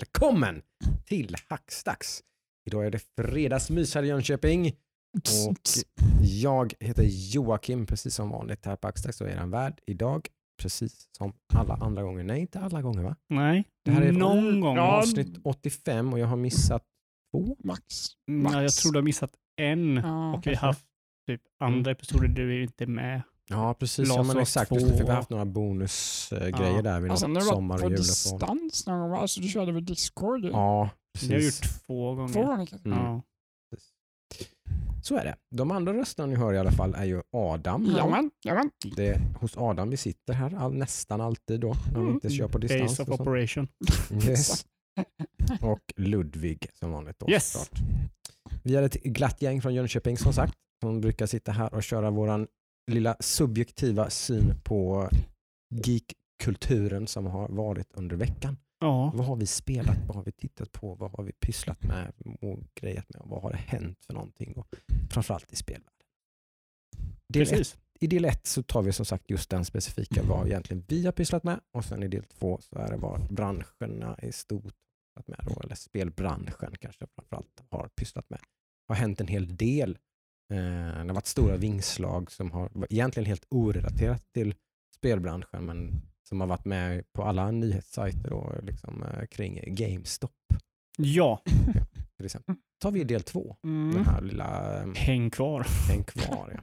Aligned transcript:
välkommen 0.00 0.62
till 1.04 1.36
Hackstacks. 1.48 2.20
Idag 2.66 2.86
är 2.86 2.90
det 2.90 2.98
fredagsmys 3.20 3.94
här 3.94 4.02
i 4.02 4.08
Jönköping 4.08 4.66
och 5.48 5.56
jag 6.22 6.74
heter 6.80 7.04
Joakim, 7.08 7.86
precis 7.86 8.14
som 8.14 8.30
vanligt 8.30 8.66
här 8.66 8.76
på 8.76 8.88
Hackstacks 8.88 9.20
och 9.20 9.28
är 9.28 9.36
en 9.36 9.50
värd 9.50 9.80
idag, 9.86 10.28
precis 10.62 11.08
som 11.18 11.32
alla 11.54 11.74
andra 11.74 12.02
gånger. 12.02 12.24
Nej, 12.24 12.40
inte 12.40 12.60
alla 12.60 12.82
gånger 12.82 13.02
va? 13.02 13.16
Nej, 13.28 13.64
Det 13.84 13.90
här 13.90 14.02
är 14.02 14.12
någon 14.12 14.60
gång. 14.60 14.78
Avsnitt 14.78 15.38
85 15.44 16.12
och 16.12 16.18
jag 16.18 16.26
har 16.26 16.36
missat 16.36 16.82
två. 17.32 17.56
Max. 17.64 17.84
Mm, 18.30 18.52
ja, 18.52 18.62
jag 18.62 18.72
tror 18.72 18.92
du 18.92 18.98
har 18.98 19.04
missat 19.04 19.32
en 19.56 19.96
Ja. 19.96 20.34
och 20.34 20.46
vi 20.46 20.54
har 20.54 20.66
haft 20.68 20.84
typ 21.26 21.42
andra 21.60 21.90
episoder 21.90 22.28
där 22.28 22.42
du 22.42 22.56
är 22.58 22.62
inte 22.62 22.86
med. 22.86 23.22
Ja, 23.50 23.74
precis. 23.74 24.08
Ja, 24.08 24.22
men 24.22 24.38
exakt. 24.38 24.72
Just 24.72 24.86
det, 24.88 24.96
för 24.96 25.04
vi 25.04 25.08
har 25.10 25.16
haft 25.16 25.30
några 25.30 25.44
bonusgrejer 25.44 26.76
Ja. 26.76 26.82
där 26.82 27.00
vid 27.00 27.10
Alltså 27.10 27.26
något 27.26 27.34
när 27.34 27.40
du 27.40 27.46
var 27.46 27.54
sommar 27.54 27.78
på 27.78 27.84
och 27.84 27.90
juluppehåll. 27.90 28.38
distans 28.40 28.86
någon 28.86 29.10
gång, 29.10 29.18
alltså 29.18 29.40
du 29.40 29.48
körde 29.48 29.70
över 29.70 29.80
Discord? 29.80 30.44
Ja. 30.44 30.50
Ja, 30.52 30.90
Det 31.20 31.34
har 31.34 31.38
precis. 31.40 31.62
gjort 31.62 31.86
två 31.86 32.14
gånger. 32.14 32.32
Två 32.32 32.42
gånger? 32.44 32.68
Mm. 32.84 32.98
Ja. 32.98 33.22
Så 35.02 35.16
är 35.16 35.24
det. 35.24 35.36
De 35.56 35.70
andra 35.70 35.94
rösterna 35.94 36.26
ni 36.26 36.34
hör 36.36 36.52
i 36.54 36.58
alla 36.58 36.72
fall 36.72 36.94
är 36.94 37.04
ju 37.04 37.22
Adam. 37.36 37.84
Jajamän, 37.86 38.30
jajamän. 38.44 38.70
Det 38.96 39.08
är 39.08 39.20
hos 39.40 39.56
Adam 39.56 39.90
vi 39.90 39.96
sitter 39.96 40.32
här 40.34 40.54
all, 40.54 40.74
nästan 40.74 41.20
alltid 41.20 41.60
då 41.60 41.68
när 41.86 41.94
vi 41.94 42.00
Mm. 42.00 42.14
inte 42.14 42.30
kör 42.30 42.48
på 42.48 42.58
distans. 42.58 42.80
Days 42.96 43.00
of 43.00 43.08
och 43.08 43.20
operation. 43.20 43.68
Yes. 44.28 44.66
Och 45.60 45.80
Ludvig 45.96 46.66
som 46.72 46.92
vanligt 46.92 47.16
då 47.18 47.30
Yes. 47.30 47.52
såklart. 47.52 47.80
Vi 48.62 48.76
är 48.76 48.82
ett 48.82 49.02
glatt 49.02 49.42
gäng 49.42 49.62
från 49.62 49.74
Jönköping 49.74 50.16
som 50.18 50.32
sagt. 50.32 50.54
Som 50.84 51.00
brukar 51.00 51.26
sitta 51.26 51.52
här 51.52 51.74
och 51.74 51.82
köra 51.82 52.10
våran 52.10 52.46
lilla 52.90 53.16
subjektiva 53.20 54.10
syn 54.10 54.54
på 54.64 55.08
geekkulturen 55.70 57.06
som 57.06 57.26
har 57.26 57.48
varit 57.48 57.92
under 57.92 58.16
veckan. 58.16 58.56
Ja. 58.80 59.12
Vad 59.14 59.26
har 59.26 59.36
vi 59.36 59.46
spelat? 59.46 59.98
Vad 60.06 60.16
har 60.16 60.24
vi 60.24 60.32
tittat 60.32 60.72
på? 60.72 60.94
Vad 60.94 61.10
har 61.10 61.24
vi 61.24 61.32
pysslat 61.32 61.82
med 61.82 62.12
och 62.40 62.58
grejat 62.74 63.08
med? 63.08 63.22
Och 63.22 63.28
vad 63.28 63.42
har 63.42 63.50
det 63.50 63.56
hänt 63.56 64.04
för 64.06 64.14
någonting? 64.14 64.52
Och 64.52 64.66
framförallt 65.10 65.52
i 65.52 65.56
spelvärlden. 65.56 65.92
Del 67.28 67.42
ett, 67.42 67.48
Precis. 67.48 67.78
I 68.00 68.06
del 68.06 68.24
ett 68.24 68.46
så 68.46 68.62
tar 68.62 68.82
vi 68.82 68.92
som 68.92 69.06
sagt 69.06 69.30
just 69.30 69.50
den 69.50 69.64
specifika 69.64 70.22
vad 70.22 70.46
egentligen 70.46 70.84
vi 70.88 71.04
har 71.04 71.12
pysslat 71.12 71.44
med 71.44 71.60
och 71.72 71.84
sen 71.84 72.02
i 72.02 72.08
del 72.08 72.24
två 72.24 72.58
så 72.60 72.78
är 72.78 72.90
det 72.90 72.96
vad 72.96 73.34
branscherna 73.34 74.18
i 74.22 74.32
stort 74.32 74.74
med 75.26 75.58
eller 75.64 75.74
spelbranschen 75.74 76.74
kanske 76.80 77.06
framförallt 77.14 77.62
har 77.70 77.88
pysslat 77.88 78.30
med. 78.30 78.38
Det 78.38 78.94
har 78.94 78.96
hänt 78.96 79.20
en 79.20 79.28
hel 79.28 79.56
del. 79.56 79.98
Eh, 80.50 80.56
det 81.02 81.06
har 81.08 81.14
varit 81.14 81.26
stora 81.26 81.56
vingslag 81.56 82.30
som 82.32 82.50
har 82.50 82.70
egentligen 82.90 83.26
helt 83.26 83.46
orelaterat 83.50 84.22
till 84.34 84.54
spelbranschen 84.96 85.64
men 85.64 86.02
som 86.28 86.40
har 86.40 86.48
varit 86.48 86.64
med 86.64 87.12
på 87.12 87.22
alla 87.24 87.50
nyhetssajter 87.50 88.32
och 88.32 88.64
liksom, 88.64 89.02
eh, 89.02 89.26
kring 89.26 89.60
GameStop 89.66 90.32
Ja. 90.98 91.42
till 92.16 92.26
exempel. 92.26 92.54
tar 92.82 92.90
vi 92.90 93.04
del 93.04 93.22
två, 93.22 93.56
den 93.62 93.90
Mm. 93.90 94.04
här 94.04 94.22
lilla 94.22 94.80
eh, 94.82 94.92
Häng 94.94 95.30
kvar. 95.30 95.66
Häng 95.88 96.04
kvar. 96.04 96.52
Ja. 96.54 96.60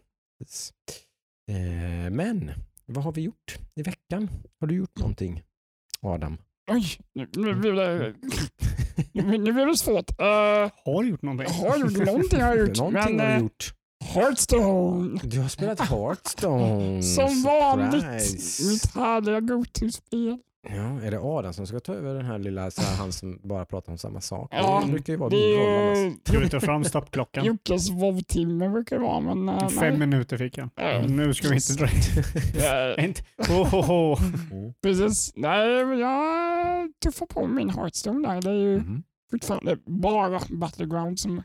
Eh, 1.54 2.10
men 2.10 2.52
vad 2.86 3.04
har 3.04 3.12
vi 3.12 3.22
gjort 3.22 3.58
i 3.76 3.84
veckan? 3.84 4.30
Har 4.60 4.68
du 4.68 4.76
gjort 4.76 4.98
någonting 5.00 5.44
Adam? 6.02 6.38
Oj, 6.72 6.86
nu, 7.14 7.26
blev 7.26 7.62
det, 7.76 8.16
nu, 9.14 9.38
nu 9.38 9.54
blev 9.54 9.68
det 9.68 9.78
svårt. 9.78 10.12
Uh, 10.12 10.26
Har 10.86 11.04
du 11.04 11.10
gjort 11.10 11.22
någonting? 11.22 11.48
har 11.56 11.78
gjort 11.78 12.06
någonting 12.06 12.42
har 12.42 12.56
jag 12.56 12.68
gjort. 12.68 12.78
Någonting 12.78 13.18
men, 13.18 13.26
har 13.32 13.36
du 13.38 13.42
gjort. 13.44 13.74
Hearthstone. 14.14 15.20
Du 15.24 15.40
har 15.40 15.48
spelat 15.48 15.80
Hearthstone. 15.82 17.04
Som 17.04 17.44
vanligt. 17.44 18.04
Mitt 18.72 18.96
härliga 18.96 19.40
go-to-spel. 19.40 20.38
Ja, 20.70 21.02
är 21.08 21.12
det 21.12 21.20
Adam 21.20 21.54
som 21.54 21.68
ska 21.68 21.80
ta 21.80 21.94
över 21.94 22.14
den 22.16 22.26
här 22.26 22.40
lilla, 22.40 22.72
så 22.72 22.82
här, 22.82 22.96
han 22.98 23.12
som 23.12 23.40
bara 23.44 23.66
pratar 23.66 23.92
om 23.92 23.98
samma 23.98 24.22
sak? 24.22 24.50
Ja, 24.54 24.82
det 24.86 24.92
brukar 24.92 25.14
ju 25.14 25.18
vara 25.20 25.30
Det 25.30 25.36
din 25.36 25.60
roll 25.60 25.68
är 25.70 26.06
annars. 26.06 26.14
Ska 26.28 26.40
vi 26.40 26.50
ta 26.50 26.60
fram 26.60 26.84
stoppklockan? 26.84 27.46
Jockes 27.46 27.90
vovtimme 27.90 28.70
brukar 28.70 28.96
det 28.96 29.02
vara. 29.02 29.20
Men, 29.20 29.50
eh, 29.50 29.68
Fem 29.68 29.90
nej. 29.90 30.08
minuter 30.08 30.38
fick 30.38 30.58
jag. 30.58 30.70
Eh, 30.80 31.06
Nu 31.10 31.34
ska 31.34 31.48
vi 31.50 31.56
inte 31.56 31.74
dra 31.74 31.88
Inte. 33.06 33.22
Oh, 33.50 33.76
oh, 33.76 33.92
oh. 33.92 34.22
Mm. 34.52 34.74
Precis. 34.84 35.34
Nej, 35.36 35.86
men 35.86 36.00
jag 36.00 36.90
tuffar 37.04 37.26
på 37.26 37.48
min 37.48 37.70
Hearthstone 37.70 38.28
där. 38.28 38.42
Det 38.42 38.50
är 38.50 38.54
ju 38.54 38.78
Mhm. 38.80 39.04
fortfarande 39.32 39.78
bara 39.86 40.40
Battleground 40.50 41.20
som 41.20 41.44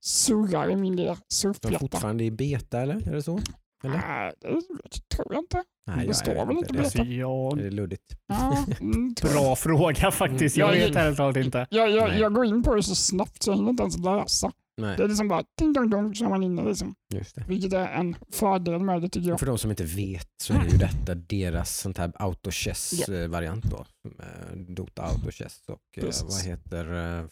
surrar 0.00 0.70
i 0.70 0.76
min 0.76 0.96
lilla 0.96 1.10
De 1.14 1.18
är 1.18 1.24
surfplatta. 1.32 1.78
fortfarande 1.78 2.24
i 2.24 2.30
beta 2.30 2.80
eller? 2.80 3.08
Är 3.08 3.12
det 3.14 3.22
så? 3.22 3.40
Eller? 3.84 3.94
Nej, 4.08 4.32
det 4.40 5.16
tror 5.16 5.34
jag 5.34 5.42
inte. 5.42 5.62
Nej, 5.86 5.96
det 5.98 6.04
jag 6.04 6.16
står 6.16 6.34
vet 6.34 6.48
väl 6.48 6.56
inte 6.56 6.72
Det 6.72 6.78
beta. 6.82 7.02
är, 7.02 7.04
Jag... 7.18 7.56
det 7.56 7.66
är 7.66 7.70
luddigt. 7.70 8.02
Ja, 8.26 8.64
mm. 8.80 9.14
Bra 9.22 9.56
fråga 9.56 10.10
faktiskt. 10.10 10.56
Jag 10.56 10.76
Mm. 10.76 10.88
vet 10.88 10.96
ärligt 10.96 11.16
talat 11.16 11.36
inte. 11.36 11.66
Jag, 11.70 11.90
jag, 11.90 12.18
jag 12.18 12.34
går 12.34 12.44
in 12.46 12.62
på 12.62 12.74
det 12.74 12.82
så 12.82 12.94
snabbt 12.94 13.42
så 13.42 13.50
jag 13.50 13.56
hinner 13.56 13.70
inte 13.70 13.82
ens 13.82 13.98
läsa. 13.98 14.52
Nej, 14.80 14.96
Det 14.96 15.02
är 15.04 15.08
liksom 15.08 15.28
bara 15.28 15.44
ding 15.58 15.72
dong 15.72 15.90
dong 15.90 16.14
så 16.14 16.24
är 16.24 16.28
man 16.28 16.42
inne 16.42 16.64
liksom. 16.64 16.94
just 17.14 17.34
det. 17.34 17.44
Vilket 17.48 17.72
är 17.72 17.88
en 17.88 18.16
fördel 18.32 18.80
med 18.80 19.02
det 19.02 19.08
tycker 19.08 19.28
jag. 19.28 19.38
För 19.38 19.46
de 19.46 19.58
som 19.58 19.70
inte 19.70 19.84
vet 19.84 20.28
så 20.42 20.52
är 20.54 20.64
ju 20.64 20.76
detta 20.78 21.14
deras 21.14 21.78
sånt 21.80 21.98
här 21.98 22.12
autochess 22.14 22.92
Ja. 23.08 23.14
eh, 23.14 23.28
variant 23.28 23.64
då. 23.64 23.86
Eh, 24.18 24.56
Dota 24.56 25.02
autochess 25.02 25.62
och 25.68 25.78
eh, 25.96 26.04
Precis. 26.04 26.22
vad 26.22 26.42
heter, 26.52 26.84
mm, 26.84 27.28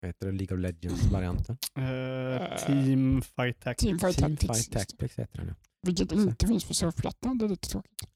vad 0.00 0.08
heter 0.08 0.26
det? 0.26 0.32
League 0.32 0.56
of 0.56 0.62
Legends 0.62 1.04
varianten? 1.06 1.58
Uh, 1.78 2.56
team 2.66 3.22
Fight 3.22 3.60
Tactics. 3.60 3.84
Teamfight 3.88 4.16
Team 4.18 4.36
Tactics. 4.36 4.66
Fight 4.68 4.72
Tactics 4.72 5.18
heter 5.18 5.38
den 5.38 5.48
ja. 5.48 5.54
Vilket 5.86 6.12
inte 6.12 6.46
finns 6.46 6.64
på 6.64 6.74
surfplattan. 6.74 7.38
Det 7.38 7.44
är 7.44 7.48
lite 7.48 7.68
tråkigt. 7.68 8.08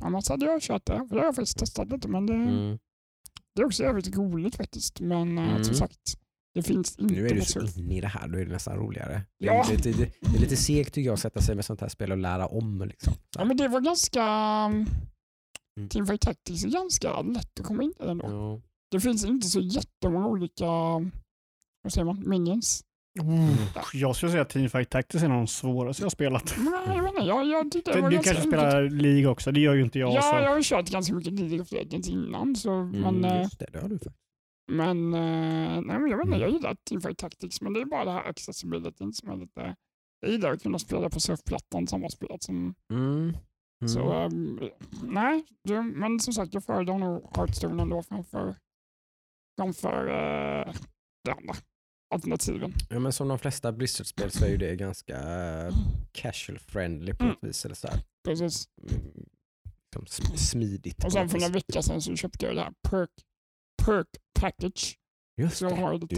Annars 0.00 0.28
hade 0.28 0.46
jag 0.46 0.62
kört 0.62 0.86
det. 0.86 0.96
För 1.08 1.14
det 1.14 1.20
har 1.20 1.24
jag 1.26 1.34
faktiskt 1.36 1.58
testat 1.58 1.90
lite. 1.90 2.08
Men 2.08 2.26
det, 2.26 2.34
Mm. 2.34 2.78
det 3.54 3.62
är 3.62 3.66
också 3.66 3.82
jävligt 3.82 4.16
roligt 4.16 4.56
faktiskt. 4.56 5.00
Men 5.00 5.38
eh, 5.38 5.50
Mm. 5.50 5.64
som 5.64 5.74
sagt, 5.74 6.18
det 6.54 6.62
finns 6.62 6.98
inte 6.98 7.14
Nu 7.14 7.26
är 7.26 7.34
du 7.34 7.40
så 7.40 7.46
surf. 7.60 7.76
inne 7.76 7.96
i 7.96 8.00
det 8.00 8.06
här, 8.08 8.28
då 8.28 8.38
är 8.38 8.44
det 8.46 8.52
nästan 8.52 8.76
roligare. 8.76 9.22
Det 9.38 9.46
Ja. 9.46 9.64
är, 9.64 9.76
lite, 9.76 9.92
det, 9.92 10.10
det 10.20 10.36
är 10.36 10.40
lite 10.40 10.56
segt 10.56 10.94
tycker 10.94 11.06
jag 11.06 11.14
att 11.14 11.20
sätta 11.20 11.40
sig 11.40 11.54
med 11.54 11.64
sånt 11.64 11.80
här 11.80 11.88
spel 11.88 12.12
och 12.12 12.18
lära 12.18 12.46
om. 12.46 12.82
Liksom. 12.88 13.12
Ja, 13.38 13.44
men 13.44 13.56
det 13.56 13.68
var 13.68 13.80
ganska... 13.80 14.22
Mm. 14.22 15.88
Teamfight 15.90 16.20
Tactics 16.20 16.64
är 16.64 16.68
ganska 16.70 17.20
lätt 17.22 17.60
att 17.60 17.66
komma 17.66 17.82
in 17.82 17.92
i 18.00 18.04
den 18.04 18.18
då. 18.18 18.26
Ja. 18.26 18.60
Det 18.94 19.00
finns 19.00 19.24
inte 19.24 19.46
så 19.46 19.60
jättemånga 19.60 20.26
olika 20.26 20.64
vad 21.82 21.92
säger 21.92 22.04
man, 22.04 22.28
minions. 22.28 22.84
Jag 23.92 24.16
skulle 24.16 24.32
säga 24.32 24.42
att 24.42 24.48
Team 24.50 24.68
Fight 24.70 24.90
Tactics 24.90 25.22
är 25.22 25.26
en 25.26 25.32
av 25.32 25.38
de 25.38 25.46
svåraste 25.46 26.02
jag 26.02 26.04
har 26.04 26.10
spelat. 26.10 26.54
Men 26.58 26.96
jag, 26.96 27.02
vet 27.02 27.12
inte, 27.12 27.26
jag, 27.26 27.46
jag 27.46 27.70
det 27.70 28.00
var 28.00 28.10
Du 28.10 28.18
kanske 28.18 28.42
spelar 28.42 28.90
League 28.90 29.26
också, 29.26 29.52
det 29.52 29.60
gör 29.60 29.74
ju 29.74 29.82
inte 29.82 29.98
jag. 29.98 30.12
Ja, 30.14 30.22
så. 30.22 30.36
jag 30.36 30.48
har 30.48 30.56
ju 30.56 30.62
kört 30.62 30.90
ganska 30.90 31.14
mycket 31.14 31.32
League 31.32 31.60
of 31.60 31.72
Legends 31.72 32.08
innan. 32.08 32.56
Så, 32.56 32.70
men, 32.70 33.04
Mm, 33.04 33.24
eh, 33.24 33.42
just 33.42 33.58
det, 33.58 33.66
det 33.72 33.80
har 33.80 33.88
du 33.88 33.98
faktiskt. 33.98 34.16
men, 34.72 35.14
eh, 35.14 35.80
nej, 35.80 35.98
men 36.00 36.10
jag 36.10 36.16
vet 36.16 36.26
inte, 36.26 36.36
Mm. 36.36 36.40
jag 36.40 36.50
gillar 36.50 36.76
Teamfight 36.88 37.18
Tactics 37.18 37.60
men 37.60 37.72
det 37.72 37.80
är 37.80 37.84
bara 37.84 38.04
det 38.04 38.10
här 38.12 38.24
accessibility 38.28 39.12
som 39.12 39.30
är 39.30 39.36
lite... 39.36 39.74
Jag 40.20 40.30
gillar 40.30 40.52
att 40.52 40.62
kunna 40.62 40.78
spela 40.78 41.08
på 41.10 41.20
surfplattan 41.20 41.86
samma 41.86 42.08
spel 42.08 42.36
som... 42.40 42.74
Mm. 42.92 43.32
Mm. 43.82 43.88
Så 43.88 44.12
ehm, 44.12 44.60
nej, 45.02 45.44
det, 45.64 45.82
men 45.82 46.20
som 46.20 46.32
sagt 46.34 46.54
jag 46.54 46.64
föredrar 46.64 46.98
nog 46.98 47.30
Hearthstone 47.36 47.82
ändå 47.82 48.02
framför, 48.02 48.56
framför 49.58 50.06
uh, 50.08 50.74
det 51.24 51.32
andra 51.32 51.54
alternativen. 52.14 52.72
Ja, 52.90 52.98
men 52.98 53.12
som 53.12 53.28
de 53.28 53.38
flesta 53.38 53.72
Blizzard-spel 53.72 54.30
så 54.30 54.44
är 54.44 54.48
ju 54.48 54.56
det 54.56 54.76
ganska 54.76 55.16
eh, 55.16 55.74
casual 56.12 56.58
friendly 56.58 57.14
på 57.14 57.24
Mm. 57.24 57.36
vis. 57.42 57.64
Eller 57.64 57.74
så 57.74 57.88
här. 57.88 58.00
Precis. 58.28 58.68
Liksom 59.96 60.04
sm- 60.24 60.36
smidigt. 60.36 61.04
Och 61.04 61.12
sen 61.12 61.28
för 61.28 61.38
några 61.38 61.52
veckor 61.52 61.80
sedan 61.80 62.00
så 62.02 62.16
köpte 62.16 62.46
jag 62.46 62.54
det 62.56 62.60
här 62.62 62.72
Perk, 62.88 63.10
perk 63.84 64.06
Package. 64.40 64.96
Just 65.40 65.56
Så 65.56 65.68
det. 65.68 65.74
har 65.74 65.92
jag 65.92 66.00
Du 66.00 66.06
lite... 66.06 66.16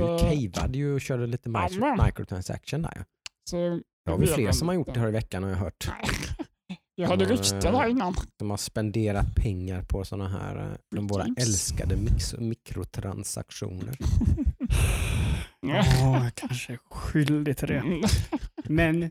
caveade 0.52 0.78
ju 0.78 0.94
och 0.94 1.00
körde 1.00 1.26
lite 1.26 1.48
micro- 1.48 2.06
microtransaction 2.06 2.82
där. 2.82 2.92
ja. 2.96 3.04
Så 3.50 3.56
Det 4.04 4.10
har 4.10 4.18
vi 4.18 4.26
fler 4.26 4.52
som 4.52 4.68
har 4.68 4.74
gjort 4.74 4.94
det 4.94 5.00
här 5.00 5.08
i 5.08 5.12
veckan 5.12 5.42
har 5.42 5.50
jag 5.50 5.56
hört. 5.56 5.88
Jag 6.98 7.08
hade 7.08 7.24
rykten 7.24 7.60
där 7.74 7.88
innan. 7.88 8.14
Som 8.38 8.50
har 8.50 8.56
spenderat 8.56 9.34
pengar 9.36 9.82
på 9.82 10.04
sådana 10.04 10.28
här, 10.28 10.56
eh, 10.70 10.76
de 10.96 11.06
våra 11.06 11.26
älskade 11.40 11.96
mix- 11.96 12.34
mikrotransaktioner. 12.38 13.96
Ja. 15.60 15.84
Jag 16.00 16.34
kanske 16.34 16.72
är 16.72 16.78
skyldig 16.90 17.56
till 17.56 17.68
det. 17.68 17.82
Men 18.64 19.10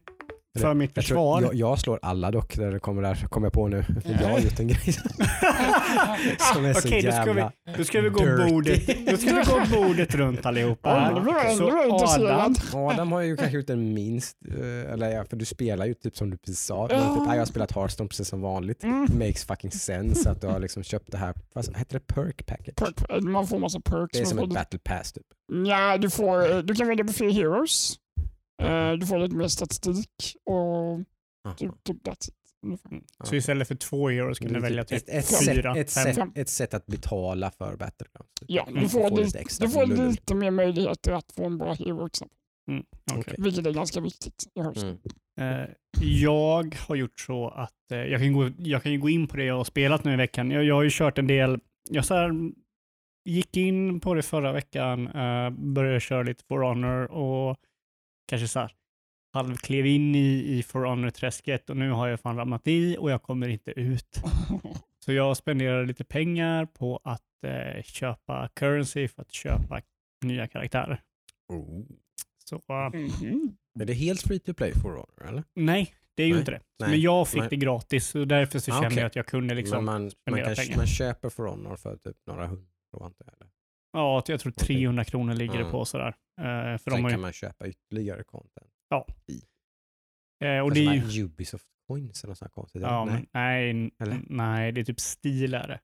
för 0.59 0.73
mitt 0.73 0.93
försvar. 0.93 1.41
jag, 1.41 1.55
jag 1.55 1.79
slår 1.79 1.99
alla 2.01 2.31
dock, 2.31 2.55
där 2.55 2.71
det 2.71 2.79
kommer 2.79 3.01
där, 3.01 3.15
kommer 3.15 3.45
jag 3.45 3.53
på 3.53 3.67
nu. 3.67 3.83
För 3.83 4.17
jag 4.21 4.29
har 4.29 4.39
gjort 4.39 4.59
en 4.59 4.67
grej 4.67 4.93
som 6.53 6.65
är 6.65 6.73
så 6.73 6.87
Okej, 6.87 7.01
då 7.01 7.11
ska 7.11 7.33
vi, 7.33 7.39
jävla... 7.39 7.51
då 7.77 7.83
ska 7.83 8.01
vi 8.01 8.09
gå 8.09 8.19
dirty. 8.25 8.51
bordet, 8.51 8.87
då 9.11 9.17
ska 9.17 9.35
vi 9.35 9.41
gå 9.43 9.83
bordet 9.83 10.15
runt 10.15 10.45
allihopa. 10.45 11.11
Så. 11.57 11.69
Adam, 12.29 12.55
Adam 12.73 13.11
har 13.11 13.21
ju 13.21 13.37
kanske 13.37 13.57
gjort 13.57 13.67
den 13.67 13.93
minst, 13.93 14.37
eh, 14.49 14.93
eller 14.93 15.09
ja, 15.09 15.25
för 15.29 15.35
du 15.37 15.45
spelar 15.45 15.85
ju 15.85 15.93
typ 15.93 16.17
som 16.17 16.29
du 16.29 16.37
precis 16.37 16.59
sa. 16.59 16.87
Typ, 16.87 16.97
"Nej, 16.97 17.27
jag 17.29 17.37
har 17.41 17.45
spelat 17.45 17.71
Hearthstone 17.71 18.07
precis 18.07 18.27
som 18.27 18.41
vanligt. 18.41 18.83
Mm. 18.83 19.07
Makes 19.13 19.43
fucking 19.45 19.71
sense 19.71 20.29
att 20.29 20.41
du 20.41 20.47
har 20.47 20.59
liksom 20.59 20.83
köpt 20.83 21.11
det 21.11 21.17
här, 21.17 21.33
vad 21.53 21.77
heter 21.77 21.99
det? 21.99 22.07
Perk 22.13 22.45
package? 22.45 22.75
Perk, 22.75 23.23
man 23.23 23.47
får 23.47 23.59
massa 23.59 23.79
perks. 23.79 24.17
Det 24.17 24.23
är 24.23 24.25
som 24.25 24.39
ett 24.39 24.53
battle 24.53 24.79
pass 24.79 25.13
typ. 25.13 25.25
Ja, 25.67 25.97
du, 25.97 26.09
får, 26.09 26.61
du 26.63 26.75
kan 26.75 26.87
välja 26.87 27.05
på 27.05 27.13
fler 27.13 27.29
heroes. 27.29 27.95
Eh, 28.63 28.91
Du 28.91 29.05
får 29.05 29.19
lite 29.19 29.35
mer 29.35 29.47
statistik 29.47 30.35
och 30.45 30.99
typ, 31.57 31.83
typ 31.83 32.03
that's 32.07 32.29
it. 32.29 32.35
Ja. 33.19 33.25
Så 33.25 33.35
istället 33.35 33.67
för 33.67 33.75
två 33.75 34.09
euro 34.09 34.35
skulle 34.35 34.51
ni 34.51 34.57
är 34.57 34.61
välja 34.61 34.83
typ 34.83 34.97
ett, 34.97 35.09
ett, 35.09 35.45
fyra, 35.45 35.75
sätt, 35.75 35.87
ett, 35.87 35.93
fem. 35.93 36.13
sätt, 36.13 36.37
ett 36.37 36.49
sätt 36.49 36.73
att 36.73 36.85
betala 36.85 37.51
för 37.51 37.75
Battlegrounds. 37.77 38.31
Ja, 38.47 38.65
Mm. 38.69 38.83
du 38.83 38.89
får, 38.89 39.09
Få 39.09 39.17
lite, 39.17 39.39
extra 39.39 39.65
du 39.67 39.71
får 39.73 39.85
lite 39.85 40.35
mer 40.35 40.51
möjligheter 40.51 41.11
att 41.11 41.31
få 41.31 41.45
en 41.45 41.57
bra 41.57 41.73
hero 41.73 42.05
också, 42.05 42.25
Okej. 42.71 42.83
Okej. 43.19 43.35
vilket 43.37 43.65
är 43.67 43.71
ganska 43.71 44.01
viktigt 44.01 44.43
i. 44.55 44.59
Mm. 44.59 44.97
Eh, 45.39 45.69
jag 46.01 46.75
har 46.87 46.95
gjort 46.95 47.19
så 47.19 47.49
att 47.49 47.91
eh, 47.91 47.97
jag, 47.97 48.21
kan 48.21 48.33
gå, 48.33 48.49
jag 48.57 48.83
kan 48.83 48.91
ju 48.91 48.97
gå 48.99 49.09
in 49.09 49.27
på 49.27 49.37
det 49.37 49.43
jag 49.45 49.57
har 49.57 49.63
spelat 49.63 50.03
nu 50.03 50.13
i 50.13 50.17
veckan. 50.17 50.51
Jag, 50.51 50.63
jag 50.63 50.75
har 50.75 50.83
ju 50.83 50.89
kört 50.91 51.17
en 51.17 51.27
del, 51.27 51.59
jag 51.89 52.05
så 52.05 52.13
här, 52.13 52.31
gick 53.25 53.57
in 53.57 53.99
på 53.99 54.13
det 54.13 54.21
förra 54.23 54.51
veckan, 54.51 55.07
eh, 55.07 55.49
började 55.49 55.99
köra 55.99 56.23
lite 56.23 56.43
For 56.47 56.59
Honor 56.59 57.11
och 57.11 57.57
kanske 58.25 58.47
så 58.47 58.59
här 58.59 58.71
halvklev 59.33 59.85
in 59.85 60.15
i, 60.15 60.57
i 60.57 60.63
For 60.63 60.83
Honor-träsket 60.85 61.69
och 61.69 61.77
nu 61.77 61.91
har 61.91 62.07
jag 62.07 62.19
fan 62.19 62.37
ramlat 62.37 62.67
i 62.67 62.97
och 62.99 63.11
jag 63.11 63.23
kommer 63.23 63.47
inte 63.47 63.71
ut. 63.71 64.21
Så 65.05 65.11
jag 65.13 65.37
spenderar 65.37 65.85
lite 65.85 66.03
pengar 66.03 66.65
på 66.65 66.99
att 67.03 67.21
eh, 67.47 67.83
köpa 67.83 68.49
currency 68.55 69.07
för 69.07 69.21
att 69.21 69.31
köpa 69.31 69.81
nya 70.21 70.47
karaktärer. 70.47 71.01
Oh. 71.53 71.83
Så 72.45 72.55
eh, 72.55 72.89
Mhm. 72.93 73.57
Är 73.79 73.85
det 73.85 73.93
helt 73.93 74.21
free 74.21 74.39
to 74.39 74.53
play 74.53 74.73
for 74.73 74.89
Honor 74.89 75.27
eller? 75.29 75.43
nej, 75.55 75.93
det 76.15 76.23
är 76.23 76.27
ju 76.27 76.33
Nej, 76.33 76.39
inte 76.39 76.51
det. 76.51 76.61
nej, 76.79 76.89
Men 76.89 77.01
jag 77.01 77.27
fick 77.27 77.39
nej. 77.39 77.49
det 77.49 77.55
gratis 77.55 78.15
och 78.15 78.27
därför 78.27 78.59
så 78.59 78.71
Ah, 78.71 78.73
kände 78.73 78.87
okej. 78.87 78.97
jag 78.99 79.05
att 79.07 79.15
jag 79.15 79.25
kunde 79.25 79.55
liksom 79.55 79.75
Men 79.77 79.85
man, 79.85 80.01
man, 80.01 80.11
spendera 80.11 80.45
kan, 80.45 80.55
pengar. 80.55 80.77
man 80.77 80.87
köper 80.87 81.29
for 81.29 81.45
Honor 81.47 81.75
för 81.75 81.97
typ 81.97 82.17
några 82.27 82.47
hundra 82.47 82.65
antar 83.05 83.27
jag? 83.39 83.47
Ja, 83.95 84.23
jag 84.27 84.39
tror 84.39 84.51
300 84.51 85.03
kronor 85.03 85.33
ligger 85.33 85.53
det 85.53 85.59
Mm. 85.59 85.71
på 85.71 85.85
sådär. 85.85 86.15
Eh, 86.41 86.43
för 86.43 86.77
Sen 86.77 86.93
de 86.93 87.01
har 87.03 87.09
ju, 87.09 87.13
kan 87.13 87.21
man 87.21 87.33
köpa 87.33 87.67
ytterligare 87.67 88.23
content. 88.23 88.71
eh, 90.43 90.59
och 90.59 90.73
det 90.73 90.85
är 90.85 90.93
ju, 90.93 91.23
Ubisoft 91.23 91.65
coins 91.87 92.23
eller 92.23 92.31
något 92.31 92.37
sånt 92.37 92.51
här 92.51 92.53
konstigt. 92.55 92.81
ja, 92.81 93.19
nej, 93.33 93.69
n- 93.69 93.91
Eller? 93.99 94.19
nej, 94.29 94.71
det 94.71 94.81
är 94.81 94.85
typ 94.85 94.99
stil 94.99 95.53
är 95.53 95.67
det. 95.67 95.79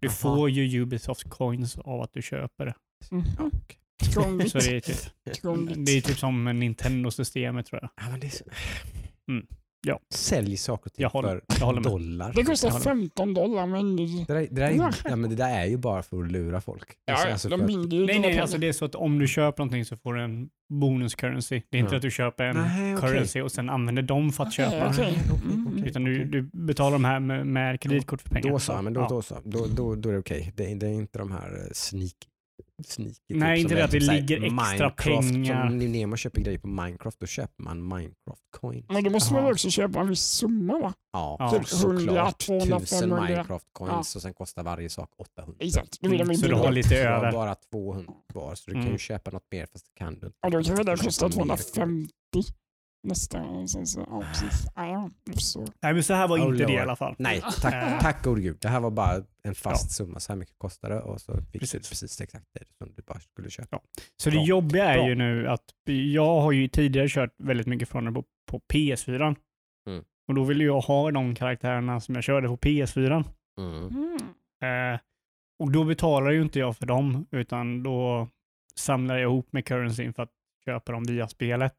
Du 0.00 0.06
Jaha. 0.06 0.10
får 0.10 0.50
ju 0.50 0.80
Ubisoft 0.82 1.30
coins 1.30 1.78
av 1.78 2.00
att 2.00 2.12
du 2.12 2.22
köper 2.22 2.66
det. 2.66 2.74
Ja, 3.10 3.22
okej. 3.52 3.78
Krångligt. 4.14 4.50
Så 4.52 4.58
det 4.58 4.76
är 4.76 4.80
typ, 4.80 4.96
det 5.86 5.92
är 5.92 6.00
typ 6.00 6.18
som 6.18 6.44
Nintendo-systemet 6.44 7.66
tror 7.66 7.80
jag. 7.82 7.90
Ja, 7.96 8.10
men 8.10 8.20
det 8.20 8.26
är 8.26 8.30
så... 8.30 8.44
Mm. 9.28 9.46
Ja. 9.86 10.00
Sälj 10.14 10.56
saker 10.56 10.90
ting 10.90 11.02
Jag 11.02 11.10
håller- 11.10 11.40
för 11.52 11.58
jag 11.60 11.66
håller 11.66 11.80
med. 11.80 11.90
dollar. 11.92 12.32
Det 12.32 12.42
kostar 12.44 12.68
Jag 12.68 12.72
håller 12.72 12.84
15 12.84 13.34
dollar 13.34 13.66
men 13.66 13.96
det, 13.96 14.24
där, 14.34 14.34
det, 14.34 14.46
där 14.50 14.62
är, 14.70 14.94
ja, 15.04 15.16
men 15.16 15.30
det 15.30 15.36
där 15.36 15.58
är 15.60 15.64
ju 15.66 15.76
bara 15.76 16.02
för 16.02 16.22
att 16.24 16.32
lura 16.32 16.60
folk. 16.60 16.88
ja, 17.04 17.30
Alltså, 17.32 17.48
de 17.48 17.58
för 17.58 17.64
att- 17.64 17.70
mindre 17.70 17.98
ju 17.98 18.06
Nej, 18.06 18.18
nej, 18.18 18.38
alltså 18.38 18.58
det 18.58 18.68
är 18.68 18.72
så 18.72 18.84
att 18.84 18.94
om 18.94 19.18
du 19.18 19.28
köper 19.28 19.62
någonting 19.62 19.84
så 19.84 19.96
får 19.96 20.14
du 20.14 20.22
en 20.22 20.48
bonus 20.72 21.14
currency. 21.14 21.62
Det 21.70 21.76
är 21.76 21.80
inte 21.80 21.92
Ja. 21.94 21.96
att 21.96 22.02
du 22.02 22.10
köper 22.10 22.44
en 22.44 22.56
Nej, 22.56 22.96
okej. 22.96 23.10
currency 23.10 23.40
och 23.40 23.52
sen 23.52 23.70
använder 23.70 24.02
dem 24.02 24.32
för 24.32 24.44
att 24.44 24.52
köpa. 24.52 24.88
okej, 24.90 25.18
Mm. 25.52 25.84
Utan 25.84 26.04
du, 26.04 26.24
du 26.24 26.42
betalar 26.42 26.92
de 26.92 27.04
här 27.04 27.20
med, 27.20 27.46
med 27.46 27.80
kreditkort 27.80 28.22
för 28.22 28.30
pengar. 28.30 28.50
Då 28.50 28.58
så, 28.58 28.82
men 28.82 28.92
då, 28.92 29.00
ja. 29.00 29.06
då 29.08 29.22
så. 29.22 29.36
Då, 29.44 29.66
då, 29.76 29.94
då 29.94 30.08
är 30.08 30.12
det 30.12 30.18
okej. 30.18 30.52
Det, 30.56 30.70
är- 30.70 30.74
det 30.74 30.86
är 30.86 30.90
inte 30.90 31.18
de 31.18 31.30
här 31.32 31.48
eh, 31.66 31.72
sneak 31.72 32.12
sneaky. 32.84 33.14
typ 33.14 33.22
Nej, 33.28 33.60
inte 33.60 33.68
som 33.68 33.76
det 33.78 33.84
att 33.84 33.90
det 33.90 34.00
typ 34.00 34.10
ligger 34.10 34.36
extra 34.44 34.50
Minecraft, 34.64 34.96
pengar. 35.32 35.68
Som 35.68 35.78
när 35.78 36.06
man 36.06 36.18
köper 36.18 36.40
grejer 36.40 36.58
på 36.58 36.68
Minecraft, 36.68 37.20
då 37.20 37.26
köper 37.26 37.62
man 37.62 37.88
Minecraft 37.88 38.42
coins. 38.60 38.86
Men 38.88 39.04
då 39.04 39.10
måste 39.10 39.32
man 39.32 39.42
Jaha. 39.42 39.52
också 39.52 39.70
köpa 39.70 40.00
en 40.00 40.08
viss 40.08 40.22
summa 40.22 40.78
va? 40.78 40.92
Ja, 41.12 41.36
Ja. 41.38 41.50
Typ 41.50 41.82
100, 41.82 41.98
såklart. 42.00 42.38
200, 42.46 42.80
Tusen 42.80 42.98
500. 43.00 43.26
Minecraft 43.28 43.66
coins 43.72 44.16
och 44.16 44.22
sen 44.22 44.34
kostar 44.34 44.62
varje 44.62 44.88
sak 44.88 45.10
800. 45.18 45.54
Exakt, 45.58 46.00
då 46.00 46.08
vill 46.10 46.20
Mm, 46.20 46.36
så 46.36 46.46
du 46.48 46.54
har 46.54 46.72
lite 46.72 47.02
Du 47.02 47.08
har 47.08 47.16
över. 47.16 47.32
bara 47.32 47.54
200 47.54 48.12
kvar 48.32 48.54
så 48.54 48.62
du 48.66 48.72
kan 48.72 48.80
Mm. 48.82 48.92
ju 48.92 48.98
köpa 48.98 49.30
något 49.30 49.46
mer 49.50 49.66
fast 49.72 49.84
det 49.86 49.98
kan 49.98 50.14
du 50.18 50.26
inte. 50.26 50.38
Ja, 50.42 50.50
då 50.50 50.58
det 50.58 50.62
Du 50.84 50.96
kostar 50.96 51.28
köper 51.28 51.44
mer. 51.44 51.56
250 51.56 52.08
nästa. 53.02 53.66
Sen 53.68 53.86
så, 53.86 54.06
ja, 54.10 54.20
precis. 54.28 54.66
Ja, 54.76 54.86
ja, 54.86 55.10
så. 55.36 55.66
Nej, 55.82 55.94
men 55.94 56.02
så 56.02 56.14
här 56.14 56.28
var 56.28 56.38
Oh, 56.38 56.42
inte 56.46 56.64
det 56.64 56.72
i 56.72 56.76
Lord. 56.76 56.82
alla 56.82 56.96
fall. 56.96 57.14
Nej, 57.18 57.38
Eh. 57.38 57.50
tack, 57.62 58.00
tack 58.00 58.24
gode 58.24 58.40
gud. 58.40 58.56
Det 58.60 58.68
här 58.68 58.80
var 58.80 58.90
bara 58.90 59.22
en 59.42 59.54
fast 59.54 59.90
summa. 59.92 60.20
Så 60.20 60.32
här 60.32 60.38
mycket 60.38 60.58
kostar 60.58 60.88
det 60.90 61.00
och 61.00 61.20
så 61.20 61.32
fick 61.36 61.52
du 61.52 61.58
Precis. 61.58 61.88
precis 61.88 62.20
exakt 62.20 62.46
det 62.52 62.64
som 62.78 62.94
du 62.96 63.02
bara 63.02 63.20
skulle 63.20 63.50
köpa. 63.50 63.68
Ja. 63.70 63.80
Så 64.16 64.30
det 64.30 64.36
Bra. 64.36 64.44
jobbiga 64.44 64.84
är 64.84 64.98
Bra. 64.98 65.08
ju 65.08 65.14
nu 65.14 65.48
att 65.48 65.64
jag 65.84 66.40
har 66.40 66.52
ju 66.52 66.68
tidigare 66.68 67.08
kört 67.08 67.34
väldigt 67.38 67.66
mycket 67.66 67.88
från 67.88 68.04
det 68.04 68.12
på, 68.12 68.24
på 68.50 68.60
PS4. 68.72 69.36
Mm. 69.88 70.04
Och 70.28 70.34
då 70.34 70.44
vill 70.44 70.60
jag 70.60 70.80
ha 70.80 71.10
de 71.10 71.34
karaktärerna 71.34 72.00
som 72.00 72.14
jag 72.14 72.24
körde 72.24 72.48
på 72.48 72.56
PS4. 72.56 73.24
Mm. 73.60 73.86
Mm. 73.88 74.94
Eh, 74.94 75.00
och 75.62 75.70
då 75.72 75.84
betalar 75.84 76.30
ju 76.30 76.42
inte 76.42 76.58
jag 76.58 76.76
för 76.76 76.86
dem, 76.86 77.26
utan 77.30 77.82
då 77.82 78.28
samlar 78.76 79.14
jag 79.18 79.22
ihop 79.30 79.52
med 79.52 79.64
currencyn 79.66 80.12
för 80.14 80.22
att 80.22 80.30
köpa 80.64 80.92
dem 80.92 81.04
via 81.04 81.28
spelet. 81.28 81.74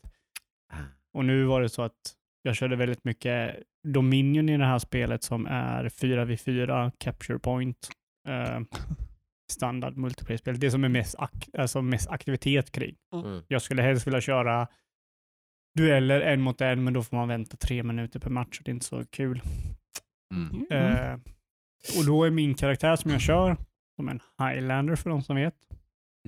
Och 1.14 1.26
nu 1.26 1.44
var 1.44 1.62
det 1.62 1.70
så 1.70 1.82
att 1.82 2.16
jag 2.42 2.56
körde 2.56 2.76
väldigt 2.76 3.04
mycket 3.04 3.56
Dominion 3.88 4.50
i 4.50 4.58
det 4.58 4.66
här 4.66 4.80
spelet 4.80 5.24
som 5.24 5.46
är 5.46 5.90
4v4 5.90 6.92
Capture 6.98 7.40
Point. 7.40 7.90
Eh, 8.28 8.60
standard 9.52 9.98
multiplayer-spel. 9.98 10.60
Det 10.60 10.72
som 10.72 10.84
är 10.84 10.90
mest, 10.90 11.16
ak- 11.16 11.60
alltså 11.60 11.82
mest 11.82 12.10
aktivitet 12.10 12.72
kring. 12.72 12.96
Mm. 13.14 13.42
Jag 13.48 13.62
skulle 13.62 13.82
helst 13.82 14.08
vilja 14.08 14.22
köra 14.22 14.68
dueller 15.78 16.22
en 16.22 16.42
mot 16.42 16.62
en, 16.62 16.84
men 16.84 16.94
då 16.94 17.04
får 17.04 17.18
man 17.18 17.28
vänta 17.28 17.58
tre 17.58 17.84
minuter 17.84 18.20
per 18.20 18.30
match 18.30 18.58
och 18.60 18.64
det 18.66 18.72
är 18.72 18.74
inte 18.74 18.86
så 18.86 19.06
kul. 19.06 19.42
Mm. 20.34 20.68
Mm. 20.72 20.94
Eh, 20.96 21.20
och 22.00 22.06
då 22.06 22.24
är 22.24 22.32
min 22.32 22.56
karaktär 22.56 22.96
som 22.96 23.12
jag 23.12 23.22
kör, 23.22 23.58
som 23.96 24.10
en 24.10 24.20
Highlander 24.38 24.96
för 24.96 25.10
de 25.10 25.22
som 25.22 25.36
vet. 25.36 25.56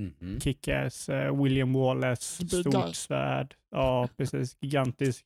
Mhm. 0.02 0.40
Kickass, 0.40 1.10
eh, 1.10 1.42
William 1.44 1.74
Wallace, 1.74 2.48
stort 2.48 2.96
svärd. 2.96 3.54
Ja, 3.72 4.08
precis. 4.18 4.58
Gigantisk. 4.62 5.26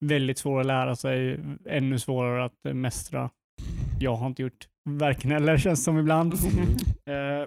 Väldigt 0.00 0.38
svår 0.38 0.60
att 0.60 0.66
lära 0.66 0.96
sig, 0.96 1.40
ännu 1.68 1.98
svårare 1.98 2.44
att 2.44 2.74
mästra. 2.76 3.30
Jag 4.00 4.16
har 4.16 4.26
inte 4.26 4.42
gjort 4.42 4.68
varken 4.84 5.32
eller 5.32 5.58
känns 5.58 5.84
som 5.84 5.98
ibland. 5.98 6.34
Mm. 6.34 6.68
Eh, 7.08 7.46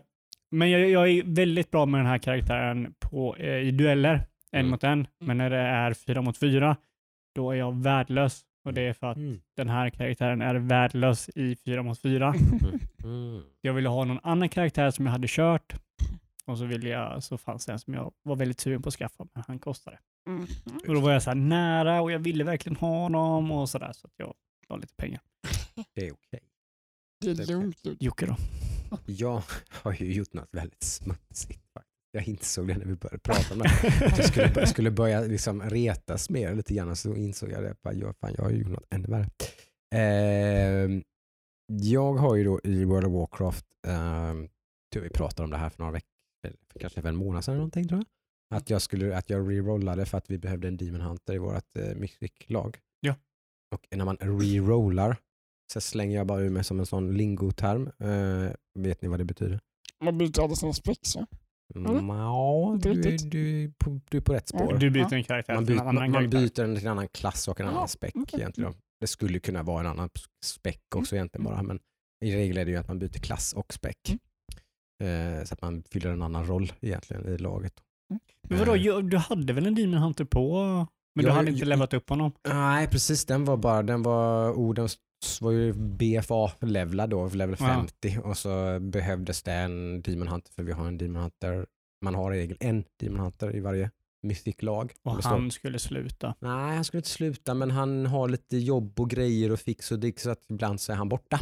men 0.51 0.69
jag, 0.71 0.89
jag 0.89 1.09
är 1.09 1.23
väldigt 1.25 1.71
bra 1.71 1.85
med 1.85 2.00
den 2.00 2.07
här 2.07 2.18
karaktären 2.18 2.94
på, 3.00 3.35
eh, 3.35 3.56
i 3.57 3.71
dueller, 3.71 4.13
en 4.51 4.59
Mm. 4.59 4.71
mot 4.71 4.83
en. 4.83 5.07
Men 5.19 5.38
när 5.38 5.50
det 5.50 5.57
är 5.57 5.94
fyra 5.94 6.21
mot 6.21 6.38
fyra, 6.38 6.75
då 7.35 7.51
är 7.51 7.56
jag 7.56 7.83
värdelös. 7.83 8.41
Och 8.65 8.73
det 8.73 8.81
är 8.81 8.94
för 8.94 9.07
att 9.12 9.18
Mm. 9.18 9.41
den 9.57 9.69
här 9.69 9.89
karaktären 9.89 10.41
är 10.41 10.56
värdelös 10.56 11.29
i 11.35 11.56
fyra 11.65 11.83
mot 11.83 12.01
fyra. 12.01 12.33
Mm. 13.03 13.41
Jag 13.62 13.73
ville 13.73 13.89
ha 13.89 14.03
någon 14.06 14.19
annan 14.23 14.50
karaktär 14.50 14.91
som 14.91 15.06
jag 15.06 15.12
hade 15.12 15.27
kört. 15.27 15.73
Och 16.48 16.58
så, 16.58 16.66
ville 16.66 16.90
jag, 16.90 17.24
så 17.24 17.38
fanns 17.38 17.66
det 17.66 17.72
en 17.72 17.80
som 17.80 17.94
jag 17.94 18.14
var 18.24 18.36
väldigt 18.36 18.60
sugen 18.60 18.82
på 18.82 18.90
att 18.90 18.96
skaffa, 18.96 19.28
men 19.34 19.44
han 19.48 19.60
kostade. 19.60 20.00
Mm. 20.28 20.48
Och 20.88 20.94
då 20.94 21.00
var 21.00 21.12
jag 21.12 21.24
så 21.24 21.30
här 21.30 21.36
nära 21.36 22.02
och 22.02 22.12
jag 22.12 22.19
ville 22.19 22.44
verkligen 22.44 22.76
ha 22.76 23.02
honom 23.02 23.52
och 23.52 23.69
sådär. 23.69 23.92
Så 23.94 24.07
att 24.07 24.14
jag 24.18 24.33
la 24.69 24.76
lite 24.76 24.94
pengar. 24.95 25.21
Det 25.95 26.07
är 26.07 26.14
okej. 26.14 26.40
Det 27.21 27.30
är 27.30 27.48
lugnt. 27.48 27.78
Jocke 28.00 28.26
då? 28.26 28.36
Jag 29.06 29.44
har 29.69 29.94
ju 29.94 30.14
gjort 30.14 30.33
något 30.33 30.50
väldigt 30.52 30.83
smutsigt. 30.83 31.62
Jag 32.12 32.28
insåg 32.28 32.68
det 32.68 32.78
när 32.78 32.86
vi 32.86 32.95
började 32.95 33.19
prata 33.19 33.54
om 33.54 33.60
det. 33.60 33.69
Att 34.06 34.18
jag 34.18 34.28
skulle, 34.28 34.54
jag 34.56 34.69
skulle 34.69 34.92
börja 34.92 35.21
liksom 35.21 35.62
retas 35.62 36.30
mer 36.30 36.56
lite 36.56 36.74
grann 36.74 36.95
så 36.95 37.16
insåg 37.16 37.52
jag 37.52 37.64
det. 37.64 37.76
Bara, 37.81 37.94
jag, 37.94 38.16
fan, 38.18 38.33
jag 38.38 38.44
har 38.44 38.52
ju 38.52 38.57
gjort 38.57 38.69
något 38.69 38.88
ännu 38.90 39.07
värre. 39.07 39.30
Ehm, 39.95 41.04
jag 41.68 42.14
har 42.14 42.36
ju 42.36 42.44
då 42.44 42.60
i 42.64 42.83
World 42.83 43.07
of 43.07 43.14
Warcraft, 43.14 43.66
um, 43.88 44.50
vi 44.95 45.10
pratade 45.10 45.44
om 45.44 45.50
det 45.50 45.57
här 45.57 45.69
för 45.69 45.80
några 45.80 45.92
veckor, 45.92 46.10
kanske 46.80 47.02
för 47.02 47.10
en 47.10 47.16
månad 47.16 47.44
sedan 47.44 47.52
eller 47.52 47.60
någonting 47.60 47.88
tror 47.88 48.00
jag. 48.00 48.07
Att 48.57 48.69
jag, 48.69 48.81
skulle, 48.81 49.18
att 49.18 49.30
jag 49.30 49.50
rerollade 49.52 50.06
för 50.06 50.18
att 50.18 50.31
vi 50.31 50.38
behövde 50.38 50.68
en 50.68 50.78
Demon 50.78 51.02
Hunter 51.02 51.33
i 51.33 51.38
vårt 51.38 51.78
uh, 51.78 51.95
Mythic-lag. 51.95 52.78
Ja. 53.00 53.16
Och 53.76 53.98
när 53.98 54.06
man 54.06 54.18
rerollar 54.18 55.18
så 55.74 55.81
slänger 55.81 56.18
jag 56.18 56.28
bara 56.28 56.42
ur 56.42 56.50
mig 56.50 56.64
som 56.64 56.80
en 56.80 56.86
sån 56.86 57.14
lingoterm. 57.14 57.92
Uh, 58.04 58.52
vet 58.80 59.02
ni 59.02 59.07
vad 59.07 59.19
det 59.19 59.26
betyder? 59.26 59.60
Man 60.04 60.18
byter 60.18 60.44
alla 60.44 60.56
sina 60.56 60.74
spex 60.74 61.16
va? 61.16 61.28
Mm. 61.76 62.10
Ja, 62.10 62.78
du, 62.81 63.18
du, 63.18 63.74
på, 63.78 64.00
du 64.10 64.18
är 64.18 64.21
på 64.21 64.33
rätt 64.33 64.48
spår. 64.48 64.78
Du 64.78 64.90
byter 64.90 65.14
en 65.14 65.24
karaktär 65.24 65.54
Man, 65.54 65.66
till 65.66 65.76
byter, 65.76 65.81
en 65.81 65.88
annan 65.88 66.12
man, 66.12 66.21
man 66.21 66.30
byter 66.30 66.56
den 66.56 66.76
till 66.76 66.86
en 66.86 66.92
annan 66.92 67.07
klass 67.07 67.48
och 67.48 67.60
en 67.60 67.68
annan 67.68 67.88
späck 67.88 68.16
okej. 68.16 68.40
egentligen. 68.40 68.74
Det 69.00 69.07
skulle 69.07 69.40
kunna 69.40 69.64
vara 69.64 69.80
en 69.80 69.88
annan 69.88 70.10
späck 70.45 70.95
också 70.95 71.16
egentligen 71.16 71.44
bara, 71.44 71.64
men 71.64 71.80
i 72.26 72.36
regel 72.36 72.57
är 72.57 72.66
det 72.66 72.71
ju 72.71 72.78
att 72.78 72.88
man 72.88 73.00
byter 73.00 73.19
klass 73.19 73.54
och 73.54 73.74
späck. 73.74 74.18
Eh, 75.02 75.44
så 75.44 75.54
att 75.54 75.62
man 75.62 75.84
fyller 75.92 76.10
en 76.10 76.22
annan 76.22 76.46
roll 76.46 76.74
egentligen 76.81 77.28
i 77.34 77.38
laget. 77.38 77.74
Men 78.50 78.60
vadå, 78.60 78.76
Eh, 78.76 78.98
du 78.98 79.18
hade 79.18 79.54
väl 79.54 79.66
en 79.66 79.76
Demon 79.76 79.94
Hunter 80.02 80.26
på? 80.26 80.64
Men 81.16 81.26
du 81.26 81.30
Ja, 81.31 81.36
hade 81.36 81.52
inte 81.52 81.66
levat 81.66 81.94
upp 81.94 82.10
honom? 82.10 82.31
Nej, 82.48 82.88
precis. 82.88 83.26
Den 83.26 83.46
var 83.46 83.58
bara, 83.58 83.84
den 83.84 84.04
var, 84.04 84.52
oh, 84.52 84.74
den 84.74 84.88
var 85.42 85.52
ju 85.52 85.74
BFA-levlad 85.74 87.10
då, 87.10 87.28
level 87.30 87.56
Ja. 87.60 87.66
50 87.68 88.18
och 88.24 88.38
så 88.38 88.80
behövdes 88.80 89.44
det 89.44 89.54
en 89.54 90.02
Demon 90.02 90.28
Hunter 90.28 90.52
för 90.54 90.64
vi 90.64 90.72
har 90.72 90.88
en 90.88 90.98
Demon 90.98 91.22
Hunter, 91.22 91.66
man 92.02 92.16
har 92.16 92.34
i 92.34 92.40
regel 92.40 92.58
en 92.60 92.84
Demon 93.00 93.20
Hunter 93.20 93.56
i 93.56 93.60
varje 93.60 93.92
Mythic-lag. 94.24 94.94
Och 95.04 95.24
han 95.24 95.52
skulle 95.52 95.80
sluta. 95.80 96.36
Nej, 96.40 96.76
han 96.76 96.84
skulle 96.84 97.00
inte 97.00 97.10
sluta 97.10 97.54
men 97.54 97.72
han 97.72 98.06
har 98.06 98.28
lite 98.30 98.58
jobb 98.58 99.00
och 99.00 99.10
grejer 99.10 99.52
och 99.52 99.60
fix 99.60 99.92
och 99.92 100.00
digg 100.00 100.20
så 100.20 100.30
att 100.30 100.46
ibland 100.50 100.81
så 100.81 100.92
är 100.92 100.96
han 100.96 101.10
borta. 101.10 101.40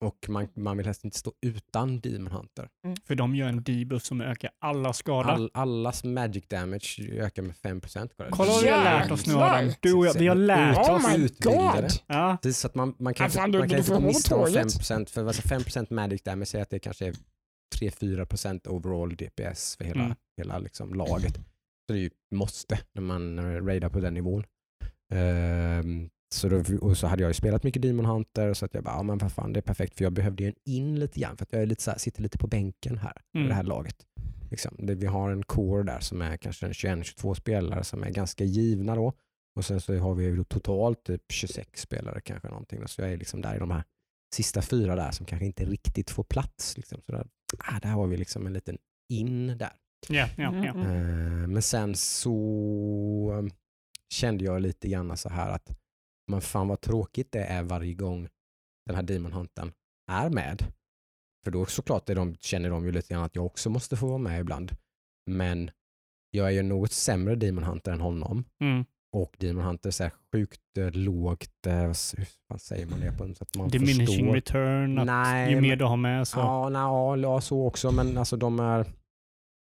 Och 0.00 0.28
man, 0.28 0.48
man 0.56 0.76
vill 0.76 0.86
helst 0.86 1.04
inte 1.04 1.18
stå 1.18 1.32
utan 1.46 2.00
Demon 2.00 2.32
Hunter. 2.32 2.68
För 3.06 3.14
de 3.14 3.34
gör 3.36 3.48
en 3.48 3.62
debuff 3.62 4.04
som 4.04 4.20
ökar 4.20 4.50
alla 4.58 4.92
skada. 4.92 5.28
All, 5.32 5.50
allas 5.54 6.04
magic 6.04 6.44
damage 6.48 7.00
ökar 7.12 7.42
med 7.42 7.54
5%. 7.56 8.10
Kolla, 8.16 8.30
Kolla 8.30 8.52
vad 8.52 8.62
vi 8.62 8.68
har 8.70 8.84
lärt 8.84 9.10
oss 9.10 9.26
nu 9.26 9.34
Adam. 9.34 9.72
Du 9.80 9.94
och 9.94 10.06
jag, 10.06 10.14
vi 10.14 10.26
har 10.28 10.34
lärt 10.34 10.76
Oh 10.78 10.94
oss. 10.96 11.16
my 11.16 11.28
god! 11.40 11.86
Ja. 12.06 12.38
Precis, 12.42 12.58
så 12.60 12.66
att 12.66 12.74
man, 12.74 12.94
man 12.98 13.14
kan 13.14 13.26
inte, 13.26 13.58
man 13.58 13.68
kan 13.68 13.82
gå 13.82 14.00
miste 14.00 14.34
om 14.34 14.44
tåget. 14.46 14.66
5% 14.66 15.06
för 15.10 15.26
alltså 15.26 15.42
5% 15.42 15.92
magic 15.94 16.22
damage 16.22 16.46
säger 16.48 16.62
att 16.62 16.70
det 16.70 16.78
kanske 16.78 17.06
är 17.06 17.14
3-4% 17.80 18.68
overall 18.68 19.16
DPS 19.16 19.76
för 19.76 19.84
hela, 19.84 20.04
Mm. 20.04 20.16
hela 20.36 20.58
liksom 20.58 20.94
laget. 20.94 21.34
Så 21.86 21.92
det 21.92 21.98
är 21.98 22.02
ju 22.02 22.10
måste 22.34 22.78
när 22.92 23.02
man 23.02 23.38
raidar 23.66 23.88
på 23.88 24.00
den 24.00 24.14
nivån. 24.14 24.44
Ehm, 25.12 26.08
så, 26.34 26.48
då, 26.48 26.62
och 26.80 26.96
så 26.96 27.06
hade 27.06 27.22
jag 27.22 27.30
ju 27.30 27.34
spelat 27.34 27.62
mycket 27.64 27.82
Demon 27.82 28.04
Hunter 28.04 28.54
så 28.54 28.64
att 28.64 28.74
jag 28.74 28.84
bara, 28.84 28.94
ja 28.94 29.02
men 29.02 29.18
vad 29.18 29.32
fan 29.32 29.52
det 29.52 29.60
är 29.60 29.62
perfekt 29.62 29.96
för 29.96 30.04
jag 30.04 30.12
behövde 30.12 30.42
ju 30.42 30.48
en 30.48 30.54
in 30.64 30.98
lite 30.98 31.20
grann 31.20 31.36
för 31.36 31.44
att 31.44 31.52
jag 31.52 31.62
är 31.62 31.66
lite 31.66 31.82
så 31.82 31.90
här, 31.90 31.98
sitter 31.98 32.22
lite 32.22 32.38
på 32.38 32.46
bänken 32.46 32.98
här 32.98 33.22
i 33.34 33.38
Mm. 33.38 33.48
det 33.48 33.54
här 33.54 33.62
laget. 33.62 33.96
Liksom. 34.50 34.76
Det, 34.78 34.94
vi 34.94 35.06
har 35.06 35.30
en 35.30 35.42
core 35.42 35.82
där 35.82 36.00
som 36.00 36.22
är 36.22 36.36
kanske 36.36 36.66
en 36.66 36.72
21-22 36.72 37.34
spelare 37.34 37.84
som 37.84 38.02
är 38.02 38.10
ganska 38.10 38.44
givna 38.44 38.94
då. 38.94 39.12
Och 39.56 39.64
sen 39.64 39.80
så 39.80 39.96
har 39.98 40.14
vi 40.14 40.24
ju 40.24 40.44
totalt 40.44 41.04
typ 41.04 41.22
26 41.32 41.80
spelare 41.80 42.20
kanske 42.20 42.48
någonting. 42.48 42.80
då. 42.80 42.86
Så 42.88 43.00
jag 43.02 43.12
är 43.12 43.16
liksom 43.16 43.40
där 43.40 43.56
i 43.56 43.58
de 43.58 43.70
här 43.70 43.82
sista 44.34 44.62
fyra 44.62 44.96
där 44.96 45.10
som 45.10 45.26
kanske 45.26 45.46
inte 45.46 45.64
riktigt 45.64 46.10
får 46.10 46.24
plats. 46.24 46.76
Liksom. 46.76 47.00
Så 47.06 47.12
där, 47.12 47.26
ah, 47.58 47.78
där 47.82 47.88
har 47.88 48.06
vi 48.06 48.16
liksom 48.16 48.46
en 48.46 48.52
liten 48.52 48.78
in 49.12 49.46
där. 49.58 49.72
Ja, 50.08 50.28
ja, 50.36 50.54
ja. 50.64 50.72
Mm. 50.74 51.52
Men 51.52 51.62
sen 51.62 51.94
så 51.94 52.34
eh, 53.38 53.54
kände 54.08 54.44
jag 54.44 54.60
lite 54.62 54.88
grann 54.88 55.16
så 55.16 55.28
här 55.28 55.50
att 55.50 55.70
men 56.30 56.40
fan 56.40 56.68
vad 56.68 56.80
tråkigt 56.80 57.32
det 57.32 57.44
är 57.44 57.62
varje 57.62 57.94
gång 57.94 58.28
den 58.86 58.96
här 58.96 59.02
Demon 59.02 59.32
Hunten 59.32 59.72
är 60.12 60.30
med. 60.30 60.64
För 61.44 61.50
då 61.50 61.66
såklart 61.66 62.08
är 62.08 62.14
de, 62.14 62.34
känner 62.36 62.70
de 62.70 62.84
ju 62.86 62.92
lite 62.92 63.14
grann 63.14 63.24
att 63.24 63.36
jag 63.36 63.46
också 63.46 63.70
måste 63.70 63.96
få 63.96 64.06
vara 64.06 64.18
med 64.18 64.40
ibland. 64.40 64.72
Men 65.30 65.70
jag 66.30 66.46
är 66.46 66.50
ju 66.50 66.62
något 66.62 66.92
sämre 66.92 67.34
Demon 67.34 67.64
Hunter 67.64 67.92
än 67.92 68.00
honom. 68.00 68.44
Mm. 68.62 68.84
Och 69.12 69.36
Demon 69.38 69.64
Hunter 69.64 69.88
är 69.88 69.92
så 69.92 70.02
här 70.02 70.12
sjukt 70.32 70.60
eh, 70.78 70.90
lågt, 70.90 71.66
eh, 71.66 71.74
hur 71.82 72.26
fan 72.48 72.58
säger 72.58 72.86
man 72.86 73.00
det 73.00 73.12
på 73.18 73.34
så 73.34 73.42
att 73.44 73.56
man 73.56 73.68
Diminishing 73.68 74.06
förstår. 74.06 74.34
return. 74.34 74.98
Att 74.98 75.06
Nej, 75.06 75.50
ju 75.50 75.60
mer 75.60 75.68
men- 75.68 75.78
du 75.78 75.84
har 75.84 75.96
med 75.96 76.28
så. 76.28 76.38
Ja, 76.38 76.68
nej, 76.68 76.82
ja, 76.82 77.16
ja, 77.16 77.40
så 77.40 77.66
också, 77.66 77.92
men 77.92 78.18
alltså 78.18 78.36
de 78.36 78.60
är 78.60 78.86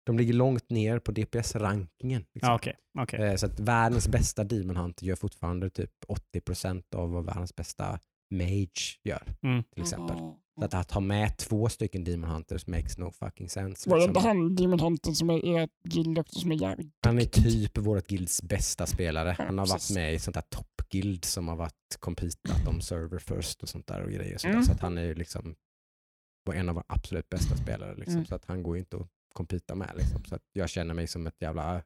de 0.10 0.18
ligger 0.18 0.34
långt 0.34 0.70
ner 0.70 1.00
på 1.00 1.12
DPS-rankingen. 1.12 2.25
Liksom. 2.34 2.50
Ja, 2.50 2.56
okej. 2.56 2.75
okej. 3.00 3.20
Eh, 3.30 3.36
Så 3.36 3.46
att 3.46 3.60
världens 3.60 4.08
bästa 4.08 4.44
Demon 4.44 4.75
Hunter 4.75 5.06
gör 5.06 5.16
fortfarande 5.16 5.70
typ 5.70 5.92
80% 6.36 6.96
av 6.96 7.12
vad 7.12 7.25
världens 7.25 7.56
bästa 7.56 8.00
Mage 8.32 9.00
gör. 9.04 9.36
Mm. 9.44 9.63
Till 9.63 9.84
exempel. 9.84 10.18
Så 10.60 10.66
att, 10.66 10.74
att 10.74 10.92
ha 10.92 11.01
med 11.01 11.38
två 11.38 11.70
stycken 11.70 12.04
Demon 12.04 12.30
Hunters 12.30 12.68
makes 12.68 12.98
no 12.98 13.12
fucking 13.12 13.50
sense. 13.50 13.89
Var 13.89 13.98
det 13.98 14.04
liksom. 14.08 14.18
inte 14.18 14.28
han, 14.28 14.56
Demon 14.56 14.80
Hunter, 14.80 15.12
som 15.12 15.30
är 15.30 15.58
ert 15.63 15.70
guild 15.84 16.20
också, 16.20 16.39
som 16.39 16.51
är 16.51 16.62
jävligt 16.62 16.94
Han 17.06 17.20
är 17.20 17.25
typ 17.25 17.78
vårt 17.78 18.08
guilds 18.08 18.42
bästa 18.44 18.86
spelare. 18.86 19.36
Han 19.39 19.58
har 19.58 19.68
varit 19.68 19.92
med 19.94 20.13
i 20.13 20.20
sånt 20.20 20.36
där 20.36 20.44
toppguild 20.50 21.25
som 21.25 21.48
har 21.48 21.56
varit 21.56 21.98
competat 22.00 22.68
om 22.68 22.82
server 22.82 23.20
first 23.20 23.63
och 23.63 23.70
sånt 23.70 23.88
där 23.88 24.01
och 24.04 24.12
grejer. 24.12 24.38
Så, 24.38 24.48
Mm. 24.48 24.63
så 24.63 24.72
att 24.72 24.80
han 24.82 24.98
är 24.98 25.04
ju 25.04 25.16
liksom 25.16 25.56
en 26.54 26.70
av 26.70 26.75
våra 26.75 26.86
absolut 26.88 27.30
bästa 27.30 27.56
spelare. 27.58 27.96
Liksom. 27.96 28.13
Mm. 28.16 28.25
Så 28.25 28.36
att 28.36 28.46
han 28.46 28.63
går 28.63 28.75
ju 28.75 28.80
inte 28.80 28.98
att 28.98 29.08
competa 29.34 29.76
med. 29.76 29.92
Liksom. 29.98 30.24
Så 30.26 30.36
att 30.36 30.42
jag 30.54 30.70
känner 30.70 30.94
mig 30.94 31.08
som 31.08 31.28
ett 31.28 31.42
jävla 31.42 31.84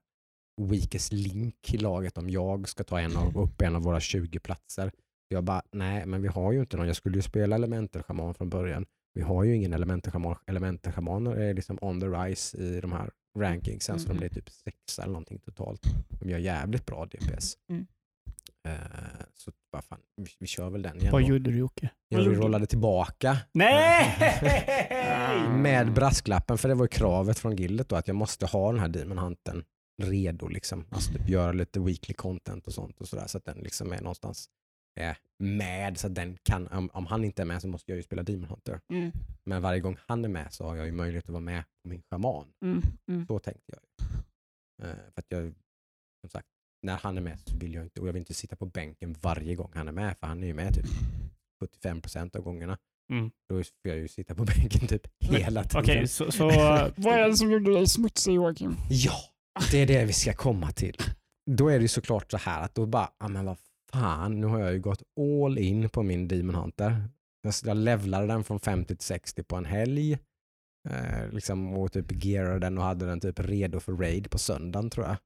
weakest 0.61 1.11
link 1.13 1.73
i 1.73 1.77
laget 1.77 2.17
om 2.17 2.29
jag 2.29 2.69
ska 2.69 2.83
ta 2.83 2.99
en 2.99 3.17
av, 3.17 3.37
upp 3.37 3.61
en 3.61 3.75
av 3.75 3.81
våra 3.81 3.99
20 3.99 4.39
platser. 4.39 4.91
Jag 5.27 5.43
bara, 5.43 5.61
nej 5.71 6.05
men 6.05 6.21
vi 6.21 6.27
har 6.27 6.51
ju 6.51 6.59
inte 6.59 6.77
någon. 6.77 6.87
Jag 6.87 6.95
skulle 6.95 7.15
ju 7.15 7.21
spela 7.21 7.55
elementerschaman 7.55 8.33
från 8.33 8.49
början. 8.49 8.85
Vi 9.13 9.21
har 9.21 9.43
ju 9.43 9.55
ingen 9.55 9.73
elementerschaman. 9.73 10.35
Elementerschamaner 10.47 11.31
är 11.35 11.53
liksom 11.53 11.77
on 11.81 11.99
the 11.99 12.07
rise 12.07 12.57
i 12.57 12.81
de 12.81 12.91
här 12.91 13.11
rankingsen. 13.39 13.99
Så 13.99 14.05
de 14.07 14.11
Mm. 14.11 14.19
blir 14.19 14.29
typ 14.29 14.49
sexa 14.49 15.01
eller 15.01 15.13
någonting 15.13 15.39
totalt. 15.39 15.81
De 16.19 16.29
gör 16.29 16.37
jävligt 16.39 16.85
bra 16.85 17.05
DPS. 17.05 17.53
Mm. 17.69 17.87
Eh, 18.67 18.75
så 19.33 19.51
bara 19.71 19.81
fan, 19.81 19.99
vi, 20.15 20.27
vi 20.39 20.47
kör 20.47 20.69
väl 20.69 20.81
den 20.81 20.97
igen 20.97 21.11
Vad 21.11 21.21
då. 21.21 21.27
gjorde 21.27 21.51
du 21.51 21.57
Jocke? 21.57 21.89
Jag 22.09 22.37
rollade 22.37 22.65
tillbaka 22.67 23.37
Nej! 23.53 24.17
med 25.49 25.93
brasklappen, 25.93 26.57
för 26.57 26.69
det 26.69 26.75
var 26.75 26.83
ju 26.83 26.87
kravet 26.89 27.39
från 27.39 27.55
gildet 27.55 27.89
då 27.89 27.95
att 27.95 28.07
jag 28.07 28.15
måste 28.15 28.45
ha 28.45 28.71
den 28.71 28.79
här 28.79 28.87
Demon 28.87 29.17
Hunten 29.17 29.63
redo. 30.03 30.47
Liksom. 30.47 30.85
Alltså 30.89 31.13
typ 31.13 31.29
göra 31.29 31.51
lite 31.51 31.79
weekly 31.79 32.13
content 32.13 32.67
och 32.67 32.73
sånt 32.73 33.01
och 33.01 33.07
sådär 33.07 33.27
så 33.27 33.37
att 33.37 33.45
den 33.45 33.57
liksom 33.57 33.93
är 33.93 34.01
någonstans 34.01 34.49
är 34.99 35.17
med. 35.39 35.97
Så 35.97 36.07
att 36.07 36.15
den 36.15 36.37
kan, 36.43 36.67
om, 36.67 36.89
om 36.93 37.05
han 37.05 37.23
inte 37.23 37.41
är 37.41 37.45
med 37.45 37.61
så 37.61 37.67
måste 37.67 37.91
jag 37.91 37.97
ju 37.97 38.03
spela 38.03 38.23
Demon 38.23 38.49
Hunter. 38.49 38.79
Mm, 38.93 39.11
Men 39.45 39.61
varje 39.61 39.79
gång 39.79 39.97
han 40.07 40.25
är 40.25 40.29
med 40.29 40.53
så 40.53 40.65
har 40.65 40.75
jag 40.75 40.85
ju 40.85 40.91
möjlighet 40.91 41.25
att 41.25 41.29
vara 41.29 41.41
med 41.41 41.63
på 41.83 41.89
min 41.89 42.01
shaman. 42.09 42.47
mm, 42.65 42.81
mm. 43.07 43.25
Så 43.27 43.39
tänkte 43.39 43.63
jag. 43.73 44.07
Eh, 44.89 44.95
för 44.95 45.21
att 45.21 45.25
jag, 45.29 45.53
som 46.21 46.29
sagt, 46.29 46.47
när 46.83 46.97
han 46.97 47.17
är 47.17 47.21
med 47.21 47.39
så 47.45 47.57
vill 47.57 47.73
jag 47.73 47.83
inte, 47.83 48.01
och 48.01 48.07
jag 48.07 48.13
vill 48.13 48.19
inte 48.19 48.33
sitta 48.33 48.55
på 48.55 48.65
bänken 48.65 49.15
varje 49.21 49.55
gång 49.55 49.71
han 49.73 49.87
är 49.87 49.91
med, 49.91 50.17
för 50.19 50.27
han 50.27 50.43
är 50.43 50.47
ju 50.47 50.53
med 50.53 50.75
typ 50.75 50.85
75% 51.83 52.37
av 52.37 52.43
gångerna. 52.43 52.77
Mm. 53.11 53.31
Då 53.49 53.55
får 53.55 53.63
jag 53.81 53.97
ju 53.97 54.07
sitta 54.07 54.35
på 54.35 54.45
bänken 54.57 54.87
typ 54.87 55.07
hela 55.19 55.63
tiden. 55.63 55.83
Okej, 55.83 56.07
så, 56.07 56.31
så 56.31 56.47
Vad 56.95 57.13
är 57.13 57.27
det 57.29 57.37
som 57.37 57.51
gjorde 57.51 57.73
dig 57.73 57.87
smutsig 57.87 58.33
Joakim? 58.33 58.75
Ja, 58.89 59.17
det 59.71 59.77
är 59.77 59.87
det 59.87 60.05
vi 60.05 60.13
ska 60.13 60.33
komma 60.33 60.71
till. 60.71 60.97
Då 61.51 61.67
är 61.67 61.75
det 61.75 61.81
ju 61.81 61.87
såklart 61.87 62.31
så 62.31 62.37
här 62.37 62.61
att 62.61 62.75
då 62.75 62.85
bara, 62.85 63.09
ja 63.19 63.27
men 63.27 63.45
vad 63.45 63.57
fan, 63.91 64.41
nu 64.41 64.47
har 64.47 64.59
jag 64.59 64.73
ju 64.73 64.79
gått 64.79 65.03
all 65.19 65.57
in 65.57 65.89
på 65.89 66.03
min 66.03 66.27
Demon 66.27 66.55
Hunter. 66.55 67.09
Jag, 67.41 67.53
jag 67.63 67.77
levlade 67.77 68.27
den 68.27 68.43
från 68.43 68.59
50 68.59 68.95
till 68.95 69.05
60 69.05 69.43
på 69.43 69.55
en 69.55 69.65
helg. 69.65 70.17
Eh, 70.89 71.29
liksom, 71.31 71.73
och 71.73 71.91
typ 71.91 72.25
gearade 72.25 72.59
den 72.59 72.77
och 72.77 72.83
hade 72.83 73.05
den 73.05 73.19
typ 73.19 73.39
redo 73.39 73.79
för 73.79 73.93
raid 73.93 74.29
på 74.29 74.37
söndagen 74.37 74.89
tror 74.89 75.05
jag. 75.05 75.17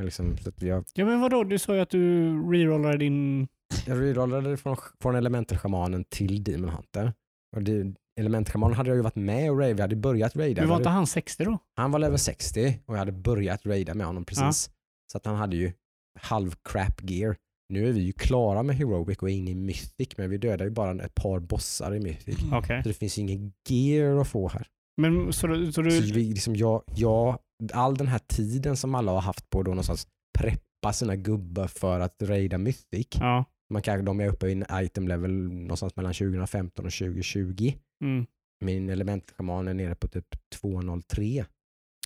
Liksom, 0.00 0.36
så 0.38 0.48
att 0.48 0.62
jag, 0.62 0.84
Ja 0.94 1.04
men 1.04 1.20
vadå, 1.20 1.44
du 1.44 1.58
sa 1.58 1.74
ju 1.74 1.80
att 1.80 1.90
du 1.90 2.32
rerollade 2.52 2.96
din... 2.98 3.48
jag 3.86 4.00
rerollade 4.00 4.56
från, 4.56 4.76
från 5.02 5.14
elementerschamanen 5.14 6.04
till 6.04 6.44
Demon 6.44 6.68
Hunter. 6.70 7.12
Och 7.56 7.62
det, 7.62 7.94
elementerschamanen 8.20 8.76
hade 8.76 8.88
jag 8.90 8.96
ju 8.96 9.02
varit 9.02 9.16
med 9.16 9.50
och 9.50 9.58
raid, 9.58 9.76
vi 9.76 9.82
hade 9.82 9.96
börjat 9.96 10.36
raida. 10.36 10.62
Men 10.62 10.68
var 10.68 10.76
inte 10.76 10.88
han 10.88 11.06
60 11.06 11.44
då? 11.44 11.58
Han 11.76 11.90
var 11.90 11.98
level 11.98 12.18
60 12.18 12.78
och 12.86 12.94
jag 12.94 12.98
hade 12.98 13.12
börjat 13.12 13.66
raida 13.66 13.94
med 13.94 14.06
honom 14.06 14.24
precis. 14.24 14.70
Så 15.12 15.18
att 15.18 15.26
han 15.26 15.36
hade 15.36 15.56
ju 15.56 15.72
halv 16.20 16.54
crap 16.64 17.10
gear. 17.10 17.36
Nu 17.68 17.88
är 17.88 17.92
vi 17.92 18.00
ju 18.00 18.12
klara 18.12 18.62
med 18.62 18.76
Heroic 18.76 19.18
och 19.18 19.30
är 19.30 19.34
inne 19.34 19.50
i 19.50 19.54
Mythic 19.54 20.08
men 20.16 20.30
vi 20.30 20.38
dödar 20.38 20.64
ju 20.64 20.70
bara 20.70 21.04
ett 21.04 21.14
par 21.14 21.40
bossar 21.40 21.94
i 21.94 22.00
Mythic. 22.00 22.38
Okej. 22.52 22.82
Så 22.82 22.88
det 22.88 22.94
finns 22.94 23.18
ju 23.18 23.22
ingen 23.22 23.52
gear 23.68 24.20
att 24.20 24.28
få 24.28 24.48
här. 24.48 24.66
Men 24.96 25.32
så, 25.32 25.46
du- 25.46 25.66
så 25.66 25.72
Så 25.72 25.82
du... 25.82 26.00
vi, 26.00 26.24
liksom, 26.24 26.56
jag, 26.56 26.82
jag, 26.96 27.38
all 27.72 27.96
den 27.96 28.08
här 28.08 28.18
tiden 28.18 28.76
som 28.76 28.94
alla 28.94 29.12
har 29.12 29.20
haft 29.20 29.50
på 29.50 29.62
då 29.62 29.70
någonstans 29.70 30.06
preppa 30.38 30.92
sina 30.92 31.16
gubbar 31.16 31.66
för 31.66 32.00
att 32.00 32.22
raida 32.22 32.58
Mythic. 32.58 33.06
Ja. 33.12 33.44
Man 33.72 33.82
kan, 33.82 34.04
de 34.04 34.20
är 34.20 34.28
uppe 34.28 34.48
i 34.48 34.52
en 34.52 34.64
item 34.72 35.08
level 35.08 35.32
någonstans 35.52 35.96
mellan 35.96 36.12
2015 36.14 36.86
och 36.86 36.92
2020. 36.92 37.72
Mm. 38.04 38.26
Min 38.64 38.90
elementschaman 38.90 39.68
är 39.68 39.74
nere 39.74 39.94
på 39.94 40.08
typ 40.08 40.26
203. 40.60 41.44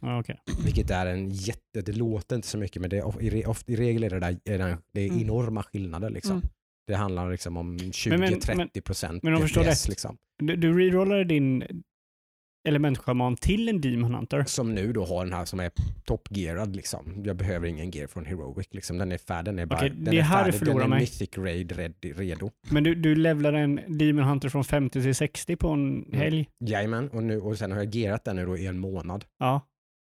Ja, 0.03 0.21
okej. 0.21 0.39
Vilket 0.65 0.91
är 0.91 1.07
en 1.07 1.31
jätte, 1.31 1.83
det 1.83 1.93
låter 1.93 2.37
inte 2.37 2.49
så 2.49 2.59
mycket 2.59 2.81
men 2.83 2.91
det 2.91 2.99
är, 2.99 3.03
of- 3.07 3.23
i, 3.23 3.45
of, 3.47 3.65
i 3.67 3.77
regel 3.77 4.05
är 4.05 4.11
det, 4.11 4.19
där, 4.21 4.39
är 4.45 4.59
det, 4.59 4.79
det 4.93 5.01
är 5.01 5.09
Mm. 5.09 5.21
enorma 5.23 5.63
skillnader. 5.63 6.11
Liksom. 6.11 6.37
Mm. 6.37 6.49
Det 6.87 6.95
handlar 6.95 7.31
liksom 7.31 7.57
om 7.57 7.71
men- 7.77 7.79
20-30 7.93 8.81
procent 8.81 9.23
men 9.23 9.33
om 9.35 9.41
jag 9.41 9.49
förstår 9.49 9.65
rätt. 9.65 9.89
liksom. 9.89 10.17
Du, 10.39 10.57
du 10.57 10.79
rerollade 10.79 11.25
din 11.25 11.65
elementschaman 12.65 13.37
till 13.37 13.69
en 13.69 13.81
Demon 13.81 14.15
Hunter. 14.15 14.45
Som 14.47 14.75
nu 14.75 14.93
då 14.93 15.05
har 15.05 15.25
den 15.25 15.33
här 15.35 15.45
som 15.45 15.61
är 15.61 15.71
toppgearad. 16.05 16.77
Liksom. 16.77 17.23
Jag 17.25 17.37
behöver 17.37 17.67
ingen 17.67 17.91
gear 17.91 18.07
från 18.07 18.25
Heroic. 18.27 18.67
Liksom. 18.71 18.99
Den 18.99 19.13
är 19.13 19.19
färdig. 19.19 19.45
Den 19.45 19.59
är, 19.59 19.67
bara, 19.67 19.81
den 19.81 20.05
det 20.05 20.19
är 20.19 20.23
här 20.23 20.45
färdig. 20.45 20.59
förlorar 20.59 20.75
Den 20.79 20.85
är 20.85 20.89
mig. 20.89 21.01
Mythic 21.01 21.39
Raid 21.39 21.73
redo. 22.19 22.51
Men 22.71 22.85
du, 22.85 22.95
du 22.95 23.15
levlade 23.15 23.59
en 23.59 23.81
Demon 23.99 24.25
Hunter 24.25 24.49
från 24.49 24.65
50 24.65 25.03
till 25.03 25.15
60 25.15 25.57
på 25.57 25.69
en 25.69 25.95
Mm. 26.05 26.19
helg. 26.21 26.49
Jajamän, 26.65 27.09
och, 27.09 27.23
nu, 27.23 27.41
och 27.41 27.59
sen 27.59 27.73
har 27.73 27.79
jag 27.79 27.95
gearat 27.95 28.25
den 28.25 28.37
nu 28.37 28.47
då 28.47 28.57
i 28.57 28.67
en 28.67 28.79
månad. 28.79 29.25
Ja. 29.39 29.61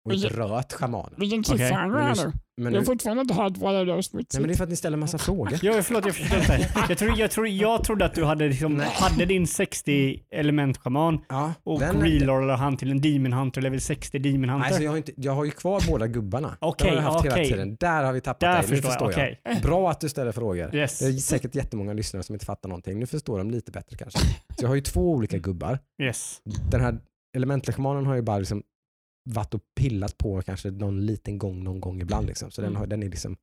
Och 0.07 0.13
inte 0.13 0.27
rört 0.27 0.73
schamanen. 0.73 1.13
Vilken 1.17 1.39
Okej, 1.39 1.57
cliffhanger 1.57 2.31
men 2.61 2.71
nu- 2.71 2.77
Jag 2.77 2.81
har 2.81 2.85
fortfarande 2.85 3.21
inte 3.21 3.33
hört 3.33 3.57
vad 3.57 3.73
det 3.73 3.79
är 3.79 3.85
har 3.85 4.03
nej, 4.13 4.25
men 4.33 4.43
det 4.47 4.53
är 4.53 4.55
för 4.55 4.63
att 4.63 4.69
ni 4.69 4.75
ställer 4.75 4.97
massa 4.97 5.17
frågor. 5.27 5.59
Ja, 5.61 5.81
förlåt, 5.83 6.05
jag 6.05 6.15
förstår 6.15 6.39
inte. 6.39 6.69
Jag, 6.89 6.97
tror, 6.97 7.19
jag, 7.19 7.31
tror, 7.31 7.47
jag 7.47 7.83
trodde 7.83 8.05
att 8.05 8.13
du 8.15 8.23
hade, 8.23 8.47
liksom, 8.47 8.73
Nej. 8.73 8.87
hade 8.93 9.25
din 9.25 9.47
60 9.47 10.19
elementschaman 10.31 11.19
Ja, 11.29 11.53
och 11.63 11.81
rerollade 11.81 12.57
han 12.59 12.77
till 12.77 12.91
en 12.91 13.01
Demon 13.01 13.33
Hunter, 13.33 13.61
level 13.61 13.81
60 13.81 14.19
Demon 14.19 14.49
Hunter. 14.49 14.67
Alltså 14.67 14.83
jag, 14.83 14.91
har 14.91 14.97
inte, 14.97 15.11
jag 15.17 15.31
har 15.33 15.45
ju 15.45 15.51
kvar 15.51 15.83
båda 15.87 16.07
gubbarna. 16.07 16.57
Okej, 16.59 16.93
jag 16.93 17.15
okej. 17.15 17.31
hela 17.31 17.43
tiden. 17.49 17.77
Där 17.79 18.03
har 18.03 18.13
vi 18.13 18.21
tappat 18.21 18.39
Där 18.39 18.61
dig. 18.61 18.71
Nu 18.71 18.81
förstår 18.81 19.11
jag. 19.11 19.37
Okej. 19.45 19.61
Bra 19.63 19.89
att 19.91 19.99
du 19.99 20.09
ställer 20.09 20.31
frågor. 20.31 20.75
Yes. 20.75 20.99
Det 20.99 21.05
är 21.05 21.11
säkert 21.11 21.55
jättemånga 21.55 21.93
lyssnare 21.93 22.23
som 22.23 22.35
inte 22.35 22.45
fattar 22.45 22.69
någonting. 22.69 22.99
Nu 22.99 23.05
förstår 23.05 23.37
de 23.37 23.51
lite 23.51 23.71
bättre 23.71 23.97
kanske. 23.97 24.19
Så 24.19 24.25
jag 24.59 24.67
har 24.67 24.75
ju 24.75 24.81
två 24.81 25.11
olika 25.11 25.37
gubbar. 25.37 25.79
Yes. 26.03 26.41
Den 26.71 26.81
här 26.81 26.97
elementleshamanen 27.35 28.05
har 28.05 28.15
ju 28.15 28.21
bara 28.21 28.37
liksom 28.37 28.63
varit 29.33 29.53
och 29.53 29.61
pillat 29.75 30.17
på 30.17 30.41
kanske 30.41 30.71
någon 30.71 31.05
liten 31.05 31.37
gång 31.37 31.63
någon 31.63 31.79
gång 31.79 32.01
ibland. 32.01 32.27
Liksom. 32.27 32.51
Så 32.51 32.61
den, 32.61 32.69
Mm. 32.69 32.79
har, 32.79 32.87
den, 32.87 33.03
är 33.03 33.09
liksom, 33.09 33.37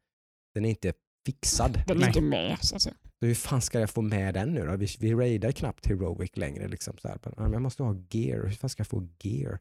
den 0.55 0.65
är 0.65 0.71
inte 0.71 0.93
fixad. 1.27 1.83
Den 1.87 2.03
är 2.03 2.07
inte 2.07 2.21
med 2.21 2.59
så 2.61 2.77
att. 2.77 2.83
Så 2.83 2.91
hur 3.21 3.35
fan 3.35 3.63
ska 3.63 3.81
jag 3.81 3.91
få 3.91 4.03
med 4.03 4.35
den 4.35 4.55
nu 4.55 4.67
då? 4.67 4.77
Vi, 4.77 4.87
vi 5.01 5.15
raidar 5.15 5.53
knappt 5.53 5.87
Heroic 5.87 6.37
längre. 6.37 6.69
Liksom, 6.69 6.99
så 6.99 7.09
här. 7.09 7.19
Men, 7.25 7.33
ja, 7.37 7.43
men 7.43 7.53
jag 7.53 7.63
måste 7.63 7.83
ha 7.83 7.97
gear. 8.11 8.45
Hur 8.47 8.51
fan 8.51 8.71
ska 8.71 8.81
jag 8.81 8.87
få 8.87 9.09
gear? 9.23 9.59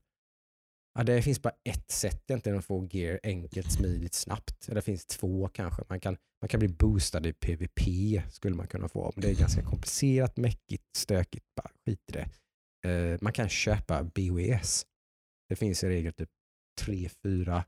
Ja, 0.99 1.03
det 1.03 1.21
finns 1.21 1.41
bara 1.41 1.53
ett 1.69 1.91
sätt 1.91 2.23
egentligen 2.27 2.57
att 2.57 2.65
få 2.65 2.87
gear 2.91 3.19
enkelt, 3.23 3.71
smidigt, 3.71 4.13
snabbt. 4.13 4.67
Det 4.67 4.81
finns 4.81 5.05
två 5.05 5.47
kanske. 5.47 5.83
Man 5.89 5.99
kan, 5.99 6.17
man 6.41 6.49
kan 6.49 6.59
bli 6.59 6.69
boostad 6.69 7.27
i 7.27 7.33
PVP 7.33 7.81
skulle 8.33 8.55
man 8.55 8.67
kunna 8.67 8.87
få. 8.89 9.11
Men 9.15 9.21
det 9.21 9.29
är 9.29 9.35
ganska 9.35 9.63
komplicerat, 9.63 10.37
mäckigt, 10.37 10.83
stökigt. 10.97 11.45
Bara 11.55 11.69
skit 11.85 11.99
i 12.09 12.11
det. 12.11 12.29
Eh, 12.89 13.17
man 13.21 13.33
kan 13.33 13.49
köpa 13.49 14.03
BOEs. 14.03 14.85
Det 15.53 15.57
finns 15.57 15.83
i 15.83 15.89
regel 15.89 16.13
typ 16.13 16.29
tre, 16.81 17.09
fyra 17.23 17.63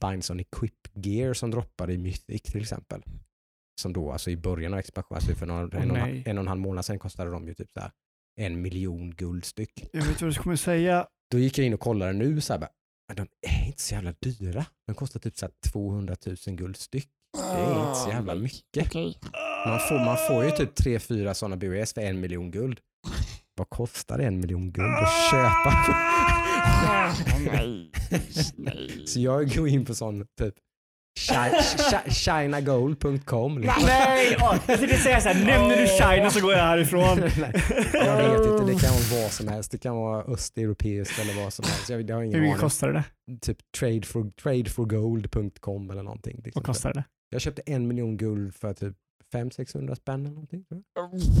Binds 0.00 0.30
on 0.30 0.40
Equip 0.40 0.88
Gear 0.94 1.34
som 1.34 1.50
droppar 1.50 1.90
i 1.90 1.98
Mythic 1.98 2.42
till 2.42 2.60
exempel. 2.60 3.02
Som 3.80 3.92
då 3.92 4.12
alltså 4.12 4.30
i 4.30 4.36
början 4.36 4.72
av 4.72 4.78
expansionen, 4.78 5.16
alltså 5.16 5.34
för 5.34 5.46
några, 5.46 5.66
Åh, 5.72 5.82
en, 5.82 5.90
och, 5.90 5.96
nej. 5.96 6.22
en 6.26 6.38
och 6.38 6.42
en 6.42 6.48
halv 6.48 6.60
månad 6.60 6.84
sedan 6.84 6.98
kostade 6.98 7.30
de 7.30 7.48
ju 7.48 7.54
typ 7.54 7.70
så 7.72 7.80
här 7.80 7.90
en 8.40 8.62
miljon 8.62 9.10
guldstyck. 9.10 9.88
Jag 9.92 10.02
vet 10.04 10.22
vad 10.22 10.30
du 10.30 10.34
kommer 10.34 10.56
säga. 10.56 11.06
Då 11.30 11.38
gick 11.38 11.58
jag 11.58 11.66
in 11.66 11.74
och 11.74 11.80
kollade 11.80 12.12
nu 12.12 12.40
så 12.40 12.52
här 12.52 12.60
bara, 12.60 12.70
men 13.08 13.16
de 13.16 13.48
är 13.48 13.66
inte 13.66 13.82
så 13.82 13.94
jävla 13.94 14.14
dyra. 14.20 14.66
De 14.86 14.94
kostar 14.94 15.20
typ 15.20 15.36
så 15.36 15.46
här 15.46 15.52
200 15.72 16.16
000 16.26 16.36
guldstyck. 16.56 17.08
Det 17.32 17.60
är 17.60 17.88
inte 17.88 18.00
så 18.00 18.10
jävla 18.10 18.34
mycket. 18.34 18.86
Okej. 18.86 19.18
Man 19.66 19.80
får, 19.80 20.04
man 20.04 20.16
får 20.28 20.44
ju 20.44 20.50
typ 20.50 20.78
3-4 20.78 21.34
sådana 21.34 21.56
BOS 21.56 21.92
för 21.92 22.00
en 22.00 22.20
miljon 22.20 22.50
guld. 22.50 22.80
Vad 23.56 23.68
kostar 23.70 24.18
en 24.18 24.40
miljon 24.40 24.72
guld 24.72 24.94
att 24.94 25.30
köpa? 25.30 25.70
Ah, 26.88 27.12
nej. 27.52 27.90
Nej. 28.56 29.06
Så 29.06 29.20
jag 29.20 29.54
går 29.56 29.68
in 29.68 29.84
på 29.84 29.94
sån 29.94 30.26
typ 30.40 30.54
chi- 31.20 31.50
chi- 31.90 32.10
chinagold.com. 32.10 33.58
Liksom. 33.58 33.82
Nej! 33.86 34.36
jag 34.38 34.66
tänkte 34.66 34.96
säga 34.96 35.20
såhär, 35.20 35.44
nämner 35.44 35.76
du 35.76 35.86
China 35.86 36.30
så 36.30 36.40
går 36.40 36.52
jag 36.52 36.58
härifrån. 36.58 37.18
Nej, 37.40 37.52
jag 37.94 38.16
vet 38.38 38.50
inte, 38.52 38.64
det 38.72 38.80
kan 38.80 38.90
vara 39.10 39.22
vad 39.22 39.32
som 39.32 39.48
helst. 39.48 39.70
Det 39.70 39.78
kan 39.78 39.96
vara 39.96 40.22
östeuropeiskt 40.22 41.18
eller 41.18 41.42
vad 41.44 41.52
som 41.52 41.64
helst. 41.64 41.90
Jag, 41.90 42.10
jag 42.10 42.16
har 42.16 42.22
ingen 42.22 42.34
Hur 42.34 42.42
mycket 42.46 42.60
kostar 42.60 42.92
det? 42.92 43.04
Typ 43.40 43.58
tradefor, 43.78 44.30
tradeforgold.com 44.42 45.90
eller 45.90 46.02
någonting. 46.02 46.40
Liksom. 46.44 46.60
Vad 46.60 46.66
kostar 46.66 46.92
det? 46.92 47.04
Jag 47.30 47.40
köpte 47.40 47.62
en 47.66 47.88
miljon 47.88 48.16
guld 48.16 48.54
för 48.54 48.74
typ 48.74 48.96
500-600 49.36 49.94
spänn 49.94 50.20
eller 50.20 50.34
någonting. 50.34 50.64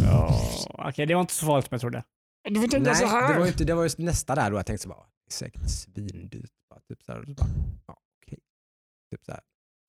Ja, 0.02 0.40
Okej, 0.88 1.06
det 1.06 1.14
var 1.14 1.20
inte 1.20 1.34
så 1.34 1.46
farligt 1.46 1.64
som 1.66 1.74
jag 1.74 1.80
trodde. 1.80 2.04
Du 2.48 2.60
får 2.60 2.68
tänka 2.68 2.90
Nej, 2.90 2.96
så 3.00 3.06
här. 3.06 3.32
det 3.34 3.40
var 3.40 3.46
inte, 3.46 3.64
det 3.64 3.74
var 3.74 3.82
just 3.82 3.98
nästa 3.98 4.34
där 4.34 4.50
då 4.50 4.56
jag 4.56 4.66
tänkte 4.66 4.82
så 4.82 4.88
bara, 4.88 5.06
säkert 5.30 5.70
svindyrt. 5.70 6.50
Bara, 6.70 6.80
typ 6.80 7.02
så 7.02 7.12
här, 7.12 7.20
och 7.20 7.26
så 7.26 7.34
bara, 7.34 7.48
ja, 7.86 7.98
okej. 8.26 8.38
Typ 9.10 9.24
så 9.24 9.32
här 9.32 9.40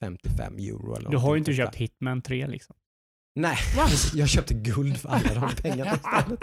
55 0.03 0.57
euro 0.57 0.95
eller 0.95 1.09
Du 1.09 1.17
har 1.17 1.35
ju 1.35 1.39
inte 1.39 1.51
kostar. 1.51 1.65
köpt 1.65 1.75
Hitman 1.75 2.21
3 2.21 2.47
liksom. 2.47 2.75
Nej, 3.35 3.57
jag 4.13 4.29
köpte 4.29 4.53
guld 4.53 4.97
för 4.97 5.09
alla 5.09 5.33
de 5.33 5.55
pengarna 5.61 5.93
istället. 5.95 6.39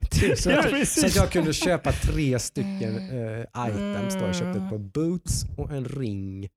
Typ 0.10 0.38
så, 0.38 0.50
Ja, 0.50 0.58
att, 0.60 0.70
precis. 0.70 1.00
så 1.00 1.06
att 1.06 1.16
jag 1.16 1.32
kunde 1.32 1.52
köpa 1.52 1.92
tre 1.92 2.38
stycken 2.38 2.96
eh, 3.10 3.40
items. 3.68 4.14
Då. 4.14 4.20
Jag 4.20 4.34
köpte 4.36 4.58
ett 4.60 4.70
par 4.70 4.78
boots 4.78 5.44
och 5.56 5.70
en 5.70 5.84
ring. 5.84 6.48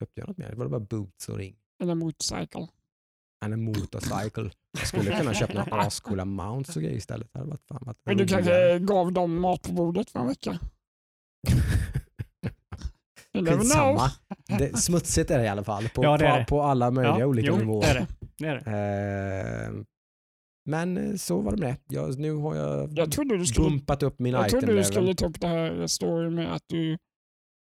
Köpte 0.00 0.20
jag 0.20 0.28
något 0.28 0.38
mer? 0.38 0.50
Det 0.50 0.56
var 0.56 0.68
bara 0.68 0.80
boots 0.80 1.28
och 1.28 1.36
ring. 1.38 1.56
Eller 1.82 1.94
motorcycle. 1.94 2.68
And 3.44 3.54
a 3.54 3.56
motorcycle. 3.56 4.50
Jag 4.78 4.86
skulle 4.86 5.16
kunna 5.18 5.34
köpa 5.34 5.52
några 5.52 5.82
ascoola 5.82 6.24
mounts 6.24 6.76
och 6.76 6.82
grejer 6.82 6.96
istället. 6.96 7.32
Det 7.32 7.38
hade 7.38 7.50
varit 7.50 7.66
fan 7.68 7.82
varit 7.86 7.98
Men 8.04 8.16
du 8.16 8.26
kanske 8.26 8.78
gav 8.78 9.12
dem 9.12 9.40
mat 9.40 9.62
på 9.62 9.72
bordet 9.72 10.10
för 10.10 10.20
en 10.20 10.26
vecka. 10.26 10.58
Skitsamma. 13.34 14.10
Det, 14.58 14.76
smutsigt 14.76 15.30
är 15.30 15.38
det 15.38 15.44
i 15.44 15.48
alla 15.48 15.64
fall. 15.64 15.88
På, 15.88 16.04
Ja, 16.04 16.18
på, 16.18 16.44
på 16.48 16.62
alla 16.62 16.90
möjliga 16.90 17.18
ja, 17.18 17.26
olika 17.26 17.48
jo, 17.48 17.56
nivåer. 17.56 17.82
Det 17.82 17.88
är 17.88 17.94
det. 17.94 18.06
det, 18.38 18.46
är 18.46 18.54
det. 18.54 19.66
Eh, 19.66 19.84
men 20.64 20.96
eh, 20.96 21.14
så 21.14 21.40
var 21.40 21.52
det 21.52 21.56
med 21.56 21.76
det. 21.88 21.94
Jag, 21.96 22.18
nu 22.18 22.34
har 22.34 22.56
jag, 22.56 22.98
Jag 22.98 23.12
trodde 23.12 23.38
du 23.38 23.46
skulle, 23.46 23.68
bumpat 23.68 24.02
upp 24.02 24.18
min 24.18 24.32
jag 24.32 24.46
item 24.46 24.60
trodde 24.60 24.76
du 24.76 24.84
skulle 24.84 25.14
ta 25.14 25.26
upp 25.26 25.40
det 25.40 25.46
här 25.46 25.86
story 25.86 26.30
med 26.30 26.54
att 26.54 26.64
du 26.66 26.98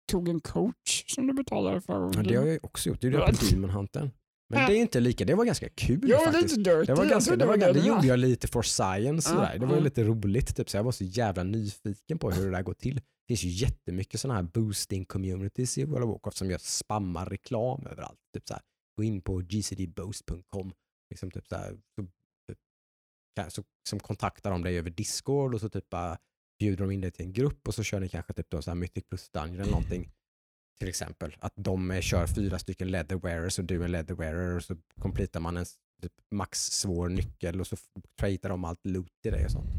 tog 0.08 0.30
en 0.30 0.40
coach 0.40 1.04
som 1.08 1.28
du 1.28 1.34
betalade 1.34 1.82
för. 1.82 2.12
Ja, 2.16 2.24
det 2.24 2.36
har 2.36 2.46
jag 2.46 2.66
också 2.66 2.90
gjort. 2.90 3.02
Det 3.02 3.08
gjorde 3.08 3.18
jag 3.18 3.40
på 3.40 3.46
Demon 3.46 3.70
Hunter. 3.70 4.12
Men 4.50 4.70
det 4.70 4.78
är 4.78 4.82
inte 4.82 5.00
lika. 5.00 5.26
Det 5.26 5.36
var 5.36 5.46
ganska 5.46 5.70
kul 5.70 6.10
Jag 6.10 6.24
faktiskt. 6.24 6.58
lite 6.58 6.70
dirty. 6.70 6.86
Det, 6.86 6.94
var 6.94 7.06
ganska, 7.06 7.36
det, 7.36 7.46
var, 7.46 7.58
det 7.58 7.80
gjorde 7.80 8.08
jag 8.08 8.20
lite 8.20 8.48
for 8.48 8.62
science. 8.62 9.30
Ja, 9.30 9.36
sådär. 9.36 9.60
Det 9.60 9.66
var 9.66 9.80
lite 9.82 10.04
roligt. 10.04 10.56
Typ. 10.56 10.70
Så 10.70 10.78
jag 10.78 10.84
var 10.84 10.92
så 10.92 11.04
jävla 11.04 11.44
nyfiken 11.44 12.20
på 12.20 12.32
hur 12.32 12.46
det 12.46 12.52
där 12.52 12.64
går 12.64 12.74
till. 12.74 12.96
Det 12.96 13.02
finns 13.28 13.44
ju 13.44 13.50
jättemycket 13.50 14.20
sådana 14.20 14.40
här 14.40 14.44
boosting 14.44 15.06
communities 15.06 15.78
i 15.78 15.86
World 15.86 16.04
of 16.04 16.10
Warcraft 16.10 16.38
som 16.38 16.52
gör 16.52 16.58
spammar 16.58 17.26
reklam 17.26 17.86
överallt. 17.86 18.20
Typ 18.34 18.48
så 18.48 18.54
här, 18.54 18.64
gå 18.98 19.04
in 19.04 19.22
på 19.22 19.42
gcdboost.com 19.42 20.74
liksom 21.10 21.32
typ 21.32 21.48
så 21.48 21.56
här, 21.56 21.78
så, 21.96 22.02
typ, 22.48 23.52
så, 23.52 23.64
som 23.90 24.00
kontaktar 24.00 24.52
de 24.52 24.64
dig 24.64 24.78
över 24.78 24.90
Discord 24.90 25.54
och 25.54 25.62
så 25.62 25.70
typ 25.70 25.90
bara 25.90 26.18
bjuder 26.60 26.84
de 26.86 26.92
in 26.92 27.02
dig 27.02 27.12
till 27.12 27.26
en 27.26 27.34
grupp 27.34 27.68
och 27.68 27.76
så 27.76 27.84
kör 27.84 28.00
ni 28.00 28.10
kanske 28.10 28.34
typ 28.34 28.50
då 28.50 28.62
så 28.62 28.70
här 28.72 28.76
Mythic 28.76 29.04
plus 29.10 29.30
Dungeon 29.30 29.60
eller 29.60 29.72
någonting. 29.72 30.10
Till 30.80 30.88
exempel 30.88 31.36
att 31.40 31.54
de 31.56 31.92
eh, 31.92 32.02
kör 32.02 32.28
fyra 32.28 32.60
stycken 32.60 32.92
leather 32.92 33.16
wearers 33.16 33.60
och 33.60 33.66
du 33.66 33.80
är 33.82 33.86
en 33.86 33.92
leather 33.92 34.16
wearer 34.16 34.56
och 34.56 34.64
så 34.64 34.76
completar 35.02 35.40
man 35.40 35.58
en 35.58 35.66
typ 36.02 36.14
max 36.32 36.72
svår 36.72 37.10
nyckel 37.10 37.60
och 37.60 37.68
så 37.68 37.78
tradar 38.20 38.50
de 38.50 38.64
allt 38.64 38.86
loot 38.86 39.12
till 39.24 39.32
dig 39.32 39.46
och 39.46 39.52
sånt. 39.52 39.70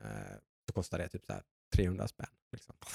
Eh, 0.00 0.36
så 0.66 0.72
kostar 0.74 0.98
det 0.98 1.08
typ 1.08 1.24
så 1.24 1.32
här 1.32 1.42
300 1.76 2.08
spänn. 2.08 2.26
Liksom. 2.52 2.74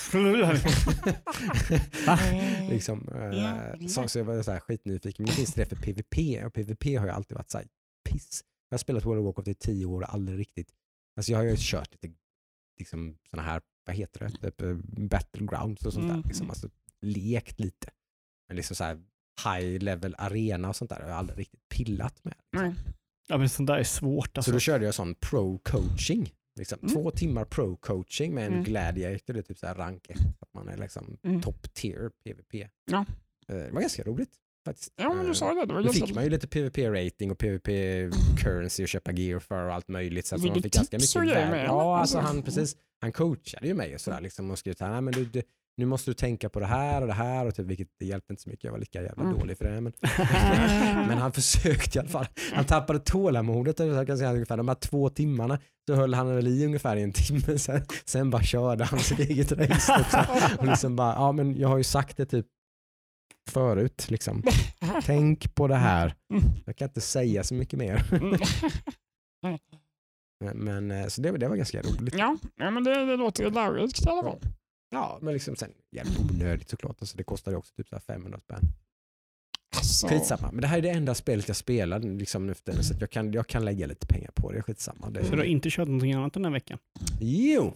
Liksom, 2.70 3.08
Ja, 3.34 3.88
så, 3.90 4.08
så 4.08 4.20
jag 4.20 4.26
var 4.26 4.44
så 4.44 4.52
här 4.52 4.60
skitnyfiken. 4.60 5.24
Men 5.24 5.30
det 5.30 5.36
finns 5.36 5.54
det 5.54 5.66
för 5.66 5.76
PVP 5.76 6.46
och 6.46 6.54
PVP 6.54 6.84
har 6.86 7.06
ju 7.06 7.10
alltid 7.12 7.38
varit 7.38 7.52
så 7.52 7.58
här 7.58 7.68
piss. 8.10 8.44
Jag 8.70 8.74
har 8.74 8.80
spelat 8.80 9.06
World 9.06 9.20
of 9.20 9.26
Warcraft 9.26 9.48
i 9.48 9.56
tio 9.56 9.86
år 9.86 10.02
och 10.02 10.14
aldrig 10.14 10.40
riktigt. 10.40 10.70
Alltså 11.18 11.32
jag 11.32 11.40
har 11.40 11.46
ju 11.46 11.56
kört 11.58 11.92
lite 11.92 12.16
liksom 12.78 13.18
såna 13.30 13.42
här, 13.42 13.62
vad 13.86 13.96
heter 13.96 14.20
det, 14.20 14.30
typ, 14.52 14.62
eh, 14.62 14.74
battlegrounds 15.08 15.86
och 15.86 15.94
sånt 15.94 16.08
där. 16.08 16.14
Mm. 16.16 16.28
Liksom, 16.28 16.50
alltså, 16.50 16.70
lekt 17.02 17.60
lite. 17.60 17.90
Men 18.48 18.58
liksom 18.58 18.76
så 18.76 18.84
här 18.84 19.04
high 19.46 19.80
level 19.84 20.16
arena 20.18 20.70
och 20.70 20.76
sånt 20.76 20.90
där 20.90 21.00
har 21.02 21.08
jag 21.10 21.18
aldrig 21.18 21.40
riktigt 21.40 21.70
pillat 21.70 22.24
med. 22.24 22.36
Nej. 22.52 22.74
Ja 23.28 23.38
men 23.38 23.50
sånt 23.50 23.68
där 23.68 23.78
är 23.78 23.84
svårt 23.84 24.38
alltså. 24.38 24.52
Så 24.52 24.56
då 24.56 24.60
körde 24.60 24.86
jag 24.86 24.96
sån 24.96 25.16
pro-coaching. 25.16 26.34
Liksom. 26.56 26.80
Mm. 26.82 26.94
Två 26.94 27.12
timmar 27.12 27.46
pro-coaching 27.46 28.32
med 28.34 28.46
en 28.46 28.52
Mm. 28.54 28.64
gladiator, 28.64 29.34
det 29.34 29.40
är 29.40 29.44
typ 29.44 29.58
så 29.58 29.68
rank 29.68 30.10
1. 30.10 30.18
Att 30.40 30.54
man 30.54 30.68
är 30.70 30.78
liksom 30.78 31.18
Mm. 31.24 31.42
top 31.42 31.74
tier 31.74 32.10
PVP. 32.24 32.68
Ja. 32.86 33.06
Eh, 33.48 33.56
Det 33.56 33.72
var 33.72 33.82
ganska 33.82 34.04
roligt 34.04 34.32
faktiskt. 34.66 34.94
Ja, 34.96 35.10
men 35.10 35.20
Eh, 35.20 35.28
du 35.28 35.36
sa 35.36 35.54
det. 35.54 35.66
Det 35.66 35.74
var 35.74 35.82
Då 35.84 35.94
fick 35.94 36.16
man 36.16 36.24
ju 36.24 36.30
lite 36.30 36.48
PVP-rating 36.48 37.32
och 37.32 37.38
PVP-currency 37.38 38.82
och 38.84 38.88
köpa 38.90 39.12
gear 39.12 39.40
för 39.40 39.64
och 39.68 39.74
allt 39.74 39.88
möjligt. 39.88 40.26
Så 40.28 40.36
att 40.36 40.44
man 40.44 40.54
fick 40.62 40.74
ganska 40.74 40.98
mycket 40.98 41.36
värde. 41.36 41.64
Ja, 41.66 41.98
alltså 42.00 42.20
han, 42.20 42.42
precis, 42.42 42.76
han 43.02 43.12
coachade 43.12 43.68
ju 43.68 43.74
mig 43.74 43.94
och 43.96 44.02
sådär 44.02 44.22
liksom 44.22 44.52
och 44.52 44.60
skrev 44.60 44.74
så 44.74 44.86
här, 44.86 44.92
"Nej, 44.92 45.02
men 45.02 45.14
du, 45.14 45.26
du, 45.26 45.42
nu 45.78 45.86
måste 45.86 46.10
du 46.10 46.14
tänka 46.14 46.50
på 46.50 46.60
det 46.60 46.66
här 46.66 47.02
och 47.02 47.08
det 47.08 47.14
här 47.14 47.46
och 47.46 47.56
typ, 47.56 47.66
vilket 47.66 47.88
det 48.00 48.06
hjälpte 48.06 48.34
inte 48.34 48.44
så 48.44 48.50
mycket. 48.50 48.64
Jag 48.64 48.72
var 48.72 48.80
lika 48.80 49.02
jävla 49.02 49.24
Mm. 49.24 49.40
dålig 49.40 49.58
för 49.58 49.66
det. 49.66 49.82
Men, 49.82 49.94
men 51.08 51.18
han 51.18 51.32
försökte 51.32 51.98
i 51.98 52.00
alla 52.00 52.10
fall. 52.10 52.26
Han 52.54 52.66
tappade 52.66 53.00
tålamodet 53.00 53.80
jag 53.80 54.08
kan 54.08 54.18
säga, 54.18 54.34
ungefär 54.34 54.58
de 54.58 54.68
här 54.68 54.76
två 54.76 55.10
timmarna. 55.10 55.60
Så 55.88 55.96
höll 55.96 56.14
han 56.14 56.36
väl 56.36 56.48
i 56.48 56.66
ungefär 56.66 56.96
i 56.96 57.02
en 57.04 57.12
timme. 57.14 57.58
Sen, 57.60 57.82
sen 58.06 58.30
bara 58.30 58.44
körde 58.44 58.84
han 58.84 59.00
sitt 59.00 59.20
eget 59.20 59.52
race. 59.52 59.94
Typ, 60.12 60.60
och 60.60 60.66
liksom 60.68 60.96
bara, 60.96 61.14
ja 61.14 61.32
men 61.32 61.60
jag 61.60 61.68
har 61.70 61.78
ju 61.78 61.84
sagt 61.84 62.18
det 62.18 62.26
typ 62.26 62.46
förut. 63.50 64.06
Liksom. 64.10 64.44
Tänk 65.06 65.56
på 65.56 65.68
det 65.68 65.76
här. 65.76 66.16
Jag 66.66 66.76
kan 66.76 66.88
inte 66.88 67.02
säga 67.02 67.44
så 67.44 67.54
mycket 67.54 67.80
mer. 67.80 68.04
Men, 70.40 70.58
men 70.58 70.92
eh, 70.92 71.08
så 71.08 71.22
det, 71.22 71.32
var- 71.32 71.38
det 71.38 71.48
var 71.48 71.56
ganska 71.56 71.82
roligt. 71.82 72.16
ja, 72.18 72.38
men 72.56 72.84
det, 72.84 73.06
det 73.06 73.18
låter 73.18 73.52
lärorikt 73.52 74.06
i 74.06 74.10
alla 74.10 74.24
fall. 74.24 74.40
Ja, 74.90 75.20
men 75.22 75.34
liksom 75.34 75.56
sen 75.56 75.72
jävligt 75.92 76.20
onödigt 76.20 76.70
såklart. 76.70 76.96
Alltså, 77.00 77.18
det 77.18 77.24
kostade 77.24 77.58
också 77.58 77.74
typ 77.76 77.88
så 77.88 77.96
här 77.96 78.02
500 78.02 78.40
spänn. 78.40 78.60
Alltså, 79.76 80.08
Skitsamma. 80.08 80.52
Men 80.52 80.62
det 80.62 80.68
här 80.68 80.78
är 80.78 80.82
det 80.82 80.90
enda 80.90 81.16
spelet 81.16 81.48
jag 81.48 81.58
spelar 81.58 82.00
liksom 82.00 82.48
nu 82.48 82.54
för 82.54 82.64
tiden, 82.64 82.84
så 82.84 82.94
att 82.94 83.02
jag, 83.02 83.10
kan, 83.10 83.34
jag 83.34 83.48
kan 83.48 83.66
lägga 83.66 83.88
lite 83.88 84.08
pengar 84.08 84.32
på 84.36 84.52
det. 84.52 84.62
Skitsamma. 84.62 85.10
Det, 85.10 85.26
Så 85.26 85.32
du 85.32 85.38
har 85.38 85.44
inte 85.46 85.70
kört 85.70 85.88
någonting 85.88 86.14
annat 86.14 86.34
den 86.34 86.46
här 86.46 86.52
veckan? 86.52 86.78
Jo! 87.20 87.74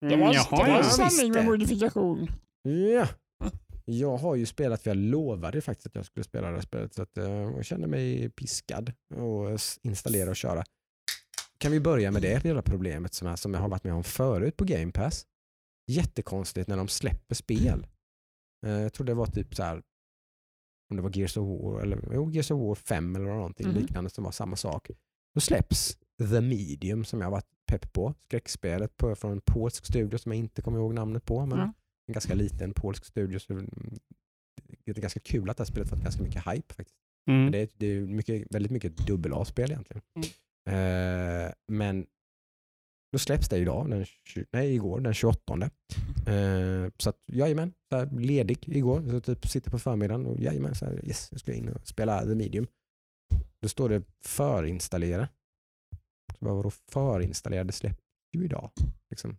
det 0.00 0.06
var, 0.06 0.14
Mm, 0.14 0.32
det 0.50 0.56
var 0.56 0.78
en 0.78 0.84
sanning 0.84 1.32
med 1.32 1.44
modifikation. 1.44 2.30
Ja. 2.62 3.06
Jag 3.84 4.16
har 4.16 4.34
ju 4.36 4.46
spelat, 4.46 4.82
för 4.82 4.90
jag 4.90 4.96
lovade 4.96 5.60
faktiskt 5.60 5.86
att 5.86 5.94
jag 5.94 6.04
skulle 6.06 6.24
spela 6.24 6.48
det 6.48 6.54
här 6.54 6.62
spelet, 6.62 6.94
så 6.94 7.02
att, 7.02 7.18
eh, 7.18 7.30
jag 7.30 7.64
kände 7.64 7.86
mig 7.86 8.30
piskad 8.30 8.92
och 9.14 9.50
s- 9.50 9.78
installera 9.82 10.30
och 10.30 10.36
köra. 10.36 10.64
Kan 11.58 11.72
vi 11.72 11.80
börja 11.80 12.10
med 12.10 12.22
det 12.22 12.44
lilla 12.44 12.62
problemet 12.62 13.14
som, 13.14 13.28
är, 13.28 13.36
som 13.36 13.54
jag 13.54 13.60
har 13.60 13.68
varit 13.68 13.84
med 13.84 13.94
om 13.94 14.04
förut 14.04 14.56
på 14.56 14.64
Game 14.64 14.92
Pass? 14.92 15.26
Jättekonstigt 15.86 16.68
när 16.68 16.76
de 16.76 16.88
släpper 16.88 17.34
spel. 17.34 17.86
Eh, 18.66 18.72
Jag 18.72 18.92
tror 18.92 19.06
det 19.06 19.14
var 19.14 19.26
typ 19.26 19.54
så 19.54 19.62
här 19.62 19.82
om 20.90 20.96
det 20.96 21.02
var 21.02 21.16
Gears 21.18 21.36
of 21.36 21.62
War, 21.62 21.80
eller 21.80 22.08
jo, 22.14 22.30
Gears 22.30 22.50
of 22.50 22.60
War 22.60 22.74
5 22.74 23.16
eller 23.16 23.26
någonting 23.26 23.66
Mhm. 23.68 23.76
liknande 23.76 24.10
som 24.10 24.24
var 24.24 24.30
samma 24.32 24.56
sak. 24.56 24.90
Då 25.34 25.40
släpps 25.40 25.98
The 26.18 26.40
Medium 26.40 27.04
som 27.04 27.18
jag 27.20 27.26
har 27.26 27.30
varit 27.32 27.48
pepp 27.66 27.92
på. 27.92 28.14
Skräckspelet 28.24 28.96
på, 28.96 29.14
från 29.16 29.32
en 29.32 29.40
polsk 29.46 29.86
studio 29.86 30.18
som 30.18 30.32
jag 30.32 30.38
inte 30.38 30.62
kommer 30.62 30.78
ihåg 30.78 30.94
namnet 30.94 31.24
på. 31.24 31.46
Men 31.46 31.58
Ja. 31.58 31.72
En 32.10 32.12
ganska 32.12 32.34
liten 32.34 32.72
polsk 32.74 33.04
studio. 33.04 33.38
Så 33.38 33.52
mm, 33.52 33.70
det 34.84 34.90
är 34.90 35.00
ganska 35.00 35.20
kul 35.20 35.50
att 35.50 35.56
det 35.56 35.60
här 35.62 35.66
spelet 35.66 35.88
fått 35.88 36.02
ganska 36.02 36.22
mycket 36.22 36.46
hype 36.46 36.74
faktiskt. 36.74 36.98
Mm. 37.30 37.50
Det 37.52 37.58
är, 37.58 37.68
det 37.76 37.86
är 37.86 38.00
mycket, 38.00 38.54
väldigt 38.54 38.72
mycket 38.72 38.96
dubbel 38.96 39.32
A-spel 39.34 39.70
egentligen. 39.70 40.02
Eh, 40.68 41.52
men 41.68 42.06
då 43.12 43.18
släpps 43.18 43.48
det 43.48 43.58
idag, 43.58 43.90
den, 43.90 44.06
nej 44.50 44.74
igår, 44.74 45.00
den 45.00 45.14
28. 45.14 45.54
Eh, 46.26 46.90
så 46.98 47.10
att 47.10 47.18
jajamän, 47.32 47.72
så 47.88 47.96
här, 47.96 48.20
ledig 48.20 48.68
igår. 48.68 49.02
Så 49.10 49.20
typ 49.20 49.46
sitter 49.46 49.70
på 49.70 49.78
förmiddagen 49.78 50.26
och 50.26 50.40
jajamän, 50.40 50.74
så 50.74 50.84
här, 50.84 51.04
yes, 51.04 51.28
jag 51.30 51.40
ska 51.40 51.52
in 51.52 51.68
och 51.68 51.86
spela 51.86 52.22
The 52.22 52.34
Medium. 52.34 52.66
Då 53.60 53.68
står 53.68 53.88
det 53.88 54.02
förinstallera. 54.24 55.28
Så 56.38 56.44
vad 56.44 56.56
var 56.56 56.62
då 56.62 56.70
förinstallera? 56.70 57.64
Det 57.64 57.72
släpps 57.72 58.04
ju 58.32 58.44
idag. 58.44 58.70
Liksom. 59.10 59.36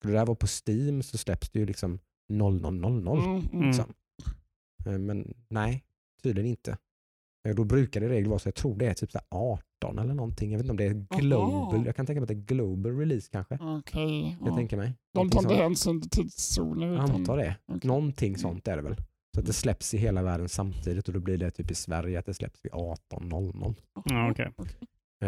Skulle 0.00 0.12
det 0.12 0.18
där 0.18 0.26
vara 0.26 0.36
på 0.36 0.46
Steam 0.66 1.02
så 1.02 1.18
släpps 1.18 1.50
det 1.50 1.58
ju 1.58 1.66
liksom 1.66 1.98
0000. 2.28 3.08
Mm, 3.08 3.24
mm. 3.24 3.48
Mm. 3.52 3.66
Liksom. 3.66 3.92
Eh, 4.86 4.98
Men 4.98 5.34
nej, 5.48 5.84
tydligen 6.22 6.50
inte. 6.50 6.78
Eh, 7.48 7.54
Då 7.54 7.64
brukar 7.64 8.00
det 8.00 8.06
i 8.06 8.08
regel 8.08 8.28
vara 8.28 8.38
så, 8.38 8.48
jag 8.48 8.54
tror 8.54 8.76
det 8.78 8.86
är 8.86 8.94
typ 8.94 9.12
så 9.12 9.18
här 9.18 9.26
18 9.38 9.98
eller 9.98 10.14
någonting. 10.14 10.50
Jag 10.50 10.58
vet 10.58 10.64
inte 10.64 10.70
om 10.70 10.76
det 10.76 10.84
är 10.84 11.20
global. 11.20 11.74
Aha. 11.74 11.82
Jag 11.86 11.96
kan 11.96 12.06
tänka 12.06 12.20
mig 12.20 12.24
att 12.24 12.28
det 12.28 12.34
är 12.54 12.56
global 12.56 12.98
release 12.98 13.28
kanske. 13.32 13.58
Okej. 13.60 14.36
Jag 14.40 14.48
ja. 14.52 14.56
tänker 14.56 14.76
mig. 14.76 14.94
De 15.14 15.30
tar 15.30 15.42
inte 15.42 15.54
hänsyn 15.54 16.00
till 16.00 16.10
tidszoner. 16.10 16.86
Jag 16.86 17.10
antar 17.10 17.36
det. 17.36 17.56
okej. 17.66 17.88
Någonting 17.88 18.38
sånt 18.38 18.68
är 18.68 18.76
det 18.76 18.82
väl. 18.82 18.96
Så 19.34 19.40
att 19.40 19.46
det 19.46 19.52
släpps 19.52 19.94
i 19.94 19.98
hela 19.98 20.22
världen 20.22 20.48
samtidigt 20.48 21.08
och 21.08 21.14
då 21.14 21.20
blir 21.20 21.38
det 21.38 21.50
typ 21.50 21.70
i 21.70 21.74
Sverige 21.74 22.18
att 22.18 22.26
det 22.26 22.34
släpps 22.34 22.64
vid 22.64 22.72
18.00. 22.72 23.74
Ja, 24.04 24.30
okej. 24.30 24.52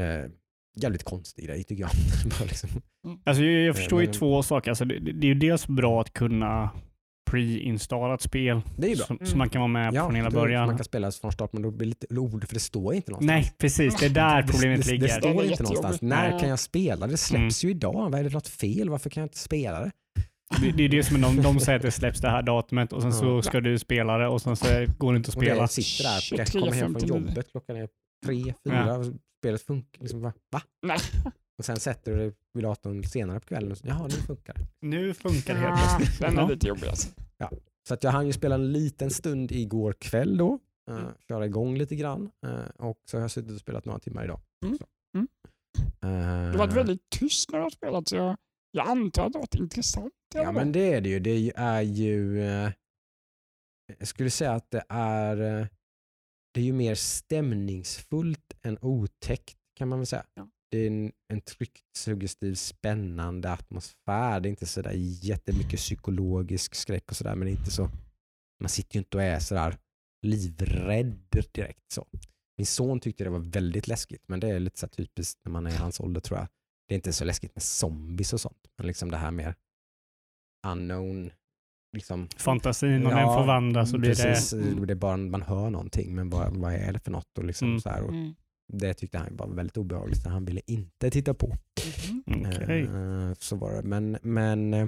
Eh, 0.03 0.31
jävligt 0.77 1.05
konstig 1.05 1.45
grej 1.47 1.65
tycker 1.65 1.83
jag. 1.83 1.91
Bara 2.39 2.45
liksom, 2.45 2.71
Alltså, 3.25 3.43
jag, 3.45 3.63
jag 3.63 3.77
förstår 3.77 4.01
ju 4.01 4.07
men- 4.07 4.15
två 4.15 4.43
saker. 4.43 4.71
Alltså, 4.71 4.85
det, 4.85 4.99
det 4.99 5.27
är 5.27 5.29
ju 5.29 5.35
dels 5.35 5.67
bra 5.67 6.01
att 6.01 6.13
kunna 6.13 6.71
pre-installa 7.31 8.15
ett 8.15 8.23
spel 8.23 8.61
det 8.77 8.87
är 8.87 8.91
ju 8.91 8.97
bra. 8.97 9.07
som, 9.07 9.19
så 9.23 9.37
man 9.37 9.49
kan 9.51 9.61
vara 9.61 9.69
med 9.69 9.95
Ja, 9.95 10.05
från 10.05 10.15
hela 10.15 10.31
början. 10.31 10.67
Man 10.67 10.77
kan 10.77 10.85
spela 10.85 11.11
från 11.13 11.33
start 11.33 11.53
men 11.53 11.63
då 11.63 11.71
blir 11.71 11.79
det 11.87 11.89
lite 11.89 12.19
ord 12.19 12.47
för 12.49 12.55
det 12.55 12.61
står 12.61 12.95
inte 12.95 13.11
någonstans. 13.11 13.27
Nej, 13.45 13.53
precis. 13.59 14.01
Det 14.01 14.07
är 14.07 14.11
där 14.11 14.43
Det- 14.43 14.53
problemet 14.53 14.85
det, 14.87 14.93
ligger. 14.93 15.07
Det 15.09 15.15
Det 15.15 15.21
står 15.21 15.43
är 15.45 15.51
inte 15.51 15.63
någonstans. 15.63 16.03
När 16.03 16.39
kan 16.39 16.49
jag 16.49 16.59
spela? 16.59 17.07
Det 17.07 17.17
släpps 17.17 17.65
Mm. 17.65 17.71
ju 17.73 17.77
idag. 17.77 18.11
Vad 18.11 18.15
är 18.15 18.25
det 18.25 18.31
något 18.31 18.49
fel? 18.49 18.91
Varför 18.91 19.11
kan 19.11 19.21
jag 19.21 19.25
inte 19.27 19.39
spela 19.39 19.81
det? 19.81 19.91
Det, 20.63 20.71
det 20.73 20.85
är 20.85 20.89
det 20.89 21.03
som 21.03 21.21
de, 21.21 21.43
de 21.43 21.61
säger 21.61 21.77
att 21.77 21.83
det 21.83 21.91
släpps 21.91 22.21
det 22.21 22.29
här 22.31 22.43
datumet 22.43 22.93
och 22.93 23.03
sen 23.03 23.13
så 23.13 23.43
ska 23.43 23.61
du 23.61 23.79
spela 23.79 24.19
det 24.19 24.27
och 24.29 24.43
sen 24.43 24.57
så 24.57 24.67
går 24.99 25.13
det 25.13 25.17
inte 25.17 25.29
att 25.31 25.37
Och 25.37 25.43
det 25.43 25.49
spela. 25.51 25.69
sitter 25.69 26.05
där, 26.05 26.39
jag 26.39 26.47
kommer 26.49 26.73
hem 26.73 26.93
från 26.93 27.03
23.59. 27.03 27.09
jobbet, 27.09 27.51
klockan 27.51 27.77
är 27.77 27.89
tre, 28.25 28.55
fyra, 28.65 28.99
och 28.99 29.05
spelet 29.39 29.63
funkar. 29.63 30.01
Liksom, 30.03 30.21
va? 30.21 30.33
va? 30.51 30.63
Nej. 30.83 30.99
Och 31.59 31.65
sen 31.65 31.77
sätter 31.81 32.13
du 32.13 32.19
dig 32.19 32.33
vid 32.53 32.65
datorn 32.65 33.05
senare 33.05 33.41
på 33.41 33.47
kvällen 33.47 33.71
och 33.73 33.79
så, 33.79 33.87
jaha 33.87 34.03
nu 34.03 34.11
funkar 34.15 34.55
det. 34.55 34.67
Nu 34.87 35.15
funkar 35.15 35.55
det 35.55 35.61
helt 35.61 35.81
Ah, 35.81 35.97
plötsligt. 35.99 36.21
Den 36.21 36.39
är 36.39 36.43
Ja. 36.43 36.49
lite 36.49 36.67
jobbig 36.67 36.87
alltså. 36.89 37.09
Så 37.89 37.95
att 37.95 38.05
jag 38.05 38.11
hann 38.11 38.27
ju 38.27 38.33
spela 38.33 38.55
en 38.55 38.73
liten 38.73 39.11
stund 39.11 39.53
igår 39.53 39.93
kväll 39.93 40.37
då. 40.37 40.59
Uh, 40.91 40.97
Mm. 40.99 41.13
köra 41.29 41.47
igång 41.47 41.77
lite 41.79 41.97
grann. 41.97 42.31
eh, 42.47 42.65
och 42.87 42.99
så 43.11 43.17
har 43.17 43.23
jag 43.23 43.31
suttit 43.31 43.51
och 43.53 43.59
spelat 43.61 43.85
några 43.85 43.99
timmar 43.99 44.25
idag. 44.25 44.41
Mm. 44.65 44.79
Mm. 45.17 45.29
Eh, 46.03 46.53
Du 46.53 46.59
har 46.59 46.67
varit 46.67 46.77
väldigt 46.77 47.11
tyst 47.11 47.51
när 47.51 47.59
du 47.59 47.63
har 47.63 47.71
spelat 47.71 48.09
så 48.09 48.17
jag, 48.17 48.37
jag 48.71 48.89
antar 48.89 49.27
att 49.27 49.33
det 49.33 49.39
varit 49.39 49.55
intressant. 49.55 50.13
Ja 50.35 50.53
men 50.53 50.73
det 50.73 50.93
är 50.95 51.01
det 51.01 51.09
ju. 51.09 51.21
Det 51.21 51.53
är 51.57 51.81
ju, 51.83 52.43
eh, 52.43 52.71
jag 53.99 54.09
skulle 54.09 54.31
säga 54.31 54.53
att 54.53 54.71
det 54.71 54.83
är, 54.89 55.61
eh, 55.61 55.67
det 56.55 56.61
är 56.61 56.65
ju 56.65 56.73
mer 56.73 56.95
stämningsfullt 56.95 58.53
än 58.63 58.79
otäckt 58.81 59.59
kan 59.77 59.89
man 59.89 59.99
väl 59.99 60.07
säga. 60.07 60.27
Ja. 60.35 60.49
Det 60.71 60.79
är 60.79 60.87
en, 60.87 61.13
en 61.33 61.41
tryggt, 61.41 61.85
suggestiv, 61.99 62.55
spännande 62.55 63.53
atmosfär. 63.53 64.41
Det 64.41 64.49
är 64.49 64.51
inte 64.51 64.67
sådär 64.67 64.93
jättemycket 64.97 65.79
psykologisk 65.79 66.75
skräck 66.75 67.11
och 67.11 67.17
sådär 67.17 67.35
men 67.35 67.47
det 67.47 67.53
är 67.53 67.59
inte 67.59 67.71
så, 67.71 67.91
man 68.61 68.69
sitter 68.69 68.97
ju 68.97 68.99
inte 68.99 69.17
och 69.17 69.23
är 69.23 69.39
sådär 69.39 69.79
livrädd 70.27 71.19
direkt 71.31 71.93
så. 71.93 72.07
Min 72.57 72.67
son 72.67 73.01
tyckte 73.01 73.25
det 73.25 73.31
var 73.31 73.39
väldigt 73.39 73.89
läskigt 73.89 74.29
men 74.29 74.41
det 74.41 74.49
är 74.49 74.61
lite 74.61 74.79
så 74.79 74.89
typiskt 74.89 75.41
när 75.45 75.53
man 75.53 75.67
är 75.67 75.71
i 75.71 75.77
hans 75.77 76.01
ålder 76.01 76.21
tror 76.21 76.39
jag. 76.39 76.49
Det 76.89 76.95
är 76.95 76.97
inte 76.97 77.13
så 77.13 77.25
läskigt 77.25 77.55
med 77.55 77.63
zombies 77.63 78.33
och 78.33 78.41
sånt 78.41 78.69
men 78.79 78.87
liksom 78.87 79.11
det 79.11 79.17
här 79.17 79.31
mer 79.31 79.55
unknown. 80.67 81.31
Liksom, 81.93 82.29
Fantasin, 82.37 83.07
om 83.07 83.13
Ja, 83.13 83.17
den 83.19 83.27
får 83.27 83.47
vandra 83.47 83.87
så 83.87 83.99
blir 83.99 84.11
precis, 84.11 84.51
det... 84.51 84.87
det 84.87 84.93
är 84.93 84.95
bara 84.95 85.17
man 85.17 85.43
hör 85.43 85.71
någonting 85.71 86.15
men 86.15 86.31
vad, 86.31 86.57
vad 86.57 86.73
är 86.73 86.93
det 86.93 86.99
för 86.99 87.11
något? 87.11 87.39
Och 87.39 87.45
liksom 87.45 87.69
Mm. 87.69 87.81
så 87.81 87.89
här, 87.89 88.03
och 88.03 88.09
Mm. 88.13 88.35
det 88.73 88.95
tyckte 88.95 89.19
han 89.19 89.37
var 89.37 89.49
väldigt 89.49 89.77
obehagligt 89.77 90.23
så 90.23 90.29
han 90.29 90.45
ville 90.45 90.61
inte 90.67 91.11
titta 91.11 91.35
på. 91.35 91.57
Mhm. 92.27 92.47
Okej. 92.47 92.83
Eh, 92.83 93.33
Så 93.39 93.57
var 93.57 93.73
det. 93.73 93.83
Men, 93.83 94.19
men 94.23 94.75
eh, 94.75 94.87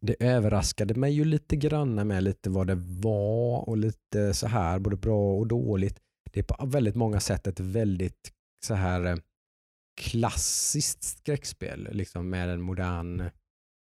det 0.00 0.16
överraskade 0.20 0.94
mig 0.94 1.12
ju 1.12 1.24
lite 1.24 1.56
grann 1.56 2.08
med 2.08 2.22
lite 2.22 2.50
vad 2.50 2.66
det 2.66 2.78
var 3.02 3.68
och 3.68 3.76
lite 3.76 4.34
så 4.34 4.46
här, 4.46 4.78
både 4.78 4.96
bra 4.96 5.32
och 5.34 5.46
dåligt. 5.46 5.98
Det 6.32 6.40
är 6.40 6.44
på 6.44 6.66
väldigt 6.66 6.94
många 6.96 7.20
sätt 7.20 7.46
ett 7.46 7.60
väldigt 7.60 8.32
så 8.66 8.74
här 8.74 9.04
eh, 9.04 9.16
klassiskt 10.00 11.02
skräckspel 11.04 11.88
liksom 11.92 12.30
med 12.30 12.48
en 12.48 12.60
modern 12.60 13.30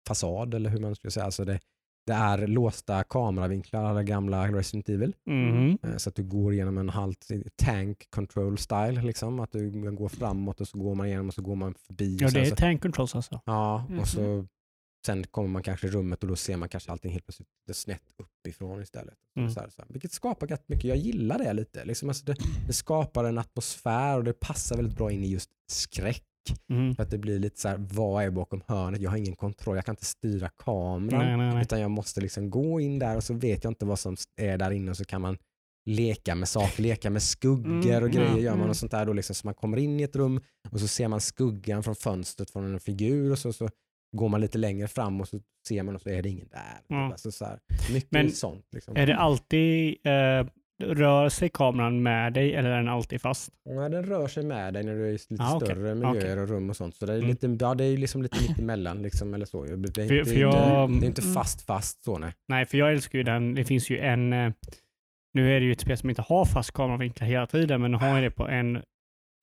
fasad 0.08 0.54
eller 0.54 0.70
hur 0.70 0.80
man 0.80 0.96
skulle 0.96 1.12
säga. 1.12 1.26
Alltså 1.26 1.46
det, 1.46 1.60
det 2.08 2.14
är 2.14 2.48
låsta 2.48 3.04
kameravinklar, 3.04 3.84
alla 3.84 4.04
gamla 4.04 4.48
Resident 4.48 4.90
Evil. 4.90 5.16
Mhm. 5.26 5.78
Eh, 5.84 5.98
Så 5.98 6.10
att 6.10 6.16
du 6.16 6.24
går 6.24 6.54
igenom 6.54 6.78
en 6.78 6.90
halt 6.90 7.28
tank 7.56 8.08
control 8.10 8.58
style. 8.58 9.02
Liksom. 9.02 9.40
Att 9.40 9.52
du 9.52 9.92
går 9.92 10.10
framåt 10.10 10.62
och 10.62 10.68
så 10.68 10.78
går 10.78 10.96
man 10.96 11.08
igenom 11.08 11.28
och 11.28 11.34
så 11.34 11.42
går 11.42 11.56
man 11.56 11.74
förbi. 11.74 12.18
Ja, 12.22 12.30
det 12.30 12.40
är 12.40 12.46
så, 12.46 12.56
tank 12.56 12.82
controls 12.82 13.16
alltså. 13.16 13.42
ja, 13.46 13.86
Mhm. 13.90 14.00
och 14.00 14.08
så 14.08 14.46
sen 15.06 15.24
kommer 15.24 15.50
man 15.50 15.64
kanske 15.64 15.88
i 15.88 15.90
rummet 15.92 16.24
och 16.24 16.30
då 16.30 16.36
ser 16.36 16.58
man 16.58 16.70
kanske 16.70 16.92
allting 16.92 17.12
helt 17.12 17.26
plötsligt 17.26 17.48
snett 17.74 18.02
uppifrån 18.18 18.82
istället. 18.82 19.14
Mm. 19.38 19.50
Så 19.50 19.60
här, 19.60 19.70
så 19.70 19.82
här. 19.82 19.88
Vilket 19.90 20.12
skapar 20.12 20.48
ganska 20.48 20.66
mycket. 20.68 20.84
Jag 20.86 20.98
gillar 20.98 21.38
det 21.38 21.54
lite. 21.54 21.86
Liksom, 21.86 22.10
alltså 22.10 22.26
det, 22.26 22.36
det 22.68 22.74
skapar 22.74 23.24
en 23.24 23.38
atmosfär 23.38 24.18
och 24.18 24.24
det 24.24 24.34
passar 24.34 24.76
väldigt 24.76 24.98
bra 24.98 25.12
in 25.12 25.24
i 25.24 25.28
just 25.28 25.50
skräck. 25.72 26.24
Mhm. 26.70 26.96
För 26.96 27.04
att 27.04 27.10
det 27.10 27.18
blir 27.18 27.40
lite 27.40 27.60
så 27.60 27.68
här, 27.68 27.78
vad 27.78 28.24
är 28.24 28.30
bakom 28.30 28.62
hörnet? 28.68 29.02
Jag 29.02 29.10
har 29.10 29.18
ingen 29.18 29.36
kontroll. 29.36 29.76
Jag 29.76 29.86
kan 29.86 29.94
inte 29.94 30.06
styra 30.06 30.50
kameran. 30.50 31.26
Nej, 31.26 31.38
nej, 31.38 31.54
nej. 31.54 31.62
Utan 31.62 31.82
jag 31.82 31.92
måste 31.92 32.22
liksom 32.22 32.50
gå 32.50 32.80
in 32.80 33.00
där 33.00 33.16
och 33.16 33.24
så 33.24 33.34
vet 33.34 33.64
jag 33.64 33.72
inte 33.72 33.86
vad 33.86 34.00
som 34.00 34.16
är 34.42 34.58
där 34.58 34.72
inne 34.72 34.92
och 34.92 34.98
så 34.98 35.06
kan 35.06 35.22
man 35.22 35.38
leka 35.86 36.36
med 36.36 36.48
saker, 36.50 36.84
leka 36.84 37.10
med 37.10 37.24
skuggor 37.24 37.92
Mm, 37.92 38.04
och 38.04 38.10
grejer 38.12 38.30
ja, 38.30 38.38
gör 38.40 38.52
man 38.52 38.60
mm. 38.60 38.70
och 38.70 38.78
sånt 38.78 38.92
där. 38.92 39.06
Då 39.06 39.14
liksom, 39.14 39.36
så 39.36 39.48
man 39.48 39.54
kommer 39.54 39.78
in 39.78 40.00
i 40.00 40.04
ett 40.04 40.16
rum 40.16 40.42
och 40.72 40.80
så 40.80 40.88
ser 40.88 41.08
man 41.08 41.22
skuggan 41.22 41.84
från 41.84 41.96
fönstret 41.96 42.52
från 42.52 42.74
en 42.74 42.80
figur 42.80 43.32
och 43.32 43.40
så, 43.40 43.54
så 43.54 43.70
går 44.18 44.30
man 44.30 44.42
lite 44.42 44.58
längre 44.58 44.88
fram 44.88 45.22
och 45.22 45.28
så 45.28 45.40
ser 45.68 45.84
man 45.84 45.96
och 45.96 46.02
så 46.02 46.10
är 46.10 46.22
det 46.22 46.30
ingen 46.30 46.48
där. 46.48 46.82
Ja. 46.88 47.12
Alltså 47.12 47.32
så 47.32 47.46
här, 47.46 47.60
mycket 47.94 48.12
Men 48.12 48.32
sånt. 48.32 48.66
Liksom. 48.72 48.96
Är 48.96 49.08
det 49.08 49.16
alltid, 49.16 49.98
eh, 50.04 50.48
rör 50.82 51.30
sig 51.30 51.50
kameran 51.50 52.04
med 52.04 52.34
dig 52.34 52.56
eller 52.56 52.70
är 52.70 52.78
den 52.78 52.88
alltid 52.90 53.22
fast? 53.22 53.50
Ja, 53.64 53.90
den 53.90 54.04
rör 54.06 54.28
sig 54.28 54.46
med 54.46 54.74
dig 54.74 54.84
när 54.84 54.94
du 54.96 55.06
är 55.06 55.10
i 55.10 55.12
lite 55.30 55.44
Ah, 55.44 55.56
okej. 55.56 55.68
större 55.68 55.96
miljöer 55.96 56.40
och 56.40 56.50
rum 56.50 56.70
och 56.70 56.76
sånt. 56.76 56.96
Så 56.96 57.06
det 57.06 57.14
är, 57.14 57.18
Mm. 57.18 57.30
lite, 57.30 57.58
ja, 57.60 57.74
det 57.76 57.84
är 57.84 57.98
liksom 57.98 58.22
lite 58.24 58.38
mitt 58.50 58.60
emellan. 58.60 59.02
Liksom, 59.02 59.34
eller 59.34 59.46
så. 59.46 59.64
Det, 59.64 59.72
är 59.72 59.76
inte- 59.78 59.92
För- 60.08 60.14
det, 60.14 60.20
är 60.20 60.24
för 60.24 60.32
inte, 60.32 60.40
jag- 60.42 60.90
det 60.90 61.06
är 61.06 61.08
inte 61.08 61.22
Mm. 61.22 61.34
fast 61.34 61.62
fast 61.66 62.04
så 62.04 62.18
nej. 62.18 62.34
Nej, 62.48 62.66
för 62.66 62.78
jag 62.78 62.92
älskar 62.92 63.18
ju 63.20 63.24
den. 63.24 63.56
Det 63.56 63.64
finns 63.66 63.90
ju 63.90 64.00
en, 64.00 64.34
eh, 64.34 64.52
nu 65.34 65.56
är 65.56 65.60
det 65.60 65.66
ju 65.66 65.72
ett 65.72 65.82
spel 65.82 65.98
som 65.98 66.10
inte 66.10 66.22
har 66.22 66.46
fast 66.46 66.72
kameravinklar 66.72 67.28
hela 67.28 67.48
tiden, 67.48 67.82
men 67.82 67.92
nu 67.92 67.98
har 67.98 68.08
jag 68.08 68.24
det 68.24 68.32
på 68.32 68.48
en, 68.48 68.82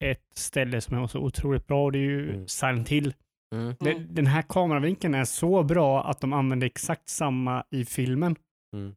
ett 0.03 0.25
ställe 0.35 0.81
som 0.81 0.97
är 1.03 1.07
så 1.07 1.19
otroligt 1.19 1.67
bra 1.67 1.83
och 1.85 1.91
det 1.91 1.97
är 1.99 2.01
ju 2.01 2.29
Mm. 2.29 2.47
Silent 2.47 2.89
Hill. 2.89 3.13
Mm. 3.55 3.75
Den, 3.79 4.07
den 4.15 4.27
här 4.27 4.41
kameravinkeln 4.49 5.15
är 5.15 5.23
så 5.25 5.63
bra 5.63 6.03
att 6.03 6.21
de 6.21 6.33
använder 6.33 6.67
exakt 6.67 7.09
samma 7.09 7.63
i 7.71 7.85
filmen. 7.85 8.35
Mm. 8.75 8.93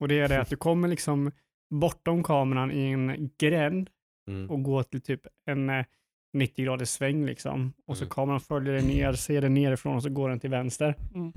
Och 0.00 0.08
det 0.08 0.20
är 0.20 0.28
det 0.28 0.40
att 0.40 0.50
du 0.50 0.56
kommer 0.56 0.88
liksom 0.88 1.32
bortom 1.80 2.22
kameran 2.22 2.72
i 2.72 2.90
en 2.92 3.30
gränd 3.38 3.90
Mm. 4.28 4.50
och 4.50 4.62
går 4.62 4.82
till 4.82 5.00
typ 5.00 5.20
en 5.50 5.70
eh, 5.70 5.84
90 6.32 6.64
graders 6.64 6.88
sväng 6.88 7.26
liksom. 7.26 7.72
Och 7.86 7.96
så 7.96 8.04
Mm. 8.04 8.10
kameran 8.10 8.40
följer 8.40 8.72
dig 8.74 8.82
ner, 8.82 9.12
ser 9.12 9.40
den 9.42 9.54
nerifrån 9.54 9.96
och 9.96 10.02
så 10.02 10.08
går 10.08 10.28
den 10.28 10.40
till 10.40 10.50
vänster. 10.50 10.94
Mm. 11.14 11.32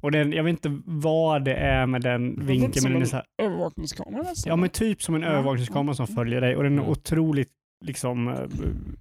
Och 0.00 0.10
den, 0.12 0.32
jag 0.32 0.44
vet 0.44 0.50
inte 0.50 0.80
vad 0.84 1.44
det 1.44 1.54
är 1.54 1.86
med 1.86 2.02
den 2.02 2.46
vinkeln, 2.46 2.72
som 2.72 2.82
men 2.82 2.92
den 2.92 3.00
är 3.02 3.04
en 3.04 3.08
så 3.10 3.16
här, 3.16 3.24
Övervakningskamera 3.42 4.22
nästan. 4.22 4.50
ja 4.50 4.56
men 4.56 4.70
typ 4.70 5.02
som 5.02 5.14
en 5.14 5.22
Ja, 5.22 5.28
övervakningskamera 5.28 5.94
som 5.94 6.04
mm. 6.04 6.14
följer 6.16 6.40
dig 6.40 6.56
och 6.56 6.62
den 6.62 6.72
är 6.72 6.78
Mm. 6.78 6.90
otroligt 6.90 7.50
liksom 7.84 8.28
eh, 8.28 8.34
Ja, 8.34 8.46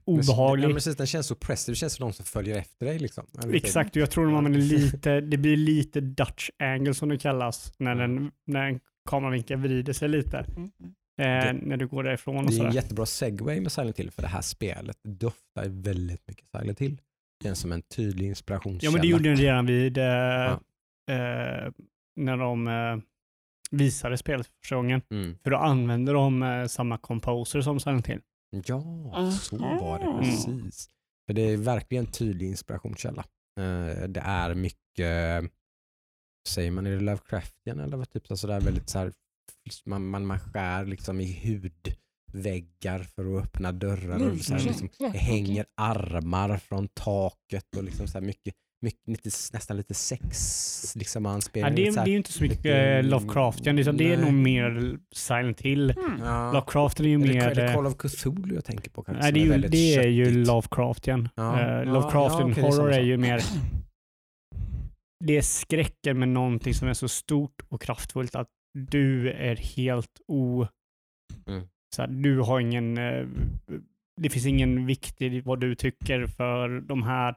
obehaglig. 0.06 0.74
precis, 0.74 0.96
den 0.96 1.08
känns 1.08 1.28
så 1.28 1.36
pressed. 1.36 1.72
Det 1.74 1.78
känns 1.78 1.94
som 1.94 2.08
de 2.08 2.14
som 2.14 2.26
följer 2.26 2.58
efter 2.58 2.86
dig. 2.86 3.00
Liksom. 3.00 3.24
Exakt, 3.54 3.96
och 3.96 4.02
jag 4.02 4.12
tror 4.12 4.24
de 4.24 4.32
Ja. 4.32 4.38
använder 4.38 4.60
lite, 4.60 5.22
det 5.32 5.38
blir 5.38 5.58
lite 5.58 6.02
Dutch 6.02 6.50
angle 6.64 6.94
som 6.94 7.10
det 7.10 7.18
kallas, 7.18 7.74
när, 7.80 7.92
Mm. 7.92 8.16
den, 8.16 8.32
när 8.46 8.64
en 8.68 8.80
kameravinkel 9.08 9.58
vrider 9.58 9.94
sig 9.94 10.10
lite. 10.10 10.38
Mm. 10.56 10.72
Eh, 11.22 11.54
när 11.68 11.78
du 11.78 11.88
går 11.88 12.04
därifrån 12.04 12.46
och 12.46 12.52
Det 12.52 12.58
är 12.58 12.66
en 12.66 12.72
jättebra 12.74 13.06
segway 13.06 13.62
med 13.62 13.72
Silent 13.72 14.00
Hill 14.00 14.12
för 14.12 14.22
det 14.22 14.28
här 14.28 14.42
spelet 14.42 14.98
doftar 15.04 15.66
väldigt 15.68 16.28
mycket 16.28 16.46
Silent 16.58 16.80
Hill. 16.82 17.02
Känns 17.44 17.60
som 17.60 17.72
en 17.72 17.82
tydlig 17.82 18.26
Ja 18.26 18.30
inspirationskälla. 18.30 18.92
men 18.92 19.02
det 19.02 19.08
gjorde 19.08 19.30
den 19.30 19.38
redan 19.38 19.66
vid, 19.66 19.98
eh, 19.98 20.52
eh, 21.12 21.72
när 22.16 22.38
de 22.38 22.68
eh, 22.68 22.98
visade 23.72 24.18
spelet 24.18 24.48
första 24.62 24.76
gången. 24.76 25.02
Mm. 25.12 25.38
För 25.44 25.52
då 25.52 25.58
använder 25.58 26.14
de 26.14 26.44
eh, 26.44 26.66
samma 26.66 26.98
composer 26.98 27.62
som 27.62 27.80
Silent 27.80 28.08
Hill. 28.08 28.22
Ja, 28.66 29.32
så 29.42 29.58
var 29.58 30.00
det 30.00 30.20
precis. 30.26 30.90
För 31.28 31.34
det 31.34 31.42
är 31.42 31.58
verkligen 31.58 32.06
en 32.06 32.12
tydlig 32.12 32.48
inspirationskälla. 32.48 33.26
Eh, 33.60 34.08
det 34.08 34.22
är 34.26 34.54
mycket, 34.54 35.52
säger 36.48 36.72
man, 36.72 36.86
är 36.88 36.92
det 36.92 37.00
Lovecraftian 37.00 37.80
eller 37.80 37.98
vad 37.98 38.10
typ 38.10 38.28
så 38.28 38.38
sådär 38.38 38.62
väldigt 38.62 38.90
så 38.90 39.00
här 39.00 39.12
man, 39.86 40.08
man, 40.10 40.26
man 40.26 40.40
skär 40.40 40.86
liksom 40.86 41.20
i 41.22 41.40
hudväggar 42.34 43.00
för 43.16 43.38
att 43.38 43.44
öppna 43.46 43.72
dörrar. 43.72 44.32
Och 44.32 44.38
så 44.40 44.54
här, 44.54 44.60
Mm. 44.62 44.68
liksom, 44.72 44.90
Ja, 45.00 45.10
det 45.14 45.18
hänger 45.18 45.66
armar 45.76 46.58
från 46.58 46.88
taket 46.88 47.76
och 47.78 47.84
liksom 47.84 48.08
så 48.08 48.18
här 48.20 48.26
mycket, 48.26 48.54
mycket, 48.82 49.08
lite, 49.08 49.30
nästan 49.54 49.78
lite 49.78 49.94
sex 49.94 50.94
liksom 50.96 51.26
Ja, 51.26 51.32
anspelning. 51.32 51.76
det, 51.76 51.88
är, 51.88 51.98
här, 51.98 52.06
det 52.06 52.10
är 52.10 52.12
ju 52.12 52.18
inte 52.18 52.32
så 52.32 52.44
mycket 52.44 52.58
lite- 52.58 52.78
eh, 52.82 53.04
Lovecraftian. 53.04 53.76
Liksom, 53.76 53.98
det 53.98 54.14
är 54.14 54.18
nog 54.18 54.34
mer 54.34 54.98
Silent 55.16 55.62
Hill. 55.62 55.90
Mm. 55.92 56.20
ja. 56.24 56.52
Lovecraft 56.54 57.00
är 57.00 57.04
ju 57.04 57.14
Är 57.16 57.20
det, 57.20 57.34
mer... 57.34 57.48
är 57.48 57.56
det 57.56 57.64
eh, 57.66 57.74
Call 57.74 57.86
of 57.86 57.96
Cthulhu 57.98 58.56
jag 58.56 58.66
tänker 58.66 58.90
på? 58.92 59.04
kanske, 59.04 59.24
Nej, 59.24 59.32
det 59.32 59.40
är 59.40 59.44
ju, 59.58 59.68
det 59.68 59.96
är 59.96 60.08
ju? 60.08 60.46
Lovecraftian. 60.46 61.30
Ja, 61.36 61.60
Eh, 61.62 61.68
ja, 61.68 61.84
Lovecraftian 61.84 62.50
ja, 62.50 62.58
är 62.58 62.62
horror 62.62 62.90
är 62.90 62.94
sak. 62.94 63.04
ju 63.06 63.18
mer... 63.18 63.42
Det 65.26 65.38
är 65.38 65.42
skräcken 65.42 66.20
med 66.20 66.30
någonting 66.30 66.74
som 66.74 66.88
är 66.88 66.94
så 66.94 67.08
stort 67.08 67.62
och 67.70 67.82
kraftfullt 67.82 68.36
att 68.36 68.50
du 68.74 69.32
är 69.32 69.56
helt 69.56 70.22
o... 70.28 70.68
Mm. 71.48 71.68
Så 71.96 72.02
här, 72.02 72.08
du 72.10 72.40
har 72.40 72.60
ingen... 72.60 72.98
eh, 72.98 73.28
Det 74.18 74.30
finns 74.30 74.46
ingen 74.46 74.86
vikt 74.86 75.22
i 75.22 75.42
vad 75.42 75.60
du 75.60 75.76
tycker 75.76 76.26
för 76.28 76.82
de 76.82 77.04
här 77.04 77.36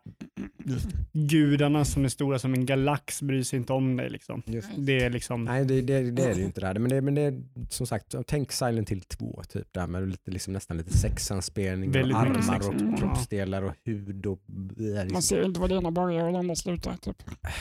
gudarna 1.12 1.84
som 1.84 2.04
är 2.04 2.08
stora 2.08 2.38
som 2.38 2.54
en 2.54 2.66
galax 2.66 3.22
bryr 3.22 3.42
sig 3.42 3.58
inte 3.58 3.72
om 3.72 3.96
dig. 3.96 4.10
Liksom. 4.10 4.42
Det 4.76 5.00
är 5.04 5.10
liksom... 5.10 5.44
Nej, 5.44 5.64
det, 5.64 5.80
det, 5.80 6.10
det 6.10 6.22
är 6.24 6.34
det 6.34 6.40
ju 6.40 6.44
inte. 6.44 6.60
Där. 6.60 6.74
Men, 6.78 6.90
det, 6.90 7.00
men 7.00 7.14
det 7.14 7.22
är 7.22 7.42
som 7.70 7.86
sagt, 7.86 8.14
tänk 8.26 8.52
Silent 8.52 8.90
Hill 8.90 9.00
2, 9.00 9.42
typ, 9.48 9.72
där 9.72 9.86
med 9.86 10.08
lite, 10.08 10.30
liksom, 10.30 10.52
nästan 10.52 10.76
lite 10.76 10.98
sexanspelning 10.98 11.90
Väldigt 11.90 12.16
armar 12.16 12.42
sex. 12.42 12.66
och 12.66 12.74
Mm. 12.74 12.96
kroppsdelar 12.96 13.62
och 13.62 13.74
hud. 13.84 14.26
Och, 14.26 14.40
liksom. 14.76 15.12
Man 15.12 15.22
ser 15.22 15.44
inte 15.44 15.60
vad 15.60 15.70
det 15.70 15.76
ena 15.76 15.90
börjar 15.90 16.26
och 16.26 16.32
det 16.32 16.38
andra 16.38 16.54
slutar. 16.56 16.96
Typ. 16.96 17.16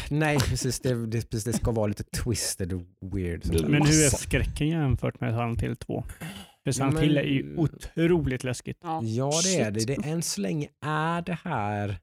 Nej, 0.09 0.37
precis 0.39 0.79
det, 0.79 1.05
det, 1.05 1.29
precis. 1.29 1.43
det 1.43 1.53
ska 1.53 1.71
vara 1.71 1.87
lite 1.87 2.03
twisted 2.03 2.73
och 2.73 2.81
weird. 3.15 3.41
Men 3.69 3.81
hur 3.81 4.05
är 4.05 4.09
skräcken 4.17 4.67
jämfört 4.67 5.21
med 5.21 5.33
Silent 5.33 5.61
Hill 5.61 5.75
2? 5.75 6.03
För 6.63 6.71
Silent 6.71 6.93
men- 6.93 7.03
Hill 7.03 7.17
är 7.17 7.23
ju 7.23 7.57
otroligt 7.57 8.43
läskigt. 8.43 8.77
Ja, 8.81 9.01
Ja, 9.03 9.31
det 9.43 9.55
är 9.55 9.71
det. 9.71 9.79
shit. 9.79 9.87
det. 9.87 10.09
Än 10.09 10.21
så 10.21 10.41
länge 10.41 10.69
är 10.85 11.21
det 11.21 11.33
här 11.43 11.99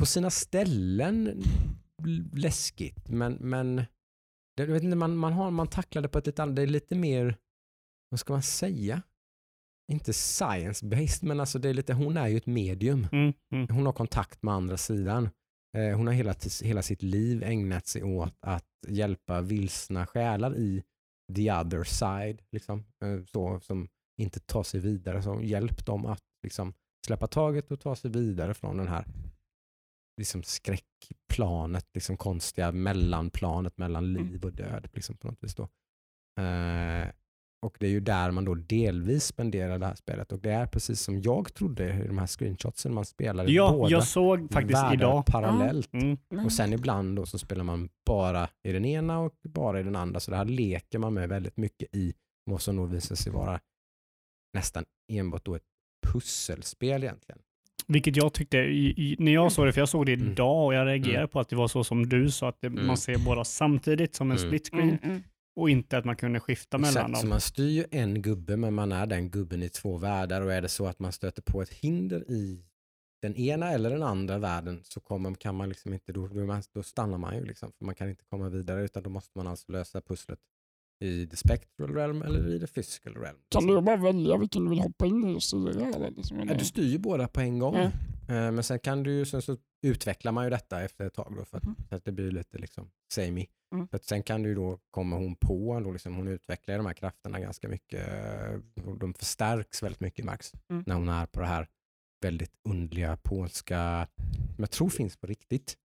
på 0.00 0.06
sina 0.06 0.30
ställen 0.30 1.42
läskigt, 2.32 3.08
men, 3.08 3.32
men 3.32 3.76
det, 4.56 4.62
jag 4.62 4.66
vet 4.66 4.82
inte, 4.82 4.96
man, 4.96 5.16
man, 5.16 5.32
har, 5.32 5.50
man 5.50 5.66
tacklar 5.68 6.02
det 6.02 6.08
på 6.08 6.18
ett 6.18 6.26
lite 6.26 6.42
annat, 6.42 6.56
det 6.56 6.62
är 6.62 6.66
lite 6.66 6.94
mer, 6.94 7.36
vad 8.10 8.20
ska 8.20 8.32
man 8.32 8.42
säga? 8.42 9.02
Inte 9.92 10.12
science-based, 10.12 11.24
men 11.24 11.40
alltså 11.40 11.58
det 11.58 11.68
är 11.68 11.74
lite, 11.74 11.92
hon 11.94 12.16
är 12.16 12.28
ju 12.28 12.36
ett 12.36 12.46
medium. 12.46 13.06
Mm, 13.12 13.32
mm. 13.52 13.68
Hon 13.70 13.86
har 13.86 13.92
kontakt 13.92 14.42
med 14.42 14.54
andra 14.54 14.76
sidan. 14.76 15.30
Eh, 15.76 15.96
hon 15.96 16.06
har 16.06 16.14
hela, 16.14 16.34
hela 16.62 16.82
sitt 16.82 17.02
liv 17.02 17.42
ägnat 17.42 17.86
sig 17.86 18.02
åt 18.02 18.34
att 18.40 18.64
hjälpa 18.88 19.40
vilsna 19.40 20.06
själar 20.06 20.56
i 20.56 20.82
the 21.34 21.52
other 21.52 21.84
side, 21.84 22.42
liksom, 22.52 22.84
eh, 23.04 23.24
så, 23.24 23.60
som 23.60 23.88
inte 24.18 24.40
tar 24.40 24.62
sig 24.62 24.80
vidare. 24.80 25.22
Så 25.22 25.40
hjälp 25.42 25.86
dem 25.86 26.06
att 26.06 26.22
liksom, 26.42 26.74
släppa 27.06 27.26
taget 27.26 27.70
och 27.70 27.80
ta 27.80 27.96
sig 27.96 28.10
vidare 28.10 28.54
från 28.54 28.76
den 28.76 28.88
här 28.88 29.04
liksom, 30.16 30.42
skräckplanet, 30.42 31.86
liksom, 31.94 32.16
konstiga 32.16 32.72
mellanplanet 32.72 33.78
mellan 33.78 34.04
Mm. 34.04 34.26
liv 34.28 34.44
och 34.44 34.52
död. 34.52 34.88
Liksom, 34.92 35.16
på 35.16 35.26
något 35.26 35.44
vis 35.44 35.54
då. 35.54 35.62
Eh, 36.42 37.08
och 37.66 37.76
det 37.80 37.86
är 37.86 37.90
ju 37.90 38.00
där 38.00 38.30
man 38.30 38.44
då 38.44 38.54
delvis 38.54 39.24
spenderar 39.24 39.78
det 39.78 39.86
här 39.86 39.94
spelet. 39.94 40.32
Och 40.32 40.38
det 40.38 40.50
är 40.50 40.66
precis 40.66 41.00
som 41.00 41.20
jag 41.22 41.54
trodde 41.54 42.02
i 42.04 42.06
de 42.06 42.18
här 42.18 42.26
screenshotsen, 42.26 42.94
man 42.94 43.04
spelar 43.04 43.46
Ja, 43.48 43.72
båda 43.72 43.90
jag 43.90 44.04
såg 44.04 44.52
faktiskt 44.52 44.82
idag. 44.94 45.26
parallellt. 45.26 45.92
Mm. 45.94 46.16
Mm. 46.32 46.44
Och 46.44 46.52
sen 46.52 46.72
ibland 46.72 47.16
då 47.16 47.26
så 47.26 47.38
spelar 47.38 47.64
man 47.64 47.88
bara 48.06 48.48
i 48.68 48.72
den 48.72 48.84
ena 48.84 49.18
och 49.18 49.32
bara 49.48 49.80
i 49.80 49.82
den 49.82 49.96
andra. 49.96 50.20
Så 50.20 50.30
det 50.30 50.36
här 50.36 50.44
leker 50.44 50.98
man 50.98 51.14
med 51.14 51.28
väldigt 51.28 51.56
mycket 51.56 51.94
i 51.96 52.14
vad 52.44 52.60
som 52.60 52.76
nog 52.76 52.90
visar 52.90 53.14
sig 53.16 53.32
vara 53.32 53.60
nästan 54.54 54.84
enbart 55.12 55.44
då 55.44 55.54
ett 55.54 55.62
pusselspel 56.12 57.02
egentligen. 57.04 57.38
Vilket 57.86 58.16
jag 58.16 58.32
tyckte, 58.32 58.58
i, 58.58 58.86
i, 58.96 59.16
när 59.18 59.32
jag 59.32 59.52
såg 59.52 59.66
det, 59.66 59.72
för 59.72 59.80
jag 59.80 59.88
såg 59.88 60.06
det 60.06 60.12
Mm. 60.12 60.32
idag 60.32 60.64
och 60.66 60.74
jag 60.74 60.86
reagerade 60.86 61.18
Mm. 61.18 61.28
på 61.28 61.40
att 61.40 61.48
det 61.48 61.56
var 61.56 61.68
så 61.68 61.84
som 61.84 62.08
du 62.08 62.30
sa, 62.30 62.48
att 62.48 62.60
det, 62.60 62.66
Mm. 62.66 62.86
man 62.86 62.96
ser 62.96 63.18
båda 63.18 63.44
samtidigt 63.44 64.14
som 64.14 64.30
en 64.30 64.36
Mm. 64.36 64.48
split 64.48 64.68
screen 64.70 64.88
Mm, 64.88 64.98
mm. 65.02 65.22
Och 65.58 65.70
inte 65.70 65.98
att 65.98 66.04
man 66.04 66.16
kunde 66.16 66.40
skifta 66.40 66.78
mellan 66.78 66.90
Exakt, 66.90 67.16
så 67.16 67.22
dem. 67.22 67.28
man 67.28 67.40
styr 67.40 67.70
ju 67.70 67.84
en 67.90 68.22
gubbe 68.22 68.56
men 68.56 68.74
man 68.74 68.92
är 68.92 69.06
den 69.06 69.30
gubben 69.30 69.62
i 69.62 69.68
två 69.68 69.96
världar 69.96 70.40
och 70.40 70.52
är 70.52 70.62
det 70.62 70.68
så 70.68 70.86
att 70.86 70.98
man 70.98 71.12
stöter 71.12 71.42
på 71.42 71.62
ett 71.62 71.72
hinder 71.72 72.30
i 72.30 72.64
den 73.22 73.36
ena 73.36 73.70
eller 73.70 73.90
den 73.90 74.02
andra 74.02 74.38
världen 74.38 74.80
så 74.84 75.00
kommer, 75.00 75.34
kan 75.34 75.54
man 75.54 75.68
liksom 75.68 75.92
inte, 75.94 76.12
då, 76.12 76.28
då, 76.72 76.82
stannar 76.82 77.18
man 77.18 77.36
ju 77.36 77.44
liksom 77.44 77.72
för 77.78 77.84
man 77.84 77.94
kan 77.94 78.08
inte 78.08 78.24
komma 78.24 78.48
vidare 78.48 78.84
utan 78.84 79.02
då 79.02 79.10
måste 79.10 79.38
man 79.38 79.46
alltså 79.46 79.72
lösa 79.72 80.00
pusslet 80.00 80.38
i 81.00 81.26
the 81.26 81.36
spectral 81.36 81.94
realm 81.94 82.22
eller 82.22 82.54
i 82.54 82.60
the 82.60 82.66
physical 82.66 83.14
realm. 83.14 83.38
Kan 83.48 83.66
du 83.66 83.80
bara 83.80 83.96
välja 83.96 84.36
vilken 84.36 84.64
du 84.64 84.70
vill 84.70 84.80
hoppa 84.80 85.06
in 85.06 85.30
i 85.30 85.36
och 85.36 85.42
styra? 85.42 86.08
Liksom, 86.08 86.48
Ja, 86.48 86.54
du 86.54 86.64
styr 86.64 86.88
ju 86.88 86.98
båda 86.98 87.28
på 87.28 87.40
en 87.40 87.58
gång. 87.58 87.74
Mm. 87.74 87.90
Eh, 88.28 88.52
Men 88.52 88.62
sen 88.62 88.78
kan 88.78 89.02
du 89.02 89.12
ju, 89.12 89.24
sen 89.26 89.42
så 89.42 89.56
utvecklar 89.86 90.32
man 90.32 90.44
ju 90.44 90.50
detta 90.50 90.82
efter 90.82 91.06
ett 91.06 91.14
tag 91.14 91.34
då 91.36 91.44
för 91.44 91.56
att, 91.58 91.64
så 91.88 91.94
att 91.94 92.04
det 92.04 92.12
blir 92.12 92.30
lite 92.30 92.58
liksom 92.58 92.90
samey. 93.14 93.46
Mm. 93.74 93.88
För 93.88 93.96
att 93.96 94.04
sen 94.04 94.22
kan 94.22 94.42
du 94.42 94.48
ju 94.48 94.54
då, 94.54 94.78
kommer 94.90 95.16
hon 95.16 95.34
på, 95.36 95.80
då 95.80 95.90
liksom, 95.92 96.14
hon 96.14 96.28
utvecklar 96.28 96.76
de 96.76 96.86
här 96.86 96.94
krafterna 96.94 97.40
ganska 97.40 97.68
mycket 97.68 98.06
de 99.00 99.14
förstärks 99.14 99.82
väldigt 99.82 100.00
mycket 100.00 100.24
Max 100.24 100.52
Mm. 100.70 100.84
när 100.86 100.94
hon 100.94 101.08
är 101.08 101.26
på 101.26 101.40
det 101.40 101.46
här 101.46 101.68
väldigt 102.22 102.52
underliga 102.68 103.16
polska, 103.22 104.08
som 104.54 104.62
jag 104.62 104.70
tror 104.70 104.88
finns 104.88 105.16
på 105.16 105.26
riktigt. 105.26 105.76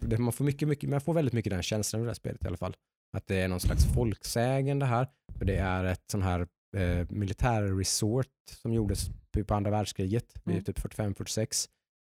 Det, 0.00 0.18
man, 0.18 0.32
får 0.32 0.44
mycket, 0.44 0.68
mycket, 0.68 0.90
man 0.90 1.00
får 1.00 1.14
väldigt 1.14 1.34
mycket 1.34 1.50
den 1.50 1.62
känslan 1.62 2.02
i 2.02 2.04
det 2.04 2.10
här 2.10 2.14
spelet 2.14 2.44
i 2.44 2.46
alla 2.48 2.56
fall. 2.56 2.76
Att 3.16 3.26
det 3.26 3.36
är 3.36 3.48
någon 3.48 3.60
slags 3.60 3.84
folksägen 3.94 4.78
det 4.78 4.86
här. 4.86 5.06
För 5.38 5.44
det 5.44 5.56
är 5.56 5.84
ett 5.84 6.04
sån 6.10 6.22
här 6.22 6.46
eh, 6.76 7.06
militärresort 7.10 8.26
som 8.62 8.72
gjordes 8.72 9.08
på 9.32 9.44
på 9.44 9.54
andra 9.54 9.70
världskriget, 9.70 10.32
vid 10.44 10.54
Mm. 10.54 10.64
typ 10.64 10.78
45-46. 10.78 11.68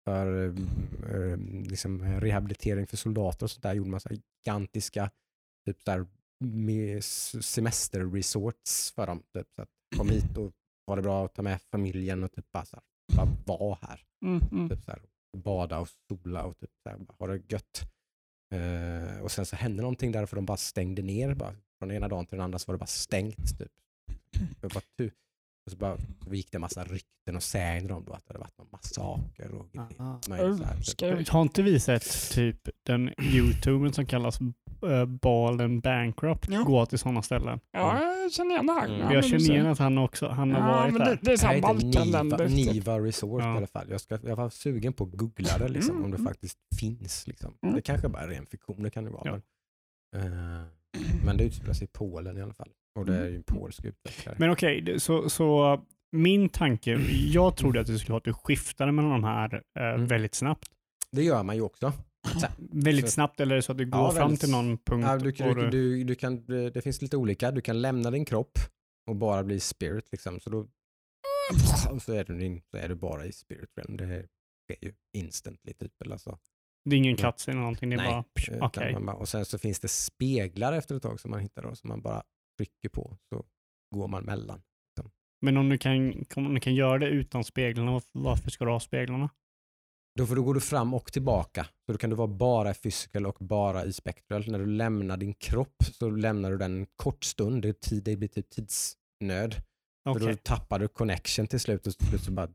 För 0.09 0.47
eh, 1.13 1.37
liksom 1.63 2.03
rehabilitering 2.03 2.87
för 2.87 2.97
soldater 2.97 3.45
och 3.45 3.51
sånt 3.51 3.63
där 3.63 3.73
gjorde 3.73 3.89
man 3.89 3.99
så 3.99 4.09
gigantiska 4.45 5.11
typ 5.65 5.77
s- 6.97 7.45
semesterresorts 7.47 8.91
för 8.91 9.07
dem. 9.07 9.23
Typ, 9.33 9.47
så 9.55 9.61
att 9.61 9.69
kom 9.97 10.09
hit 10.09 10.37
och 10.37 10.51
var 10.85 10.95
det 10.95 11.01
bra 11.01 11.25
att 11.25 11.33
ta 11.35 11.41
med 11.41 11.61
familjen 11.71 12.23
och 12.23 12.31
typ 12.31 12.51
bara, 12.51 12.65
så 12.65 12.75
här, 12.75 13.25
bara 13.25 13.57
vara 13.57 13.77
här. 13.81 14.03
Mm, 14.25 14.41
mm. 14.51 14.69
Typ 14.69 14.83
så 14.83 14.91
här, 14.91 15.01
bada 15.37 15.79
och 15.79 15.87
sola 16.07 16.43
och 16.43 16.57
typ 16.57 16.71
så 16.83 16.89
här, 16.89 16.97
bara 16.97 17.15
ha 17.19 17.27
det 17.27 17.53
gött. 17.53 17.81
Eh, 18.53 19.19
och 19.21 19.31
sen 19.31 19.45
så 19.45 19.55
hände 19.55 19.81
någonting 19.81 20.11
där 20.11 20.25
för 20.25 20.35
de 20.35 20.45
bara 20.45 20.57
stängde 20.57 21.01
ner. 21.01 21.33
Bara. 21.33 21.55
Från 21.79 21.91
ena 21.91 22.07
dagen 22.07 22.25
till 22.25 22.35
den 22.37 22.43
andra 22.45 22.59
så 22.59 22.71
var 22.71 22.73
det 22.73 22.79
bara 22.79 22.85
stängt. 22.85 23.57
Typ. 23.59 23.71
Det 24.61 24.73
var 24.73 24.83
och 25.69 25.71
så, 25.71 25.77
bara, 25.77 25.97
så 26.27 26.33
gick 26.35 26.51
det 26.51 26.57
en 26.57 26.61
massa 26.61 26.83
rykten 26.83 27.35
och 27.35 27.43
sägner 27.43 27.91
om 27.91 28.05
då 28.05 28.13
att 28.13 28.25
det 28.27 28.33
hade 28.33 28.39
varit 28.39 28.57
någon 28.57 28.67
massaker 28.71 29.51
och 29.51 29.71
grejer. 29.71 30.83
Typ. 30.95 31.29
Har 31.29 31.41
inte 31.41 31.61
vi 31.61 31.79
sett 31.79 32.31
typ 32.31 32.69
den 32.85 33.09
youtubern 33.33 33.93
som 33.93 34.05
kallas 34.05 34.41
uh, 34.41 35.05
Bald 35.05 35.61
and 35.61 35.81
Bankrupt 35.81 36.47
Ja. 36.49 36.63
gå 36.63 36.85
till 36.85 36.99
sådana 36.99 37.21
ställen? 37.21 37.59
Ja, 37.71 38.03
jag 38.03 38.31
känner 38.31 38.51
igen 38.51 38.69
här. 38.69 38.85
Mm. 38.87 38.99
Ja, 38.99 39.13
jag 39.13 39.25
känner 39.25 39.51
igen 39.51 39.65
att 39.67 39.79
han 39.79 39.97
också 39.97 40.27
han 40.27 40.51
har 40.51 40.59
Ja, 40.59 40.75
varit 40.77 40.93
men 40.93 41.01
där. 41.01 41.09
det, 41.11 41.19
det 41.21 41.31
är 41.31 41.37
Det 41.37 41.47
här 41.47 41.55
heter 41.55 42.23
Niva, 42.23 42.37
typ. 42.37 42.49
Niva 42.73 42.99
Resort 42.99 43.41
Ja. 43.43 43.53
i 43.53 43.57
alla 43.57 43.67
fall. 43.67 43.87
Jag, 43.89 44.01
ska, 44.01 44.19
jag 44.23 44.35
var 44.35 44.49
sugen 44.49 44.93
på 44.93 45.03
att 45.03 45.11
googla 45.11 45.57
det 45.57 45.67
liksom, 45.67 45.91
Mm, 45.95 46.05
om 46.05 46.11
det 46.11 46.17
mm. 46.17 46.27
faktiskt 46.31 46.57
finns. 46.79 47.27
Liksom. 47.27 47.53
Mm. 47.63 47.75
Det 47.75 47.81
kanske 47.81 48.09
bara 48.09 48.23
är 48.23 48.27
ren 48.27 48.45
fiktion, 48.45 48.83
det 48.83 48.89
kan 48.89 49.03
det 49.03 49.09
vara. 49.11 49.21
Ja. 49.25 49.39
Men, 50.17 50.33
eh, 50.33 50.65
men 51.25 51.37
det 51.37 51.43
utspelar 51.43 51.73
sig 51.73 51.85
i 51.85 51.89
Polen 51.93 52.37
i 52.37 52.41
alla 52.41 52.53
fall. 52.53 52.69
Och 52.95 53.05
det 53.05 53.15
är 53.17 53.25
ju 53.29 53.35
en 53.35 53.43
polsk 53.43 53.85
utvecklare. 53.85 54.35
Men 54.39 54.49
okej, 54.49 54.81
det- 54.81 54.99
så, 54.99 55.29
så 55.29 55.79
min 56.11 56.49
tanke, 56.49 56.91
jag 57.33 57.55
trodde 57.57 57.79
att 57.81 57.87
det 57.87 57.99
skulle 57.99 58.11
vara 58.13 58.17
att 58.17 58.23
du 58.23 58.33
skiftade 58.33 58.91
mellan 58.91 59.11
de 59.11 59.23
här 59.23 59.63
eh, 59.79 59.83
Mm. 59.85 60.07
väldigt 60.07 60.35
snabbt. 60.35 60.69
Det 61.11 61.23
gör 61.23 61.43
man 61.43 61.55
ju 61.55 61.61
också. 61.61 61.93
Väldigt 62.57 63.05
Så- 63.05 63.11
snabbt 63.11 63.39
eller 63.39 63.55
är 63.55 63.61
så 63.61 63.71
att 63.71 63.77
du 63.77 63.85
går 63.85 64.01
Ja, 64.01 64.11
fram 64.11 64.21
väldigt- 64.21 64.39
till 64.39 64.51
någon 64.51 64.77
punkt? 64.77 65.05
Ja, 65.07 65.17
du, 65.17 65.31
du, 65.31 65.69
du, 65.69 66.03
du 66.03 66.15
kan, 66.15 66.45
det 66.45 66.81
finns 66.83 67.01
lite 67.01 67.17
olika. 67.17 67.51
Du 67.51 67.61
kan 67.61 67.81
lämna 67.81 68.11
din 68.11 68.25
kropp 68.25 68.57
och 69.09 69.15
bara 69.15 69.43
bli 69.43 69.59
spirit. 69.59 70.11
Liksom. 70.11 70.39
Så, 70.39 70.49
då, 70.49 70.67
så, 71.99 72.13
är 72.13 72.23
du, 72.23 72.37
din- 72.39 72.61
så 72.71 72.77
är 72.77 72.89
du 72.89 72.95
bara 72.95 73.25
i 73.25 73.31
spirit 73.31 73.69
realm. 73.75 73.97
Det 73.97 74.05
sker 74.05 74.85
ju 74.85 74.93
instantly. 75.17 75.73
Typ, 75.73 76.01
eller 76.01 76.17
så. 76.17 76.37
det 76.89 76.95
är 76.95 76.97
ingen 76.97 77.15
cutscene 77.15 77.53
eller 77.53 77.61
någonting, 77.61 77.89
det 77.89 77.95
är 77.95 77.97
Nej, 77.97 78.59
bara... 78.59 78.91
man 78.91 79.05
bara- 79.05 79.15
Och 79.15 79.29
sen 79.29 79.45
så 79.45 79.57
finns 79.57 79.79
det 79.79 79.87
speglar 79.87 80.73
efter 80.73 80.95
ett 80.95 81.01
tag 81.03 81.19
som 81.19 81.31
man 81.31 81.39
hittar 81.39 81.61
då, 81.63 81.75
som 81.75 81.87
man 81.87 82.01
bara 82.01 82.23
trycker 82.59 82.89
på 82.89 83.17
så 83.29 83.45
går 83.95 84.07
man 84.07 84.23
mellan. 84.23 84.61
Men 85.41 85.57
om 85.57 85.69
du, 85.69 85.77
kan, 85.77 86.25
om 86.35 86.53
du 86.53 86.59
kan 86.59 86.75
göra 86.75 86.97
det 86.97 87.07
utan 87.07 87.43
speglarna, 87.43 88.01
varför- 88.11 88.49
ska 88.49 88.65
du 88.65 88.71
ha 88.71 88.79
speglarna? 88.79 89.29
Då, 90.15 90.25
för 90.25 90.35
då 90.35 90.43
går 90.43 90.53
du 90.53 90.61
fram 90.61 90.93
och 90.93 91.11
tillbaka. 91.13 91.63
Så 91.85 91.91
då 91.91 91.97
kan 91.97 92.09
du 92.09 92.15
vara 92.15 92.27
bara 92.27 92.71
i 92.71 92.73
physical 92.73 93.25
och 93.25 93.37
bara 93.39 93.85
i 93.85 93.93
spectral. 93.93 94.43
När 94.51 94.59
du 94.59 94.65
lämnar 94.65 95.17
din 95.17 95.33
kropp 95.33 95.75
så 95.93 96.09
lämnar 96.09 96.51
du 96.51 96.57
den 96.57 96.79
en 96.79 96.85
kort 96.95 97.23
stund. 97.23 97.61
Det, 97.61 97.69
är 97.69 97.73
tid, 97.73 98.03
det 98.03 98.15
blir 98.17 98.27
typ 98.27 98.49
tidsnöd. 98.49 99.53
För 100.03 100.11
Okej. 100.15 100.27
då 100.27 100.35
tappar 100.43 100.79
du 100.79 100.87
connection 100.87 101.47
till 101.47 101.59
slut 101.59 101.87
och 101.87 101.97
till 101.97 102.07
slut 102.07 102.21
så 102.21 102.31
bara 102.31 102.49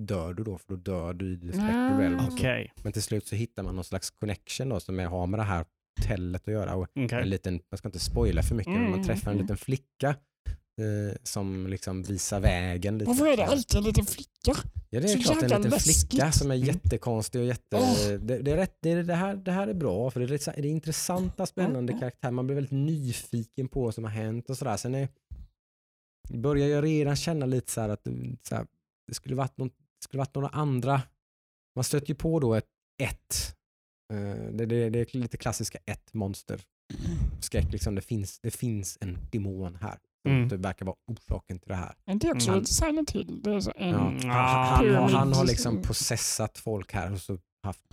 dör 0.00 0.34
du 0.34 0.44
då 0.44 0.58
för 0.58 0.68
då 0.68 0.76
dör 0.76 1.14
du 1.14 1.32
i 1.32 1.40
the 1.40 1.48
Ah, 1.48 1.52
spectral 1.52 2.20
så. 2.30 2.34
Okej. 2.36 2.72
Men 2.82 2.92
till 2.92 3.02
slut 3.02 3.26
så 3.26 3.36
hittar 3.36 3.62
man 3.62 3.74
någon 3.74 3.84
slags 3.84 4.10
connection 4.10 4.68
då 4.68 4.80
som 4.80 5.00
är, 5.00 5.06
har 5.06 5.26
med 5.26 5.40
det 5.40 5.44
här 5.44 5.64
hotellet 5.98 6.48
att 6.48 6.54
göra. 6.54 6.74
Och 6.74 6.88
Okej. 6.90 7.22
en 7.22 7.30
liten, 7.30 7.60
man 7.70 7.78
ska 7.78 7.88
inte 7.88 7.98
spoila 7.98 8.42
för 8.42 8.54
mycket, 8.54 8.72
men 8.72 8.82
man 8.82 8.92
Mm, 8.92 9.06
träffar 9.06 9.30
en 9.30 9.36
mm. 9.36 9.44
liten 9.44 9.56
flicka 9.56 10.08
eh, 10.80 11.16
som 11.22 11.66
liksom 11.66 12.02
visar 12.02 12.40
vägen. 12.40 12.98
Lite. 12.98 13.08
Varför 13.08 13.26
är 13.26 13.36
det 13.36 13.46
alltid 13.46 13.78
en 13.78 13.84
liten 13.84 14.06
flicka? 14.06 14.54
Ja 14.90 15.00
det 15.00 15.12
är 15.12 15.18
så 15.18 15.22
klart 15.22 15.42
en 15.42 15.48
liten 15.48 15.62
läskigt? 15.62 16.10
flicka 16.10 16.32
som 16.32 16.50
är 16.50 16.54
Mm. 16.54 16.66
jättekonstig 16.66 17.40
och 17.40 17.46
jätte... 17.46 17.76
Åh. 17.76 18.08
Det, 18.08 18.38
det, 18.38 18.50
är 18.52 18.56
rätt, 18.56 18.76
det, 18.80 19.02
det, 19.02 19.14
här, 19.14 19.36
det 19.36 19.52
här 19.52 19.68
är 19.68 19.74
bra 19.74 20.10
för 20.10 20.20
det 20.20 20.26
är, 20.26 20.28
lite 20.28 20.52
det 20.56 20.68
är 20.68 20.70
intressanta 20.72 21.46
spännande 21.46 21.92
Mm. 21.92 22.00
karaktärer. 22.00 22.32
Man 22.32 22.46
blir 22.46 22.54
väldigt 22.54 22.72
nyfiken 22.72 23.68
på 23.68 23.82
vad 23.82 23.94
som 23.94 24.04
har 24.04 24.10
hänt 24.10 24.50
och 24.50 24.56
sådär. 24.56 24.76
Sen 24.76 24.94
är, 24.94 25.08
börjar 26.32 26.68
jag 26.68 26.84
redan 26.84 27.16
känna 27.16 27.46
lite 27.46 27.72
så 27.72 27.80
här 27.80 27.88
att 27.88 28.06
mm, 28.06 28.36
så 28.42 28.54
här, 28.54 28.66
det 29.08 29.14
skulle 29.14 29.34
varit, 29.34 29.56
någon, 29.58 29.70
skulle 30.04 30.18
varit 30.18 30.34
några 30.34 30.48
andra. 30.48 31.02
Man 31.76 31.84
stöter 31.84 32.08
ju 32.08 32.14
på 32.14 32.40
då 32.40 32.54
ett 32.54 32.68
ett. 33.02 33.56
Eh, 34.10 34.16
Det, 34.52 34.66
det, 34.66 34.90
det 34.90 35.14
är 35.14 35.18
lite 35.18 35.36
klassiska 35.36 35.78
ett 35.86 36.14
monster. 36.14 36.60
Skräck 37.40 37.72
liksom. 37.72 37.94
Det 37.94 38.02
finns, 38.02 38.40
det 38.40 38.50
finns 38.50 38.98
en 39.00 39.18
demon 39.32 39.74
här. 39.80 39.98
Som 40.22 40.32
Mm. 40.32 40.48
det 40.48 40.56
verkar 40.56 40.86
vara 40.86 40.96
orsaken 41.06 41.58
till 41.58 41.68
det 41.68 41.74
här. 41.74 41.94
Men 42.04 42.18
det 42.18 42.26
är 42.28 42.34
också 42.34 42.48
Mm. 42.48 42.60
lite 42.60 42.74
Silent 42.74 43.10
Hill. 43.10 43.42
Det 43.42 43.50
är 43.54 43.60
så 43.60 43.72
en, 43.76 43.88
Ja. 43.90 44.08
Mm. 44.08 44.30
Han, 44.30 44.30
han, 44.30 44.66
han, 44.86 44.94
har, 44.94 45.08
han 45.10 45.32
har 45.32 45.44
liksom 45.46 45.82
possessat 45.82 46.58
folk 46.58 46.92
här 46.92 47.12
och 47.12 47.20
så 47.20 47.38
haft, 47.62 47.84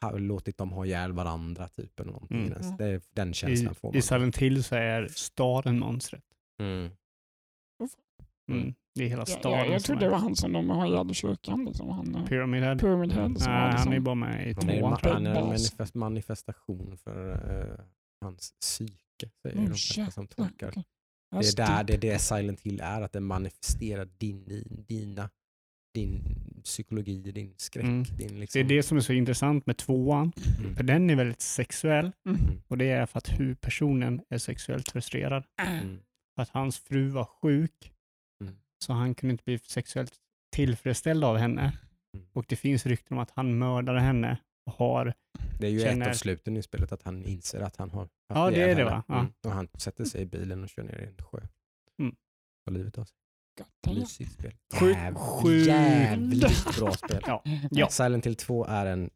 har 0.00 0.18
låtit 0.18 0.58
dem 0.58 0.72
ha 0.72 0.86
ihjäl 0.86 1.12
varandra. 1.12 1.68
Typ, 1.68 2.00
eller 2.00 2.12
någonting. 2.12 2.46
Mm. 2.52 2.76
Det 2.76 2.84
är 2.84 3.00
den 3.14 3.34
känslan 3.34 3.74
får 3.74 3.90
I, 3.90 3.92
man. 3.92 3.98
I 3.98 4.02
Silent 4.02 4.36
Hill 4.36 4.64
så 4.64 4.74
är 4.74 5.08
staden 5.08 5.78
monstret. 5.78 6.24
Mm. 6.62 6.90
Mm. 8.96 9.00
Det 9.00 9.04
är 9.04 9.08
hela 9.08 9.20
Ja, 9.22 9.26
staden 9.38 9.58
ja, 9.58 9.66
jag 9.66 9.82
trodde 9.84 10.00
det 10.04 10.10
var 10.10 10.18
han 10.18 10.36
som 10.36 10.52
de 10.52 10.70
har 10.70 10.86
ihjäl 10.86 11.10
i 11.10 11.14
kyrkan. 11.14 11.64
Liksom. 11.64 11.88
Han, 11.88 12.14
eh, 12.14 12.24
Pyramid 12.24 12.62
Head. 12.62 12.76
Pyramid 12.78 13.12
Head. 13.12 13.34
Som 13.38 13.52
Nej, 13.52 13.60
var 13.62 13.70
liksom, 13.70 13.88
han 13.88 13.96
är 13.96 14.00
bara 14.00 14.14
med 14.14 14.48
i 14.50 14.54
Han 14.54 14.64
tvåan 14.66 14.98
han 15.02 15.26
är 15.26 15.34
en 15.34 15.46
manifest, 15.46 15.94
manifestation 15.94 16.96
för 17.04 17.30
eh, 17.70 17.84
hans 18.20 18.52
psyke. 18.60 18.94
Säger 19.42 19.56
Oh, 19.58 19.62
de 19.62 19.68
flesta 19.74 20.10
som 20.10 20.26
tolkar. 20.26 20.68
okej. 20.68 20.84
Det 21.30 21.36
är, 21.36 21.42
Just 21.42 21.56
där, 21.56 21.84
det 21.84 21.94
är 21.94 21.98
det 21.98 22.18
Silent 22.18 22.60
Hill 22.60 22.80
är, 22.80 23.00
att 23.02 23.12
det 23.12 23.20
manifesterar 23.20 24.08
din, 24.18 24.44
din, 24.44 24.84
dina, 24.88 25.30
din 25.94 26.22
psykologi, 26.64 27.32
din 27.32 27.54
skräck. 27.56 27.84
Mm. 27.84 28.02
Din 28.04 28.28
Det 28.28 28.34
liksom, 28.40 28.60
är 28.60 28.64
det 28.64 28.82
som 28.82 28.96
är 28.96 29.00
så 29.00 29.12
intressant 29.12 29.66
med 29.66 29.76
tvåan. 29.76 30.32
Mm. 30.58 30.76
För 30.76 30.84
den 30.84 31.10
är 31.10 31.16
väldigt 31.16 31.40
sexuell 31.40 32.12
Mm. 32.28 32.40
och 32.68 32.78
det 32.78 32.90
är 32.90 33.06
för 33.06 33.18
att 33.18 33.28
huvudpersonen 33.40 34.20
är 34.28 34.38
sexuellt 34.38 34.88
frustrerad. 34.92 35.44
Mm. 35.62 35.98
För 36.34 36.42
att 36.42 36.48
hans 36.48 36.78
fru 36.78 37.08
var 37.08 37.24
sjuk 37.24 37.72
Mm. 37.82 37.93
Så 38.84 38.92
han 38.92 39.14
kunde 39.14 39.30
inte 39.32 39.44
bli 39.44 39.58
sexuellt 39.58 40.12
tillfredsställd 40.56 41.24
av 41.24 41.36
henne. 41.36 41.78
Mm. 42.16 42.26
Och 42.32 42.44
det 42.48 42.56
finns 42.56 42.86
rykten 42.86 43.16
om 43.16 43.22
att 43.22 43.30
han 43.30 43.58
mördade 43.58 44.00
henne 44.00 44.38
och 44.66 44.72
har 44.72 45.14
Det 45.60 45.66
är 45.66 45.70
ju 45.70 45.80
känner- 45.80 46.06
ett 46.06 46.10
av 46.12 46.16
sluten 46.18 46.56
i 46.56 46.62
spelet 46.62 46.92
att 46.92 47.02
han 47.02 47.22
inser 47.24 47.60
att 47.60 47.76
han 47.76 47.90
har 47.90 48.08
Ja, 48.28 48.50
det 48.50 48.62
är 48.62 48.74
det, 48.76 48.84
va? 48.84 49.02
Ja. 49.08 49.18
Mm. 49.20 49.32
Och 49.46 49.50
han 49.52 49.68
sätter 49.78 50.04
sig 50.04 50.22
i 50.22 50.26
bilen 50.26 50.62
och 50.62 50.68
kör 50.68 50.82
ner 50.82 50.98
i 51.00 51.06
en 51.06 51.24
sjö. 51.24 51.38
Mm. 52.00 52.16
Tar 52.66 52.72
livet 52.72 52.98
av 52.98 53.04
sig. 53.04 53.16
Mysigt 53.86 54.32
spel. 54.32 54.52
Sjukt- 54.74 54.98
Jäv- 54.98 55.14
sjukt- 55.14 55.66
Jävligt 55.66 56.76
bra 56.78 56.92
spel. 57.04 57.22
Ja. 57.26 57.42
Ja. 57.70 57.88
Silent 57.88 58.26
Hill 58.26 58.36
2 58.36 58.64
är 58.64 58.86
en 58.86 59.10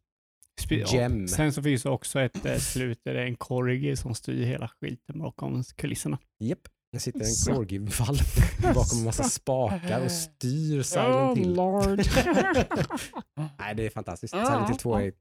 Gem. 0.69 1.27
Sen 1.27 1.53
så 1.53 1.63
finns 1.63 1.83
det 1.83 1.89
också 1.89 2.19
ett 2.19 2.45
eh, 2.45 2.55
slut 2.57 2.99
där 3.03 3.13
det 3.13 3.21
är 3.21 3.25
en 3.25 3.35
korgi 3.35 3.95
som 3.95 4.15
styr 4.15 4.45
hela 4.45 4.67
skiten 4.67 5.19
bakom 5.19 5.63
kulisserna. 5.63 6.17
Japp. 6.39 6.59
Det 6.91 6.99
sitter 6.99 7.19
en 7.19 7.55
corgi-valp 7.55 8.19
bakom 8.75 8.97
en 8.99 9.05
massa 9.05 9.23
spakar 9.23 10.05
och 10.05 10.11
styr 10.11 10.79
Oh 10.79 10.83
Silent 10.83 11.37
Hill. 11.37 11.53
lord. 11.53 11.99
Nej, 13.59 13.75
det 13.75 13.85
är 13.85 13.89
fantastiskt. 13.89 14.33
Ja, 14.33 14.45
Silent 14.45 14.69
Hill 14.69 14.77
2 14.77 14.99
ja. 14.99 15.05
är 15.05 15.13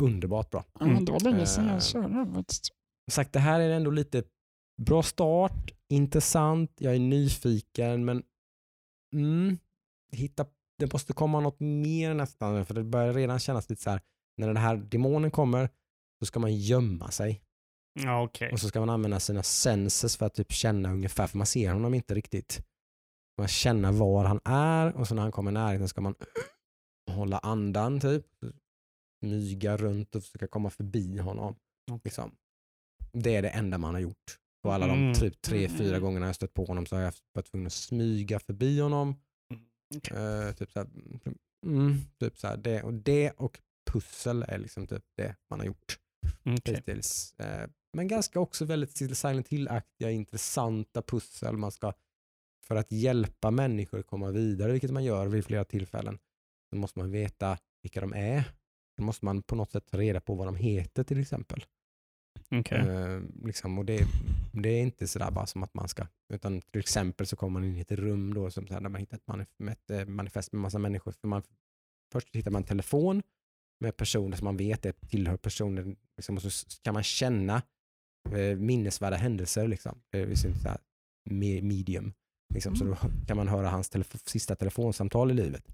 underbart 0.00 0.50
bra. 0.50 0.64
Men 0.80 1.04
det 1.04 1.12
var 1.12 1.20
länge 1.20 1.46
sedan 1.46 1.66
Eh. 1.66 1.72
jag 1.72 1.84
körde 1.84 2.32
faktiskt. 2.34 2.66
Som 2.66 3.12
sagt, 3.12 3.32
det 3.32 3.38
här 3.40 3.60
är 3.60 3.70
ändå 3.70 3.90
lite 3.90 4.22
bra 4.82 5.02
start, 5.02 5.70
intressant, 5.88 6.70
jag 6.78 6.94
är 6.94 6.98
nyfiken 6.98 8.04
men 8.04 8.22
mm, 9.14 9.58
hitta, 10.12 10.46
det 10.78 10.92
måste 10.92 11.12
komma 11.12 11.40
något 11.40 11.60
mer 11.60 12.14
nästan 12.14 12.66
för 12.66 12.74
det 12.74 12.84
börjar 12.84 13.12
redan 13.14 13.38
kännas 13.38 13.70
lite 13.70 13.82
så 13.82 13.90
här 13.90 14.00
när 14.36 14.46
den 14.46 14.56
här 14.56 14.76
demonen 14.76 15.30
kommer 15.30 15.68
så 16.18 16.26
ska 16.26 16.40
man 16.40 16.56
gömma 16.56 17.10
sig 17.10 17.42
Ja, 17.94 18.22
okej. 18.22 18.52
och 18.52 18.60
så 18.60 18.68
ska 18.68 18.80
man 18.80 18.90
använda 18.90 19.20
sina 19.20 19.42
senses 19.42 20.16
för 20.16 20.26
att 20.26 20.34
typ 20.34 20.52
känna 20.52 20.92
ungefär 20.92 21.26
för 21.26 21.38
man 21.38 21.46
ser 21.46 21.72
honom 21.72 21.94
inte 21.94 22.14
riktigt. 22.14 22.66
Man 23.38 23.48
känner 23.48 23.92
var 23.92 24.24
han 24.24 24.40
är 24.44 24.96
och 24.96 25.08
så 25.08 25.14
när 25.14 25.22
han 25.22 25.32
kommer 25.32 25.52
nära 25.52 25.88
ska 25.88 26.00
man 26.00 26.14
hålla 27.10 27.38
andan 27.38 28.00
typ 28.00 28.26
smyga 29.24 29.76
runt 29.76 30.14
och 30.14 30.22
försöka 30.24 30.46
komma 30.46 30.70
förbi 30.70 31.18
honom. 31.18 31.56
Okej. 31.90 32.00
Liksom. 32.04 32.36
Det 33.12 33.36
är 33.36 33.42
det 33.42 33.48
enda 33.48 33.78
man 33.78 33.94
har 33.94 34.00
gjort. 34.00 34.38
Och 34.64 34.74
alla 34.74 34.86
de 34.86 34.98
Mm. 34.98 35.14
typ 35.14 35.42
tre, 35.42 35.68
fyra 35.68 35.88
Mm. 35.88 36.00
gångerna 36.02 36.26
jag 36.26 36.34
stött 36.34 36.54
på 36.54 36.64
honom 36.64 36.86
så 36.86 36.96
har 36.96 37.02
jag 37.02 37.14
varit 37.32 37.46
tvungen 37.46 37.66
att 37.66 37.72
smyga 37.72 38.38
förbi 38.38 38.80
honom. 38.80 39.14
Eh, 40.10 40.52
typ 40.54 40.70
mm, 41.66 41.98
typ 42.20 42.34
det, 42.58 42.82
och 42.82 42.94
det 42.94 43.30
och 43.30 43.60
pussel 43.90 44.42
är 44.48 44.58
liksom 44.58 44.86
typ 44.86 45.04
det 45.16 45.36
man 45.50 45.58
har 45.60 45.66
gjort 45.66 45.98
Okej. 46.44 46.74
hittills. 46.74 47.34
Eh, 47.38 47.68
men 47.92 48.08
ganska 48.08 48.40
också 48.40 48.64
väldigt 48.64 49.16
Silent 49.16 49.48
Hill-aktiga, 49.48 50.10
intressanta 50.10 51.02
pussel. 51.02 51.56
Man 51.56 51.72
ska, 51.72 51.92
för 52.66 52.76
att 52.76 52.92
hjälpa 52.92 53.50
människor 53.50 54.02
komma 54.02 54.30
vidare, 54.30 54.72
vilket 54.72 54.90
man 54.90 55.04
gör 55.04 55.26
vid 55.26 55.44
flera 55.44 55.64
tillfällen, 55.64 56.18
så 56.70 56.76
måste 56.76 56.98
man 56.98 57.10
veta 57.10 57.58
vilka 57.82 58.00
de 58.00 58.14
är. 58.14 58.44
Då 58.96 59.04
måste 59.04 59.24
man 59.24 59.42
på 59.42 59.54
något 59.54 59.72
sätt 59.72 59.86
ta 59.86 59.98
reda 59.98 60.20
på 60.20 60.34
vad 60.34 60.46
de 60.46 60.56
heter 60.56 61.04
till 61.04 61.20
exempel. 61.20 61.64
Okej. 62.50 62.78
Eh, 62.78 63.20
liksom, 63.44 63.78
och 63.78 63.84
det, 63.84 64.06
det 64.52 64.68
är 64.68 64.82
inte 64.82 65.08
sådär 65.08 65.30
bara 65.30 65.46
som 65.46 65.62
att 65.62 65.74
man 65.74 65.88
ska, 65.88 66.06
utan 66.32 66.60
till 66.60 66.80
exempel 66.80 67.26
så 67.26 67.36
kommer 67.36 67.60
man 67.60 67.64
in 67.68 67.76
i 67.76 67.80
ett 67.80 67.92
rum 67.92 68.34
då 68.34 68.50
som 68.50 68.64
där 68.66 68.80
man 68.80 68.94
hittar 68.94 69.16
ett, 69.16 69.26
manif- 69.26 69.70
ett 69.70 69.90
eh, 69.90 70.06
manifest 70.06 70.52
med 70.52 70.62
massa 70.62 70.78
människor. 70.78 71.12
För 71.12 71.28
man, 71.28 71.42
först 72.12 72.36
hittar 72.36 72.50
man 72.50 72.62
en 72.62 72.68
telefon 72.68 73.22
med 73.80 73.96
personer 73.96 74.36
som 74.36 74.44
man 74.44 74.56
vet 74.56 74.86
är, 74.86 74.92
tillhör 74.92 75.36
personer 75.36 75.96
liksom, 76.16 76.36
och 76.36 76.42
så 76.42 76.66
kan 76.82 76.94
man 76.94 77.02
känna 77.02 77.62
minnesvärda 78.58 79.16
händelser. 79.16 79.68
Liksom. 79.68 80.00
Me- 81.30 81.62
medium. 81.62 82.12
Liksom, 82.54 82.76
Så 82.76 82.84
då 82.84 82.96
kan 83.26 83.36
man 83.36 83.48
höra 83.48 83.68
hans 83.68 83.90
telefo- 83.92 84.28
sista 84.28 84.56
telefonsamtal 84.56 85.30
i 85.30 85.34
livet. 85.34 85.64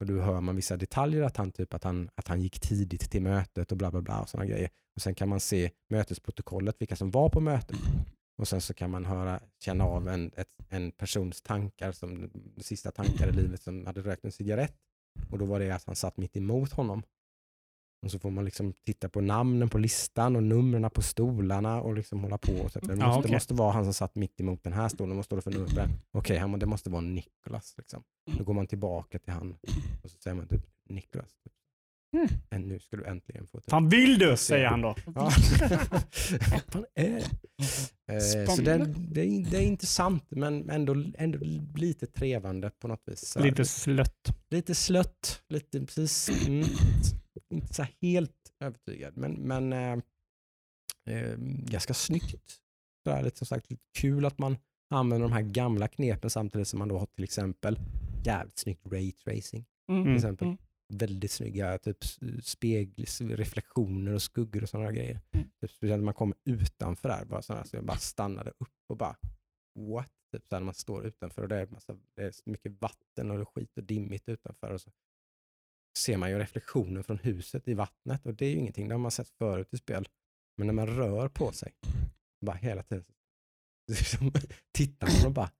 Och 0.00 0.06
då 0.06 0.20
hör 0.20 0.40
man 0.40 0.56
vissa 0.56 0.76
detaljer, 0.76 1.22
att 1.22 1.36
han, 1.36 1.52
typ, 1.52 1.74
att 1.74 1.84
han, 1.84 2.10
att 2.14 2.28
han 2.28 2.40
gick 2.40 2.60
tidigt 2.60 3.10
till 3.10 3.22
mötet 3.22 3.72
och 3.72 3.78
bla 3.78 3.90
bla 3.90 4.00
bla 4.00 4.20
och 4.20 4.28
sådana 4.28 4.46
grejer. 4.46 4.70
Och 4.96 5.02
sen 5.02 5.14
kan 5.14 5.28
man 5.28 5.40
se 5.40 5.70
mötesprotokollet, 5.90 6.76
vilka 6.78 6.96
som 6.96 7.10
var 7.10 7.28
på 7.28 7.40
mötet. 7.40 7.76
Och 8.38 8.48
sen 8.48 8.60
så 8.60 8.74
kan 8.74 8.90
man 8.90 9.04
höra, 9.04 9.40
känna 9.64 9.84
av 9.84 10.08
en, 10.08 10.30
ett, 10.36 10.48
en 10.68 10.90
persons 10.92 11.42
tankar, 11.42 11.92
som 11.92 12.30
sista 12.56 12.90
tankar 12.90 13.28
i 13.28 13.32
livet 13.32 13.62
som 13.62 13.86
hade 13.86 14.00
rökt 14.00 14.24
en 14.24 14.32
cigarett. 14.32 14.74
Och 15.30 15.38
då 15.38 15.44
var 15.44 15.60
det 15.60 15.70
att 15.70 15.84
han 15.86 15.96
satt 15.96 16.16
mitt 16.16 16.36
emot 16.36 16.72
honom. 16.72 17.02
Och 18.02 18.10
så 18.10 18.18
får 18.18 18.30
man 18.30 18.44
liksom 18.44 18.72
titta 18.86 19.08
på 19.08 19.20
namnen 19.20 19.68
på 19.68 19.78
listan 19.78 20.36
och 20.36 20.42
numren 20.42 20.90
på 20.90 21.02
stolarna 21.02 21.80
och 21.80 21.94
liksom 21.94 22.20
hålla 22.22 22.38
på. 22.38 22.52
Och 22.52 22.72
så. 22.72 22.80
Det, 22.80 22.86
Ja, 22.94 23.06
måste, 23.06 23.18
okej. 23.18 23.28
det 23.30 23.36
måste 23.36 23.54
vara 23.54 23.72
han 23.72 23.84
som 23.84 23.94
satt 23.94 24.14
mitt 24.14 24.40
emot 24.40 24.64
den 24.64 24.72
här 24.72 24.88
stolen. 24.88 25.16
Vad 25.16 25.24
står 25.24 25.36
det 25.36 25.42
för 25.42 25.50
nummer? 25.50 25.88
Okej, 26.12 26.38
han- 26.38 26.58
det 26.58 26.66
måste 26.66 26.90
vara 26.90 27.00
Nicholas. 27.00 27.74
Liksom. 27.78 28.02
Då 28.38 28.44
går 28.44 28.54
man 28.54 28.66
tillbaka 28.66 29.18
till 29.18 29.32
han 29.32 29.56
och 30.02 30.10
så 30.10 30.16
säger 30.18 30.34
man 30.34 30.48
typ. 30.48 30.62
Typ. 30.88 31.52
Mm. 32.16 32.28
"Än 32.50 32.62
Nu 32.68 32.78
ska 32.78 32.96
du 32.96 33.04
äntligen 33.04 33.46
få 33.46 33.60
typ. 33.60 33.70
Fan 33.70 33.88
vill 33.88 34.18
du? 34.18 34.36
Säger 34.36 34.66
han 34.66 34.80
då. 34.80 34.94
Ja. 35.14 35.30
Fan 36.68 36.84
är 36.94 37.10
det? 37.10 37.24
Eh, 38.14 38.46
Så 38.46 38.62
det, 38.62 38.94
det, 38.96 39.20
är, 39.20 39.50
det 39.50 39.56
är 39.56 39.62
intressant 39.62 40.24
men 40.28 40.70
ändå, 40.70 41.04
ändå 41.18 41.38
lite 41.76 42.06
trevande 42.06 42.70
på 42.70 42.88
något 42.88 43.02
vis. 43.06 43.36
Lite 43.40 43.64
slött. 43.64 44.36
lite 44.50 44.74
slött, 44.74 45.42
lite 45.48 45.80
precis. 45.80 46.46
Mm, 46.48 46.68
inte 47.48 47.74
så 47.74 47.86
helt 48.00 48.52
övertygad 48.60 49.16
men, 49.16 49.32
men 49.32 49.72
eh, 49.72 49.98
eh, 51.04 51.36
ganska 51.64 51.94
snyggt. 51.94 52.60
Så 53.04 53.10
här, 53.10 53.22
lite, 53.22 53.38
som 53.38 53.46
sagt, 53.46 53.70
lite 53.70 53.82
kul 53.94 54.24
att 54.24 54.38
man 54.38 54.56
använder 54.90 55.28
de 55.28 55.32
här 55.32 55.42
gamla 55.42 55.88
knepen 55.88 56.30
samtidigt 56.30 56.68
som 56.68 56.78
man 56.78 56.88
då 56.88 56.98
har 56.98 57.06
till 57.06 57.24
exempel 57.24 57.78
jävligt 58.24 58.58
snyggt 58.58 58.86
ray 58.86 59.12
tracing. 59.12 59.64
Mm. 59.88 60.04
Till 60.04 60.14
exempel. 60.14 60.46
Mm. 60.46 60.58
Väldigt 60.92 61.30
snygga 61.30 61.78
typ 61.78 62.04
spegel, 62.42 63.06
reflektioner 63.20 64.12
och 64.12 64.22
skuggor 64.22 64.62
och 64.62 64.68
sådana 64.68 64.92
grejer. 64.92 65.20
Mm. 65.32 65.46
Typ, 65.60 65.70
speciellt 65.70 66.00
när 66.00 66.04
man 66.04 66.14
kommer 66.14 66.36
utanför 66.44 67.08
där, 67.08 67.24
bara 67.24 67.42
sådana, 67.42 67.64
så 67.64 67.76
jag 67.76 67.84
bara 67.84 67.98
stannade 67.98 68.50
upp 68.50 68.84
och 68.88 68.96
bara 68.96 69.16
what? 69.74 70.12
Typ 70.32 70.48
så 70.48 70.54
här 70.54 70.60
när 70.60 70.64
man 70.64 70.74
står 70.74 71.06
utanför 71.06 71.42
och 71.42 71.48
det 71.48 71.56
är, 71.56 71.66
massa, 71.66 71.96
det 72.14 72.22
är 72.22 72.32
mycket 72.44 72.72
vatten 72.80 73.30
och 73.30 73.54
skit 73.54 73.78
och 73.78 73.84
dimmigt 73.84 74.28
utanför. 74.28 74.72
Och 74.72 74.80
så 74.80 74.90
ser 75.98 76.16
man 76.16 76.30
ju 76.30 76.38
reflektionen 76.38 77.04
från 77.04 77.18
huset 77.18 77.68
i 77.68 77.74
vattnet 77.74 78.26
och 78.26 78.34
det 78.34 78.46
är 78.46 78.50
ju 78.50 78.56
ingenting, 78.56 78.88
det 78.88 78.94
har 78.94 79.00
man 79.00 79.10
sett 79.10 79.28
förut 79.28 79.68
i 79.74 79.76
spel. 79.76 80.08
Men 80.56 80.66
när 80.66 80.74
man 80.74 80.86
rör 80.86 81.28
på 81.28 81.52
sig, 81.52 81.72
bara 82.46 82.56
hela 82.56 82.82
tiden, 82.82 83.04
liksom, 83.90 84.32
tittar 84.76 85.08
man 85.18 85.26
och 85.26 85.32
bara 85.32 85.50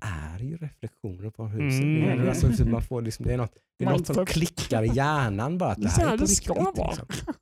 är 0.00 0.38
ju 0.38 0.56
reflektioner 0.56 1.30
på 1.30 1.46
huset. 1.46 1.84
Mm. 1.84 2.28
Alltså, 2.28 2.52
så 2.52 2.64
man 2.64 2.82
får 2.82 3.02
liksom, 3.02 3.26
det 3.26 3.32
är 3.32 3.38
något, 3.38 3.56
det 3.78 3.84
är 3.84 3.90
något 3.90 4.06
som 4.06 4.26
klickar 4.26 4.82
i 4.82 4.96
hjärnan 4.96 5.58
bara. 5.58 5.70
Att 5.70 5.82
Det 5.82 5.88
här 5.88 6.12
är 6.12 6.18
det 6.18 6.28
ska 6.28 6.54
riktigt. 6.54 6.78
vara. 6.78 6.90
Liksom. 6.90 7.34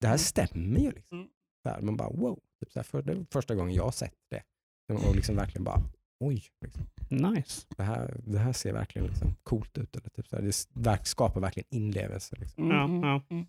det 0.00 0.06
här 0.06 0.16
stämmer 0.16 0.80
ju. 0.80 0.90
Liksom. 0.90 1.18
Mm. 1.18 1.30
Så 1.62 1.68
här, 1.68 1.80
man 1.80 1.96
bara 1.96 2.10
wow. 2.10 2.40
Typ 2.60 2.72
så 2.72 2.78
här, 2.78 2.84
för, 2.84 3.02
det 3.02 3.12
är 3.12 3.26
första 3.30 3.54
gången 3.54 3.74
jag 3.74 3.84
har 3.84 3.90
sett 3.90 4.14
det. 4.30 4.42
Och 4.92 5.16
liksom 5.16 5.36
verkligen 5.36 5.64
bara 5.64 5.82
oj. 6.20 6.42
Liksom. 6.60 6.84
Nice. 7.10 7.66
Det, 7.76 7.82
här, 7.82 8.20
det 8.26 8.38
här 8.38 8.52
ser 8.52 8.72
verkligen 8.72 9.08
liksom 9.08 9.34
coolt 9.42 9.78
ut. 9.78 9.96
Eller 9.96 10.10
typ 10.10 10.28
så 10.28 10.36
här, 10.36 10.52
det 10.74 10.98
skapar 11.06 11.40
verkligen 11.40 11.66
inlevelse. 11.70 12.36
Liksom. 12.38 12.64
Mm, 12.64 12.76
Ja, 12.76 12.84
mm, 12.84 13.02
ja. 13.02 13.22
mm. 13.30 13.46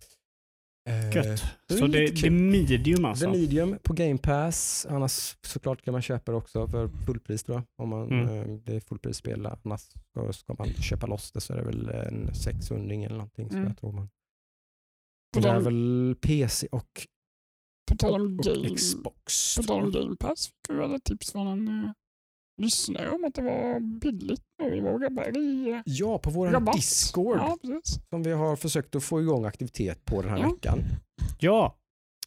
Eh, 0.89 1.15
Gött. 1.15 1.43
det 1.67 1.73
är 1.73 1.77
Så 1.77 1.87
det, 1.87 1.99
det 2.21 2.27
är 2.27 2.31
medium 2.31 3.05
alltså? 3.05 3.25
The 3.25 3.31
Medium 3.31 3.77
på 3.83 3.93
Game 3.93 4.17
Pass. 4.17 4.87
Annars 4.89 5.37
såklart 5.41 5.81
kan 5.81 5.91
man 5.91 6.01
köpa 6.01 6.31
det 6.31 6.37
också 6.37 6.67
för 6.67 6.87
fullpris 7.05 7.43
då. 7.43 7.63
Om 7.81 7.89
man, 7.89 8.07
Mm. 8.11 8.27
eh, 8.29 8.57
det 8.63 8.75
är 8.75 8.79
fullprisspel. 8.79 9.45
Annars 9.45 9.81
ska, 9.81 10.33
ska 10.33 10.55
man 10.59 10.67
köpa 10.73 11.07
loss 11.07 11.31
det 11.31 11.41
så 11.41 11.53
är 11.53 11.57
det 11.57 11.63
väl 11.63 11.89
en 11.89 12.35
600 12.35 12.95
eller 12.95 13.09
någonting. 13.09 13.49
Så 13.49 13.55
Mm. 13.55 13.67
jag 13.67 13.77
tror 13.77 13.91
man. 13.91 14.09
På 15.33 15.39
Det 15.39 15.49
är 15.49 15.59
väl 15.59 16.15
PC 16.21 16.67
och, 16.71 17.07
På 17.91 17.97
tal 17.97 18.21
om 18.25 18.39
och 18.39 18.45
game, 18.45 18.69
Xbox. 18.75 19.55
på 19.57 19.63
tal 19.63 19.83
om 19.83 19.91
game 19.91 20.15
pass 20.15 20.47
fick 20.47 20.55
vi 20.69 20.73
väl 20.75 20.93
ett 20.95 21.03
tips 21.03 21.31
från 21.31 21.47
en 21.47 21.67
uh, 21.67 21.91
lyssnare 22.59 23.09
om 23.09 23.23
att 23.25 23.35
det 23.35 23.41
var 23.41 23.79
billigt 23.99 24.43
nu 24.61 24.75
i 24.77 24.79
vår 24.79 24.99
rabbar 24.99 25.37
i 25.37 25.71
uh, 25.73 25.81
Ja, 25.85 26.19
på 26.19 26.29
vår 26.29 26.47
rabatt. 26.47 26.75
Discord 26.75 27.37
Ja, 27.37 27.57
som 28.09 28.23
vi 28.23 28.31
har 28.31 28.55
försökt 28.55 28.95
att 28.95 29.03
få 29.03 29.21
igång 29.21 29.45
aktivitet 29.45 30.05
på 30.05 30.21
den 30.21 30.31
här 30.31 30.37
Ja. 30.39 30.49
veckan. 30.53 30.79
Ja. 31.39 31.75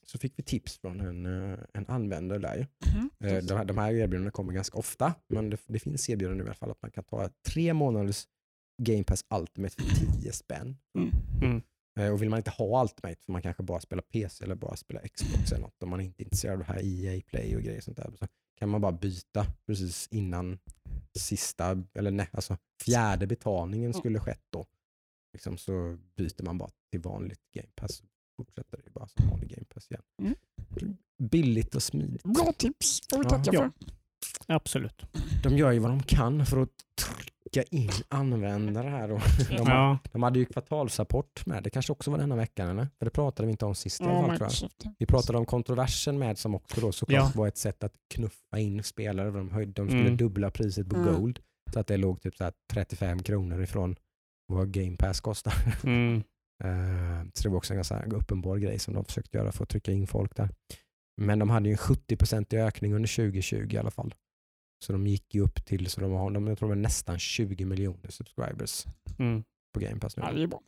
Så 0.07 0.19
fick 0.19 0.33
vi 0.39 0.43
tips 0.43 0.79
från 0.79 1.01
en, 1.01 1.27
eh, 1.53 1.59
en 1.75 1.87
användare 1.87 2.39
där. 2.39 2.67
Mm, 2.95 3.11
Eh. 3.25 3.45
De 3.45 3.55
här, 3.57 3.65
de 3.65 3.79
här 3.79 3.93
erbjudandena 3.93 4.31
kommer 4.31 4.53
ganska 4.53 4.79
ofta, 4.79 5.15
men 5.29 5.51
det, 5.51 5.57
det 5.67 5.79
finns 5.79 6.11
erbjudanden 6.11 6.39
nu 6.39 6.45
i 6.45 6.47
alla 6.47 6.55
fall 6.55 6.71
att 6.71 6.83
man 6.83 6.91
kan 6.91 7.05
ta 7.05 7.29
tre 7.49 7.75
månaders 7.75 8.27
Game 8.83 9.05
Pass 9.05 9.25
Ultimate 9.35 9.75
för 9.83 10.13
10 10.21 10.33
spänn. 10.33 10.77
Mm. 10.99 11.11
Mm. 11.43 11.63
Eh, 12.01 12.13
Och 12.13 12.23
vill 12.23 12.31
man 12.31 12.37
inte 12.39 12.51
ha 12.51 12.83
Ultimate 12.83 13.17
för 13.25 13.33
man 13.33 13.43
kanske 13.43 13.63
bara 13.63 13.81
spelar 13.81 14.03
PC 14.03 14.45
eller 14.45 14.55
bara 14.55 14.77
spelar 14.77 15.03
Xbox 15.09 15.53
eller 15.53 15.63
något 15.63 15.83
om 15.83 15.91
man 15.91 16.01
inte 16.01 16.23
är 16.23 16.25
intresserad 16.25 16.53
av 16.53 16.59
det 16.59 16.65
här 16.73 16.81
EA 16.85 17.21
Play 17.27 17.57
och 17.57 17.63
grejer 17.63 17.81
sånt 17.81 17.97
där 17.97 18.11
så 18.19 18.27
kan 18.63 18.69
man 18.69 18.81
bara 18.81 18.93
byta 18.93 19.47
precis 19.67 20.09
innan 20.11 20.59
sista, 21.19 21.83
eller 21.95 22.11
nej, 22.11 22.29
alltså 22.33 22.57
fjärde 22.85 23.27
betalningen 23.27 23.95
skulle 23.95 24.21
skett 24.21 24.43
då. 24.51 24.67
Liksom 25.33 25.57
så 25.59 25.99
byter 26.17 26.43
man 26.43 26.59
bara 26.59 26.71
till 26.91 27.01
vanligt 27.01 27.41
Game 27.55 27.69
Pass. 27.75 28.03
Fortsätter 28.37 28.81
det 28.85 28.91
bara 28.91 29.09
som 29.09 29.29
vanlig 29.29 29.51
Game 29.51 29.65
Pass 29.75 29.91
igen. 29.91 30.03
Mm. 30.23 30.97
Billigt 31.19 31.75
och 31.75 31.83
smidigt. 31.83 32.23
Bra 32.23 32.53
tips 32.53 33.01
får 33.11 33.19
vi 33.19 33.25
Ja. 33.25 33.31
tacka 33.31 33.51
Ja. 33.53 33.61
för. 33.61 33.73
Absolut. 34.55 35.03
De 35.43 35.57
gör 35.57 35.73
ju 35.73 35.79
vad 35.79 35.91
de 35.91 36.03
kan 36.03 36.47
för 36.47 36.63
att 36.63 36.85
trycka 37.53 37.77
in 37.77 37.91
användare 38.09 38.89
här. 38.89 39.09
Då. 39.09 39.15
De, 39.57 39.57
har- 39.57 39.75
Ja. 39.77 39.99
de 40.13 40.23
hade 40.23 40.39
ju 40.39 40.45
kvartalsrapport 40.45 41.47
med. 41.47 41.63
Det 41.63 41.71
kanske 41.71 41.93
också 41.93 42.11
var 42.11 42.19
denna 42.19 42.37
veckan 42.37 42.69
eller? 42.69 42.89
För 42.99 43.05
det 43.05 43.11
pratade 43.11 43.47
vi 43.47 43.51
inte 43.51 43.65
om 43.67 43.75
sist 43.75 44.01
i 44.01 44.05
alla 44.05 44.39
fall 44.39 44.51
tror 44.51 44.71
jag. 44.85 44.93
Vi 44.99 45.07
pratade 45.07 45.39
om 45.39 45.47
kontroversen 45.47 46.19
med 46.19 46.39
som 46.39 46.55
också 46.55 46.81
då 46.81 46.93
såklart 46.93 47.33
Ja. 47.35 47.41
var 47.41 47.49
ett 47.49 47.57
sätt 47.57 47.85
att 47.85 47.93
knuffa 48.15 48.59
in 48.59 48.83
spelare. 48.83 49.31
De, 49.31 49.51
höjde, 49.51 49.73
de 49.73 49.89
skulle 49.89 50.01
Mm. 50.03 50.17
dubbla 50.17 50.51
priset 50.51 50.89
på 50.89 50.97
Mm. 50.97 51.15
Gold. 51.15 51.41
Så 51.73 51.81
att 51.81 51.87
det 51.87 51.97
låg 51.97 52.23
typ 52.23 52.37
så 52.37 52.45
här 52.45 52.53
35 52.73 53.23
kronor 53.23 53.63
ifrån 53.63 53.97
vad 54.47 54.73
Game 54.73 54.97
Pass 54.97 55.21
kostar. 55.21 55.55
Mm. 55.85 56.23
Eh, 56.65 57.27
så 57.35 57.43
det 57.43 57.49
var 57.49 57.57
också 57.57 57.73
en 57.73 57.77
ganska 57.77 58.03
uppenbar 58.05 58.57
grej 58.59 58.79
som 58.79 58.95
de 58.95 59.05
försökte 59.05 59.39
göra 59.39 59.53
för 59.53 59.63
att 59.63 59.69
trycka 59.69 59.93
in 59.93 60.07
folk 60.07 60.37
där. 60.37 60.49
Men 61.21 61.39
de 61.39 61.51
hade 61.51 61.69
ju 61.69 61.73
en 61.73 61.79
70% 61.79 62.55
ökning 62.55 62.95
under 62.95 63.09
2020 63.09 63.69
i 63.75 63.79
alla 63.79 63.91
fall. 63.91 64.15
Så 64.83 64.93
de 64.93 65.07
gick 65.07 65.35
ju 65.35 65.41
upp 65.41 65.65
till, 65.65 65.87
så 65.91 66.01
de 66.01 66.13
har, 66.13 66.31
de, 66.31 66.47
jag 66.47 66.59
tror 66.59 66.69
det 66.69 66.75
var 66.75 66.83
nästan 66.83 67.19
20 67.19 67.65
miljoner 67.65 68.11
subscribers 68.11 68.85
Mm. 69.19 69.45
på 69.75 69.81
Game 69.81 70.01
Pass 70.01 70.17
nu. 70.17 70.23
Ja, 70.27 70.33
det 70.33 70.43
är 70.43 70.47
bra. 70.47 70.61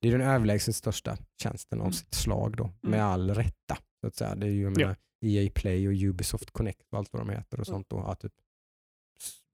Det 0.00 0.08
är 0.08 0.12
den 0.18 0.20
överlägset 0.28 0.76
största 0.76 1.16
tjänsten 1.42 1.78
av 1.80 1.84
Mm. 1.86 1.92
sitt 1.92 2.14
slag 2.14 2.56
då, 2.56 2.70
med 2.80 2.94
Mm. 3.00 3.06
all 3.06 3.30
rätta. 3.34 3.76
Så 4.00 4.06
att 4.06 4.14
säga. 4.14 4.34
Det 4.34 4.46
är 4.46 4.50
ju 4.50 4.62
jag 4.62 4.72
Ja. 4.72 4.76
menar, 4.78 4.96
EA 5.24 5.50
Play 5.54 5.88
och 5.88 5.94
Ubisoft 6.10 6.50
Connect 6.50 6.82
och 6.92 6.98
allt 6.98 7.12
vad 7.12 7.22
de 7.22 7.28
heter 7.30 7.60
och 7.60 7.68
Mm. 7.68 7.74
sånt. 7.74 7.88
Då, 7.90 7.98
att 8.00 8.20
typ, 8.20 8.32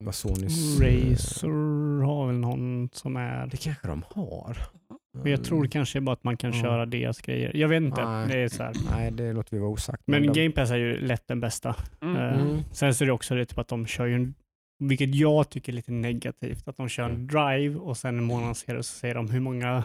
vad 0.05 0.15
Sonys... 0.15 0.81
Razer 0.81 2.03
har 2.05 2.27
väl 2.27 2.37
någon 2.39 2.89
som 2.93 3.17
är... 3.17 3.47
Det 3.47 3.57
kanske 3.57 3.89
de 3.89 4.05
har. 4.15 4.57
Men 5.23 5.31
jag 5.33 5.45
tror 5.45 5.67
kanske 5.67 6.01
bara 6.01 6.13
att 6.13 6.25
man 6.25 6.37
kan 6.37 6.53
Ja. 6.53 6.63
köra 6.63 6.87
deras 6.87 7.21
grejer. 7.21 7.57
Jag 7.57 7.69
vet 7.69 7.83
inte. 7.83 8.05
Nej. 8.05 8.29
Det 8.29 8.39
är 8.39 8.49
så 8.49 8.63
här. 8.63 8.73
Nej, 8.91 9.11
det 9.11 9.33
låter 9.33 9.51
vi 9.57 9.59
vara 9.59 9.71
osagt. 9.71 10.03
Men 10.07 10.23
de, 10.23 10.41
Game 10.43 10.51
Pass 10.55 10.71
är 10.71 10.77
ju 10.77 11.01
lätt 11.01 11.23
den 11.29 11.41
bästa. 11.41 11.77
Mm. 12.03 12.17
Eh, 12.17 12.41
Mm. 12.41 12.63
Sen 12.73 12.95
så 12.95 13.05
är 13.05 13.07
det 13.07 13.13
också 13.13 13.35
det 13.35 13.47
typ 13.47 13.59
att 13.59 13.69
de 13.69 13.87
kör 13.87 14.07
ju 14.07 14.15
en, 14.15 14.35
vilket 14.85 15.15
jag 15.15 15.49
tycker 15.51 15.73
är 15.73 15.77
lite 15.77 15.93
negativt, 15.93 16.69
att 16.69 16.77
de 16.77 16.89
kör 16.89 17.05
en 17.05 17.11
Mm. 17.11 17.27
drive 17.27 17.77
och 17.77 17.97
sen 17.97 18.19
en 18.19 18.25
månad 18.25 18.57
senare 18.57 18.83
så 18.83 18.93
säger 18.99 19.15
de 19.15 19.31
hur 19.31 19.41
många 19.41 19.85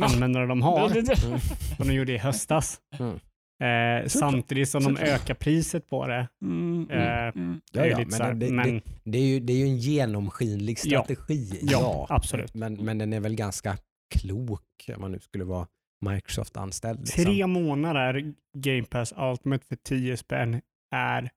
användare 0.00 0.46
de 0.46 0.62
har. 0.62 0.88
Det- 0.94 0.94
det- 0.94 1.02
det- 1.14 1.26
Mm. 1.26 1.38
Som 1.76 1.88
de 1.88 1.94
gjorde 1.94 2.12
i 2.12 2.18
höstas. 2.18 2.80
Mm. 2.98 3.18
Eh, 3.60 4.06
samtidigt 4.08 4.68
som 4.68 4.82
de 4.84 4.96
ökar 4.96 5.34
priset 5.34 5.86
på 5.88 6.06
det. 6.06 6.28
Mm, 6.42 6.90
Eh, 6.90 6.96
mm, 7.22 7.32
mm. 7.34 7.60
Det 7.72 7.80
är 7.80 7.84
ju 7.84 7.90
Ja, 7.90 7.96
ja, 7.96 7.98
lite 7.98 8.10
men 8.10 8.18
så 8.18 8.22
här, 8.24 8.34
det- 8.34 8.46
det- 8.46 8.52
men 8.52 8.80
Det 9.04 9.18
är, 9.18 9.22
ju, 9.22 9.40
det 9.40 9.52
är 9.52 9.56
ju 9.56 9.64
en 9.64 9.76
genomskinlig 9.76 10.78
Ja. 10.84 11.02
strategi. 11.04 11.58
Ja, 11.62 12.06
absolut. 12.10 12.54
Men, 12.54 12.74
men 12.74 12.98
den 12.98 13.12
är 13.12 13.20
väl 13.20 13.34
ganska 13.34 13.76
klok 14.14 14.90
om 14.96 15.00
man 15.00 15.12
nu 15.12 15.18
skulle 15.18 15.44
vara 15.44 15.66
Microsoft-anställd. 16.06 17.00
liksom. 17.00 17.24
tre 17.24 17.46
månader 17.46 18.34
Game 18.58 18.82
Pass 18.84 19.12
Ultimate 19.16 19.66
för 19.66 19.76
10 19.76 20.16
spänn 20.16 20.60
är 20.94 21.30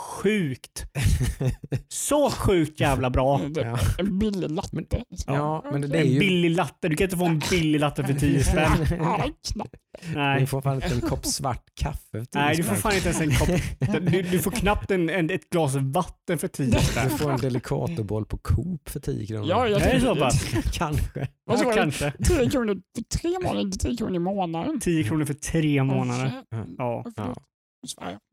sjukt. 0.00 0.84
Så 1.88 2.30
sjukt 2.30 2.80
jävla 2.80 3.10
bra. 3.10 3.40
Ja. 3.54 3.78
En 3.98 4.18
billig 4.18 4.50
latte. 4.50 4.84
ja, 5.26 5.64
men 5.72 5.80
det, 5.80 5.86
det 5.88 5.98
är 5.98 6.02
En 6.02 6.10
ju... 6.12 6.18
billig 6.20 6.50
latte. 6.50 6.88
Du 6.88 6.96
kan 6.96 7.04
inte 7.04 7.16
få 7.16 7.24
en 7.24 7.42
billig 7.50 7.80
latte 7.80 8.04
för 8.04 8.14
10 8.14 8.44
spänn. 8.44 8.70
Ja, 8.98 9.24
knappt. 9.52 9.74
Du 10.08 10.14
Nej. 10.18 10.46
får 10.46 10.60
fan 10.60 10.74
inte 10.74 10.94
en 10.94 11.00
kopp 11.00 11.26
svart 11.26 11.64
kaffe. 11.74 11.98
för 12.10 12.18
tio 12.24 12.40
Nej, 12.40 12.56
du 12.56 12.62
får 12.62 12.74
fan 12.74 12.94
inte 12.94 13.08
ens 13.08 13.20
en 13.20 13.30
kopp. 13.30 13.48
Du, 14.12 14.22
du 14.22 14.38
får 14.38 14.50
knappt 14.50 14.90
en, 14.90 15.10
en, 15.10 15.30
ett 15.30 15.50
glas 15.50 15.74
vatten 15.74 16.38
för 16.38 16.48
10 16.48 16.66
Du 16.66 16.78
spänn. 16.78 17.10
får 17.10 17.30
en 17.32 17.40
Delicatoboll 17.40 18.24
på 18.26 18.36
Coop 18.38 18.88
för 18.88 19.00
10 19.00 19.26
kronor. 19.26 19.46
Ja, 19.48 19.68
jag 19.68 19.80
Det 19.80 19.84
är 19.90 20.00
så 20.00 20.16
pass. 20.16 20.44
Kanske. 20.72 21.28
Ja, 21.46 21.56
du? 21.56 21.72
kanske. 21.74 22.12
10 22.24 22.50
kronor 22.50 22.80
för 22.96 23.18
tre 23.18 23.30
månader, 23.42 23.60
inte 23.60 23.78
10 23.78 23.96
kronor 23.96 24.14
i 24.16 24.18
månaden. 24.18 24.80
10 24.80 25.04
kronor 25.04 25.24
för 25.24 25.34
tre 25.34 25.84
månader. 25.84 26.32
Ja. 26.78 27.04
Ja. 27.16 27.34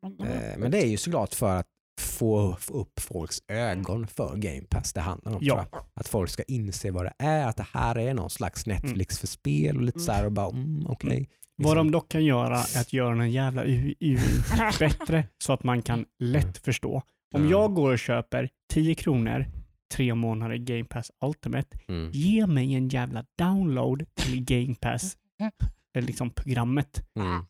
Men, 0.02 0.28
Eh, 0.28 0.58
Men 0.58 0.72
det 0.72 0.78
är 0.84 0.88
ju 0.88 0.98
såklart 0.98 1.34
för 1.34 1.56
att 1.60 1.68
få 2.02 2.58
upp 2.70 3.00
folks 3.00 3.38
ögon 3.48 4.08
för 4.08 4.36
Game 4.36 4.62
Pass 4.70 4.94
det 4.94 5.02
handlar 5.02 5.32
om. 5.36 5.40
Ja. 5.42 5.66
Att 5.94 6.08
folk 6.08 6.30
ska 6.30 6.44
inse 6.44 6.92
vad 6.92 7.06
det 7.06 7.14
är, 7.20 7.48
att 7.48 7.58
det 7.58 7.68
här 7.72 7.98
är 7.98 8.14
någon 8.14 8.30
slags 8.30 8.66
Netflix 8.66 9.20
för 9.20 9.28
spel 9.28 9.76
och 9.78 9.84
lite 9.84 10.00
så 10.00 10.12
här 10.12 10.26
och 10.26 10.32
bara 10.32 10.50
mm, 10.50 10.86
okej. 10.90 11.30
Vad 11.58 11.78
de 11.78 11.92
dock 11.92 12.10
kan 12.12 12.26
göra 12.26 12.58
är 12.76 12.82
att 12.82 12.94
göra 12.94 13.16
den 13.16 13.32
jävla 13.32 13.64
UI 13.66 14.18
bättre 14.80 15.28
så 15.44 15.54
att 15.54 15.64
man 15.64 15.82
kan 15.82 16.06
lätt 16.20 16.58
förstå. 16.58 17.02
Om 17.36 17.42
Mm. 17.42 17.52
jag 17.52 17.74
går 17.74 17.92
och 17.92 18.00
köper 18.00 18.50
10 18.74 18.96
kronor, 18.96 19.46
tre 19.94 20.16
månader 20.16 20.56
Game 20.58 20.84
Pass 20.86 21.12
Ultimate, 21.26 21.78
Mm. 21.88 22.12
ge 22.12 22.48
mig 22.48 22.76
en 22.76 22.90
jävla 22.90 23.26
download 23.38 24.06
till 24.16 24.44
Game 24.46 24.76
Pass, 24.76 25.18
eh, 25.98 26.04
liksom 26.04 26.30
programmet. 26.30 27.02
Mm. 27.20 27.46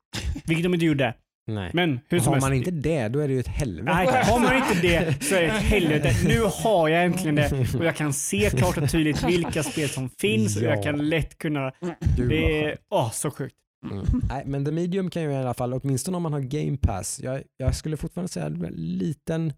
Vilket 0.46 0.64
de 0.64 0.74
inte 0.74 0.86
gjorde. 0.86 1.14
Nej. 1.48 1.72
Men 1.74 2.00
hur 2.10 2.20
som 2.20 2.28
Har 2.28 2.34
helst. 2.34 2.48
man 2.48 2.54
inte 2.58 2.72
det, 2.72 3.08
då 3.08 3.20
är 3.20 3.28
det 3.28 3.34
ju 3.34 3.40
ett 3.40 3.48
helvete. 3.48 3.94
Nej, 3.96 4.08
har 4.24 4.40
man 4.40 4.56
inte 4.58 4.82
det 4.82 5.24
så 5.24 5.36
är 5.36 5.42
det 5.42 5.48
ett 5.48 5.54
helvete. 5.64 6.12
Nu 6.28 6.42
har 6.64 6.90
jag 6.90 7.06
äntligen 7.06 7.36
det 7.36 7.76
och 7.80 7.86
jag 7.86 7.96
kan 7.96 8.14
se 8.14 8.50
klart 8.50 8.78
och 8.78 8.90
tydligt 8.92 9.24
vilka 9.24 9.64
spel 9.64 9.90
som 9.90 10.10
finns 10.10 10.58
och 10.58 10.64
Ja. 10.64 10.70
jag 10.70 10.84
kan 10.84 11.10
lätt 11.10 11.38
kunna... 11.38 11.72
Gud, 11.80 11.92
vad 12.18 12.30
Det 12.30 12.64
är 12.66 12.78
åh, 12.90 13.12
så 13.12 13.32
sjukt. 13.32 13.56
Mm. 13.92 14.06
Nej, 14.30 14.44
men 14.46 14.66
The 14.66 14.72
Medium 14.72 15.10
kan 15.10 15.24
ju 15.24 15.32
i 15.32 15.36
alla 15.36 15.54
fall, 15.54 15.74
åtminstone 15.74 16.18
om 16.18 16.24
man 16.24 16.34
har 16.34 16.40
Game 16.40 16.78
Pass, 16.78 17.20
jag, 17.24 17.42
jag 17.58 17.76
skulle 17.76 17.98
fortfarande 17.98 18.32
säga 18.32 18.46
en 18.46 18.60
liten, 18.76 19.54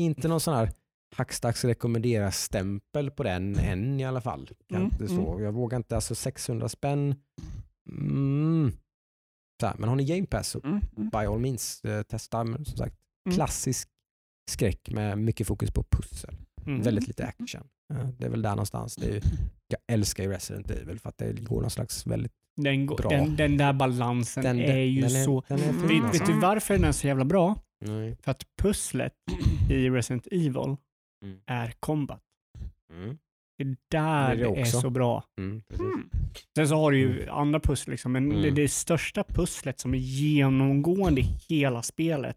inte 0.00 0.28
någon 0.28 0.40
sån 0.40 0.54
här 0.54 0.70
hackstacks 1.16 1.64
rekommendera-stämpel 1.64 3.10
på 3.10 3.22
den 3.22 3.56
än 3.58 4.00
i 4.00 4.04
alla 4.04 4.20
fall. 4.20 4.48
Kan 4.70 4.80
Mm, 4.80 4.92
inte 4.92 5.08
så. 5.08 5.38
Jag 5.40 5.52
vågar 5.52 5.76
inte, 5.76 5.94
alltså 5.94 6.14
600 6.14 6.68
spänn, 6.68 7.14
mm. 7.90 8.72
Här, 9.66 9.74
men 9.78 9.88
har 9.88 9.96
ni 9.96 10.04
Game 10.04 10.26
Pass 10.26 10.48
så 10.48 10.60
Mm, 10.64 10.80
mm, 10.96 11.08
by 11.10 11.18
all 11.18 11.38
means 11.38 11.84
eh, 11.84 12.02
testa. 12.02 12.44
Men 12.44 12.64
som 12.64 12.76
sagt, 12.76 12.96
Mm. 13.26 13.36
klassisk 13.36 13.88
skräck 14.50 14.90
med 14.90 15.18
mycket 15.18 15.46
fokus 15.46 15.70
på 15.70 15.82
pussel. 15.90 16.36
Mm. 16.66 16.82
Väldigt 16.82 17.08
lite 17.08 17.26
action. 17.26 17.62
Eh, 17.94 18.08
Det 18.18 18.24
är 18.26 18.30
väl 18.30 18.42
där 18.42 18.50
någonstans. 18.50 18.96
Det 18.96 19.16
är 19.16 19.22
jag 19.68 19.78
älskar 19.86 20.24
ju 20.24 20.30
Resident 20.30 20.70
Evil 20.70 20.98
för 21.00 21.08
att 21.08 21.18
det 21.18 21.32
går 21.44 21.60
någon 21.60 21.70
slags 21.70 22.06
väldigt... 22.06 22.32
Den, 22.56 22.86
Bra. 22.86 23.08
den, 23.10 23.36
den 23.36 23.56
där 23.56 23.72
balansen 23.72 24.44
Den, 24.44 24.58
är 24.60 24.76
ju 24.76 25.00
den 25.00 25.24
så... 25.24 25.42
Är 25.48 25.56
fin, 25.56 25.66
Vet, 25.88 26.04
alltså. 26.04 26.24
vet 26.24 26.26
du 26.34 26.40
varför 26.40 26.74
den 26.74 26.84
är 26.84 26.92
så 26.92 27.06
jävla 27.06 27.24
bra? 27.24 27.56
Nej. 27.80 28.16
För 28.22 28.30
att 28.30 28.42
pusslet 28.62 29.14
i 29.70 29.90
Resident 29.90 30.26
Evil 30.30 30.76
Mm. 31.24 31.38
är 31.46 31.74
combat. 31.80 32.22
Mm. 32.92 33.18
Det 33.58 33.64
är 33.64 33.76
där 33.88 34.36
Det 34.36 34.42
är 34.44 34.54
det, 34.54 34.60
är 34.60 34.64
så 34.64 34.90
bra. 34.90 35.24
Mm. 35.38 35.62
Sen 36.56 36.68
så 36.68 36.76
har 36.76 36.90
du 36.92 36.98
ju 36.98 37.28
andra 37.28 37.60
pussel, 37.60 37.90
liksom, 37.90 38.12
men 38.12 38.30
Mm. 38.30 38.42
det, 38.42 38.50
det 38.50 38.68
största 38.68 39.24
pusslet 39.24 39.80
som 39.80 39.94
är 39.94 39.98
genomgående 39.98 41.20
i 41.20 41.28
hela 41.48 41.82
spelet 41.82 42.36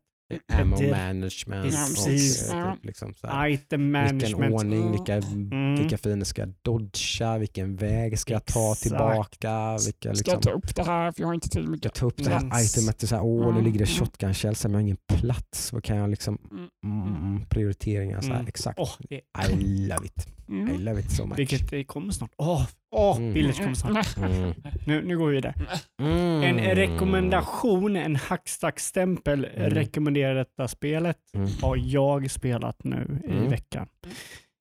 ammo 0.54 0.76
det- 0.78 0.92
management 0.92 1.64
precis. 1.76 2.52
eh, 2.54 2.74
typ 2.74 2.86
liksom 2.86 3.14
så 3.14 3.28
här, 3.28 3.48
Item 3.50 3.80
vilken 3.80 3.92
management. 3.92 4.54
ordning, 4.56 4.92
vilka, 4.92 5.14
Mm. 5.16 5.76
vilka 5.76 5.98
fiender 5.98 6.26
ska 6.26 6.42
jag 6.42 6.54
dodga, 6.62 7.38
vilken 7.38 7.76
väg 7.76 8.20
ska 8.20 8.34
jag 8.34 8.46
ta 8.46 8.72
Exakt. 8.72 8.82
tillbaka, 8.82 9.72
vilka 9.72 9.80
Ska 9.80 10.10
liksom, 10.10 10.34
jag 10.34 10.42
ta 10.42 10.52
upp 10.52 10.76
det 10.76 10.84
här 10.84 11.12
för 11.12 11.22
jag 11.22 11.28
har 11.28 11.34
inte 11.34 11.50
tid 11.50 11.62
ska 11.64 11.72
mycket. 11.72 11.86
jag 11.86 11.94
ta 11.94 12.06
upp 12.06 12.18
det 12.24 12.30
här 12.30 12.46
Yes. 12.62 12.78
itemet, 12.78 13.10
så 13.10 13.16
här, 13.16 13.24
åh 13.24 13.44
nu 13.46 13.50
Mm, 13.52 13.64
ligger 13.64 13.80
det 13.80 13.92
mm. 13.92 14.00
shotgun 14.00 14.34
shells 14.34 14.64
men 14.64 14.72
jag 14.72 14.78
har 14.78 14.82
ingen 14.82 14.98
plats, 15.08 15.74
vad 15.74 15.84
kan 15.84 15.98
jag 15.98 16.10
liksom, 16.10 16.38
Mm. 16.52 16.68
mm, 16.86 17.16
mm, 17.16 17.46
prioriteringar 17.50 18.22
så 18.22 18.28
här, 18.28 18.36
Mm. 18.36 18.48
exakt. 18.48 18.80
Åh, 18.80 18.92
det, 19.10 19.16
I 19.16 19.56
love 19.88 20.06
it, 20.06 20.28
I 20.48 20.52
Mm. 20.52 20.82
love 20.82 21.00
it 21.00 21.12
so 21.12 21.26
much. 21.26 21.40
vilket 21.40 21.70
det 21.70 21.84
kommer 21.84 22.12
snart. 22.14 22.32
Åh, 22.38 22.68
åh 22.96 23.18
Mm. 23.18 23.34
Village 23.34 23.58
kommer 23.58 23.74
snart. 23.74 24.18
Mm. 24.18 24.54
Nu, 24.88 25.04
nu 25.06 25.18
går 25.18 25.28
vi 25.28 25.36
vidare. 25.36 25.54
Mm. 26.02 26.44
En 26.44 26.76
rekommendation, 26.76 27.96
en 27.96 28.16
hackstack-stämpel 28.16 29.46
Mm. 29.56 29.70
rekommenderar 29.70 30.36
detta 30.36 30.68
spelet. 30.68 31.18
Mm. 31.36 31.48
Har 31.62 31.78
jag 31.78 32.32
spelat 32.32 32.84
nu 32.84 33.20
i 33.24 33.32
Mm. 33.32 33.50
veckan. 33.50 33.88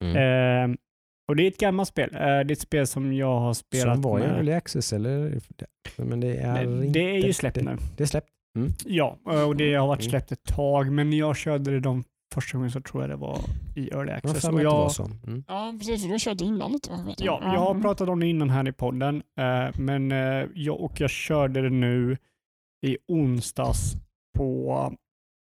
Mm. 0.05 0.70
Eh, 0.72 0.76
och 1.28 1.37
det 1.37 1.43
är 1.43 1.49
ett 1.49 1.59
gammalt 1.59 1.89
spel. 1.89 2.11
Eh, 2.14 2.20
det 2.20 2.26
är 2.26 2.53
ett 2.53 2.59
spel 2.61 2.87
som 2.87 3.12
jag 3.12 3.41
har 3.41 3.55
spelat 3.55 3.95
Som 3.95 4.03
var 4.03 4.18
i 4.18 4.22
med. 4.22 4.30
early 4.37 4.53
access 4.53 4.93
eller? 4.93 5.39
Men 5.97 6.20
det 6.20 6.37
är, 6.37 6.64
det, 6.66 6.87
inte, 6.87 6.99
det 6.99 7.11
är 7.16 7.26
ju 7.26 7.32
släppt 7.32 7.55
det, 7.55 7.62
nu. 7.62 7.76
Det 7.97 8.03
är 8.03 8.07
släppt. 8.07 8.28
Ja, 8.85 9.18
och 9.47 9.57
det 9.57 9.74
har 9.74 9.87
varit 9.87 10.01
Mm. 10.01 10.11
släppt 10.11 10.32
ett 10.32 10.45
tag, 10.45 10.93
men 10.93 11.11
när 11.11 11.16
jag 11.18 11.37
körde 11.37 11.70
det 11.70 11.80
de 11.80 12.05
första 12.35 12.59
gången 12.59 12.70
så 12.70 12.80
tror 12.80 13.03
jag 13.03 13.11
det 13.11 13.16
var 13.16 13.39
i 13.76 13.89
early 13.89 14.12
access. 14.12 14.45
Och 14.45 14.62
jag. 14.62 14.91
Mm. 15.26 15.45
Ja, 15.49 15.74
precis. 15.78 16.01
För 16.03 16.09
du 16.09 16.14
har 16.14 16.18
kört 16.18 16.41
innan 16.41 16.72
lite 16.72 16.91
va? 16.91 17.14
Ja, 17.18 17.41
jag. 17.43 17.61
har 17.61 17.70
Mm. 17.70 17.82
pratat 17.82 18.09
om 18.09 18.20
det 18.20 18.26
innan 18.26 18.51
här 18.51 18.68
i 18.68 18.72
podden, 18.72 19.22
eh, 19.39 19.68
men 19.78 20.12
eh, 20.12 20.47
jag, 20.55 20.80
och 20.80 21.01
jag 21.01 21.11
körde 21.11 21.62
det 21.62 21.70
nu 21.70 22.16
i 22.87 22.99
onsdags 23.09 23.95
på 24.39 24.74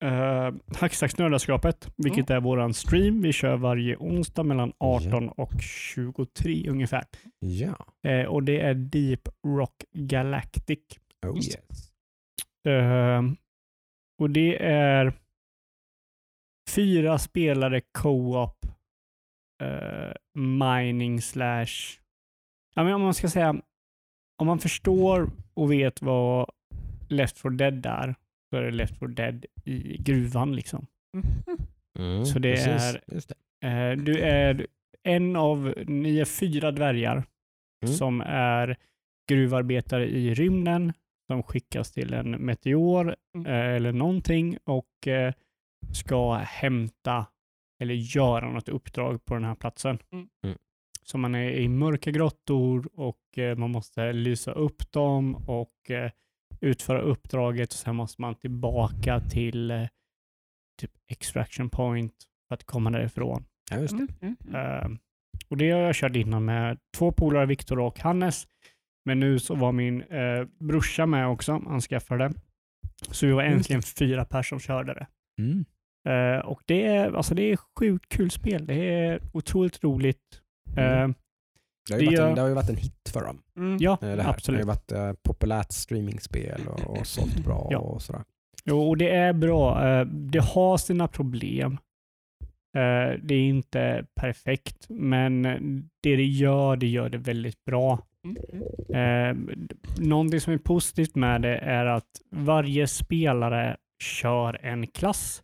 uh, 0.04 0.52
Hackstacksnördaskapet, 0.80 1.90
vilket 1.98 2.30
är 2.30 2.40
våran 2.40 2.74
stream. 2.74 3.22
Vi 3.22 3.34
kör 3.34 3.58
varje 3.58 3.96
onsdag 3.98 4.44
mellan 4.44 4.72
18 4.78 5.30
och 5.30 5.52
23 5.62 6.70
ungefär. 6.70 7.04
Ja. 7.40 7.86
Eh, 8.08 8.26
och 8.26 8.44
det 8.44 8.60
är 8.62 8.74
Deep 8.74 9.30
Rock 9.48 9.84
Galactic. 9.94 10.80
Oh 11.28 11.36
yes. 11.38 11.58
Ehm, 12.68 13.36
och 14.22 14.30
det 14.30 14.64
är 14.66 15.14
fyra 16.76 17.18
spelare 17.20 17.82
co-op 18.02 18.66
eh, 19.64 20.14
mining 20.42 21.22
slash... 21.22 22.00
Ja, 22.76 22.84
men 22.84 22.94
om 22.94 23.02
man 23.02 23.14
ska 23.14 23.28
säga, 23.30 23.50
om 24.42 24.48
man 24.48 24.60
förstår 24.60 25.30
och 25.54 25.72
vet 25.72 26.02
vad 26.02 26.50
Left 27.10 27.38
4 27.38 27.50
Dead 27.52 27.86
är, 27.86 28.16
så 28.50 28.58
är 28.58 28.62
det 28.64 28.72
Left 28.72 29.00
4 29.00 29.08
Dead 29.10 29.46
i 29.66 29.98
gruvan 29.98 30.56
liksom. 30.56 30.86
Mm, 32.00 32.26
Så 32.26 32.40
det 32.40 32.52
precis. 32.56 32.68
är- 32.96 33.14
Just 33.14 33.30
det. 33.62 33.68
Eh, 33.68 33.92
du 33.98 34.20
är 34.20 34.68
en 35.04 35.36
av, 35.36 35.74
ni 35.88 36.20
är 36.20 36.26
fyra 36.26 36.72
dvärgar 36.72 37.24
Mm. 37.86 37.94
som 37.96 38.22
är 38.26 38.78
gruvarbetare 39.30 40.08
i 40.08 40.34
rymden 40.34 40.94
som 41.32 41.44
skickas 41.44 41.92
till 41.92 42.14
en 42.14 42.32
meteor 42.32 43.16
Mm. 43.36 43.48
eh, 43.48 43.76
eller 43.76 43.92
någonting 43.92 44.58
och 44.64 45.08
eh, 45.08 45.34
ska 45.94 46.34
hämta 46.34 47.26
eller 47.80 47.94
göra 47.94 48.52
något 48.52 48.70
uppdrag 48.70 49.26
på 49.26 49.34
den 49.34 49.44
här 49.44 49.56
platsen. 49.56 50.00
Mm. 50.12 50.28
Mm. 50.44 50.58
Så 51.04 51.18
man 51.18 51.36
är 51.36 51.50
i 51.50 51.68
mörka 51.68 52.12
grottor 52.12 52.90
och 52.94 53.38
eh, 53.38 53.58
man 53.58 53.72
måste 53.72 54.14
lysa 54.14 54.52
upp 54.52 54.92
dem 54.92 55.36
och 55.36 55.92
eh, 55.92 56.12
utföra 56.62 57.02
uppdraget. 57.02 57.72
Sen 57.72 57.96
måste 57.96 58.22
man 58.22 58.36
tillbaka 58.36 59.20
till 59.20 59.72
eh, 59.72 59.88
typ 60.82 60.92
extraction 61.08 61.70
point 61.70 62.14
för 62.48 62.56
att 62.56 62.64
komma 62.64 62.90
därifrån. 62.90 63.46
Ja, 63.72 63.78
just 63.78 63.98
det. 63.98 64.08
Mm, 64.22 64.36
mm, 64.48 64.56
mm. 64.56 64.92
Eh, 64.92 64.98
och 65.48 65.58
det 65.58 65.72
har 65.72 65.80
jag 65.80 65.96
kört 65.96 66.16
innan 66.16 66.46
med 66.46 66.80
två 66.98 67.12
polare, 67.12 67.46
Viktor 67.46 67.80
och 67.80 68.00
Hannes. 68.00 68.48
Men 69.06 69.20
nu 69.20 69.40
så 69.40 69.56
var 69.56 69.72
min 69.72 70.02
eh, 70.02 70.46
brorsa 70.60 71.06
med 71.06 71.28
också, 71.28 71.52
han 71.52 71.82
skaffade 71.82 72.28
det. 72.28 72.34
Så 73.12 73.26
vi 73.26 73.32
var 73.32 73.44
äntligen 73.44 73.82
fyra 73.82 74.26
personer 74.26 74.44
som 74.44 74.60
körde 74.60 74.94
det. 74.94 75.08
Mm. 75.40 75.66
Eh, 76.10 76.40
och 76.46 76.62
det 76.66 76.86
är, 76.86 77.12
alltså 77.14 77.36
det 77.36 77.42
är 77.52 77.58
sjukt 77.80 78.10
kul 78.10 78.32
spel. 78.32 78.66
Det 78.66 78.74
är 79.06 79.20
otroligt 79.34 79.84
roligt. 79.84 80.42
Eh, 80.78 81.02
Mm. 81.02 81.14
Det, 81.90 81.94
har 81.96 82.02
ju 82.02 82.06
Det 82.08 82.12
varit 82.12 82.20
en, 82.20 82.28
gör- 82.30 82.36
det 82.36 82.42
har 82.42 82.48
ju 82.48 82.54
varit 82.54 82.70
en 82.70 82.76
hit 82.78 83.10
för 83.14 83.22
dem. 83.26 83.42
Mm. 83.58 83.78
ja, 83.80 83.92
eh, 83.94 84.00
Det, 84.02 84.08
här. 84.08 84.16
det 84.18 84.24
har 84.24 84.34
absolut. 84.34 84.62
ju 84.62 84.66
varit 84.66 84.92
eh, 84.92 85.14
populärt 85.24 85.72
streamingspel 85.72 86.62
och, 86.68 86.98
och 87.00 87.08
sålt 87.08 87.46
bra 87.46 87.68
Ja. 87.72 87.78
och 87.78 88.02
sådär. 88.02 88.24
Jo, 88.66 88.90
och 88.90 88.98
det 88.98 89.10
är 89.16 89.34
bra. 89.34 89.88
Eh, 90.00 90.06
det 90.06 90.40
har 90.44 90.78
sina 90.78 91.08
problem. 91.08 91.78
Eh, 92.78 93.20
det 93.24 93.36
är 93.36 93.42
inte 93.50 94.06
perfekt, 94.16 94.86
men 94.90 95.42
det 96.04 96.16
det 96.16 96.26
gör, 96.26 96.76
det 96.76 96.88
gör 96.88 97.10
det 97.10 97.18
väldigt 97.18 97.66
bra. 97.66 98.00
Mm, 98.26 98.38
mm. 98.90 99.50
Eh, 99.50 99.58
någonting 100.00 100.40
som 100.42 100.54
är 100.54 100.58
positivt 100.58 101.16
med 101.16 101.42
det 101.42 101.58
är 101.58 101.86
att 101.86 102.22
varje 102.32 102.88
spelare 102.88 103.78
kör 104.04 104.66
en 104.66 104.88
klass 104.88 105.44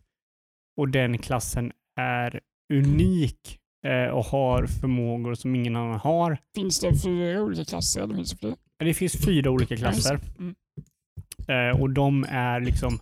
och 0.76 0.88
den 0.88 1.18
klassen 1.18 1.72
är 2.00 2.40
unik 2.72 3.58
eh, 3.86 4.08
och 4.08 4.24
har 4.24 4.66
förmågor 4.66 5.34
som 5.34 5.54
ingen 5.54 5.76
annan 5.76 6.00
har. 6.00 6.38
Finns 6.54 6.80
det 6.80 6.98
fyra 7.02 7.42
olika 7.42 7.64
klasser 7.64 8.02
eller 8.02 8.14
finns 8.14 8.30
det 8.30 8.36
fler? 8.38 8.54
Det 8.78 8.94
finns 8.94 9.24
fyra 9.24 9.50
olika 9.50 9.76
klasser 9.76 10.20
Mm. 10.38 10.54
eh, 11.48 11.80
och 11.80 11.90
de 11.90 12.24
är 12.28 12.60
liksom 12.60 12.98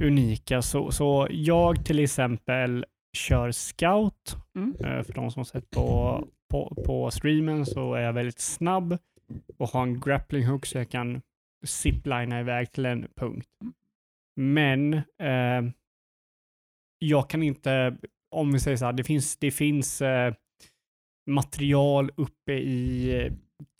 unika. 0.00 0.62
Så, 0.62 0.90
så 0.90 1.26
jag 1.30 1.84
till 1.84 1.98
exempel 1.98 2.84
kör 3.16 3.50
scout. 3.52 4.36
Mm. 4.56 4.74
Eh, 4.84 5.02
för 5.02 5.12
de 5.12 5.30
som 5.30 5.40
har 5.40 5.44
sett 5.44 5.70
på, 5.70 6.24
på, 6.50 6.82
på 6.86 7.10
streamen 7.10 7.66
så 7.66 7.94
är 7.94 8.00
jag 8.00 8.12
väldigt 8.12 8.40
snabb 8.40 8.98
och 9.58 9.68
har 9.68 9.82
en 9.82 10.00
grappling 10.00 10.46
hook 10.46 10.66
så 10.66 10.78
jag 10.78 10.90
kan 10.90 11.22
ziplina 11.64 12.40
iväg 12.40 12.72
till 12.72 12.86
en 12.86 13.06
punkt. 13.16 13.48
Men 14.36 14.94
eh, 15.18 15.72
jag 16.98 17.30
kan 17.30 17.42
inte, 17.42 17.96
om 18.30 18.52
vi 18.52 18.60
säger 18.60 18.76
så 18.76 18.84
här, 18.84 18.92
det 18.92 19.04
finns, 19.04 19.36
det 19.36 19.50
finns 19.50 20.02
eh, 20.02 20.34
material 21.30 22.10
uppe 22.16 22.52
i 22.52 23.10
eh, 23.26 23.32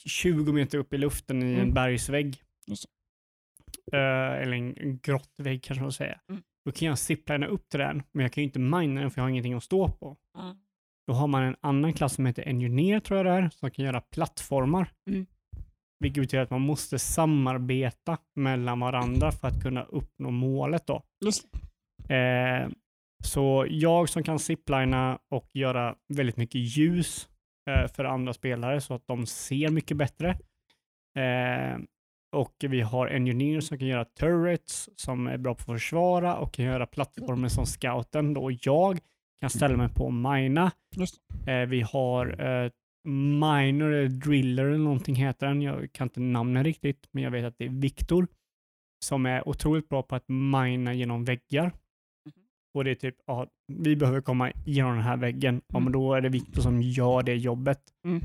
20 0.07 0.53
meter 0.53 0.79
upp 0.79 0.93
i 0.95 0.99
luften 0.99 1.43
i 1.43 1.47
en 1.53 1.61
Mm. 1.61 1.75
bergsvägg. 1.75 2.43
Just 2.67 2.85
Eh, 3.93 4.43
eller 4.43 4.53
en, 4.57 4.77
en 4.77 4.99
grottvägg 4.99 5.63
kanske 5.63 5.83
man 5.83 5.93
säger. 5.93 6.21
Mm. 6.29 6.43
Då 6.65 6.73
kan 6.73 6.89
jag 6.89 6.99
ziplina 6.99 7.47
upp 7.47 7.69
till 7.69 7.81
den, 7.81 8.03
men 8.13 8.23
jag 8.23 8.33
kan 8.33 8.43
ju 8.43 8.47
inte 8.47 8.59
mina 8.59 9.01
den 9.01 9.11
för 9.11 9.21
jag 9.21 9.25
har 9.25 9.31
ingenting 9.31 9.55
att 9.55 9.63
stå 9.65 9.89
på. 9.89 10.17
Ja. 10.35 10.57
Då 11.07 11.13
har 11.13 11.27
man 11.27 11.43
en 11.43 11.57
annan 11.61 11.93
klass 11.93 12.15
som 12.15 12.27
heter 12.27 12.49
Engineer 12.49 13.01
tror 13.01 13.17
jag 13.19 13.27
det 13.27 13.33
är, 13.33 13.51
som 13.51 13.71
kan 13.71 13.85
göra 13.85 14.01
plattformar. 14.01 14.93
Mm. 15.07 15.27
Vilket 16.03 16.23
betyder 16.23 16.43
att 16.43 16.51
man 16.51 16.61
måste 16.61 16.99
samarbeta 16.99 18.19
mellan 18.37 18.81
varandra 18.81 19.33
för 19.33 19.49
att 19.49 19.63
kunna 19.63 19.83
uppnå 19.83 20.31
målet 20.31 20.87
då. 20.87 21.03
Eh, 22.15 22.69
så 23.25 23.67
jag 23.69 24.09
som 24.09 24.23
kan 24.23 24.39
ziplina 24.39 25.19
och 25.31 25.49
göra 25.55 25.95
väldigt 26.09 26.37
mycket 26.37 26.61
ljus 26.79 27.29
eh, 27.71 27.89
för 27.89 28.05
andra 28.05 28.33
spelare 28.33 28.81
så 28.81 28.95
att 28.95 29.07
de 29.07 29.27
ser 29.27 29.69
mycket 29.69 29.97
bättre. 29.97 30.29
Eh, 31.19 31.79
och 32.37 32.55
vi 32.61 32.81
har 32.81 33.07
Engineer 33.07 33.61
som 33.61 33.79
kan 33.79 33.89
göra 33.89 34.05
turrets 34.05 34.91
som 34.97 35.27
är 35.27 35.39
bra 35.39 35.55
på 35.55 35.61
att 35.61 35.81
försvara 35.81 36.37
och 36.37 36.53
kan 36.53 36.65
göra 36.65 36.87
plattformar 36.87 37.49
som 37.49 37.67
scouten. 37.67 38.35
Då 38.35 38.51
jag 38.63 38.99
kan 39.41 39.51
ställa 39.51 39.77
mig 39.77 39.89
på 39.89 40.05
och 40.05 40.15
mina. 40.15 40.71
Eh, 41.47 41.69
vi 41.69 41.81
har 41.81 42.41
eh, 42.47 42.71
Minor 43.05 43.93
eller 43.93 44.09
Driller 44.09 44.65
eller 44.65 44.79
någonting 44.79 45.15
heter 45.15 45.47
den. 45.47 45.63
Jag 45.63 45.93
kan 45.93 46.05
inte 46.07 46.21
namnet 46.21 46.65
riktigt, 46.65 47.09
men 47.11 47.23
jag 47.23 47.31
vet 47.31 47.45
att 47.45 47.59
det 47.59 47.65
är 47.65 47.69
Viktor 47.69 48.27
som 49.05 49.27
är 49.27 49.49
otroligt 49.49 49.89
bra 49.89 50.03
på 50.03 50.15
att 50.17 50.29
mina 50.29 50.95
genom 50.95 51.25
väggar. 51.25 51.73
Och 52.75 52.85
det 52.85 52.91
är 52.91 52.95
typ, 52.95 53.17
ja, 53.27 53.47
vi 53.67 53.97
behöver 53.97 54.21
komma 54.21 54.51
igenom 54.51 54.95
den 54.95 55.03
här 55.05 55.17
väggen. 55.17 55.61
Ja, 55.67 55.79
men 55.81 55.93
då 55.93 56.15
är 56.15 56.21
det 56.21 56.29
Viktor 56.29 56.63
som 56.63 56.83
gör 56.83 57.23
det 57.23 57.37
jobbet. 57.37 57.81
Mm. 58.07 58.23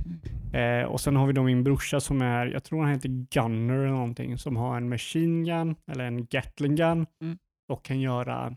Eh, 0.54 0.88
och 0.88 1.02
sen 1.02 1.16
har 1.16 1.28
vi 1.28 1.34
då 1.34 1.44
min 1.44 1.64
brorsa 1.64 2.00
som 2.00 2.22
är, 2.22 2.46
jag 2.46 2.64
tror 2.64 2.82
han 2.82 2.92
heter 2.92 3.10
Gunner 3.10 3.74
eller 3.74 3.88
någonting, 3.88 4.38
som 4.38 4.56
har 4.56 4.78
en 4.78 4.90
machine 4.90 5.46
gun 5.46 5.76
eller 5.92 6.06
en 6.06 6.26
Gatling 6.26 6.76
gun 6.76 7.06
Mm. 7.22 7.38
och 7.70 7.84
kan 7.86 8.00
göra 8.00 8.56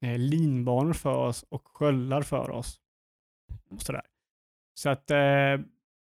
eh, 0.00 0.18
linbanor 0.18 0.92
för 0.92 1.16
oss 1.16 1.42
och 1.48 1.62
sköldar 1.68 2.22
för 2.22 2.50
oss. 2.50 2.80
Och 3.70 3.82
sådär. 3.82 4.02
Så 4.78 4.88
att, 4.88 5.10
eh, 5.10 5.18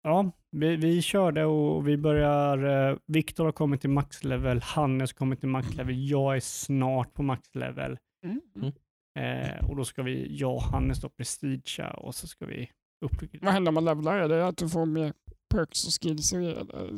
ja, 0.02 0.30
vi, 0.50 0.76
vi 0.76 1.02
körde 1.02 1.44
och 1.44 1.88
vi 1.88 1.96
börjar, 1.96 2.90
eh, 2.90 2.96
Viktor 3.06 3.44
har 3.44 3.52
kommit 3.52 3.80
till 3.80 3.90
maxlevel, 3.90 4.62
Hannes 4.62 5.12
har 5.12 5.16
kommit 5.16 5.40
till 5.40 5.48
maxlevel, 5.48 6.08
jag 6.08 6.36
är 6.36 6.40
snart 6.40 7.14
på 7.14 7.22
maxlevel. 7.22 7.98
Mm. 8.24 8.40
Mm. 8.56 8.72
Eh, 9.18 9.70
och 9.70 9.76
då 9.76 9.84
ska 9.84 10.02
vi, 10.02 10.36
jag 10.36 10.54
och 10.54 10.62
Hannes 10.62 11.00
då 11.00 11.08
prestigea 11.08 11.90
och 11.90 12.14
så 12.14 12.26
ska 12.26 12.46
vi 12.46 12.70
upp 13.04 13.42
Vad 13.42 13.52
händer 13.52 13.70
om 13.70 13.74
man 13.74 13.84
levlar? 13.84 14.18
Är 14.18 14.28
det 14.28 14.46
att 14.46 14.56
du 14.56 14.68
får 14.68 14.86
mer 14.86 15.12
perks 15.54 15.86
och 15.86 16.02
skills 16.02 16.28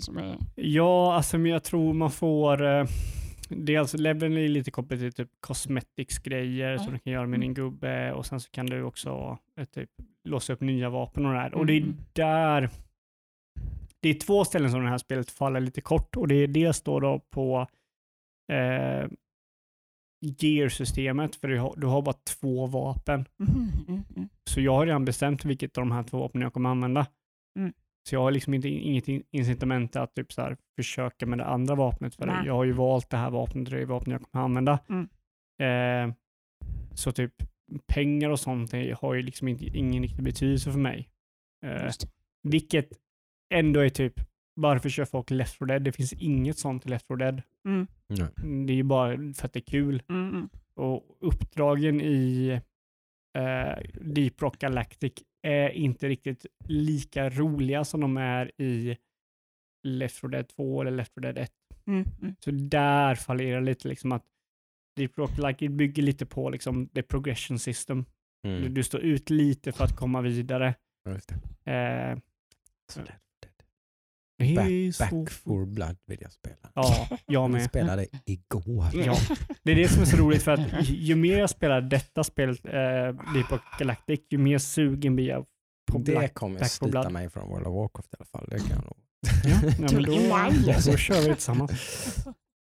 som 0.05 0.19
är... 0.19 0.37
Ja, 0.55 1.15
alltså 1.15 1.39
men 1.39 1.51
jag 1.51 1.65
tror 1.65 1.95
man 1.95 2.11
får... 2.11 2.67
Eh, 2.67 2.85
dels 3.57 3.95
leveln 3.95 4.37
är 4.37 4.49
lite 4.49 4.71
kopplat 4.71 5.01
till 5.01 5.13
typ 5.13 5.29
cosmetics-grejer 5.41 6.77
som 6.77 6.87
Ja. 6.87 6.93
du 6.93 6.99
kan 6.99 7.13
göra 7.13 7.27
med 7.27 7.41
din 7.41 7.55
gubbe 7.55 8.13
och 8.13 8.27
sen 8.27 8.41
så 8.41 8.51
kan 8.51 8.67
du 8.67 8.83
också 8.83 9.39
eh, 9.57 9.65
typ, 9.65 9.91
låsa 10.25 10.53
upp 10.53 10.61
nya 10.61 10.91
vapen 10.91 11.27
och 11.27 11.33
det 11.33 11.39
här. 11.39 11.55
Och 11.55 11.67
det 11.67 11.73
är 11.73 11.81
Mm. 11.83 11.97
där 12.13 12.71
det 14.03 14.09
är 14.09 14.15
två 14.15 14.45
ställen 14.45 14.71
som 14.71 14.83
det 14.83 14.89
här 14.89 14.99
spelet 14.99 15.31
faller 15.31 15.61
lite 15.61 15.81
kort 15.81 16.17
och 16.17 16.29
det 16.29 16.35
är 16.35 16.47
dels 16.49 16.83
då, 16.83 17.01
då 17.01 17.21
på 17.31 17.67
eh, 18.53 19.09
gear-systemet 20.21 21.37
för 21.37 21.49
du 21.49 21.59
har, 21.59 21.75
du 21.77 21.87
har 21.87 22.03
bara 22.03 22.15
två 22.41 22.67
vapen. 22.67 23.25
Mhm, 23.37 23.73
mm, 23.89 24.03
mm. 24.17 24.29
Så 24.45 24.61
jag 24.61 24.73
har 24.75 24.87
redan 24.87 25.05
bestämt 25.05 25.45
vilket 25.45 25.79
av 25.79 25.83
de 25.83 25.91
här 25.93 26.03
två 26.03 26.19
vapnen 26.19 26.43
jag 26.43 26.53
kommer 26.53 26.71
använda. 26.71 27.07
Mm. 28.01 28.09
Så 28.09 28.15
jag 28.15 28.21
har 28.21 28.31
liksom 28.31 28.55
inte, 28.55 28.69
inget 28.69 29.09
in- 29.09 29.23
incitament 29.31 29.97
att 29.97 30.15
typ 30.15 30.33
så 30.33 30.43
här 30.43 30.57
försöka 30.77 31.27
med 31.27 31.39
det 31.39 31.45
andra 31.45 31.75
vapnet. 31.75 32.15
För 32.15 32.27
Nej. 32.27 32.47
jag 32.47 32.55
har 32.55 32.65
ju 32.65 32.73
valt 32.73 33.11
det 33.11 33.17
här 33.17 33.31
vapnet 33.31 33.71
det 33.71 33.81
är 33.81 33.85
vapnet 33.87 34.13
jag 34.21 34.31
kommer 34.31 34.45
använda. 34.45 34.79
Mm. 34.89 35.09
Eh, 36.11 36.15
så 36.95 37.13
typ 37.13 37.33
pengar 37.87 38.31
och 38.31 38.41
sånt 38.41 38.73
har 39.01 39.15
ju 39.15 39.23
liksom 39.23 39.49
inte, 39.49 39.65
ingen 39.65 40.03
riktig 40.03 40.25
betydelse 40.25 40.73
för 40.73 40.79
mig. 40.79 41.11
Eh, 41.67 41.91
vilket 42.43 42.89
ändå 43.55 43.81
är 43.81 43.89
typ, 43.89 44.15
varför 44.55 44.89
kör 44.89 45.05
folk 45.05 45.31
Left 45.31 45.59
4 45.59 45.67
Dead? 45.67 45.83
Det 45.83 45.93
finns 45.93 46.13
inget 46.13 46.59
sånt 46.59 46.87
i 46.87 46.89
Left 46.89 47.07
4 47.07 47.17
Dead. 47.17 47.43
Mm, 47.69 47.87
Nej. 48.09 48.29
Det 48.67 48.73
är 48.73 48.77
ju 48.77 48.83
bara 48.83 49.17
för 49.17 49.47
att 49.47 49.53
det 49.53 49.59
är 49.59 49.65
kul. 49.71 50.03
mm, 50.09 50.29
mm. 50.29 50.49
Och 50.75 51.17
uppdragen 51.21 52.01
i 52.01 52.49
eh, 53.39 53.79
Deep 54.01 54.43
Rock 54.43 54.59
Galactic 54.59 55.13
är 55.43 55.71
inte 55.71 56.09
riktigt 56.09 56.47
lika 56.69 57.31
roliga 57.31 57.85
som 57.85 58.01
de 58.01 58.17
är 58.17 58.61
i 58.61 58.97
Left 59.83 60.21
4 60.21 60.29
Dead 60.31 60.49
2 60.49 60.81
eller 60.81 60.91
Left 60.91 61.15
4 61.15 61.21
Dead 61.33 61.39
1. 61.39 61.53
Mm, 61.87 62.05
mm. 62.23 62.35
Så 62.41 62.51
där 62.51 63.15
fallerar 63.15 63.61
lite 63.61 63.89
liksom 63.89 64.13
att 64.13 64.25
Deep 64.97 65.19
Rock 65.19 65.37
Galactic 65.37 65.71
bygger 65.71 66.03
lite 66.03 66.27
på 66.27 66.51
liksom 66.51 66.89
the 66.89 67.03
progression 67.03 67.59
system. 67.59 68.05
Du, 68.43 68.49
Mm. 68.57 68.75
du 68.75 68.83
står 68.83 69.01
ut 69.01 69.31
lite 69.31 69.73
för 69.73 69.85
att 69.85 69.97
komma 69.97 70.21
vidare. 70.21 70.75
Ja, 71.05 71.11
just 71.13 71.33
det. 71.65 71.73
Eh, 71.73 72.19
Så 72.93 73.01
Back, 74.57 74.95
så- 74.95 75.17
back 75.17 75.31
for 75.31 75.67
blood 75.67 75.97
vill 76.07 76.19
jag 76.21 76.33
spela. 76.33 76.57
Ja, 76.75 77.07
jag 77.11 77.19
Jag 77.27 77.51
med. 77.51 77.65
spelade 77.65 78.07
igår. 78.27 78.85
Ja, 78.95 79.17
det 79.63 79.73
är 79.73 79.77
det 79.77 79.89
som 79.89 80.03
är 80.03 80.07
så 80.07 80.17
roligt 80.17 80.43
för 80.43 80.51
att 80.53 80.89
ju 80.89 81.17
mer 81.17 81.39
jag 81.39 81.51
spelar 81.51 81.81
detta 81.81 82.25
spelet, 82.25 82.65
eh, 82.67 82.73
Deep 83.35 83.51
Rock 83.51 83.61
Galactic, 83.79 84.21
ju 84.31 84.39
mer 84.39 84.59
sugen 84.59 85.17
blir 85.17 85.29
jag 85.29 85.47
på 85.93 85.99
det 85.99 86.13
Black. 86.13 86.35
kommer 86.35 86.59
Back 86.61 86.71
for 86.71 86.87
slita 86.87 87.01
Blood. 87.01 87.13
mig 87.13 87.31
från 87.31 87.49
World 87.49 87.67
of 87.67 87.75
Warcraft 87.75 88.13
i 88.15 88.17
alla 88.19 88.25
fall. 88.27 88.47
Det 88.51 88.59
kan 88.59 88.69
jag 88.71 88.85
nog. 88.85 88.97
Ja, 89.45 89.71
men 89.81 89.89
Till 89.89 90.03
då, 90.05 90.29
maj. 90.29 90.53
då 90.87 90.97
kör 90.97 91.21
vi 91.29 91.35
tillsammans. 91.35 92.17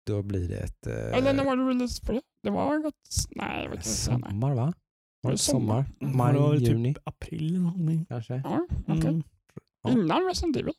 Då 0.08 0.22
blir 0.24 0.48
det 0.50 0.58
ett 0.58 0.88
eh, 0.88 0.94
Eller 1.18 1.34
när 1.34 1.46
var 1.46 1.58
det 1.58 1.64
release 1.64 2.06
på 2.06 2.12
det? 2.12 2.22
Det 2.44 2.50
var 2.50 2.78
gått... 2.80 2.96
Nej, 3.30 3.64
jag 3.64 3.70
vet 3.70 3.78
inte. 3.78 3.90
sommar 3.90 4.54
va? 4.56 4.74
Var 5.22 5.32
det 5.32 5.38
sommar? 5.38 5.86
Maj, 6.00 6.34
väl 6.34 6.62
juni 6.64 6.94
Typ 6.94 7.04
april 7.08 7.50
eller 7.50 7.60
någonting. 7.60 8.06
kanske? 8.06 8.42
Ja, 8.46 8.68
okej. 8.88 9.08
Mm. 9.10 9.24
Ja. 9.84 9.92
Innan 9.92 10.26
Resident 10.28 10.58
Evil? 10.58 10.74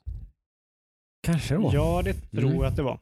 Kanske 1.33 1.55
då. 1.55 1.71
Ja, 1.75 2.03
det 2.05 2.13
tror 2.15 2.43
Mm. 2.45 2.55
jag 2.57 2.65
att 2.65 2.77
det 2.77 2.83
var. 2.83 2.99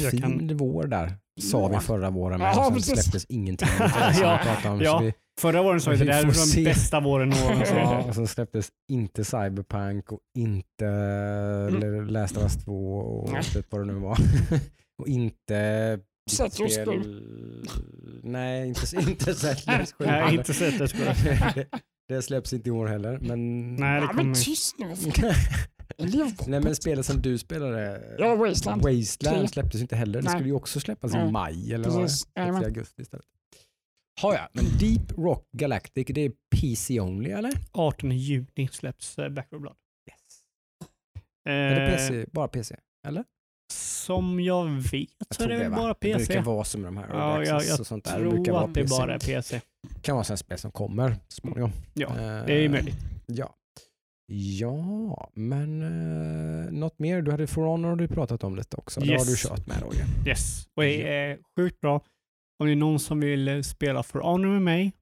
Jag 0.00 0.10
fin 0.10 0.20
kan- 0.22 0.56
vår 0.56 0.84
där. 0.86 1.12
Sa 1.40 1.68
vi 1.68 1.78
förra 1.78 2.10
våren 2.10 2.38
med. 2.38 2.48
Ja, 2.56 2.64
sen 2.64 2.74
precis. 2.74 2.92
släpptes 3.02 3.24
ingenting. 3.28 3.68
Det 3.78 3.82
var 3.82 4.12
det 4.12 4.58
Ja, 4.64 4.70
om, 4.70 4.80
ja. 4.80 4.98
vi, 4.98 5.12
Förra 5.40 5.62
våren 5.62 5.80
sa 5.80 5.90
vi 5.90 5.96
att 6.00 6.06
det 6.06 6.12
här 6.12 6.20
är 6.20 6.24
får 6.26 6.32
den 6.32 6.34
se. 6.46 6.64
bästa 6.64 7.00
våren 7.00 7.28
någonsin. 7.28 7.76
ja, 7.76 7.98
och 8.08 8.14
så 8.14 8.26
släpptes 8.26 8.68
inte 8.92 9.24
Cyberpunk 9.24 10.12
och 10.12 10.18
inte 10.38 10.86
mm. 11.70 12.06
Last 12.06 12.36
of 12.36 12.42
Us 12.42 12.64
2 12.64 12.96
och 12.98 13.32
Nej. 13.32 13.42
typ 13.42 13.66
vad 13.72 13.80
det 13.80 13.84
nu 13.92 13.94
var. 14.00 14.18
och 15.02 15.08
inte 15.08 15.98
Settlers. 16.30 16.78
Nej, 18.22 18.68
inte, 18.68 18.96
inte 19.10 19.34
Settlers. 19.34 19.94
Nej, 19.98 20.34
inte 20.34 20.54
sett 20.54 20.78
det. 20.78 21.54
det, 21.54 21.66
det 22.08 22.22
släpps 22.22 22.52
inte 22.52 22.68
i 22.68 22.72
år 22.72 22.86
heller. 22.86 23.18
Men... 23.20 23.74
Nej, 23.76 24.00
det 24.00 24.06
Ja, 24.06 24.12
men 24.12 24.16
kommer 24.16 24.34
tyst 24.34 24.76
nu. 24.78 24.86
På 26.10 26.44
Nej 26.50 26.60
men 26.60 26.76
spelet 26.76 27.06
som 27.06 27.22
du 27.22 27.38
spelade, 27.38 28.02
Ja, 28.18 28.34
Wasteland. 28.34 28.82
Wasteland 28.82 29.50
släpptes 29.50 29.80
inte 29.80 29.96
heller. 29.96 30.18
Det 30.22 30.24
Nej. 30.24 30.34
skulle 30.34 30.48
ju 30.48 30.54
också 30.54 30.80
släppas 30.80 31.14
i 31.14 31.16
Nej. 31.16 31.32
maj 31.32 31.74
eller 31.74 31.88
vad 31.88 31.98
det? 31.98 32.02
Precis. 32.02 32.26
I 32.36 32.40
augusti 32.64 33.02
istället. 33.02 33.26
Ha, 34.22 34.34
ja, 34.34 34.48
men 34.52 34.64
Deep 34.80 35.18
Rock 35.18 35.46
Galactic, 35.56 36.06
det 36.14 36.20
är 36.20 36.32
PC 36.56 37.00
only 37.00 37.30
eller? 37.30 37.52
18 37.72 38.10
juni 38.10 38.68
släpps 38.72 39.18
eh, 39.18 39.28
Back 39.28 39.48
for 39.48 39.58
Blood. 39.58 39.76
Yes. 40.10 40.18
Är 41.48 41.74
det 41.80 41.86
Eh, 41.86 41.96
PC, 41.96 42.26
bara 42.32 42.48
PC? 42.48 42.76
Eller? 43.06 43.24
Som 43.72 44.40
jag 44.40 44.64
vet 44.66 44.92
Jag 44.92 45.36
så 45.36 45.42
är 45.44 45.48
det 45.48 45.68
va? 45.68 45.76
bara 45.76 45.88
Det 45.88 45.94
PC. 46.14 46.26
brukar 46.26 46.42
vara 46.42 46.64
som 46.64 46.82
de 46.82 46.96
här 46.96 47.08
Ja, 47.08 47.44
jag, 47.44 47.64
jag 47.64 47.80
och 47.80 47.86
sånt 47.86 48.04
där. 48.04 48.18
Det 48.18 48.28
brukar 48.28 48.44
tror 48.44 48.54
vara 48.54 48.64
att 48.64 48.74
det 48.74 48.82
PC. 48.82 48.96
bara 48.98 49.14
är 49.14 49.18
PC. 49.18 49.60
kan 50.02 50.14
vara 50.16 50.24
sådana 50.24 50.36
spel 50.36 50.58
som 50.58 50.70
kommer 50.70 51.16
småningom. 51.28 51.72
Ja, 51.94 52.08
Eh, 52.08 52.46
det 52.46 52.64
är 52.64 52.68
möjligt. 52.68 52.96
Ja. 53.26 53.54
Ja, 54.26 55.30
men 55.34 55.82
eh, 55.82 56.72
något 56.72 56.98
mer? 56.98 57.22
Du 57.22 57.30
hade 57.30 57.46
For 57.46 57.62
Honor 57.64 57.88
har 57.88 57.96
du 57.96 58.08
pratat 58.08 58.44
om 58.44 58.56
lite 58.56 58.76
också. 58.76 59.00
Det 59.00 59.06
har 59.06 59.12
Yes. 59.14 59.42
du 59.42 59.48
kört 59.48 59.66
med 59.66 59.82
Roger. 59.82 60.04
Yes, 60.26 60.66
och 60.76 60.82
det 60.82 61.08
är 61.08 61.38
sjukt 61.56 61.80
bra. 61.80 61.94
Om 62.58 62.66
det 62.66 62.72
är 62.72 62.76
någon 62.76 62.98
som 62.98 63.20
vill 63.20 63.48
eh, 63.48 63.60
spela 63.60 64.02
For 64.02 64.20
Honor 64.20 64.48
med 64.48 64.62
mig 64.62 64.92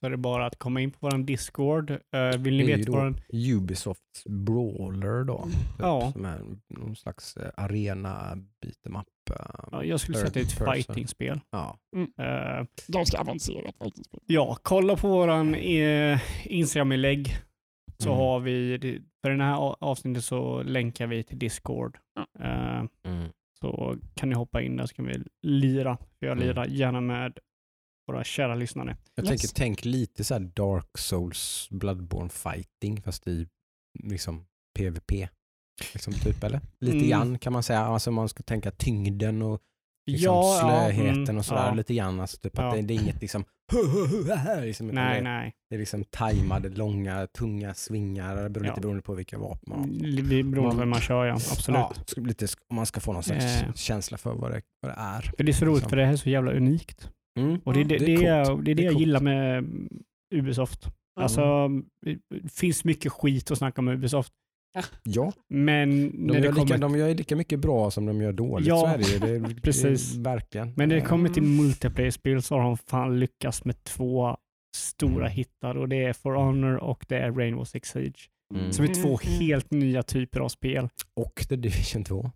så 0.00 0.06
är 0.06 0.10
det 0.10 0.16
bara 0.16 0.46
att 0.46 0.58
komma 0.58 0.80
in 0.80 0.90
på 0.90 0.98
vår 1.00 1.18
Discord. 1.18 1.90
Eh, 1.90 2.38
vill 2.38 2.56
ni 2.56 2.64
veta 2.66 2.82
då 2.84 2.92
vad 2.92 3.04
den... 3.04 3.16
Ubisofts 3.32 4.24
Brawler 4.28 5.24
då. 5.24 5.42
Typ, 5.44 5.54
Ja. 5.78 6.12
Som 6.12 6.24
är 6.24 6.40
någon 6.68 6.96
slags 6.96 7.36
eh, 7.36 7.50
arena 7.56 8.34
beat'em 8.64 9.00
up. 9.00 9.06
eh, 9.30 9.46
Ja, 9.72 9.84
jag 9.84 10.00
skulle 10.00 10.16
säga 10.18 10.28
att 10.28 10.34
det 10.34 10.40
är 10.40 10.44
ett 10.44 10.52
fighting-spel. 10.74 11.40
Ja. 11.50 11.78
Eh, 12.18 12.66
Ganska 12.86 13.18
avancerat 13.20 13.74
fightingspel. 13.82 14.20
ja, 14.26 14.56
kolla 14.62 14.96
på 14.96 15.08
våran 15.08 15.54
eh, 15.54 16.20
Instagram-inlägg 16.44 17.36
så 18.02 18.08
Mm. 18.08 18.18
har 18.20 18.40
vi, 18.40 18.78
för 19.22 19.30
den 19.30 19.40
här 19.40 19.56
avsnittet 19.84 20.24
så 20.24 20.62
länkar 20.62 21.06
vi 21.06 21.22
till 21.22 21.38
Discord. 21.38 21.98
Eh, 22.40 22.84
Mm. 23.04 23.28
så 23.60 23.96
kan 24.14 24.28
ni 24.28 24.34
hoppa 24.34 24.62
in 24.62 24.76
där 24.76 24.86
så 24.86 24.94
kan 24.94 25.06
vi 25.06 25.22
lira. 25.42 25.98
Jag 26.18 26.32
Mm. 26.32 26.44
lirar 26.44 26.66
gärna 26.66 27.00
med 27.00 27.38
våra 28.06 28.24
kära 28.24 28.54
lyssnare. 28.54 28.96
Jag 29.14 29.24
Yes. 29.24 29.28
tänker, 29.40 29.54
tänk 29.54 29.84
lite 29.84 30.24
så 30.24 30.34
här 30.34 30.40
Dark 30.40 30.98
Souls 30.98 31.68
Bloodborne 31.70 32.28
fighting 32.30 33.02
fast 33.02 33.28
i 33.28 33.48
liksom 34.02 34.46
PVP. 34.78 35.28
Liksom 35.92 36.12
typ 36.12 36.44
eller? 36.44 36.60
Lite 36.80 36.96
Mm. 36.96 37.08
grann 37.08 37.38
kan 37.38 37.52
man 37.52 37.62
säga. 37.62 37.80
Alltså 37.80 38.10
man 38.10 38.28
ska 38.28 38.42
tänka 38.42 38.70
tyngden 38.70 39.42
och 39.42 39.60
liksom 40.06 40.34
ja, 40.34 40.58
slöheten 40.60 41.22
mm, 41.24 41.38
och 41.38 41.44
sådär. 41.44 41.66
ja. 41.66 41.74
Lite 41.74 41.94
grann. 41.94 42.20
Alltså 42.20 42.36
typ 42.36 42.52
Ja. 42.56 42.68
att 42.68 42.74
det, 42.74 42.82
det 42.82 42.94
är 42.94 43.02
inget 43.02 43.20
liksom, 43.20 43.44
liksom 44.62 44.86
utan 44.90 44.94
Nej, 45.04 45.16
det, 45.18 45.24
nej. 45.24 45.52
det 45.70 45.74
är 45.76 45.78
liksom 45.78 46.04
tajmade, 46.04 46.68
långa, 46.68 47.26
tunga 47.26 47.74
svingar. 47.74 48.36
Det 48.42 48.50
beror 48.50 48.66
Ja. 48.66 48.72
lite 48.72 48.80
beroende 48.80 49.02
på 49.02 49.14
vilka 49.14 49.38
vapen 49.38 49.62
man 49.66 49.78
har. 49.78 49.86
Vi 50.22 50.42
beror 50.42 50.70
på 50.70 50.76
hur 50.76 50.84
man 50.86 51.00
kör, 51.00 51.24
ja. 51.26 51.34
Absolut. 51.34 51.78
Ja, 52.16 52.22
lite, 52.22 52.46
om 52.68 52.76
man 52.76 52.86
ska 52.86 53.00
få 53.00 53.12
någon 53.12 53.22
slags 53.22 53.44
Eh. 53.62 53.72
känsla 53.74 54.18
för 54.18 54.34
vad 54.34 54.50
det, 54.50 54.62
vad 54.82 54.92
det 54.92 54.96
är. 55.00 55.20
För 55.36 55.44
det 55.44 55.50
är 55.50 55.54
så 55.54 55.64
roligt, 55.64 55.76
Liksom. 55.76 55.90
för 55.90 55.96
det 55.96 56.04
här 56.04 56.12
är 56.12 56.16
så 56.16 56.30
jävla 56.30 56.52
unikt. 56.52 57.10
Mm. 57.40 57.60
Och 57.64 57.74
det, 57.74 57.80
är 57.80 57.84
det, 57.84 57.98
det 57.98 58.14
är 58.26 58.44
coolt. 58.44 58.64
det 58.64 58.70
är 58.70 58.74
det 58.74 58.82
jag 58.82 58.94
gillar 58.94 59.20
med 59.20 59.58
mm, 59.58 59.88
Ubisoft. 60.34 60.86
Alltså, 61.20 61.68
det 62.06 62.48
finns 62.52 62.84
mycket 62.84 63.12
skit 63.12 63.50
att 63.50 63.58
snacka 63.58 63.80
om 63.80 63.88
Ubisoft. 63.88 64.32
Ja, 65.02 65.32
Men 65.48 65.90
de 66.10 66.16
när 66.16 66.34
det 66.34 66.40
gör, 66.46 66.52
lika, 66.52 66.66
kommer, 66.66 66.78
de 66.78 66.98
gör 66.98 67.14
lika 67.14 67.36
mycket 67.36 67.58
bra 67.60 67.90
som 67.90 68.06
de 68.06 68.20
gör 68.22 68.32
dåligt. 68.32 68.68
Ja, 68.68 68.80
så 68.80 68.86
är 68.86 68.98
det. 68.98 69.26
Det, 69.26 69.30
är- 69.50 69.60
precis. 69.60 70.12
Det 70.12 70.20
är, 70.20 70.24
verkligen. 70.34 70.72
men 70.76 70.88
när 70.88 70.96
det 70.96 71.02
Eh, 71.02 71.08
kommer 71.08 71.28
till 71.28 71.42
Mm. 71.42 71.56
multiplayer-spel 71.56 72.42
så 72.42 72.54
har 72.54 72.62
de 72.62 72.76
fan 72.76 73.20
lyckats 73.20 73.64
med 73.64 73.84
två 73.84 74.36
stora 74.76 75.28
hittar 75.28 75.74
och 75.76 75.88
det 75.88 76.04
är 76.04 76.12
For 76.12 76.32
Honor 76.34 76.76
och 76.76 77.04
det 77.08 77.16
är 77.18 77.32
Rainbow 77.32 77.64
Six 77.64 77.88
Siege. 77.90 78.28
Mm. 78.54 78.72
Som 78.72 78.84
är 78.84 78.94
två 78.94 79.08
Mm, 79.08 79.18
mm. 79.34 79.40
helt 79.40 79.70
nya 79.70 80.02
typer 80.02 80.40
av 80.40 80.48
spel. 80.48 80.88
Och 81.16 81.46
The 81.48 81.56
Division 81.56 82.04
2. 82.04 82.30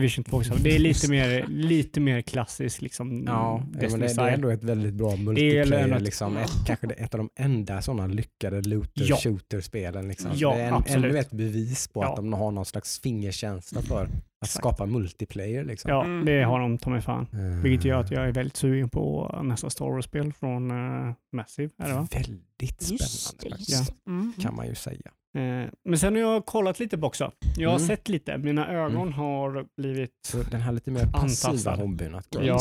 Division 0.00 0.24
2 0.24 0.36
också. 0.36 0.54
Det 0.54 0.74
är 0.74 0.78
lite 0.78 1.10
mer, 1.10 1.46
lite 1.48 2.00
mer 2.00 2.22
klassiskt 2.22 2.82
liksom. 2.82 3.24
Ja, 3.26 3.56
mm, 3.58 3.68
men 3.90 4.00
det, 4.00 4.06
det 4.14 4.22
är 4.22 4.28
ändå 4.28 4.48
ett 4.50 4.64
väldigt 4.64 4.94
bra 4.94 5.16
multiplayer. 5.16 5.96
ett- 5.96 6.02
Liksom. 6.02 6.36
Ett, 6.36 6.50
kanske 6.66 6.86
ett 6.86 7.14
av 7.14 7.18
de 7.18 7.30
enda 7.36 7.82
sådana 7.82 8.06
lyckade 8.06 8.62
looter 8.62 9.04
Ja. 9.08 9.16
shooter-spelen. 9.16 10.08
Liksom. 10.08 10.30
Ja, 10.34 10.54
det 10.54 10.60
är 10.62 10.72
en, 10.96 11.04
ännu 11.04 11.18
ett 11.18 11.30
bevis 11.30 11.88
på 11.88 12.02
Ja. 12.02 12.10
att 12.10 12.16
de 12.16 12.32
har 12.32 12.50
någon 12.50 12.64
slags 12.66 13.00
fingerkänsla 13.00 13.82
för 13.82 14.02
att 14.04 14.10
Exakt. 14.44 14.52
skapa 14.62 14.86
multiplayer. 14.86 15.64
Liksom. 15.64 15.90
Ja, 15.90 16.04
Mm. 16.04 16.24
det 16.24 16.42
har 16.44 16.60
de 16.60 16.78
ta 16.78 16.90
mig 16.90 17.00
fan. 17.02 17.26
Eh, 17.32 17.62
Vilket 17.62 17.84
gör 17.84 18.00
att 18.00 18.10
jag 18.10 18.28
är 18.28 18.32
väldigt 18.32 18.56
sugen 18.56 18.88
på 18.88 19.34
nästa 19.44 19.70
Star 19.70 19.84
Wars-spel 19.86 20.32
från 20.32 20.70
uh, 20.70 21.12
Massive. 21.32 21.70
Är 21.78 21.88
det, 21.88 21.94
va? 21.94 22.08
Väldigt 22.12 22.90
Just 22.90 23.28
spännande 23.28 23.58
Just 23.68 23.86
det. 24.04 24.10
Mm. 24.10 24.32
kan 24.40 24.54
man 24.56 24.66
ju 24.66 24.74
säga. 24.74 25.10
Eh, 25.36 25.68
men 25.84 25.98
sen 25.98 26.14
har 26.14 26.20
jag 26.22 26.46
kollat 26.46 26.78
lite 26.78 26.98
på 26.98 27.06
också. 27.06 27.32
Jag 27.56 27.70
har 27.70 27.76
Mm. 27.76 27.86
sett 27.88 28.08
lite. 28.08 28.38
Mina 28.38 28.68
ögon 28.68 29.12
har 29.12 29.66
blivit... 29.76 30.10
Så 30.28 30.42
den 30.42 30.60
här 30.60 30.72
lite 30.72 30.90
mer 30.90 31.00
passiva 31.06 31.20
Antastad. 31.50 31.74
hobbyn 31.76 32.14
att 32.14 32.34
gå 32.34 32.42
Ja. 32.42 32.54
och. 32.54 32.60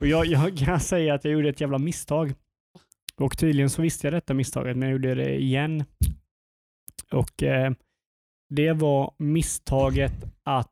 Och 0.00 0.06
jag, 0.06 0.26
jag 0.26 0.58
kan 0.58 0.80
säga 0.80 1.14
att 1.14 1.24
jag 1.24 1.32
gjorde 1.32 1.48
ett 1.48 1.60
jävla 1.60 1.78
misstag. 1.78 2.34
Och 3.16 3.38
tydligen 3.38 3.70
så 3.70 3.82
visste 3.82 4.06
jag 4.06 4.14
detta 4.14 4.34
misstaget, 4.34 4.76
men 4.76 4.88
jag 4.88 4.92
gjorde 4.92 5.14
det 5.14 5.34
igen. 5.42 5.84
Och 7.12 7.42
eh, 7.42 7.72
det 8.54 8.72
var 8.72 9.14
misstaget 9.18 10.12
att 10.42 10.70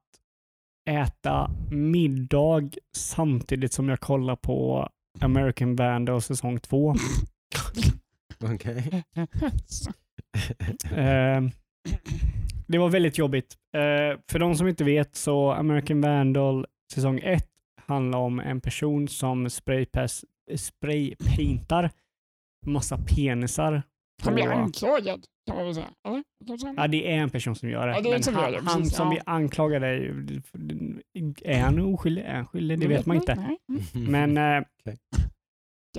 äta 0.90 1.50
middag 1.70 2.70
samtidigt 2.96 3.72
som 3.72 3.88
jag 3.88 4.00
kollar 4.00 4.36
på 4.36 4.88
American 5.20 5.76
Vandal 5.76 6.22
säsong 6.22 6.60
2. 6.60 6.94
Okej. 8.44 9.04
Eh, 10.96 11.42
det 12.66 12.78
var 12.78 12.88
väldigt 12.88 13.18
jobbigt. 13.18 13.56
Eh, 13.76 14.18
för 14.30 14.38
de 14.38 14.54
som 14.54 14.68
inte 14.68 14.84
vet 14.84 15.16
så 15.16 15.50
American 15.50 16.00
Vandal 16.00 16.66
säsong 16.94 17.20
1 17.22 17.46
handlar 17.86 18.18
om 18.18 18.40
en 18.40 18.60
person 18.60 19.08
som 19.08 19.50
spraypass, 19.50 20.24
spraypaintar 20.56 21.90
massa 22.66 22.98
penisar. 22.98 23.82
Han 24.22 24.34
blir 24.34 24.48
anklagad 24.48 25.26
kan 25.46 25.56
man 25.56 25.64
väl 25.64 25.74
säga. 25.74 25.88
Eller? 26.04 26.24
Ja, 26.76 26.88
det 26.88 27.12
är 27.12 27.16
en 27.16 27.30
person 27.30 27.54
som 27.54 27.68
gör 27.68 27.86
det. 27.86 27.94
Ja, 27.94 28.00
det 28.00 28.10
men 28.10 28.22
som 28.22 28.34
han, 28.34 28.52
gör 28.52 28.60
det, 28.60 28.70
han 28.70 28.86
som 28.86 29.06
ja. 29.06 29.10
blir 29.10 29.22
anklagad 29.26 29.84
är. 29.84 30.42
Är 31.44 31.60
han 31.60 31.80
oskyldig? 31.80 32.22
Är 32.22 32.34
han 32.34 32.46
skyldig? 32.46 32.80
Det 32.80 32.86
vet 32.86 33.06
man 33.06 33.16
inte. 33.16 33.34
Nej. 33.34 33.58
Men 34.08 34.36
eh, 34.36 34.62
Okej. 34.80 34.98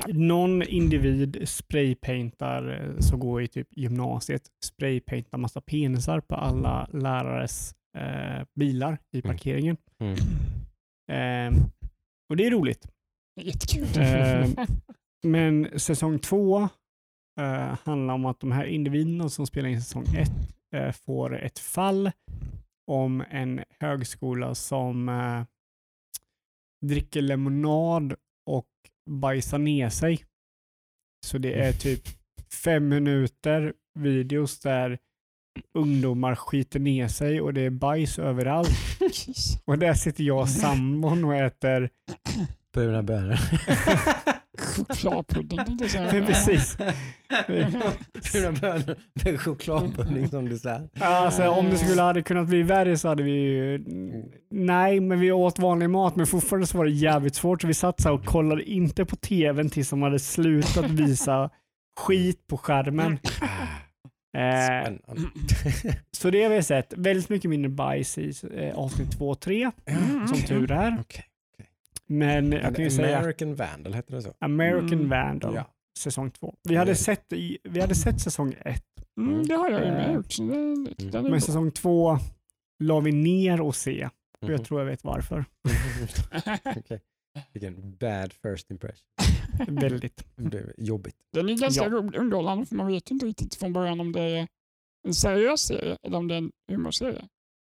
Någon 0.07 0.63
individ 0.63 1.49
spraypaintar, 1.49 2.81
eh, 2.81 2.99
som 2.99 3.19
går 3.19 3.41
i 3.41 3.47
typ 3.47 3.67
gymnasiet, 3.71 4.41
spraypaintar 4.65 5.37
massa 5.37 5.61
penisar 5.61 6.19
på 6.19 6.35
alla 6.35 6.87
lärares 6.93 7.75
eh, 7.97 8.45
bilar 8.55 8.97
i 9.11 9.17
Mm. 9.19 9.31
parkeringen. 9.35 9.77
Mm. 9.99 10.15
Eh, 11.11 11.61
och 12.29 12.37
det 12.37 12.45
är 12.47 12.51
roligt. 12.51 12.87
Jättekul. 13.41 13.87
Eh, 13.97 14.49
Men 15.23 15.79
säsong 15.79 16.19
två 16.19 16.61
eh, 17.39 17.77
handlar 17.83 18.13
om 18.13 18.25
att 18.25 18.39
de 18.39 18.51
här 18.51 18.65
individerna 18.65 19.29
som 19.29 19.47
spelar 19.47 19.69
in 19.69 19.81
säsong 19.81 20.05
ett 20.15 20.31
eh, 20.75 20.91
får 20.91 21.37
ett 21.39 21.59
fall 21.59 22.11
om 22.91 23.23
en 23.29 23.63
högskola 23.79 24.55
som 24.55 25.09
eh, 25.09 25.43
dricker 26.85 27.21
lemonad 27.21 28.13
och 28.45 28.67
bajsar 29.09 29.57
ner 29.57 29.89
sig. 29.89 30.23
Så 31.25 31.37
det 31.37 31.53
är 31.53 31.73
typ 31.73 32.01
fem 32.63 32.89
minuter 32.89 33.73
videos 33.99 34.59
där 34.59 34.97
ungdomar 35.77 36.35
skiter 36.35 36.79
ner 36.79 37.07
sig 37.07 37.41
och 37.41 37.53
det 37.53 37.61
är 37.61 37.69
bajs 37.69 38.19
överallt. 38.19 38.69
Och 39.65 39.79
där 39.79 39.93
sitter 39.93 40.23
jag 40.23 40.39
och 40.39 40.49
sambon 40.49 41.23
och 41.23 41.35
äter 41.35 41.89
Bruna 42.73 43.03
bönor. 43.03 43.37
Chokladpudding. 44.73 45.59
Men 46.11 46.25
precis. 46.25 46.77
Bruna 48.31 48.51
bönor 48.61 48.95
med 49.23 49.39
chokladpudding 49.41 50.27
som 50.29 50.49
du 50.49 50.57
säger. 50.57 50.89
Alltså 50.99 51.47
om 51.49 51.69
det 51.69 51.77
skulle 51.77 52.01
hade 52.01 52.21
kunnat 52.21 52.47
bli 52.47 52.63
värre 52.63 52.97
så 52.97 53.07
hade 53.07 53.23
vi 53.23 53.31
ju... 53.31 53.83
Nej, 54.51 54.99
men 54.99 55.19
vi 55.19 55.31
åt 55.31 55.59
vanlig 55.59 55.89
mat 55.89 56.15
men 56.15 56.27
fortfarande 56.27 56.67
så 56.67 56.77
var 56.77 56.85
det 56.85 56.91
jävligt 56.91 57.35
svårt. 57.35 57.61
Så 57.61 57.67
vi 57.67 57.73
satt 57.73 58.01
så 58.01 58.13
och 58.13 58.25
kollade 58.25 58.63
inte 58.63 59.05
på 59.05 59.15
tvn 59.15 59.69
tills 59.69 59.89
de 59.89 60.01
hade 60.01 60.19
slutat 60.19 60.85
visa 60.91 61.49
skit 61.99 62.47
på 62.47 62.57
skärmen. 62.57 63.17
Eh, 64.37 64.65
Spännande. 64.65 65.29
så 66.17 66.29
det 66.29 66.43
har 66.43 66.49
vi 66.49 66.63
sett. 66.63 66.93
Väldigt 66.97 67.29
mycket 67.29 67.49
mindre 67.49 67.69
bajs 67.69 68.17
i 68.17 68.33
eh, 68.57 68.75
avsnitt 68.79 69.11
2 69.17 69.29
och 69.29 69.39
3, 69.39 69.71
Mm, 69.85 70.27
som 70.27 70.37
okej. 70.37 70.47
tur 70.47 70.71
är. 70.71 70.97
Okej. 71.01 71.23
Men 72.17 72.51
jag 72.51 72.75
kan 72.75 72.83
ju 72.85 72.91
säga 72.91 73.19
American 73.19 73.55
Vandal 73.55 73.93
heter 73.93 74.15
det 74.15 74.21
så? 74.21 74.33
American 74.39 74.93
Mm. 74.93 75.09
Vandal, 75.09 75.55
Ja. 75.55 75.65
säsong 75.99 76.31
2. 76.31 76.55
Vi 76.69 76.75
hade, 76.75 76.91
Mm. 76.91 76.95
sett, 76.95 77.33
i- 77.33 77.57
vi 77.63 77.79
hade 77.81 77.95
sett 77.95 78.21
säsong 78.21 78.55
1, 78.65 78.83
Mm, 79.17 79.43
det 79.47 79.53
har 79.55 79.69
jag 79.69 79.85
ju 79.85 79.91
med 79.91 80.15
Eh, 80.15 81.11
den 81.11 81.25
är 81.25 81.29
men 81.29 81.41
säsong 81.41 81.71
2 81.71 82.17
la 82.83 82.99
vi 82.99 83.11
ner 83.11 83.61
och 83.61 83.75
se. 83.75 84.09
Och 84.41 84.49
jag 84.51 84.65
tror 84.65 84.79
jag 84.81 84.85
vet 84.87 85.03
varför. 85.03 85.45
Okej. 86.77 87.01
Vilken 87.53 87.95
bad 87.97 88.33
first 88.33 88.71
impression. 88.71 89.05
Väldigt. 89.67 90.25
Det 90.35 90.57
är 90.59 90.73
jobbigt. 90.77 91.15
Den 91.33 91.49
är 91.49 91.57
ganska 91.57 91.83
Ja. 91.83 91.89
underhållande 91.95 92.65
för 92.65 92.75
man 92.75 92.87
vet 92.87 93.11
inte 93.11 93.25
riktigt 93.25 93.55
från 93.55 93.73
början 93.73 93.99
om 93.99 94.11
det 94.11 94.21
är 94.21 94.47
en 95.07 95.13
seriös 95.13 95.61
serie 95.61 95.97
eller 96.03 96.17
om 96.17 96.27
det 96.27 96.33
är 96.33 96.37
en 96.37 96.51
humorserie. 96.71 97.27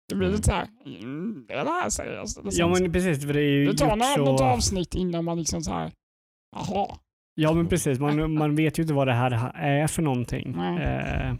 Det 0.10 0.16
blir 0.16 0.28
Mm. 0.28 0.36
lite 0.36 0.48
såhär, 0.48 0.68
mm, 0.86 1.46
är 1.50 1.56
det 1.56 1.70
här 1.70 1.90
seriöst? 1.90 2.40
Ja 2.52 2.68
men 2.68 2.92
precis, 2.94 3.26
för 3.26 3.34
det 3.34 3.40
är 3.42 3.52
ju 3.52 3.66
det 3.66 3.78
tar 3.78 3.96
något 4.18 4.40
så... 4.40 4.46
avsnitt 4.46 4.96
innan 4.96 5.26
man 5.26 5.38
liksom 5.38 5.64
såhär, 5.64 5.92
jaha. 6.56 6.98
Ja 7.36 7.54
men 7.54 7.68
precis, 7.68 8.00
man, 8.00 8.34
man 8.34 8.56
vet 8.56 8.80
ju 8.80 8.82
inte 8.84 8.94
vad 8.94 9.08
det 9.08 9.14
här 9.14 9.52
är 9.56 9.88
för 9.88 10.02
någonting. 10.02 10.56
Eh, 10.56 11.36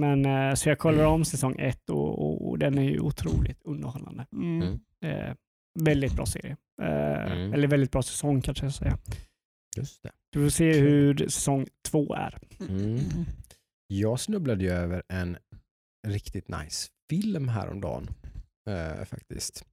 men 0.00 0.24
eh, 0.24 0.54
så 0.54 0.68
jag 0.68 0.78
kollar 0.78 1.04
om 1.06 1.24
säsong 1.24 1.56
ett 1.58 1.90
och, 1.90 2.18
och, 2.18 2.48
och 2.48 2.58
den 2.58 2.78
är 2.78 2.82
ju 2.82 3.00
otroligt 3.00 3.62
underhållande. 3.62 4.26
Mm. 4.32 4.62
Mm. 4.62 4.80
Eh, 5.28 5.34
väldigt 5.80 6.12
bra 6.16 6.26
serie. 6.26 6.56
Eh, 6.82 7.16
Mm. 7.32 7.52
Eller 7.52 7.68
väldigt 7.68 7.90
bra 7.90 8.02
säsong 8.02 8.40
kanske 8.42 8.64
jag 8.66 8.74
ska 8.74 8.84
säga. 8.84 8.98
Just 9.76 10.02
det. 10.02 10.10
Du 10.32 10.42
får 10.42 10.50
se 10.50 10.72
hur 10.80 11.16
säsong 11.16 11.66
två 11.88 12.14
är. 12.14 12.38
Mm. 12.68 12.98
Jag 13.86 14.20
snubblade 14.20 14.64
ju 14.64 14.70
över 14.70 15.02
en 15.08 15.36
riktigt 16.08 16.48
nice 16.48 16.88
film 17.10 17.48
häromdagen. 17.48 18.10
Eh, 18.68 19.04
faktiskt. 19.04 19.64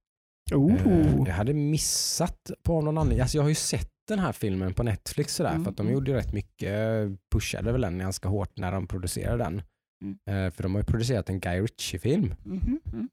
Oh. 0.53 1.27
Jag 1.27 1.33
hade 1.33 1.53
missat 1.53 2.51
på 2.63 2.81
någon 2.81 2.97
annan. 2.97 3.21
Alltså 3.21 3.37
jag 3.37 3.43
har 3.43 3.49
ju 3.49 3.55
sett 3.55 3.89
den 4.07 4.19
här 4.19 4.31
filmen 4.31 4.73
på 4.73 4.83
Netflix 4.83 5.35
sådär, 5.35 5.51
Mm, 5.51 5.63
för 5.63 5.71
att 5.71 5.77
de 5.77 5.83
mm. 5.83 5.93
gjorde 5.93 6.13
rätt 6.13 6.33
mycket, 6.33 7.09
pushade 7.33 7.71
väl 7.71 7.81
den 7.81 7.97
ganska 7.99 8.29
hårt 8.29 8.57
när 8.57 8.71
de 8.71 8.87
producerade 8.87 9.43
den. 9.43 9.61
Mm. 10.03 10.45
Eh, 10.45 10.51
för 10.51 10.63
de 10.63 10.75
har 10.75 10.81
ju 10.81 10.85
producerat 10.85 11.29
en 11.29 11.39
Guy 11.39 11.61
Ritchie-film. 11.61 12.35
Mhm, 12.43 12.79
mm. 12.93 13.09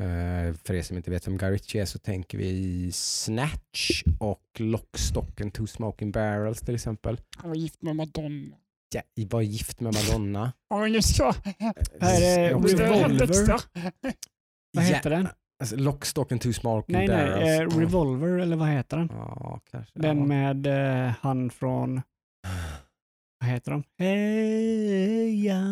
Eh, 0.00 0.54
för 0.54 0.74
er 0.74 0.82
som 0.82 0.96
inte 0.96 1.10
vet 1.10 1.26
vem 1.26 1.38
Guy 1.38 1.50
Ritchie 1.50 1.82
är 1.82 1.86
så 1.86 1.98
tänker 1.98 2.38
vi 2.38 2.92
Snatch 2.92 4.02
och 4.18 4.42
Lock, 4.58 4.98
Stock 4.98 5.40
and 5.40 5.54
Two 5.54 5.66
Smoking 5.66 6.12
Barrels 6.12 6.60
till 6.60 6.74
exempel. 6.74 7.20
Han 7.36 7.50
var 7.50 7.56
gift 7.56 7.82
med 7.82 7.96
Madonna. 7.96 8.56
Ja, 8.94 9.02
var 9.30 9.40
gift 9.40 9.80
med 9.80 9.94
Madonna. 9.94 10.52
Ja 10.70 10.86
just 10.86 11.16
så. 11.16 11.34
Helt 11.58 12.80
Revolver. 12.80 13.60
Vad 14.76 14.84
heter 14.84 15.10
den? 15.10 15.28
Alltså, 15.62 15.76
Lock, 15.76 16.04
Stock 16.04 16.32
and 16.32 16.40
Two 16.40 16.52
Smoking 16.52 16.96
Nej, 16.96 17.08
nej, 17.08 17.58
eh, 17.58 17.78
Revolver 17.78 18.38
eller 18.38 18.56
vad 18.56 18.68
heter 18.68 18.96
den? 18.96 19.08
Ja, 19.12 19.60
kanske. 19.70 19.98
Den 19.98 20.18
ja. 20.18 20.24
med 20.24 20.66
eh, 20.66 21.14
han 21.20 21.50
från, 21.50 22.02
vad 23.40 23.50
heter 23.50 23.70
de? 23.70 23.84
Heja, 23.98 25.62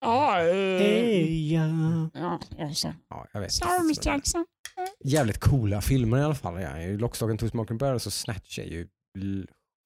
Ja, 0.00 0.40
eh, 0.40 0.44
heja. 0.78 2.10
ja, 2.14 2.40
ja, 3.10 3.26
jag 3.32 3.40
vet. 3.40 3.52
Sorry 3.52 3.86
Miss 3.86 4.06
Jackson. 4.06 4.46
Jävligt 5.04 5.38
coola 5.38 5.80
filmer 5.80 6.18
i 6.18 6.22
alla 6.22 6.34
fall. 6.34 6.62
Ja. 6.62 6.98
Lock, 6.98 7.16
Stock 7.16 7.30
and 7.30 7.40
Two 7.40 7.48
Smoking 7.48 7.78
Barrels 7.78 8.06
och 8.06 8.12
Snatch 8.12 8.58
är 8.58 8.64
ju 8.64 8.88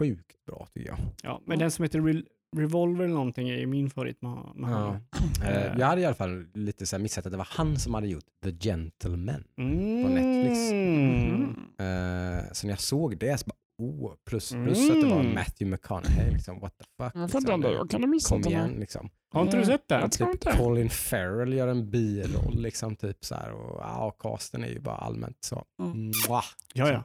sjukt 0.01 0.45
bra 0.47 0.67
tycker 0.75 0.89
jag. 0.89 0.99
Ja, 1.23 1.43
men 1.47 1.59
den 1.59 1.71
som 1.71 1.83
heter 1.83 2.01
Re- 2.01 2.27
Revolver 2.57 3.05
eller 3.05 3.15
någonting 3.15 3.49
är 3.49 3.57
ju 3.59 3.67
min 3.67 3.91
favorit 3.91 4.23
med, 4.23 4.53
med 4.55 4.71
Ja. 4.71 4.75
honom. 4.77 5.01
Eh, 5.45 5.79
jag 5.79 5.87
hade 5.87 6.01
i 6.01 6.05
alla 6.05 6.15
fall 6.15 6.47
lite 6.55 6.87
så 6.87 6.97
här 6.97 7.03
missat 7.03 7.27
att 7.27 7.33
det 7.33 7.39
var 7.39 7.49
han 7.51 7.79
som 7.79 7.95
hade 7.95 8.09
gjort 8.09 8.25
The 8.45 8.51
Gentleman. 8.53 9.45
Mm. 9.59 10.03
På 10.03 10.09
Netflix. 10.09 10.71
Mm. 10.73 11.43
Eh, 11.79 12.53
så 12.53 12.67
när 12.67 12.73
jag 12.73 12.81
såg 12.81 13.19
det 13.19 13.41
så 13.41 13.47
bara, 13.47 13.87
oh, 13.89 14.15
plus, 14.29 14.51
plus 14.51 14.91
att 14.91 15.01
det 15.01 15.07
var 15.07 15.21
Mm. 15.21 15.35
Matthew 15.35 15.65
McConaughey. 15.71 16.31
Liksom, 16.33 16.61
what 16.61 16.79
the 16.79 16.85
fuck. 16.85 17.13
Jag 17.15 17.31
får 17.31 17.39
liksom, 17.41 17.45
den 17.45 17.61
där, 17.61 17.71
jag 17.73 17.91
kan 17.91 18.03
ha 18.03 18.09
missat 18.09 18.43
Kom 18.43 18.53
igen 18.53 18.71
liksom. 18.79 19.11
Har 19.35 19.43
inte 19.43 19.57
du 19.57 19.65
sett 19.65 19.89
den? 19.89 20.01
Jag 20.01 20.13
Typ 20.13 20.29
inte. 20.33 20.53
Colin 20.57 20.91
Farrell 20.91 21.53
gör 21.53 21.69
en 21.69 21.91
biroll 21.91 22.63
liksom. 22.63 22.97
Typ 22.97 23.25
så 23.25 23.35
här, 23.35 23.53
och 23.53 23.81
ja, 23.81 24.11
casten 24.19 24.65
är 24.65 24.69
ju 24.69 24.81
bara 24.81 24.97
allmänt 24.97 25.37
så. 25.41 25.65
Mm. 25.83 26.07
Mwah, 26.29 26.45
Ja, 26.75 26.89
ja. 26.93 27.05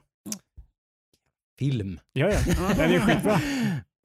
Film. 1.59 1.99
ja, 2.13 2.29
ja. 2.31 2.39
Den 2.77 2.91
är 2.91 2.99
skitbra. 2.99 3.39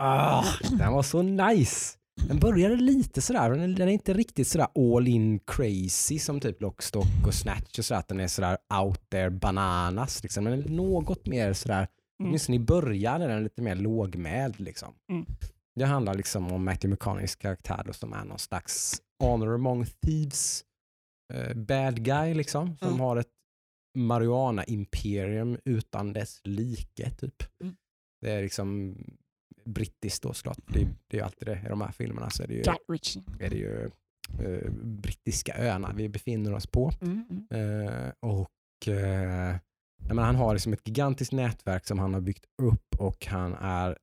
Ah, 0.02 0.44
den 0.78 0.92
var 0.92 1.02
så 1.02 1.22
nice. 1.22 1.96
Den 2.28 2.38
började 2.38 2.76
lite 2.76 3.22
sådär, 3.22 3.50
men 3.50 3.74
den 3.74 3.88
är 3.88 3.92
inte 3.92 4.14
riktigt 4.14 4.48
sådär 4.48 4.66
all 4.96 5.08
in 5.08 5.38
crazy 5.46 6.18
som 6.18 6.40
typ 6.40 6.60
Lockstock 6.62 7.26
och 7.26 7.34
Snatch 7.34 7.78
och 7.78 7.84
sådär, 7.84 7.98
att 8.00 8.08
den 8.08 8.20
är 8.20 8.26
sådär 8.28 8.56
out 8.82 9.10
there 9.10 9.30
bananas. 9.30 10.22
Liksom. 10.22 10.44
Den 10.44 10.52
är 10.64 10.68
något 10.68 11.26
mer 11.26 11.52
sådär, 11.52 11.86
Mm. 12.20 12.28
åtminstone 12.30 12.56
i 12.56 12.60
början 12.60 13.22
är 13.22 13.28
den 13.28 13.42
lite 13.42 13.62
mer 13.62 13.74
lågmäld. 13.76 14.60
Liksom. 14.60 14.94
Mm. 15.12 15.26
Det 15.74 15.84
handlar 15.84 16.14
liksom 16.14 16.52
om 16.52 16.64
Matthew 16.64 16.88
McConaugheys 16.88 17.36
karaktär 17.36 17.82
då, 17.86 17.92
som 17.92 18.12
är 18.12 18.24
någon 18.24 18.38
slags 18.38 19.00
honor 19.22 19.54
among 19.54 19.86
thieves 20.06 20.64
eh, 21.34 21.54
bad 21.56 22.02
guy 22.04 22.34
liksom, 22.34 22.76
som 22.76 22.88
Mm. 22.88 23.00
har 23.00 23.16
ett 23.16 23.26
marijuana-imperium 23.94 25.58
utan 25.64 26.12
dess 26.12 26.40
like. 26.44 27.10
Typ. 27.10 27.42
Mm. 27.62 27.76
Det 28.20 28.30
är 28.30 28.42
liksom 28.42 28.96
brittiskt 29.64 30.22
då 30.22 30.32
såklart. 30.32 30.58
Det 30.66 30.80
är, 30.80 30.88
det 31.06 31.16
är 31.16 31.20
ju 31.20 31.24
alltid 31.24 31.48
det 31.48 31.62
i 31.66 31.68
de 31.68 31.80
här 31.80 31.92
filmerna. 31.92 32.30
Så 32.30 32.42
är 32.42 32.46
det 32.46 32.54
ju, 32.54 32.60
är 33.40 33.50
det 33.50 33.56
ju 33.56 33.90
eh, 34.38 34.70
brittiska 34.82 35.54
öarna 35.58 35.92
vi 35.96 36.08
befinner 36.08 36.54
oss 36.54 36.66
på. 36.66 36.92
Mm, 37.00 37.24
mm. 37.50 37.88
Eh, 37.88 38.12
och 38.20 38.88
eh, 38.88 39.56
menar, 40.08 40.22
Han 40.22 40.36
har 40.36 40.52
liksom 40.52 40.72
ett 40.72 40.88
gigantiskt 40.88 41.32
nätverk 41.32 41.86
som 41.86 41.98
han 41.98 42.14
har 42.14 42.20
byggt 42.20 42.44
upp 42.62 42.96
och 42.98 43.26
han 43.26 43.54
är 43.54 43.98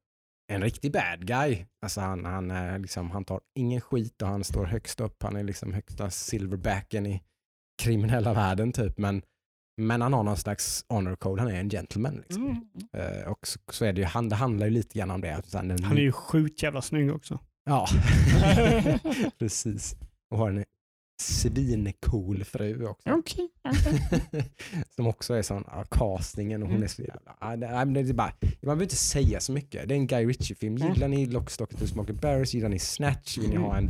en 0.51 0.61
riktig 0.61 0.91
bad 0.91 1.27
guy. 1.27 1.65
Alltså 1.81 2.01
han, 2.01 2.25
han, 2.25 2.51
är 2.51 2.79
liksom, 2.79 3.11
han 3.11 3.25
tar 3.25 3.41
ingen 3.55 3.81
skit 3.81 4.21
och 4.21 4.27
han 4.27 4.43
står 4.43 4.65
högst 4.65 4.99
upp. 4.99 5.23
Han 5.23 5.35
är 5.35 5.43
liksom 5.43 5.73
högsta 5.73 6.09
silverbacken 6.09 7.05
i, 7.05 7.23
kriminella 7.77 8.33
världen 8.33 8.71
typ. 8.73 8.97
Men, 8.97 9.21
men 9.77 10.01
han 10.01 10.13
har 10.13 10.23
någon 10.23 10.37
slags 10.37 10.85
honor 10.89 11.15
code, 11.15 11.41
han 11.41 11.51
är 11.51 11.59
en 11.59 11.69
gentleman. 11.69 12.15
Liksom. 12.15 12.45
Mm. 12.45 12.61
Eh, 13.21 13.27
och 13.31 13.47
så, 13.47 13.59
så 13.71 13.85
är 13.85 13.93
det 13.93 14.01
ju, 14.01 14.05
han, 14.07 14.29
det 14.29 14.35
handlar 14.35 14.67
ju 14.67 14.71
lite 14.73 14.99
grann 14.99 15.11
om 15.11 15.21
det. 15.21 15.35
att 15.35 15.45
sen 15.49 15.83
Han 15.83 15.97
är 15.97 16.01
ju 16.01 16.11
sjukt 16.11 16.63
jävla 16.63 16.81
snygg 16.81 17.11
också. 17.15 17.39
Ja, 17.65 17.87
precis. 19.39 19.95
Och 20.31 20.37
har 20.37 20.49
en 20.51 20.65
svincool 21.21 22.43
fru 22.43 22.85
också. 22.85 23.09
Okej. 23.09 23.49
som 24.95 25.07
också 25.07 25.33
är 25.33 25.41
sån, 25.41 25.63
ja, 25.67 25.83
castingen 25.91 26.61
och 26.63 26.67
hon 26.67 26.75
Mm. 26.75 26.83
är 26.83 26.87
så 26.87 27.01
jävla... 27.01 27.55
Nej, 27.55 27.57
det 28.03 28.09
är 28.09 28.13
bara, 28.13 28.33
man 28.41 28.51
behöver 28.61 28.83
inte 28.83 28.95
säga 28.95 29.39
så 29.39 29.51
mycket. 29.51 29.87
Det 29.89 29.93
är 29.93 29.97
en 29.97 30.07
Guy 30.07 30.25
Ritchie-film. 30.25 30.75
Mm. 30.75 30.93
Gillar 30.93 31.07
ni 31.07 31.25
Lock, 31.25 31.49
Stock 31.49 31.73
and 31.73 31.89
Smoking 31.89 32.15
Barrels? 32.15 32.53
Gillar 32.53 32.69
ni 32.69 32.79
Snatch? 32.79 33.37
Vill 33.37 33.49
ni 33.49 33.55
ha 33.55 33.77
en 33.77 33.89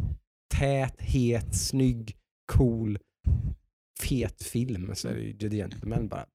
tät, 0.56 0.96
het, 1.02 1.56
snygg, 1.56 2.16
cool, 2.52 3.00
fet 4.02 4.44
film 4.44 4.96
så 4.96 5.08
är 5.08 5.14
det 5.14 5.22
ju 5.22 5.34
The 5.34 5.50
Gentleman 5.50 6.08
bara 6.08 6.26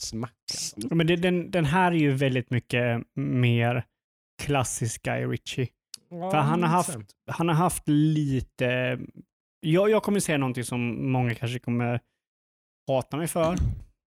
smack. 0.00 0.32
alltså. 0.52 0.76
Ja, 0.90 0.94
Men 0.94 1.06
det, 1.06 1.16
den, 1.16 1.50
den 1.50 1.64
här 1.64 1.92
är 1.92 1.96
ju 1.96 2.10
väldigt 2.10 2.50
mycket 2.50 3.02
mer 3.16 3.84
klassisk 4.42 5.02
Guy 5.02 5.24
Ritchie. 5.26 5.68
För 6.10 6.36
han 6.38 6.62
har 6.62 6.68
haft, 6.70 6.98
han 7.26 7.48
har 7.48 7.54
haft 7.56 7.88
lite... 7.88 8.98
Jag, 9.66 9.90
jag 9.90 10.02
kommer 10.02 10.20
säga 10.20 10.38
någonting 10.38 10.64
som 10.64 11.12
många 11.12 11.34
kanske 11.34 11.58
kommer 11.58 12.00
hata 12.88 13.16
mig 13.16 13.26
för, 13.28 13.56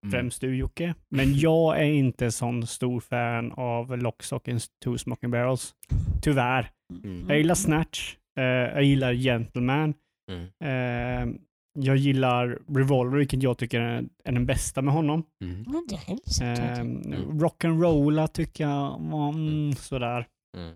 Mm. 0.05 0.11
främst 0.11 0.41
du 0.41 0.55
Jocke. 0.57 0.95
Men 1.09 1.33
jag 1.39 1.79
är 1.79 1.83
inte 1.85 2.31
sån 2.31 2.67
stor 2.67 2.99
fan 2.99 3.51
av 3.51 3.97
Lock, 3.97 4.23
Stock 4.23 4.47
and 4.47 4.61
Two 4.83 4.97
Smoking 4.97 5.31
Barrels. 5.31 5.75
Tyvärr. 6.21 6.71
Mm. 7.03 7.29
Jag 7.29 7.37
gillar 7.37 7.55
Snatch, 7.55 8.15
eh, 8.39 8.43
jag 8.45 8.83
gillar 8.83 9.13
Gentleman, 9.13 9.93
Mm. 10.31 10.43
eh, 10.43 11.35
jag 11.75 11.97
gillar 11.97 12.59
Revolver, 12.75 13.17
vilket 13.17 13.43
jag 13.43 13.57
tycker 13.57 13.81
är, 13.81 14.03
är 14.23 14.31
den 14.31 14.45
bästa 14.45 14.81
med 14.81 14.93
honom. 14.93 15.23
Mm. 15.41 15.63
Det 15.89 15.95
är 15.95 15.99
hälsat. 15.99 16.69
Eh, 16.69 16.79
Mm. 16.79 17.41
Rock'n'Rolla 17.41 18.27
tycker 18.27 18.63
jag 18.63 18.99
var 18.99 19.29
mm, 19.29 19.73
sådär. 19.73 20.27
Mm. 20.57 20.75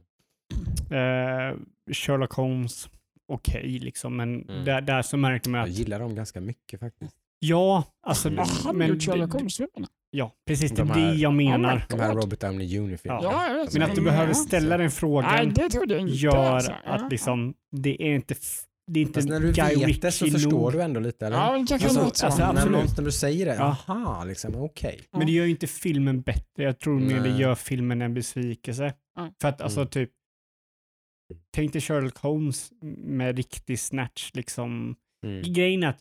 Eh, 0.91 1.57
Sherlock 1.93 2.33
Holmes, 2.33 2.89
okej 3.27 3.79
liksom, 3.79 4.15
men 4.17 4.49
Mm. 4.49 4.65
där, 4.65 4.81
där 4.81 5.01
så 5.01 5.17
märkte 5.17 5.49
man 5.49 5.59
Jag 5.59 5.69
att 5.69 5.75
gillar 5.75 5.99
dem 5.99 6.15
ganska 6.15 6.41
mycket 6.41 6.79
faktiskt. 6.79 7.15
ja, 7.39 7.83
alltså, 8.07 8.27
Mm. 8.29 8.45
Han 8.65 8.77
men, 8.77 8.87
gjort 8.89 9.03
Sherlock 9.03 9.33
Holmes-filmerna. 9.33 9.87
ja, 10.11 10.31
precis 10.47 10.71
det 10.71 10.77
De 10.81 10.89
är 10.91 10.93
här- 10.93 11.11
det 11.11 11.15
jag 11.17 11.33
menar. 11.33 11.85
De 11.89 11.99
här. 11.99 12.13
Robert 12.15 12.39
Downey 12.39 12.67
Jr-filmerna. 12.67 13.23
Ja. 13.23 13.47
Ja, 13.47 13.57
jag. 13.57 13.73
Men 13.73 13.83
att 13.89 13.95
du 13.95 14.01
behöver 14.01 14.33
ställa 14.33 14.69
den 14.69 14.79
Nej, 14.79 14.89
frågan 14.89 15.53
det 15.53 15.61
jag 15.73 15.99
inte. 16.01 16.13
gör 16.15 16.35
alltså. 16.35 16.71
Att 16.85 17.11
liksom, 17.11 17.53
det 17.71 18.01
är 18.03 18.15
inte, 18.15 18.35
det 18.93 18.99
är 18.99 19.01
inte 19.01 19.13
Fast 19.13 19.29
när 19.29 19.39
du 19.39 19.51
Guy 19.51 19.85
vet 19.85 20.01
det 20.01 20.11
så 20.11 20.25
förstår 20.27 20.51
nog. 20.51 20.71
du 20.73 20.81
ändå 20.81 20.99
lite 20.99 21.27
eller? 21.27 21.37
Ja, 21.37 21.65
kanske 21.67 21.87
Alltså, 21.87 22.03
låter 22.03 22.15
så. 22.17 22.25
alltså, 22.25 22.41
när, 22.41 22.49
absolut. 22.49 22.71
någon- 22.71 22.87
när 22.97 23.03
du 23.03 23.11
säger 23.11 23.45
det, 23.45 23.55
Ja. 23.55 23.77
aha, 23.87 24.23
liksom, 24.23 24.55
okej. 24.55 24.99
Men 25.11 25.25
det 25.25 25.31
gör 25.31 25.45
ju 25.45 25.51
inte 25.51 25.67
filmen 25.67 26.21
bättre. 26.21 26.63
Jag 26.63 26.79
tror 26.79 26.99
mer 26.99 27.19
det 27.23 27.29
gör 27.37 27.55
filmen 27.55 28.01
en 28.01 28.13
besvikelse. 28.13 28.93
Ja. 29.15 29.31
För 29.41 29.47
att 29.49 29.61
alltså 29.61 29.79
Mm. 29.79 29.89
typ, 29.89 30.09
tänk 31.55 31.73
dig 31.73 31.81
Sherlock 31.81 32.17
Holmes 32.17 32.71
med 32.97 33.37
riktig 33.37 33.79
snatch 33.79 34.31
liksom. 34.33 34.95
Mm. 35.25 35.53
Grejen 35.53 35.83
är 35.83 35.87
att 35.87 35.99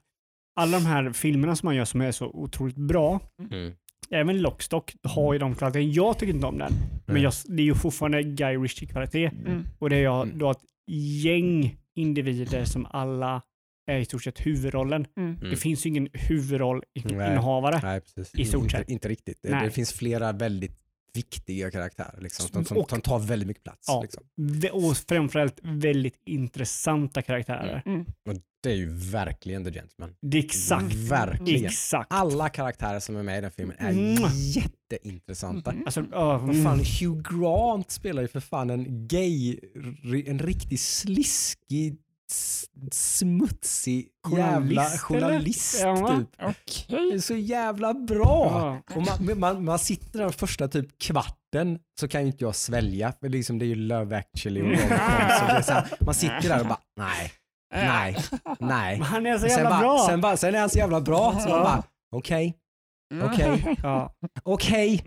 alla 0.60 0.78
de 0.78 0.86
här 0.86 1.12
filmerna 1.12 1.56
som 1.56 1.66
man 1.66 1.76
gör 1.76 1.84
som 1.84 2.00
är 2.00 2.12
så 2.12 2.26
otroligt 2.26 2.76
bra, 2.76 3.20
Mm. 3.52 3.72
även 4.10 4.40
Lockstock 4.40 4.94
har 5.02 5.32
ju 5.32 5.38
de 5.38 5.54
kvaliteterna. 5.54 5.92
Jag 5.92 6.18
tycker 6.18 6.34
inte 6.34 6.46
om 6.46 6.58
den, 6.58 6.72
men 7.06 7.14
Nej. 7.14 7.22
jag, 7.22 7.32
det 7.46 7.62
är 7.62 7.66
ju 7.66 7.74
fortfarande 7.74 8.22
Guy 8.22 8.56
Ritchie-kvalitet. 8.56 9.26
Mm. 9.46 9.64
Och 9.78 9.90
det 9.90 9.96
är 9.96 10.02
jag 10.02 10.22
Mm. 10.26 10.38
då 10.38 10.50
ett 10.50 10.64
gäng 11.22 11.76
individer 11.98 12.64
som 12.64 12.86
alla 12.90 13.42
är 13.86 13.98
i 13.98 14.04
stort 14.04 14.24
sett 14.24 14.46
huvudrollen. 14.46 15.06
Mm. 15.16 15.34
Mm. 15.34 15.50
Det 15.50 15.56
finns 15.56 15.86
ju 15.86 15.90
ingen 15.90 16.08
huvudrollinnehavare. 16.12 17.80
Nej, 17.82 18.00
precis. 18.00 18.34
I 18.34 18.44
stort 18.44 18.70
sett. 18.70 18.80
Inte, 18.80 18.92
inte 18.92 19.08
riktigt. 19.08 19.38
Det, 19.42 19.50
Nej. 19.50 19.64
det 19.64 19.70
finns 19.70 19.92
flera 19.92 20.32
väldigt 20.32 20.87
viktiga 21.14 21.70
karaktärer 21.70 22.20
liksom, 22.20 22.48
som, 22.48 22.64
som, 22.64 22.76
Och- 22.76 22.90
som 22.90 23.00
tar 23.00 23.18
väldigt 23.18 23.48
mycket 23.48 23.64
plats. 23.64 23.84
Ja. 23.88 24.02
Liksom. 24.02 24.22
Och 24.72 24.96
framförallt 24.96 25.58
väldigt 25.62 26.20
intressanta 26.26 27.22
karaktärer. 27.22 27.82
Mm. 27.86 28.00
Och 28.00 28.34
det 28.62 28.70
är 28.70 28.76
ju 28.76 28.90
verkligen 28.92 29.64
The 29.64 29.72
Gentleman. 29.72 30.14
Det 30.22 30.38
är 30.38 30.44
exakt. 30.44 30.94
Verkligen. 30.94 31.64
Exakt. 31.64 32.06
Alla 32.12 32.48
karaktärer 32.48 33.00
som 33.00 33.16
är 33.16 33.22
med 33.22 33.38
i 33.38 33.40
den 33.40 33.50
filmen 33.50 33.76
är 33.78 33.92
Mwah. 33.92 34.32
jätteintressanta. 34.34 35.72
Mhm. 35.72 35.82
Alltså, 35.86 36.00
uh, 36.00 36.08
Vad 36.46 36.62
fan, 36.62 36.78
Hugh 36.78 37.22
Grant 37.40 37.90
spelar 37.90 38.22
ju 38.22 38.28
för 38.28 38.40
fan 38.40 38.70
en 38.70 39.06
gay, 39.08 39.58
en 40.26 40.38
riktigt 40.38 40.80
sliskig, 40.80 41.96
smutsig 42.92 44.08
jävla 44.36 44.84
Journalist, 44.84 45.00
journalist? 45.00 45.80
Ja, 45.82 46.18
typ. 46.18 46.28
Okej. 46.42 47.10
Det 47.10 47.14
är 47.16 47.20
så 47.20 47.34
jävla 47.36 47.94
bra! 47.94 48.80
Ja. 48.94 49.00
Man, 49.20 49.38
man, 49.38 49.64
man 49.64 49.78
sitter 49.78 50.18
där 50.18 50.28
första 50.28 50.68
typ 50.68 50.98
kvarten 50.98 51.78
så 52.00 52.08
kan 52.08 52.20
ju 52.20 52.26
inte 52.26 52.44
jag 52.44 52.54
svälja, 52.56 53.12
för 53.20 53.28
liksom 53.28 53.58
det 53.58 53.64
är 53.64 53.66
ju 53.66 53.74
Love 53.74 54.16
actually 54.16 54.62
och 54.62 54.78
så 55.64 55.72
här, 55.72 55.88
Man 56.00 56.14
sitter 56.14 56.48
där 56.48 56.60
och 56.60 56.66
bara 56.66 56.80
nej, 56.96 57.32
nej, 57.74 58.16
nej. 58.60 58.98
Men 58.98 59.06
han 59.06 59.26
är 59.26 59.38
så 59.38 59.44
Och 59.44 59.50
sen, 59.50 59.60
jävla 59.60 59.70
bara, 59.70 59.80
bra. 59.80 60.06
sen, 60.08 60.20
bara, 60.20 60.36
sen 60.36 60.54
är 60.54 60.60
han 60.60 60.70
så 60.70 60.78
jävla 60.78 61.00
bra 61.00 61.40
så 61.40 61.48
man 61.48 61.62
bara 61.62 61.82
okej, 62.16 62.54
okej, 63.24 63.76
ja. 63.82 64.14
okej, 64.42 65.04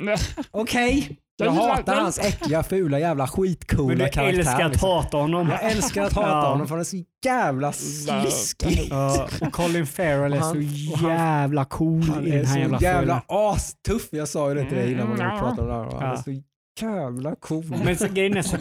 okej. 0.52 1.18
Jag 1.38 1.52
hatar 1.52 1.96
hans 1.96 2.20
äckliga, 2.20 2.64
fula, 2.64 3.00
jävla 3.00 3.24
Men 3.24 3.28
skitcoola 3.28 4.06
du 4.06 4.12
karaktär. 4.12 4.24
älskar 4.40 4.66
att 4.66 4.72
liksom. 4.72 4.90
hata 4.90 5.18
honom. 5.18 5.50
Jag 5.50 5.64
älskar 5.72 6.04
att 6.04 6.14
hata 6.14 6.28
Ja. 6.30 6.50
honom 6.50 6.68
för 6.68 6.76
han 6.76 6.80
är 6.80 6.84
så 6.84 7.04
jävla 7.26 7.72
sliskig. 7.72 8.88
Ja, 8.90 9.28
och 9.42 9.52
Colin 9.54 9.86
Farrell 9.88 10.34
är 10.34 10.38
Och 10.38 10.44
han- 10.44 10.54
så 10.54 10.92
och 10.94 10.98
han- 11.00 11.10
jävla 11.18 11.66
cool 11.66 12.02
Han 12.04 12.28
i 12.28 12.30
är 12.30 12.38
den 12.38 12.46
här 12.46 12.54
så 12.54 12.60
jävla, 12.60 12.80
jävla, 12.82 13.22
filmen. 13.28 13.46
astuff. 13.54 14.08
Jag 14.12 14.28
sa 14.28 14.50
ju 14.50 14.56
det 14.56 14.66
till 14.66 14.78
dig 14.78 14.92
innan 14.92 15.06
Mm, 15.06 15.18
man 15.18 15.28
ja. 15.36 15.40
pratade 15.40 15.62
om 15.62 15.68
det 15.68 15.74
här. 15.96 16.02
Han 16.02 16.04
är 16.12 16.16
Ja. 16.16 16.24
så 16.24 16.42
jävla 16.86 17.36
cool. 17.36 17.66
Men 17.86 17.98
så, 17.98 18.08
grejen 18.08 18.38
är 18.38 18.42
så, 18.42 18.56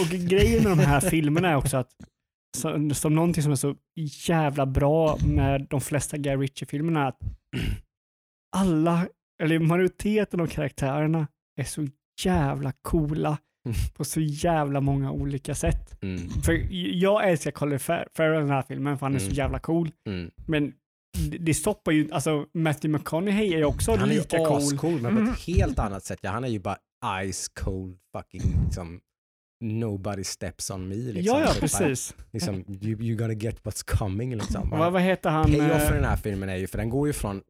och 0.00 0.06
grejen 0.28 0.62
med 0.62 0.72
de 0.78 0.84
här 0.84 1.00
filmerna 1.00 1.48
är 1.50 1.56
också 1.56 1.76
att 1.76 1.88
så, 2.56 2.90
som 2.94 3.14
någonting 3.14 3.42
som 3.42 3.52
är 3.52 3.56
så 3.56 3.74
jävla 4.28 4.66
bra 4.66 5.18
med 5.26 5.66
de 5.70 5.80
flesta 5.80 6.16
Guy 6.16 6.36
Ritchie-filmerna 6.36 7.02
är 7.04 7.08
att 7.08 7.18
alla, 8.54 9.06
eller 9.42 9.58
majoriteten 9.58 10.40
av 10.40 10.46
karaktärerna 10.46 11.26
är 11.60 11.64
så 11.64 11.86
jävla 12.24 12.72
coola 12.82 13.38
Mm. 13.66 13.76
på 13.96 14.04
så 14.04 14.20
jävla 14.20 14.80
många 14.80 15.10
olika 15.12 15.54
sätt. 15.54 16.02
Mm, 16.02 16.28
För 16.28 16.66
jag 16.94 17.30
älskar 17.30 17.50
Colin 17.50 17.78
Far- 17.78 18.08
Farrell 18.16 18.36
i 18.36 18.40
den 18.40 18.50
här 18.50 18.62
filmen 18.62 18.98
för 18.98 19.06
han 19.06 19.14
är 19.14 19.18
så 19.18 19.24
Mm. 19.24 19.34
jävla 19.36 19.58
cool. 19.58 19.90
mm. 20.08 20.30
Men 20.46 20.72
det, 21.40 21.54
stoppar 21.54 21.92
ju, 21.92 22.12
alltså 22.12 22.46
Matthew 22.54 22.98
McConaughey 22.98 23.52
är 23.54 23.58
ju 23.58 23.64
också 23.64 23.90
Han 23.96 24.08
är 24.08 24.12
ju 24.14 24.18
lika 24.18 24.38
cool. 24.38 24.56
ascool 24.58 24.92
men 25.00 25.14
på 25.14 25.20
Mm. 25.20 25.32
ett 25.32 25.38
helt 25.40 25.78
annat 25.78 26.04
sätt. 26.04 26.18
Ja, 26.22 26.30
han 26.30 26.44
är 26.44 26.48
ju 26.48 26.58
bara 26.58 26.76
ice 27.32 27.48
cold 27.48 27.96
fucking 28.16 28.42
liksom 28.64 29.00
nobody 29.64 30.24
steps 30.24 30.70
on 30.70 30.88
me. 30.88 30.94
Liksom. 30.94 31.22
Ja, 31.24 31.40
ja, 31.40 31.46
Typ 31.52 31.60
bara, 31.60 31.60
precis. 31.60 32.14
Liksom, 32.32 32.54
you, 32.80 33.02
you 33.02 33.16
gotta 33.16 33.32
get 33.32 33.62
what's 33.62 33.96
coming 33.98 34.34
liksom. 34.36 34.70
Vad, 34.70 34.92
vad 34.92 35.02
heter 35.02 35.30
han? 35.30 35.44
Payoff 35.44 35.70
eh, 35.82 35.88
för 35.88 35.94
den 35.94 36.04
här 36.04 36.16
filmen 36.16 36.48
är 36.48 36.56
ju, 36.56 36.66
för 36.66 36.78
den 36.78 36.90
går 36.90 37.06
ju 37.06 37.12
från 37.12 37.42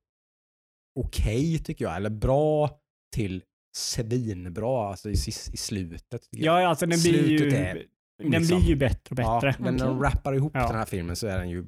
okej 0.94 1.58
tycker 1.58 1.84
jag, 1.84 1.96
eller 1.96 2.10
bra 2.10 2.70
till 3.14 3.42
svinbra 3.76 4.88
alltså 4.88 5.08
i, 5.10 5.12
i 5.12 5.56
slutet. 5.56 6.28
Ja, 6.30 6.66
alltså 6.68 6.86
den 6.86 7.00
blir 7.00 7.28
ju, 7.28 7.48
är 7.48 7.82
den 8.18 8.30
liksom- 8.30 8.58
blir 8.58 8.68
ju 8.68 8.76
bättre 8.76 9.14
och 9.14 9.18
Ja, 9.20 9.40
bättre. 9.42 9.62
men 9.64 9.76
när 9.76 9.86
de 9.86 10.02
rappar 10.02 10.34
ihop 10.34 10.52
Ja. 10.54 10.66
den 10.68 10.76
här 10.76 10.84
filmen 10.84 11.16
så 11.16 11.26
är 11.26 11.38
den 11.38 11.50
ju 11.50 11.64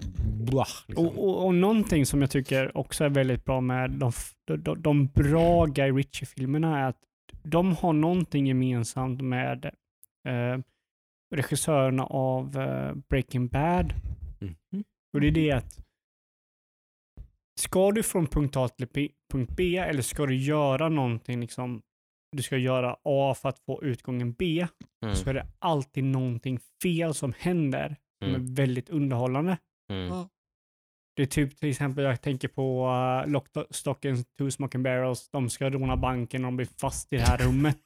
blah, 0.47 0.69
liksom. 0.87 1.07
Och, 1.07 1.25
och, 1.29 1.47
och 1.47 1.55
någonting 1.55 2.07
som 2.07 2.21
jag 2.21 2.31
tycker 2.31 2.77
också 2.77 3.05
är 3.05 3.09
väldigt 3.09 3.45
bra 3.45 3.61
med 3.61 3.91
de, 3.91 4.13
de, 4.59 4.83
de, 4.83 5.07
bra 5.07 5.67
Guy 5.67 5.91
Ritchie-filmerna 5.93 6.79
är 6.79 6.89
att 6.89 6.99
de 7.43 7.77
har 7.77 7.93
någonting 7.93 8.47
gemensamt 8.47 9.23
med 9.23 9.65
eh, 10.29 10.61
regissörerna 11.35 12.05
av 12.05 12.61
eh, 12.61 12.95
Breaking 13.09 13.49
Bad. 13.49 13.95
Mhm. 14.41 14.85
Och 15.15 15.21
det 15.21 15.27
är 15.27 15.31
det 15.33 15.53
att 15.53 15.79
ska 17.61 17.91
du 17.91 18.03
från 18.03 18.27
punkt 18.27 18.57
A 18.57 18.69
till 18.69 19.11
punkt 19.33 19.53
B 19.57 19.77
eller 19.77 20.03
ska 20.03 20.27
du 20.27 20.37
göra 20.37 20.89
någonting 20.89 21.41
liksom 21.41 21.83
du 22.37 22.43
ska 22.43 22.57
göra 22.57 22.97
A 23.05 23.35
för 23.43 23.49
att 23.49 23.59
få 23.59 23.85
utgången 23.85 24.33
B 24.33 24.67
Mm. 25.05 25.15
så 25.17 25.31
är 25.31 25.35
det 25.35 25.47
alltid 25.59 26.05
någonting 26.05 26.59
fel 26.83 27.15
som 27.15 27.33
händer 27.39 27.97
som 28.23 28.29
Mm. 28.29 28.43
är 28.43 28.55
väldigt 28.57 28.91
underhållande. 28.91 29.59
Mm. 29.93 30.25
Det 31.17 31.23
är 31.23 31.27
typ 31.27 31.57
till 31.57 31.71
exempel, 31.71 32.05
jag 32.05 32.23
tänker 32.23 32.49
på 32.49 32.87
uh, 33.27 33.33
Lock, 33.33 33.47
Stock 33.71 34.05
and 34.05 34.25
Two 34.39 34.51
Smoking 34.51 34.83
Barrels. 34.83 35.29
De 35.31 35.51
ska 35.51 35.71
råna 35.71 35.97
banken 35.97 36.45
och 36.45 36.49
de 36.49 36.57
blir 36.57 36.69
fast 36.81 37.13
i 37.13 37.17
det 37.17 37.23
här 37.23 37.39
rummet. 37.39 37.79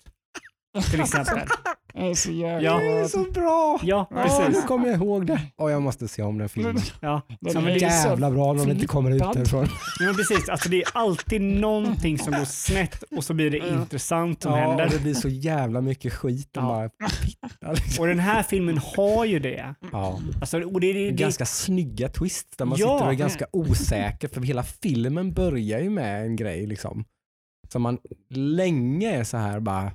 Till 0.91 1.01
exempel. 1.01 1.49
är 1.95 2.15
så 2.15 2.31
jävla 2.31 2.69
Ja. 2.69 2.79
Det 2.79 2.99
är 3.01 3.05
så 3.09 3.23
bra! 3.31 3.79
Ja, 3.83 4.07
Ja, 4.11 4.17
Ja, 4.27 4.39
nu 4.39 4.45
precis. 4.47 4.65
kommer 4.65 4.87
jag 4.89 4.97
ihåg 4.97 5.27
det. 5.27 5.41
Och 5.57 5.71
jag 5.71 5.83
måste 5.83 6.09
se 6.09 6.23
om 6.23 6.39
den 6.39 6.49
filmen. 6.49 6.77
Ja. 7.01 7.21
Den 7.41 7.57
är 7.57 7.67
det- 7.71 7.79
Jävla 7.79 8.31
bra 8.31 8.53
när 8.53 8.65
de 8.67 8.73
inte 8.73 8.87
kommer 8.87 9.11
ut 9.11 9.19
därifrån. 9.35 9.67
Ja, 10.01 10.07
men 10.07 10.15
precis. 10.15 10.49
Alltså, 10.49 10.69
det 10.69 10.77
är 10.83 10.89
alltid 10.95 11.41
någonting 11.43 12.19
som 12.19 12.33
går 12.33 12.45
snett 12.45 13.03
och 13.03 13.25
så 13.25 13.35
blir 13.35 13.51
det 13.51 13.57
Ja. 13.57 13.67
intressant 13.67 14.43
som 14.43 14.53
Ja, 14.53 14.59
och 14.67 14.69
händer. 14.79 14.89
det 14.97 15.03
blir 15.03 15.15
så 15.15 15.29
jävla 15.29 15.81
mycket 15.81 16.13
skit. 16.13 16.49
Ja. 16.53 16.61
bara 16.63 16.91
liksom. 17.73 18.03
Och 18.03 18.07
den 18.09 18.19
här 18.19 18.43
filmen 18.43 18.79
har 18.97 19.25
ju 19.25 19.39
det. 19.39 19.75
Ja. 19.93 20.19
Alltså, 20.41 20.61
och 20.63 20.81
det, 20.81 20.93
det, 20.93 21.05
det, 21.11 21.17
Ganska 21.17 21.47
snygga 21.47 22.09
twist 22.09 22.59
där 22.59 22.65
man 22.65 22.79
Ja. 22.79 22.87
sitter 22.95 23.07
och 23.07 23.13
är 23.13 23.17
ganska 23.17 23.47
osäker 23.53 24.29
för 24.29 24.41
hela 24.41 24.63
filmen 24.63 25.33
börjar 25.33 25.81
ju 25.81 25.91
med 25.91 26.23
en 26.27 26.37
grej 26.37 26.67
liksom. 26.67 27.05
Som 27.73 27.83
man 27.83 27.99
länge 28.35 29.13
är 29.17 29.25
så 29.25 29.37
här 29.37 29.61
bara, 29.61 29.93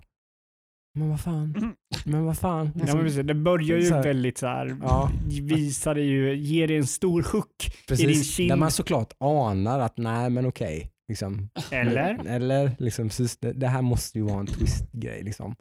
men 0.96 1.10
vad 1.10 1.20
fan, 1.22 1.56
Mm. 1.58 1.76
men 2.06 2.26
vad 2.26 2.38
fan. 2.38 2.72
Ja, 2.76 2.96
men 2.96 3.04
precis, 3.04 3.26
det 3.26 3.34
börjar 3.34 3.78
ju 3.78 3.86
Så 3.86 3.96
här- 3.96 4.04
väldigt 4.04 4.38
så 4.38 4.48
här, 4.48 4.76
Ja. 4.82 5.12
visar 5.42 5.96
det 5.96 6.02
ju, 6.02 6.36
ger 6.36 6.68
det 6.68 6.78
en 6.78 6.88
stor 6.88 7.24
hook, 7.32 7.72
i 7.92 7.96
din 8.06 8.24
kind. 8.24 8.52
där 8.52 8.56
man 8.58 8.72
såklart 8.72 9.14
anar 9.20 9.80
att 9.80 9.98
nej 9.98 10.30
men 10.30 10.46
okej. 10.46 10.92
Liksom. 11.10 11.50
eller? 11.72 12.26
Eller 12.28 12.72
liksom, 12.80 13.10
så 13.10 13.24
det, 13.42 13.54
det 13.54 13.68
här 13.68 13.82
måste 13.82 14.18
ju 14.20 14.24
vara 14.26 14.40
en 14.40 14.48
twist-grej 14.48 15.24
liksom. 15.24 15.56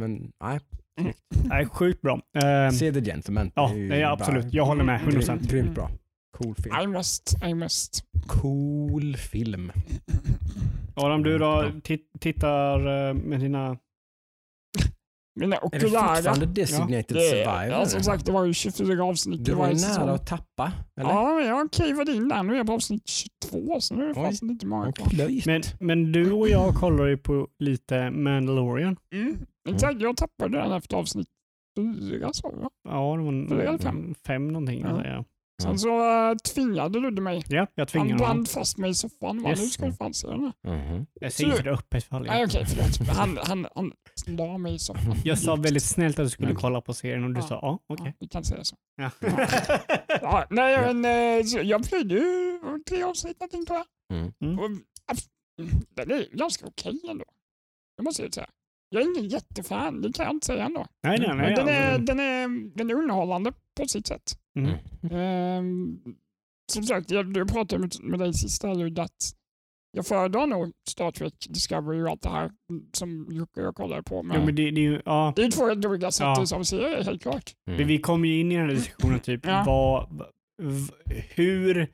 Men 0.00 0.32
nej, 0.44 0.60
Nej, 1.44 1.66
sjukt 1.66 2.00
bra. 2.02 2.20
Eh, 2.38 2.70
se 2.70 2.92
The 2.92 3.00
Gentleman. 3.00 3.50
ja, 3.54 3.68
Det 3.68 3.74
är 3.74 3.78
ju 3.78 3.88
nej, 3.88 4.02
bara 4.02 4.12
absolut. 4.12 4.52
Jag 4.54 4.64
håller 4.66 4.84
med, 4.84 5.00
100%. 5.00 5.26
Grymt, 5.40 5.50
grymt 5.50 5.74
bra. 5.74 5.90
Cool 6.38 6.54
film. 6.54 6.74
I 6.82 6.86
must, 6.86 7.34
I 7.44 7.54
must. 7.54 8.04
Cool 8.26 9.16
film. 9.16 9.72
Adam, 10.94 11.22
du 11.22 11.38
då? 11.38 11.70
Tittar 12.20 13.08
eh, 13.08 13.14
med 13.14 13.40
dina... 13.40 13.76
Mina 15.34 15.56
Är 15.56 15.70
det 15.70 15.80
fortfarande 15.80 16.46
Designated 16.46 17.16
Det, 17.16 17.20
Survivor? 17.20 17.64
ja, 17.64 17.86
som 17.86 18.02
sagt, 18.02 18.26
det 18.26 18.32
var 18.32 18.44
ju 18.44 18.52
24 18.52 19.04
avsnitt 19.04 19.44
du 19.44 19.54
var 19.54 19.68
ju 19.68 19.74
nära 19.74 20.12
att 20.12 20.26
tappa, 20.26 20.72
eller? 21.00 21.10
Ja, 21.10 21.34
men 21.34 21.46
jag 21.46 21.74
kivade 21.74 22.12
in 22.12 22.28
där. 22.28 22.42
Nu 22.42 22.52
är 22.52 22.56
jag 22.56 22.66
på 22.66 22.72
avsnitt 22.72 23.08
22, 23.08 23.80
så 23.80 23.94
nu 23.94 24.04
är 24.04 24.08
det 24.08 24.14
fasen 24.14 24.50
inte 24.50 24.66
många 24.66 24.92
kvar. 24.92 25.46
Men, 25.46 25.62
men 25.80 26.12
du 26.12 26.32
och 26.32 26.48
jag 26.48 26.74
kollar 26.74 27.06
ju 27.06 27.16
på 27.16 27.48
lite 27.58 28.10
Mandalorian. 28.10 28.96
Mm. 29.14 29.36
Exakt, 29.68 30.00
jag 30.00 30.16
tappade 30.16 30.58
den 30.58 30.72
efter 30.72 30.96
avsnitt 30.96 31.28
fyra, 31.76 32.32
så 32.32 32.48
va? 32.48 32.70
Ja, 32.88 33.16
det 33.48 33.54
var 33.54 33.62
en, 33.72 33.78
fem? 33.78 34.14
fem 34.26 34.48
någonting. 34.48 34.80
Ja. 34.80 34.88
alltså, 34.88 35.08
Ja, 35.08 35.24
Sen 35.62 35.70
Ja. 35.72 35.78
så 35.78 36.30
äh, 36.30 36.36
tvingade 36.54 37.10
du 37.10 37.22
mig. 37.22 37.44
ja 37.48 37.56
jag 37.56 37.66
Han 37.76 37.86
tvingar 37.86 38.04
honom. 38.06 38.18
band 38.18 38.48
fast 38.48 38.78
mig 38.78 38.90
i 38.90 38.94
soffan. 38.94 39.46
Yes. 39.46 39.60
Nu 39.60 39.66
ska 39.66 39.86
du 39.86 39.92
fan 39.92 40.14
se 40.14 40.26
den 40.28 40.40
här. 40.40 40.52
Mhm. 40.76 41.06
Jag 41.20 41.32
säger 41.32 41.50
inte 41.50 41.62
det 41.62 41.70
öppet 41.70 42.04
för 42.04 42.16
alla. 42.16 42.32
Nej 42.32 42.44
okej, 42.44 42.66
förlåt. 42.66 43.08
Han, 43.16 43.38
han, 43.42 43.66
han 43.74 43.92
la 44.26 44.58
mig 44.58 44.74
i 44.74 44.78
soffan. 44.78 45.14
Jag 45.24 45.38
sa 45.38 45.56
väldigt 45.56 45.82
snällt 45.84 46.18
att 46.18 46.26
du 46.26 46.30
skulle 46.30 46.48
Mm. 46.48 46.60
kolla 46.60 46.80
på 46.80 46.94
serien 46.94 47.24
och 47.24 47.30
du 47.30 47.40
Ja. 47.40 47.46
sa 47.46 47.54
ja, 47.62 47.78
okej. 47.86 48.06
Ja, 48.06 48.12
vi 48.20 48.28
kan 48.28 48.44
säga 48.44 48.64
så. 48.64 48.76
Ja. 48.96 49.10
Ja, 50.20 50.46
nej, 50.50 50.72
Ja. 50.72 50.92
men 50.92 51.04
eh, 51.04 51.60
jag 51.62 51.88
plöjde 51.88 52.14
ju 52.14 52.58
tre 52.88 53.02
avsnitt 53.02 53.40
någonting 53.40 53.66
tror 53.66 53.78
jag. 53.78 54.18
Mm. 54.18 54.32
Mm. 54.42 54.58
Och, 54.58 54.70
den 55.96 56.10
är 56.10 56.36
ganska 56.36 56.66
okej 56.66 57.00
ändå. 57.10 57.24
Det 57.96 58.02
måste 58.02 58.22
jag 58.22 58.34
säga. 58.34 58.46
Jag 58.88 59.02
är 59.02 59.06
ingen 59.18 59.28
jättefan, 59.30 60.00
det 60.02 60.12
kan 60.12 60.24
jag 60.26 60.34
inte 60.34 60.46
säga 60.46 60.64
ändå. 60.64 60.86
nej, 61.02 61.18
nej, 61.18 61.28
nej. 61.28 61.36
Men 61.36 61.54
den, 61.54 61.68
är, 61.68 61.98
den, 61.98 62.20
är, 62.20 62.48
den 62.76 62.90
är 62.90 62.94
underhållande 62.94 63.52
på 63.76 63.88
sitt 63.88 64.06
sätt. 64.06 64.32
Mm. 64.58 64.74
Ehm, 65.10 65.98
som 66.72 66.82
sagt, 66.82 67.10
jag, 67.10 67.36
jag 67.36 67.48
pratade 67.48 67.80
med, 67.80 67.92
med 68.02 68.18
dig 68.18 68.34
sist 68.34 68.62
här 68.62 69.00
att 69.00 69.10
jag 69.96 70.06
föredrar 70.06 70.46
nog 70.46 70.72
Star 70.88 71.10
Trek 71.10 71.34
Discovery 71.48 72.02
och 72.02 72.08
allt 72.10 72.22
det 72.22 72.28
här 72.28 72.50
mm, 72.70 72.84
som 72.92 73.26
Jocke 73.30 73.60
och 73.60 73.66
jag 73.66 73.74
kollade 73.74 74.02
på. 74.02 74.22
Men 74.22 74.36
Jo, 74.40 74.46
men 74.46 74.54
det, 74.54 74.70
det 74.70 74.80
är 74.80 74.82
ju, 74.90 75.02
ja. 75.04 75.32
det 75.36 75.42
är 75.44 75.50
två 75.50 75.66
helt 75.66 75.86
olika 75.86 76.10
sätt 76.10 76.24
Ja. 76.24 76.46
som 76.46 76.64
serier, 76.64 77.04
helt 77.04 77.22
klart. 77.22 77.50
Men 77.66 77.74
Mm. 77.74 77.88
vi 77.88 77.98
kommer 77.98 78.28
ju 78.28 78.40
in 78.40 78.52
i 78.52 78.56
den 78.56 78.68
här 78.68 78.74
diskussionen 78.74 79.20
typ 79.20 79.46
Ja. 79.46 79.62
vad, 79.66 80.18
v- 80.62 81.22
hur 81.34 81.92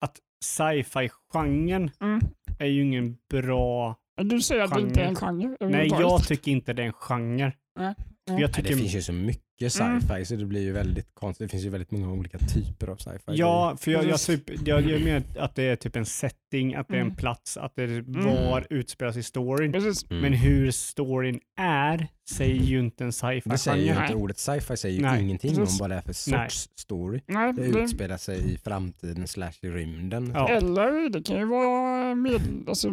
att 0.00 0.18
sci-fi-genren 0.44 1.90
Mm. 2.00 2.20
är 2.58 2.66
ju 2.66 2.82
ingen 2.82 3.16
bra... 3.30 3.96
Men 4.16 4.28
Du 4.28 4.40
säger 4.40 4.62
att 4.62 4.74
det 4.74 4.80
inte 4.80 5.00
är 5.00 5.04
en 5.08 5.14
genre 5.16 5.56
Nej, 5.60 5.88
jag 5.88 6.24
tycker 6.28 6.50
inte 6.52 6.72
det 6.72 6.82
är 6.82 6.86
en 6.86 6.92
genre. 6.92 7.52
Nej. 7.78 7.94
För 8.28 8.34
Jag 8.34 8.40
Nej, 8.40 8.52
tycker, 8.52 8.68
det 8.70 8.76
finns 8.76 8.94
ju 8.94 9.02
så 9.02 9.12
mycket 9.12 9.42
Mm. 9.66 10.00
sci-fi 10.00 10.24
så 10.24 10.36
det 10.36 10.44
blir 10.46 10.60
ju 10.62 10.72
väldigt 10.72 11.14
konstigt. 11.14 11.44
Det 11.46 11.50
finns 11.50 11.64
ju 11.64 11.68
väldigt 11.68 11.90
många 11.90 12.12
olika 12.12 12.38
typer 12.38 12.86
av 12.88 12.96
sci-fi. 12.96 13.22
ja, 13.26 13.76
för 13.80 13.90
jag, 13.90 14.04
jag, 14.04 14.20
typ, 14.20 14.68
jag, 14.68 14.90
jag 14.90 15.00
menar 15.02 15.22
att 15.38 15.54
det 15.54 15.62
är 15.62 15.76
typ 15.76 15.96
en 15.96 16.06
setting, 16.06 16.74
att 16.74 16.88
det 16.88 16.94
är 16.94 17.00
en 17.00 17.04
Mm. 17.06 17.16
plats, 17.16 17.56
att 17.56 17.76
det 17.76 17.82
är 17.82 18.04
var 18.50 18.66
utspelas 18.70 19.16
i 19.16 19.22
storyn. 19.22 19.74
Mm. 19.74 20.22
Men 20.22 20.32
hur 20.32 20.70
storyn 20.70 21.40
är 21.58 22.08
säger 22.30 22.54
ju 22.54 22.78
inte 22.80 23.04
en 23.04 23.12
det 23.44 23.58
säger 23.58 23.94
ju 23.94 24.02
inte 24.02 24.14
ordet 24.14 24.38
sci-fi 24.38 24.76
säger 24.76 24.96
ju 24.96 25.02
Nej. 25.02 25.22
ingenting 25.22 25.56
Precis. 25.56 25.80
om 25.80 25.84
vad 25.84 25.90
det 25.90 25.96
är 25.96 26.00
för 26.00 26.30
Nej. 26.30 26.50
sorts 26.50 26.68
story. 26.76 27.20
Nej, 27.26 27.52
Det 27.52 27.72
det, 27.72 27.78
utspelar 27.80 28.16
sig 28.16 28.52
i 28.54 28.58
framtiden 28.58 29.26
slash 29.28 29.52
i 29.62 29.68
rymden. 29.68 30.32
Ja. 30.34 30.48
eller 30.48 31.08
det 31.08 31.22
kan 31.22 31.36
ju 31.38 31.44
vara 31.46 32.14
med, 32.14 32.40
alltså, 32.68 32.88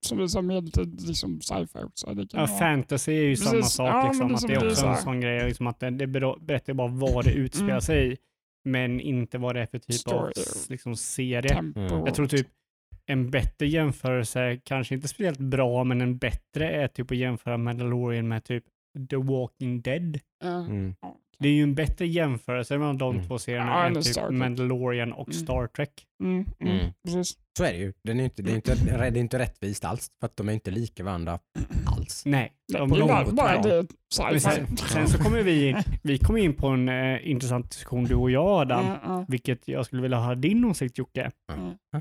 som 0.00 0.18
du 0.18 0.28
sa, 0.28 0.42
medeltid 0.42 1.00
liksom 1.08 1.40
sci-fi 1.40 1.78
också. 1.84 2.06
Det 2.06 2.28
kan 2.28 2.40
Ja, 2.40 2.46
vara, 2.46 2.58
fantasy 2.58 3.12
är 3.12 3.22
ju 3.22 3.36
Precis. 3.36 3.48
samma 3.48 3.88
Ja, 3.88 4.02
sak. 4.02 4.08
liksom, 4.08 4.28
det 4.28 4.54
är 4.54 4.56
att 4.56 4.60
det 4.62 4.66
är 4.66 4.70
också 4.70 4.86
en 4.86 4.96
sån 4.96 5.20
grej. 5.20 5.46
Liksom, 5.48 5.66
att 5.66 5.80
det, 5.80 5.90
det 5.98 6.06
berättar 6.06 6.74
bara 6.74 6.88
vad 6.88 7.24
det 7.24 7.32
utspelar 7.32 7.70
Mm. 7.70 7.80
sig 7.80 8.12
i, 8.12 8.16
men 8.64 9.00
inte 9.00 9.38
vad 9.38 9.54
det 9.54 9.60
är 9.60 9.66
för 9.66 9.78
typ 9.78 9.88
av 10.06 10.10
Story. 10.30 10.32
s- 10.36 10.70
liksom, 10.70 10.96
serie. 10.96 11.52
Mm. 11.58 11.72
Jag 11.88 12.14
tror 12.14 12.26
typ 12.26 12.46
en 13.06 13.30
bättre 13.30 13.66
jämförelse, 13.66 14.60
kanske 14.64 14.94
inte 14.94 15.08
speciellt 15.08 15.38
bra, 15.38 15.84
men 15.84 16.00
en 16.00 16.18
bättre 16.18 16.70
är 16.70 16.88
typ 16.88 17.10
att 17.10 17.16
jämföra 17.16 17.56
Mandalorian 17.56 18.28
med 18.28 18.44
typ 18.44 18.64
The 19.10 19.16
Walking 19.16 19.80
Dead. 19.80 20.20
Mm. 20.44 20.94
Det 21.38 21.48
är 21.48 21.52
ju 21.52 21.62
en 21.62 21.74
bättre 21.74 22.06
jämförelse 22.06 22.78
mellan 22.78 22.98
de 22.98 23.14
Mm. 23.14 23.26
två 23.28 23.38
serierna 23.38 23.70
Ja, 23.70 23.86
än 23.86 24.02
typ. 24.02 24.30
Mandalorian 24.30 25.12
och 25.12 25.28
Mm. 25.28 25.32
Star 25.44 25.66
Trek. 25.66 26.06
Mm, 26.22 26.44
mm, 26.60 26.78
Mm. 26.80 26.92
Precis. 27.04 27.38
Så 27.58 27.64
är 27.64 27.72
det 27.72 27.78
ju. 27.78 27.92
Den 28.04 28.20
är 28.20 28.24
inte, 28.24 28.42
det, 28.42 28.50
är 28.50 28.54
inte, 28.56 28.74
det 28.74 28.90
är 28.90 29.16
inte 29.16 29.38
rättvist 29.38 29.84
alls 29.84 30.10
för 30.20 30.26
att 30.26 30.36
de 30.36 30.48
är 30.48 30.52
inte 30.52 30.70
lika 30.70 31.04
varandra 31.04 31.38
alls. 31.86 32.22
Nej. 32.26 32.52
Det 32.72 32.78
är 32.78 32.86
bara, 32.86 33.24
bara 33.32 33.62
det 33.62 33.86
sen, 34.40 34.76
sen 34.76 35.08
så 35.08 35.18
kommer 35.18 35.42
vi 35.42 35.68
in, 35.68 35.76
vi 36.02 36.18
kommer 36.18 36.40
in 36.40 36.54
på 36.54 36.66
en 36.66 36.88
eh, 36.88 37.30
intressant 37.30 37.70
diskussion 37.70 38.04
du 38.04 38.14
och 38.14 38.30
jag 38.30 38.46
Adam, 38.46 38.84
ja. 39.02 39.24
vilket 39.28 39.68
jag 39.68 39.86
skulle 39.86 40.02
vilja 40.02 40.18
ha 40.18 40.34
din 40.34 40.64
åsikt 40.64 40.98
Jocke. 40.98 41.30
Ja. 41.92 42.00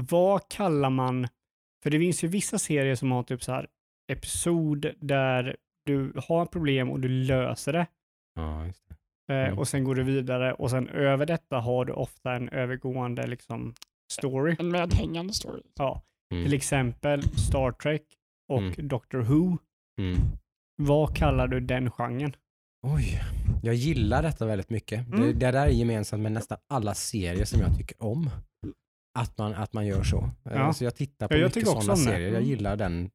Vad 0.00 0.48
kallar 0.48 0.90
man, 0.90 1.28
för 1.82 1.90
det 1.90 1.98
finns 1.98 2.24
ju 2.24 2.28
vissa 2.28 2.58
serier 2.58 2.94
som 2.94 3.10
har 3.12 3.22
typ 3.22 3.42
så 3.44 3.52
här 3.52 3.66
episod 4.12 4.86
där 5.00 5.56
du 5.86 6.12
har 6.26 6.42
ett 6.42 6.50
problem 6.50 6.90
och 6.90 7.00
du 7.00 7.08
löser 7.08 7.72
det 7.72 7.86
Ja, 8.38 8.66
just 8.66 8.82
det. 8.88 8.94
eh, 9.34 9.46
Mm. 9.46 9.58
och 9.58 9.68
sen 9.68 9.84
går 9.84 9.94
du 9.94 10.02
vidare 10.02 10.52
och 10.52 10.70
sen 10.70 10.88
över 10.88 11.26
detta 11.26 11.56
har 11.60 11.84
du 11.84 11.92
ofta 11.92 12.32
en 12.34 12.48
övergående 12.48 13.26
liksom 13.26 13.74
story. 14.12 14.56
En 14.58 14.68
medhängande 14.72 15.32
story. 15.32 15.62
Ja, 15.78 16.02
Mm. 16.32 16.44
till 16.44 16.54
exempel 16.54 17.22
Star 17.22 17.72
Trek 17.72 18.02
och 18.52 18.58
Mm. 18.62 18.88
Doctor 18.88 19.18
Who. 19.18 19.58
Mm. 20.00 20.18
Vad 20.82 21.16
kallar 21.16 21.48
du 21.48 21.60
den 21.60 21.90
genren? 21.90 22.36
Oj, 22.86 23.20
jag 23.62 23.74
gillar 23.74 24.22
detta 24.22 24.46
väldigt 24.46 24.70
mycket. 24.70 25.10
Det, 25.10 25.16
Mm. 25.16 25.38
det 25.38 25.50
där 25.50 25.66
är 25.66 25.70
gemensamt 25.70 26.22
med 26.22 26.32
nästan 26.32 26.58
alla 26.68 26.94
serier 26.94 27.44
som 27.44 27.60
jag 27.60 27.76
tycker 27.78 28.02
om. 28.02 28.30
Att 29.18 29.38
man, 29.38 29.54
att 29.54 29.72
man 29.72 29.86
gör 29.86 30.02
så. 30.02 30.30
Ja. 30.42 30.50
Alltså 30.58 30.84
jag 30.84 30.94
tittar 30.94 31.28
på 31.28 31.34
Ja, 31.34 31.38
jag 31.38 31.46
mycket 31.56 31.66
sådana 31.68 31.96
serier. 31.96 32.20
Jag 32.28 32.36
Mm. 32.36 32.48
gillar 32.48 32.76
den 32.76 33.10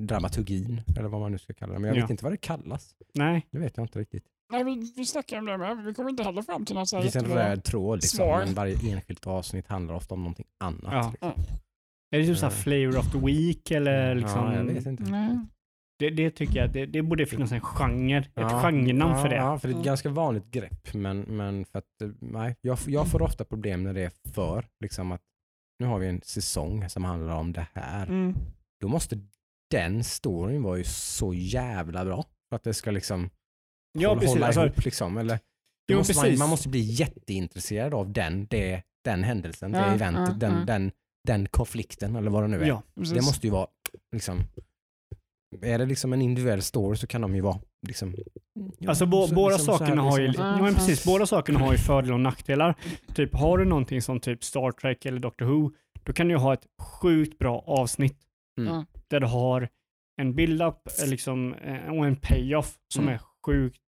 dramaturgin, 0.00 0.80
eller 0.96 1.08
vad 1.08 1.20
man 1.20 1.32
nu 1.32 1.38
ska 1.38 1.54
kalla 1.54 1.72
det. 1.72 1.78
Men 1.78 1.88
jag 1.88 1.96
Ja. 1.96 2.02
vet 2.02 2.10
inte 2.10 2.24
vad 2.24 2.32
det 2.32 2.36
kallas. 2.36 2.94
Nej, 3.14 3.46
Det 3.50 3.58
vet 3.58 3.76
jag 3.76 3.84
inte 3.84 3.98
riktigt. 3.98 4.24
Nej, 4.52 4.64
vi, 4.64 4.92
vi 4.96 5.06
snackade 5.06 5.38
om 5.40 5.46
det 5.46 5.58
med. 5.58 5.84
Vi 5.84 5.94
kommer 5.94 6.10
inte 6.10 6.22
heller 6.22 6.42
fram 6.42 6.64
till 6.64 6.74
något 6.74 6.88
så 6.88 6.96
Det 6.96 7.02
finns 7.02 7.16
en 7.16 7.24
röd 7.24 7.64
tråd 7.64 7.96
liksom, 7.98 8.16
svar. 8.16 8.44
men 8.44 8.54
varje 8.54 8.92
enskilt 8.94 9.26
avsnitt 9.26 9.68
handlar 9.68 9.94
ofta 9.94 10.14
om 10.14 10.20
någonting 10.20 10.46
annat. 10.64 10.92
Ja. 11.20 11.32
liksom. 11.32 11.44
är 12.10 12.18
det 12.18 12.26
typ 12.26 12.36
så 12.38 12.46
här 12.46 12.52
Ja. 12.52 12.56
flavor 12.56 12.98
of 12.98 13.12
the 13.12 13.18
week 13.18 13.70
eller 13.70 14.14
liksom? 14.14 14.40
Ja, 14.40 14.54
jag 14.56 14.64
vet 14.64 14.86
inte. 14.86 15.02
Nej. 15.02 15.38
Det, 15.98 16.10
det 16.10 16.30
tycker 16.30 16.56
jag, 16.60 16.72
det, 16.72 16.86
det 16.86 17.02
borde 17.02 17.26
finnas 17.26 17.52
en 17.52 17.60
genre, 17.60 18.18
ett 18.18 18.30
Ja, 18.34 18.60
genrenamn 18.62 19.12
ja, 19.16 19.22
för 19.22 19.28
det. 19.28 19.36
Ja, 19.36 19.58
för 19.58 19.68
det 19.68 19.72
är 19.72 19.74
ett 19.74 19.76
Mm. 19.76 19.84
ganska 19.86 20.08
vanligt 20.08 20.50
grepp. 20.50 20.94
Men, 20.94 21.20
men 21.20 21.64
för 21.64 21.78
att, 21.78 22.02
eh, 22.02 22.08
nej, 22.20 22.56
jag, 22.60 22.78
jag 22.86 23.08
får 23.08 23.22
ofta 23.22 23.44
problem 23.44 23.82
när 23.82 23.94
det 23.94 24.00
är 24.02 24.12
för, 24.34 24.66
liksom 24.80 25.12
att 25.12 25.20
nu 25.78 25.86
har 25.86 25.98
vi 25.98 26.06
en 26.08 26.20
säsong 26.24 26.88
som 26.88 27.04
handlar 27.04 27.34
om 27.36 27.52
det 27.52 27.66
här. 27.72 28.06
Mm. 28.06 28.34
Då 28.80 28.88
måste 28.88 29.18
den 29.70 30.04
storyn 30.04 30.62
vara 30.62 30.78
ju 30.78 30.84
så 30.84 31.34
jävla 31.34 32.04
bra 32.04 32.24
för 32.48 32.56
att 32.56 32.62
det 32.64 32.74
ska 32.74 32.90
liksom 32.90 33.30
Ja, 33.98 34.08
hålla, 34.08 34.20
precis. 34.20 34.34
hålla 34.34 34.46
Alltså, 34.46 34.66
ihop. 34.66 34.84
Liksom. 34.84 35.16
Eller, 35.18 35.38
jo, 35.92 35.98
måste 35.98 36.16
man, 36.16 36.38
man 36.38 36.48
måste 36.50 36.68
bli 36.68 36.80
jätteintresserad 36.80 37.94
av 37.94 38.12
den, 38.12 38.46
det, 38.50 38.82
den 39.04 39.24
händelsen, 39.24 39.72
det 39.72 39.78
Ja, 39.78 39.84
eventet, 39.94 40.28
ja, 40.28 40.48
den, 40.48 40.58
ja. 40.58 40.64
den, 40.64 40.90
den 41.28 41.46
konflikten 41.48 42.16
eller 42.16 42.30
vad 42.30 42.42
det 42.42 42.48
nu 42.48 42.56
är. 42.64 42.78
Det 43.14 43.22
måste 43.22 43.46
ju 43.46 43.52
vara 43.52 43.66
liksom 44.12 44.40
är 45.62 45.78
det 45.78 45.86
liksom 45.86 46.12
en 46.12 46.22
individuell 46.22 46.62
story 46.62 46.96
så 46.96 47.06
kan 47.06 47.20
de 47.20 47.34
ju 47.34 47.40
vara 47.40 47.58
liksom, 47.86 48.14
ja, 48.78 48.88
Alltså 48.88 49.06
bo, 49.06 49.26
så- 49.26 49.34
båda 49.34 49.56
liksom 49.56 49.78
sakerna 49.78 50.02
har 50.02 50.18
ju, 50.18 50.26
liksom. 50.26 50.46
Ja. 50.46 50.72
precis, 50.74 51.04
båda 51.04 51.26
sakerna 51.26 51.58
har 51.58 51.72
ju 51.72 51.78
fördelar 51.78 52.14
och 52.14 52.20
nackdelar. 52.20 52.74
Typ 53.14 53.34
har 53.34 53.58
du 53.58 53.64
någonting 53.64 54.02
som 54.02 54.20
typ 54.20 54.44
Star 54.44 54.72
Trek 54.72 55.06
eller 55.06 55.18
Doctor 55.20 55.44
Who, 55.46 55.70
då 56.02 56.12
kan 56.12 56.28
du 56.28 56.34
ju 56.34 56.38
ha 56.38 56.54
ett 56.54 56.66
sjukt 56.82 57.38
bra 57.38 57.64
avsnitt 57.66 58.18
Mm. 58.60 58.84
Där 59.10 59.20
du 59.20 59.26
har 59.26 59.68
en 60.20 60.34
build-up 60.34 60.76
eh, 61.02 61.10
liksom, 61.10 61.54
eh, 61.54 61.88
och 61.98 62.06
en 62.06 62.16
payoff 62.16 62.74
som 62.94 63.04
Mm. 63.04 63.14
är 63.14 63.20
sjukt 63.46 63.80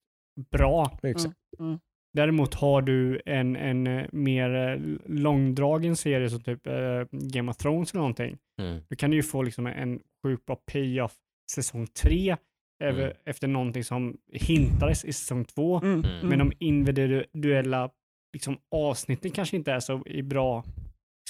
bra. 0.50 0.98
Exakt. 1.02 1.36
Mm. 1.58 1.78
Däremot 2.14 2.54
har 2.54 2.82
du 2.82 3.20
en, 3.26 3.56
en 3.56 3.86
eh, 3.86 4.06
mer 4.12 4.78
långdragen 5.08 5.96
serie 5.96 6.30
som 6.30 6.42
typ 6.42 6.66
eh, 6.66 6.72
Game 7.10 7.50
of 7.50 7.56
Thrones 7.56 7.90
eller 7.92 8.00
någonting. 8.00 8.38
Mm. 8.60 8.80
Då 8.88 8.96
kan 8.96 9.10
du 9.10 9.16
ju 9.16 9.22
få 9.22 9.42
liksom 9.42 9.66
en 9.66 10.00
sjukt 10.24 10.46
bra 10.46 10.56
payoff 10.72 11.14
säsong 11.54 11.86
tre 11.86 12.36
Mm. 12.84 13.12
efter 13.26 13.48
någonting 13.48 13.84
som 13.84 14.16
hintades 14.32 15.04
i 15.04 15.12
säsong 15.12 15.44
två. 15.44 15.80
Mm. 15.80 16.04
Mm. 16.04 16.28
Men 16.28 16.38
de 16.38 16.52
individuella 16.58 17.90
liksom, 18.32 18.58
avsnitten 18.70 19.30
kanske 19.30 19.56
inte 19.56 19.72
är 19.72 19.80
så 19.80 20.02
i 20.06 20.22
bra 20.22 20.64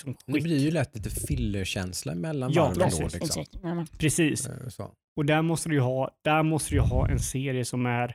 liksom, 0.05 0.34
Det 0.34 0.40
blir 0.40 0.59
ju 0.59 0.70
lätt 0.70 0.94
lite 0.97 1.11
fillerkänsla 1.11 2.14
mellan 2.14 2.53
Ja, 2.53 2.62
varven 2.62 2.78
då. 2.78 2.84
precis, 2.84 3.01
Liksom. 3.14 3.42
Exakt. 3.42 3.59
Ja. 3.62 3.86
Precis. 3.99 4.47
Eh, 4.49 4.68
Så. 4.68 4.90
Och 5.16 5.24
där 5.26 5.42
måste 5.42 5.68
du 5.68 5.74
ju 5.74 5.80
ha, 5.80 6.11
där 6.24 6.42
måste 6.42 6.74
du 6.74 6.80
ha 6.80 7.09
en 7.09 7.18
serie 7.18 7.64
som 7.64 7.86
är 7.86 8.14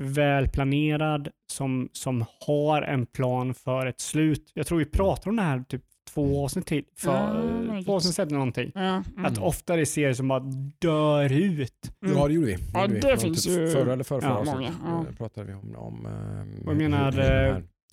välplanerad, 0.00 1.28
som, 1.52 1.88
som 1.92 2.24
har 2.46 2.82
en 2.82 3.06
plan 3.06 3.54
för 3.54 3.86
ett 3.86 4.00
slut. 4.00 4.50
Jag 4.54 4.66
tror 4.66 4.78
vi 4.78 4.84
pratar 4.84 5.30
om 5.30 5.36
det 5.36 5.42
här 5.42 5.64
typ 5.68 5.82
två 6.14 6.44
avsnitt 6.44 6.66
till, 6.66 6.84
för, 6.96 7.12
Ja, 7.12 7.42
möjligt. 7.66 7.86
två 7.86 7.94
avsnitt 7.94 8.14
sedan 8.14 8.26
eller 8.26 8.36
någonting. 8.38 8.72
Ja, 8.74 8.80
mm. 8.80 9.24
Att 9.24 9.38
ofta 9.38 9.72
är 9.74 9.78
det 9.78 9.86
serier 9.86 10.12
som 10.14 10.28
bara 10.28 10.40
dör 10.78 11.32
ut. 11.32 11.90
Mm. 12.04 12.16
Ja, 12.18 12.28
det 12.28 12.34
gjorde 12.34 12.46
vi. 12.46 12.56
Ja, 12.74 12.80
gjorde 12.82 12.94
vi. 12.94 13.00
det 13.00 13.08
Någon 13.08 13.18
finns 13.18 13.44
typ 13.44 13.52
ju- 13.60 13.70
Förra 13.70 13.92
eller 13.92 14.04
förra, 14.04 14.22
Ja, 14.22 14.44
förra 14.44 14.54
många, 14.54 14.68
avsnittet 14.68 14.82
ja. 14.84 15.06
eh, 15.10 15.14
pratade 15.16 15.46
vi 15.46 15.52
om, 15.54 15.76
om 15.76 16.06
eh, 16.06 16.64
Och 16.66 16.72
jag 16.72 16.76
menar, 16.76 17.12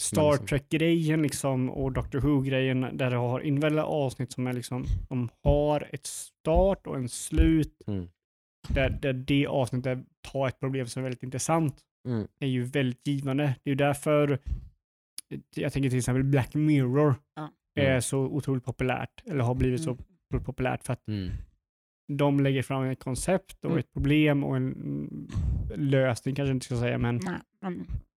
Star 0.01 0.31
liksom- 0.31 0.47
Trek-grejen 0.47 1.21
liksom, 1.21 1.69
och 1.69 1.91
Doctor 1.91 2.19
Who-grejen 2.19 2.97
där 2.97 3.11
du 3.11 3.17
har 3.17 3.39
individuella 3.39 3.85
avsnitt 3.85 4.31
som 4.31 4.47
är 4.47 4.53
liksom, 4.53 4.85
de 5.09 5.29
har 5.43 5.87
ett 5.91 6.05
start 6.05 6.87
och 6.87 6.95
en 6.95 7.09
slut. 7.09 7.81
Mm. 7.87 8.07
Där, 8.69 8.89
där 8.89 9.13
det 9.13 9.47
avsnittet 9.47 9.99
tar 10.31 10.47
ett 10.47 10.59
problem 10.59 10.87
som 10.87 10.99
är 10.99 11.03
väldigt 11.03 11.23
intressant. 11.23 11.75
Mm. 12.07 12.27
är 12.39 12.47
ju 12.47 12.63
väldigt 12.63 13.07
givande. 13.07 13.43
Det 13.43 13.69
är 13.69 13.71
ju 13.71 13.75
därför 13.75 14.39
jag 15.55 15.73
tänker 15.73 15.89
till 15.89 15.97
exempel 15.99 16.23
Black 16.23 16.53
Mirror 16.53 17.15
Ja. 17.35 17.49
är 17.75 17.89
Mm. 17.89 18.01
så 18.01 18.19
otroligt 18.19 18.65
populärt, 18.65 19.23
eller 19.25 19.43
har 19.43 19.55
blivit 19.55 19.81
så 19.83 19.89
Mm. 19.91 20.03
otroligt 20.29 20.45
populärt 20.45 20.83
för 20.83 20.93
att 20.93 21.07
Mm. 21.07 21.29
De 22.17 22.39
lägger 22.39 22.61
fram 22.63 22.83
ett 22.83 22.99
koncept 23.03 23.65
och 23.65 23.71
Mm. 23.71 23.79
ett 23.79 23.93
problem 23.93 24.43
och 24.43 24.55
en 24.55 24.71
mm, 24.73 25.27
lösning 25.75 26.35
kanske 26.35 26.49
jag 26.49 26.55
inte 26.55 26.65
ska 26.65 26.77
säga, 26.77 26.97
men 26.97 27.19
Nej, 27.61 27.75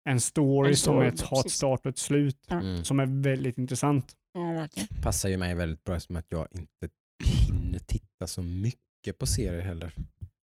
en 0.09 0.19
story 0.19 0.69
En 0.69 0.75
som 0.75 0.93
story, 0.93 1.07
är 1.07 1.11
ett, 1.11 1.21
har 1.21 1.39
ett 1.45 1.51
start 1.51 1.79
och 1.85 1.89
ett 1.89 1.97
slut. 1.97 2.51
Mm. 2.51 2.83
som 2.83 2.99
är 2.99 3.05
väldigt 3.05 3.57
intressant. 3.57 4.13
ja, 4.33 4.67
passar 5.03 5.29
ju 5.29 5.37
mig 5.37 5.55
väldigt 5.55 5.83
bra 5.83 5.99
som 5.99 6.15
att 6.15 6.25
jag 6.29 6.47
inte 6.51 6.89
hinner 7.25 7.79
titta 7.79 8.27
så 8.27 8.41
mycket 8.41 9.17
på 9.19 9.25
serier 9.25 9.61
heller. 9.61 9.91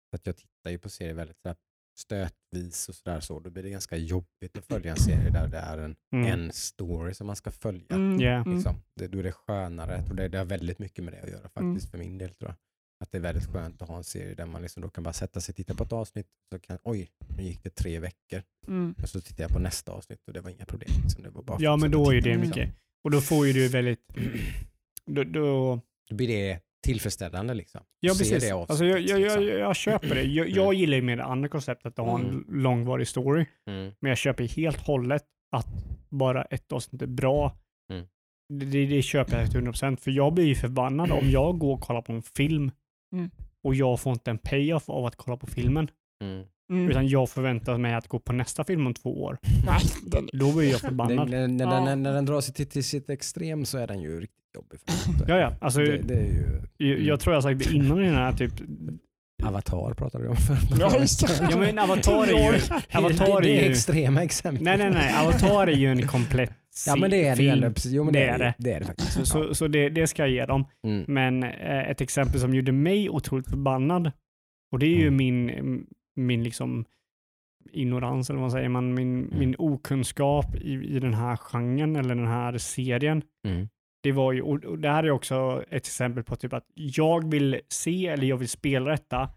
Så 0.09 0.15
att 0.15 0.25
jag 0.27 0.37
tittar 0.37 0.71
ju 0.71 0.77
på 0.77 0.89
serier 0.89 1.13
väldigt 1.13 1.37
så 1.43 1.55
stötvis 1.97 2.89
och 2.89 2.95
sådär 2.95 3.19
så. 3.19 3.39
Då 3.39 3.49
blir 3.49 3.63
det 3.63 3.69
ganska 3.69 3.97
jobbigt 3.97 4.57
att 4.57 4.65
följa 4.65 4.91
en 4.91 4.97
serie 4.97 5.29
där 5.29 5.47
det 5.47 5.57
är 5.57 5.77
en, 5.77 5.95
Mm. 6.13 6.25
en 6.31 6.51
story 6.51 7.13
som 7.13 7.27
man 7.27 7.35
ska 7.35 7.51
följa. 7.51 7.95
Mm, 7.95 8.19
Ja. 8.19 8.29
mm. 8.31 8.53
Liksom. 8.55 8.75
Det, 8.95 9.07
då 9.07 9.19
är 9.19 9.23
det 9.23 9.31
skönare 9.31 10.03
och 10.09 10.15
det, 10.15 10.27
det 10.27 10.37
har 10.37 10.45
väldigt 10.45 10.79
mycket 10.79 11.03
med 11.03 11.13
det 11.13 11.21
att 11.21 11.29
göra 11.29 11.49
faktiskt 11.49 11.91
för 11.91 11.97
min 11.97 12.17
del 12.17 12.29
tror 12.33 12.49
jag. 12.49 12.55
Att 12.99 13.11
det 13.11 13.17
är 13.17 13.21
väldigt 13.21 13.45
skönt 13.53 13.81
att 13.81 13.87
ha 13.87 13.97
en 13.97 14.03
serie 14.03 14.33
där 14.35 14.45
man 14.45 14.61
liksom 14.61 14.81
då 14.83 14.89
kan 14.89 15.03
bara 15.03 15.13
sätta 15.13 15.41
sig 15.41 15.51
och 15.53 15.55
titta 15.55 15.73
på 15.75 15.83
ett 15.83 15.93
avsnitt. 15.93 16.27
Så 16.53 16.59
kan, 16.59 16.77
oj, 16.83 17.09
nu 17.37 17.43
gick 17.43 17.63
det 17.63 17.69
tre 17.69 17.99
veckor. 17.99 18.41
Mm. 18.67 18.95
Och 19.03 19.09
så 19.09 19.21
tittar 19.21 19.43
jag 19.43 19.51
på 19.51 19.59
nästa 19.59 19.91
avsnitt 19.91 20.27
och 20.27 20.33
det 20.33 20.41
var 20.41 20.49
inga 20.49 20.65
problem. 20.65 20.89
Liksom. 21.03 21.23
Det 21.23 21.29
var 21.29 21.43
bara 21.43 21.57
Ja, 21.61 21.77
men 21.77 21.91
då 21.91 22.13
är 22.13 22.21
det 22.21 22.31
Mm. 22.31 22.47
mycket. 22.47 22.69
Och 23.03 23.11
då 23.11 23.21
får 23.21 23.47
ju 23.47 23.53
du 23.53 23.67
väldigt... 23.67 23.99
Då, 25.05 25.23
då, 25.23 25.79
Då 26.09 26.15
blir 26.15 26.27
det 26.27 26.59
tillfredsställande 26.83 27.53
liksom. 27.53 27.81
ja, 27.99 28.13
precis. 28.17 28.51
Alltså, 28.51 28.85
jag, 28.85 28.99
jag, 28.99 29.19
jag, 29.19 29.39
liksom. 29.39 29.59
jag 29.59 29.75
köper 29.75 30.15
det. 30.15 30.23
Jag, 30.23 30.49
jag 30.49 30.73
gillar 30.73 30.95
ju 30.95 31.01
mer 31.03 31.17
det 31.17 31.23
andra 31.23 31.49
konceptet 31.49 31.99
att 31.99 32.05
ha 32.05 32.19
en 32.19 32.25
Mm. 32.25 32.45
långvarig 32.49 33.07
story. 33.07 33.45
Mm. 33.69 33.93
Men 33.99 34.09
jag 34.09 34.17
köper 34.17 34.43
helt 34.47 34.77
hållet 34.77 35.23
att 35.51 35.67
bara 36.09 36.43
ett 36.43 36.71
avsnitt 36.71 37.01
är 37.01 37.07
bra. 37.07 37.57
Mm. 37.93 38.05
Det, 38.53 38.65
det, 38.65 38.85
det 38.85 39.01
köper 39.01 39.39
jag 39.39 39.51
till 39.51 39.61
100% 39.61 39.95
för 39.97 40.11
jag 40.11 40.33
blir 40.33 40.45
ju 40.45 40.55
förbannad 40.55 41.11
om 41.11 41.29
jag 41.29 41.57
går 41.59 41.73
och 41.73 41.81
kollar 41.81 42.01
på 42.01 42.11
en 42.13 42.21
film 42.21 42.71
Mm. 43.13 43.29
och 43.63 43.75
jag 43.75 43.99
får 43.99 44.13
inte 44.13 44.31
en 44.31 44.37
payoff 44.37 44.89
av 44.89 45.05
att 45.05 45.15
kolla 45.15 45.37
på 45.37 45.47
filmen. 45.47 45.87
Mm. 46.23 46.43
Mm. 46.71 46.89
Utan 46.89 47.07
jag 47.07 47.29
förväntar 47.29 47.77
mig 47.77 47.93
att 47.93 48.07
gå 48.07 48.19
på 48.19 48.33
nästa 48.33 48.63
film 48.63 48.87
om 48.87 48.93
två 48.93 49.23
år. 49.23 49.37
Nej, 49.65 49.79
den, 50.05 50.29
Då 50.33 50.53
blir 50.57 50.63
jag 50.71 50.81
Den, 50.81 50.89
förbannad. 50.89 51.29
när, 51.29 51.47
när, 51.47 51.65
Ja. 51.65 51.85
när, 51.85 51.95
när 51.95 52.13
den 52.13 52.25
drar 52.25 52.41
sig 52.41 52.53
till, 52.53 52.67
till 52.67 52.83
sitt 52.83 53.09
extrem 53.09 53.65
så 53.65 53.77
är 53.77 53.87
den 53.87 54.01
ju 54.01 54.19
riktigt 54.19 54.55
jobbig. 54.55 54.79
Ja, 55.27 55.37
ja. 55.37 55.53
Alltså, 55.61 55.79
det, 55.79 55.97
det 55.97 56.13
är 56.13 56.25
ju 56.25 56.61
jag, 56.89 56.99
jag 56.99 57.19
tror 57.19 57.33
jag 57.35 57.43
sagt 57.43 57.59
det 57.59 57.75
innan 57.75 58.01
i 58.01 58.05
den 58.05 58.15
här 58.15 58.31
typ... 58.33 58.53
Avatar 59.43 59.93
pratade 59.93 60.23
vi 60.23 60.29
om 60.29 60.35
Ja, 60.79 60.99
just 60.99 61.27
det. 61.27 61.47
Ja 61.51 61.57
men 61.57 61.79
Avatar 61.79 62.27
är 62.27 62.53
ju... 62.53 62.59
Avatar 62.93 63.41
det, 63.41 63.47
det 63.47 63.57
är 63.57 63.59
är 63.59 63.65
ju... 63.65 63.71
extrema 63.71 64.23
exempel. 64.23 64.63
Nej, 64.63 64.77
nej, 64.77 64.89
nej. 64.91 65.15
Avatar 65.25 65.67
är 65.67 65.75
ju 65.75 65.91
en 65.91 66.07
komplett 66.07 66.51
Ja 66.87 66.95
men 66.95 67.11
det 67.11 67.25
är 67.25 67.29
det 67.29 67.35
film. 67.35 67.73
precis. 67.73 67.91
Jo 67.91 68.03
men 68.03 68.13
det, 68.13 68.19
Det 68.19 68.25
är 68.27 68.39
det. 68.39 68.53
det. 68.57 68.71
är 68.73 68.79
det 68.79 68.85
faktiskt. 68.85 69.13
Så, 69.13 69.25
så, 69.25 69.55
så 69.55 69.67
det, 69.67 69.89
det 69.89 70.07
ska 70.07 70.21
jag 70.21 70.29
ge 70.29 70.45
dem. 70.45 70.65
Mm. 70.87 71.05
Men 71.07 71.43
eh, 71.43 71.89
ett 71.89 72.01
exempel 72.01 72.39
som 72.39 72.53
gjorde 72.53 72.71
mig 72.71 73.09
otroligt 73.09 73.49
förbannad, 73.49 74.11
och 74.71 74.79
det 74.79 74.85
är 74.85 74.95
ju 74.97 75.07
Mm. 75.07 75.15
min, 75.17 75.85
min 76.15 76.43
liksom 76.43 76.85
ignorans, 77.71 78.29
eller 78.29 78.39
vad 78.39 78.51
säger 78.51 78.69
man, 78.69 78.93
min, 78.93 79.25
Mm. 79.25 79.39
min 79.39 79.55
okunskap 79.57 80.55
i, 80.55 80.73
i 80.73 80.99
den 80.99 81.13
här 81.13 81.35
genren 81.37 81.95
eller 81.95 82.15
den 82.15 82.27
här 82.27 82.57
serien. 82.57 83.21
Mm. 83.47 83.67
Det 84.03 84.11
var 84.11 84.31
ju, 84.33 84.41
och 84.41 84.79
det 84.79 84.89
här 84.89 85.03
är 85.03 85.11
också 85.11 85.63
ett 85.69 85.85
exempel 85.85 86.23
på 86.23 86.35
typ 86.35 86.53
att 86.53 86.65
jag 86.73 87.31
vill 87.31 87.61
se 87.69 88.07
eller 88.07 88.27
jag 88.27 88.37
vill 88.37 88.49
spela 88.49 88.91
detta. 88.91 89.29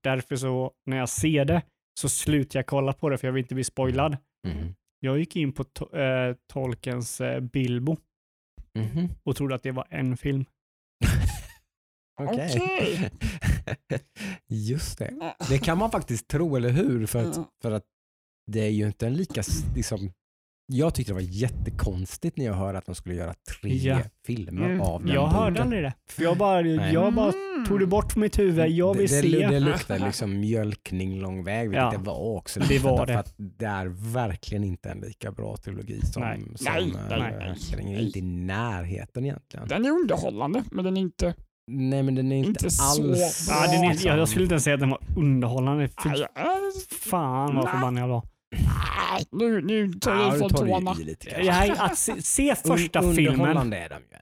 Därför 0.00 0.36
så 0.36 0.72
när 0.86 0.96
jag 0.96 1.08
ser 1.08 1.44
det 1.44 1.62
så 2.00 2.08
slutar 2.08 2.58
jag 2.58 2.66
kolla 2.66 2.92
på 2.92 3.08
det 3.08 3.18
för 3.18 3.26
jag 3.28 3.32
vill 3.32 3.42
inte 3.44 3.54
bli 3.54 3.64
spoilad. 3.64 4.16
Mm. 4.48 4.74
Jag 5.00 5.18
gick 5.18 5.36
in 5.36 5.52
på 5.52 5.62
to- 5.64 5.98
eh, 6.30 6.36
Tolkens 6.52 7.20
eh, 7.20 7.40
Bilbo 7.40 7.96
Mhm. 8.74 9.08
och 9.22 9.36
trodde 9.36 9.54
att 9.54 9.62
det 9.62 9.72
var 9.72 9.86
en 9.90 10.16
film. 10.16 10.44
Okej. 12.20 13.10
Just 14.46 14.98
det. 14.98 15.34
Det 15.48 15.58
kan 15.58 15.78
man 15.78 15.90
faktiskt 15.90 16.28
tro, 16.28 16.56
eller 16.56 16.70
hur? 16.70 17.06
För 17.06 17.24
att, 17.30 17.38
för 17.62 17.70
att 17.72 17.84
det 18.46 18.60
är 18.60 18.70
ju 18.70 18.86
inte 18.86 19.06
en 19.06 19.14
lika... 19.14 19.42
Liksom, 19.74 20.12
jag 20.70 20.94
tyckte 20.94 21.10
det 21.12 21.14
var 21.14 21.20
jättekonstigt 21.20 22.36
när 22.36 22.44
jag 22.44 22.54
hörde 22.54 22.78
att 22.78 22.86
de 22.86 22.94
skulle 22.94 23.14
göra 23.14 23.34
tre 23.60 23.72
Ja. 23.76 23.98
filmer 24.26 24.64
Mm. 24.66 24.80
av 24.80 25.04
den 25.04 25.14
Jag 25.14 25.26
hörde 25.26 25.50
boken. 25.50 25.62
aldrig 25.62 25.82
det. 25.82 25.92
För 26.10 26.22
jag 26.22 26.36
bara, 26.36 26.60
Nej. 26.60 26.94
jag 26.94 27.12
bara 27.14 27.32
Mm. 27.54 27.66
tog 27.66 27.80
det 27.80 27.86
bort 27.86 28.12
från 28.12 28.20
mitt 28.20 28.38
huvud. 28.38 28.68
Jag 28.70 28.94
vill 28.94 29.08
det, 29.08 29.22
se. 29.22 29.28
det, 29.28 29.46
det 29.46 29.60
luktar 29.60 29.98
liksom 30.06 30.40
mjölkning 30.40 31.20
lång 31.20 31.44
väg, 31.44 31.68
vilket 31.68 31.82
Ja. 31.84 31.90
det 31.90 32.04
var 32.04 32.36
också. 32.36 32.60
Det 32.60 32.78
var 32.78 32.98
för 32.98 33.06
det. 33.06 33.18
Att 33.18 33.34
det 33.36 33.64
är 33.66 33.86
verkligen 34.14 34.64
inte 34.64 34.90
en 34.90 35.00
lika 35.00 35.32
bra 35.32 35.56
trilogi 35.56 36.00
som, 36.06 36.22
Nej. 36.22 36.40
som 36.56 36.72
Nej, 36.72 36.82
eh, 36.90 36.96
nej, 37.08 37.18
nej. 37.38 37.48
Härskaren. 37.48 37.86
Inte 37.88 38.18
i 38.18 38.22
närheten 38.22 39.24
egentligen. 39.24 39.68
Den 39.68 39.84
är 39.84 39.90
underhållande, 39.90 40.64
men 40.70 40.84
den 40.84 40.96
är 40.96 41.00
inte... 41.00 41.34
Nej 41.70 42.02
men 42.02 42.14
den 42.14 42.32
är 42.32 42.36
inte, 42.36 42.48
Inte 42.48 42.70
så 42.70 42.82
alls... 42.82 43.46
bra. 43.48 43.56
Ja, 43.66 43.72
den 43.72 43.84
är, 43.84 43.88
liksom- 43.90 44.08
jag, 44.10 44.18
jag 44.18 44.28
skulle 44.28 44.44
inte 44.44 44.52
ens 44.52 44.64
säga 44.64 44.74
att 44.74 44.80
den 44.80 44.90
var 44.90 45.00
underhållande. 45.16 45.88
Fy 45.88 46.10
fan 47.00 47.54
vad 47.56 47.68
förbannad 47.70 48.02
jag 48.02 48.08
var. 48.08 48.22
Nu, 49.30 49.60
nu 49.62 49.92
tar 49.92 50.14
Ja, 50.14 50.30
du 50.32 50.38
från 50.38 50.50
tårna. 50.50 50.96
Jag, 51.38 51.70
att 51.78 51.98
se, 51.98 52.22
se 52.22 52.54
första 52.54 53.12
filmen. 53.12 53.74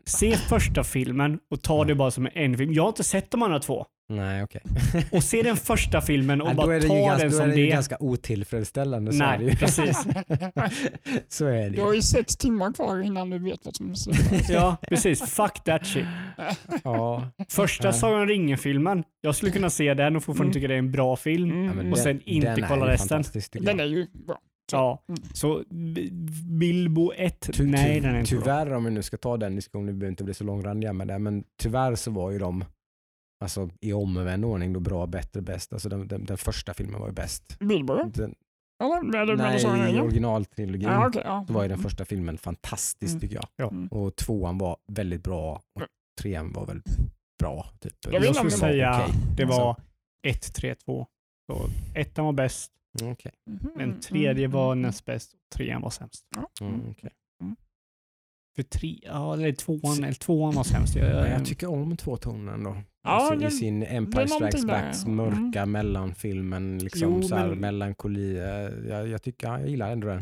Se 0.04 0.36
första 0.36 0.84
filmen 0.84 1.38
och 1.50 1.62
ta 1.62 1.84
det 1.84 1.94
bara 1.94 2.10
som 2.10 2.28
en 2.34 2.58
film. 2.58 2.72
Jag 2.72 2.82
har 2.82 2.88
inte 2.88 3.04
sett 3.04 3.30
de 3.30 3.42
andra 3.42 3.58
två. 3.58 3.86
Nej 4.08 4.42
okej. 4.42 4.60
Och 5.12 5.22
se 5.22 5.42
den 5.42 5.56
första 5.56 6.00
filmen 6.00 6.40
och 6.40 6.48
Ja, 6.48 6.54
då 6.54 6.56
bara 6.56 6.76
är 6.76 6.80
det 6.80 6.86
ta 6.88 6.94
ganska, 7.06 7.18
den 7.28 7.30
då 7.30 7.36
är 7.36 7.40
som 7.40 7.48
det 7.50 7.56
ju 7.56 7.62
det. 7.66 7.70
ganska 7.70 7.96
otillfredsställande. 8.00 9.12
Så 9.12 9.22
är 9.22 9.26
Nej, 9.26 9.38
det 9.38 9.44
ju. 9.44 9.56
precis. 9.56 10.06
så 11.28 11.46
är 11.46 11.70
det 11.70 11.76
Du 11.76 11.82
har 11.82 11.94
ju. 11.94 12.02
sex 12.02 12.36
timmar 12.36 12.72
kvar 12.72 13.02
innan 13.02 13.30
du 13.30 13.38
vet 13.38 13.60
vad 13.64 13.76
som 13.76 13.90
är 13.90 13.96
Ja, 14.52 14.76
precis. 14.88 15.22
Fuck 15.22 15.64
that 15.64 15.86
shit. 15.86 16.04
Ja. 16.84 17.30
Första 17.48 17.88
Ja. 17.88 17.92
Sagan 17.92 18.20
om 18.20 18.26
ringen-filmen. 18.26 19.04
Jag 19.20 19.34
skulle 19.36 19.52
kunna 19.52 19.70
se 19.70 19.94
den 19.94 20.16
och 20.16 20.24
fortfarande 20.24 20.44
Mm. 20.50 20.52
tycka 20.54 20.68
det 20.68 20.74
är 20.74 20.78
en 20.78 20.92
bra 20.92 21.16
film. 21.16 21.48
Ja, 21.50 21.54
Mm. 21.72 21.78
Och 21.78 21.84
den- 21.84 21.96
sen 21.96 22.20
inte 22.24 22.54
den 22.54 22.64
är 22.64 22.68
kolla 22.68 22.86
resten. 22.92 23.24
Den 23.52 23.80
är 23.80 23.84
ju 23.84 24.06
bra. 24.26 24.38
Ja, 24.72 25.04
Mm. 25.08 25.20
så 25.34 25.62
Bilbo 26.60 27.12
1, 27.16 27.48
Ty- 27.52 27.64
nej 27.64 27.94
ty- 27.94 28.00
den 28.00 28.14
är 28.14 28.20
inte 28.20 28.34
bra. 28.34 28.42
Tyvärr, 28.44 28.72
om 28.72 28.84
vi 28.84 28.90
nu 28.90 29.02
ska 29.02 29.16
ta 29.16 29.36
den 29.36 29.56
diskussionen, 29.56 29.86
vi 29.86 29.92
behöver 29.92 30.10
inte 30.10 30.24
bli 30.24 30.34
så 30.34 30.44
långrandiga 30.44 30.92
med 30.92 31.08
det, 31.08 31.18
men 31.18 31.44
tyvärr 31.62 31.94
så 31.94 32.10
var 32.10 32.30
ju 32.30 32.38
de 32.38 32.64
alltså, 33.40 33.70
i 33.80 33.92
omvänd 33.92 34.44
ordning 34.44 34.72
då 34.72 34.80
bra, 34.80 35.06
bättre, 35.06 35.42
bäst. 35.42 35.72
Alltså 35.72 35.88
den, 35.88 36.08
den, 36.08 36.24
den 36.24 36.36
första 36.38 36.74
filmen 36.74 37.00
var 37.00 37.06
ju 37.06 37.12
bäst. 37.14 37.58
Bilbo? 37.58 37.94
Den, 38.04 38.34
Eller? 38.82 39.36
Nej, 39.36 39.96
i 39.96 40.00
originaltrilogin 40.00 40.88
Ja, 40.88 41.06
okej. 41.08 41.22
ja. 41.24 41.44
så 41.46 41.52
var 41.52 41.62
ju 41.62 41.68
den 41.68 41.78
första 41.78 42.04
filmen 42.04 42.38
fantastisk 42.38 43.10
Mm. 43.10 43.20
tycker 43.20 43.34
jag. 43.34 43.46
Ja. 43.56 43.68
Mm. 43.70 43.88
Och 43.88 44.16
tvåan 44.16 44.58
var 44.58 44.76
väldigt 44.86 45.22
bra 45.22 45.52
och 45.74 45.80
Mm. 45.80 45.88
trean 46.20 46.52
var 46.52 46.66
väl 46.66 46.82
bra. 47.38 47.66
Typ. 47.80 47.94
Jag 48.00 48.24
Jag 48.24 48.36
om 48.36 48.44
det 48.44 48.50
säga 48.50 49.02
okej. 49.04 49.14
det 49.36 49.42
Alltså, 49.44 49.60
var 49.60 49.76
1, 50.26 50.54
3, 50.54 50.74
2. 50.74 51.06
Så 51.52 51.68
ettan 51.94 52.24
var 52.24 52.32
bäst, 52.32 52.72
Okej. 53.02 53.32
Mhm. 53.50 53.70
den 53.78 54.00
tredje 54.00 54.48
var 54.48 54.72
Mm. 54.72 54.82
näst 54.82 55.04
bäst 55.04 55.32
och 55.34 55.40
trean 55.56 55.82
var 55.82 55.90
sämst. 55.90 56.24
Mm, 56.60 56.80
okej. 56.90 57.10
För 58.56 58.62
tre, 58.62 59.00
ja, 59.02 59.34
eller 59.34 59.52
tvåan, 59.52 60.04
eller 60.04 60.12
tvåan 60.12 60.54
var 60.54 60.64
sämst. 60.64 60.96
Jag, 60.96 61.10
jag, 61.10 61.28
jag 61.30 61.46
tycker 61.46 61.66
om 61.70 61.96
två 61.96 62.16
toner 62.16 62.52
ändå. 62.52 62.76
Ja, 63.06 63.28
sin, 63.30 63.38
det- 63.40 63.46
I 63.46 63.50
sin 63.50 63.82
Empire 63.82 64.28
Strikes. 64.28 64.64
Backs 64.66 65.06
mörka 65.06 65.66
mellanfilmen, 65.66 66.78
liksom 66.78 67.12
Jo, 67.14 67.22
så 67.22 67.36
här, 67.36 67.48
men- 67.48 67.58
melankoli. 67.58 68.38
eh, 68.38 68.88
Jag, 68.90 69.08
jag, 69.08 69.22
tycker, 69.22 69.48
jag 69.48 69.68
gillar 69.68 69.90
ändå 69.92 70.06
den. 70.08 70.20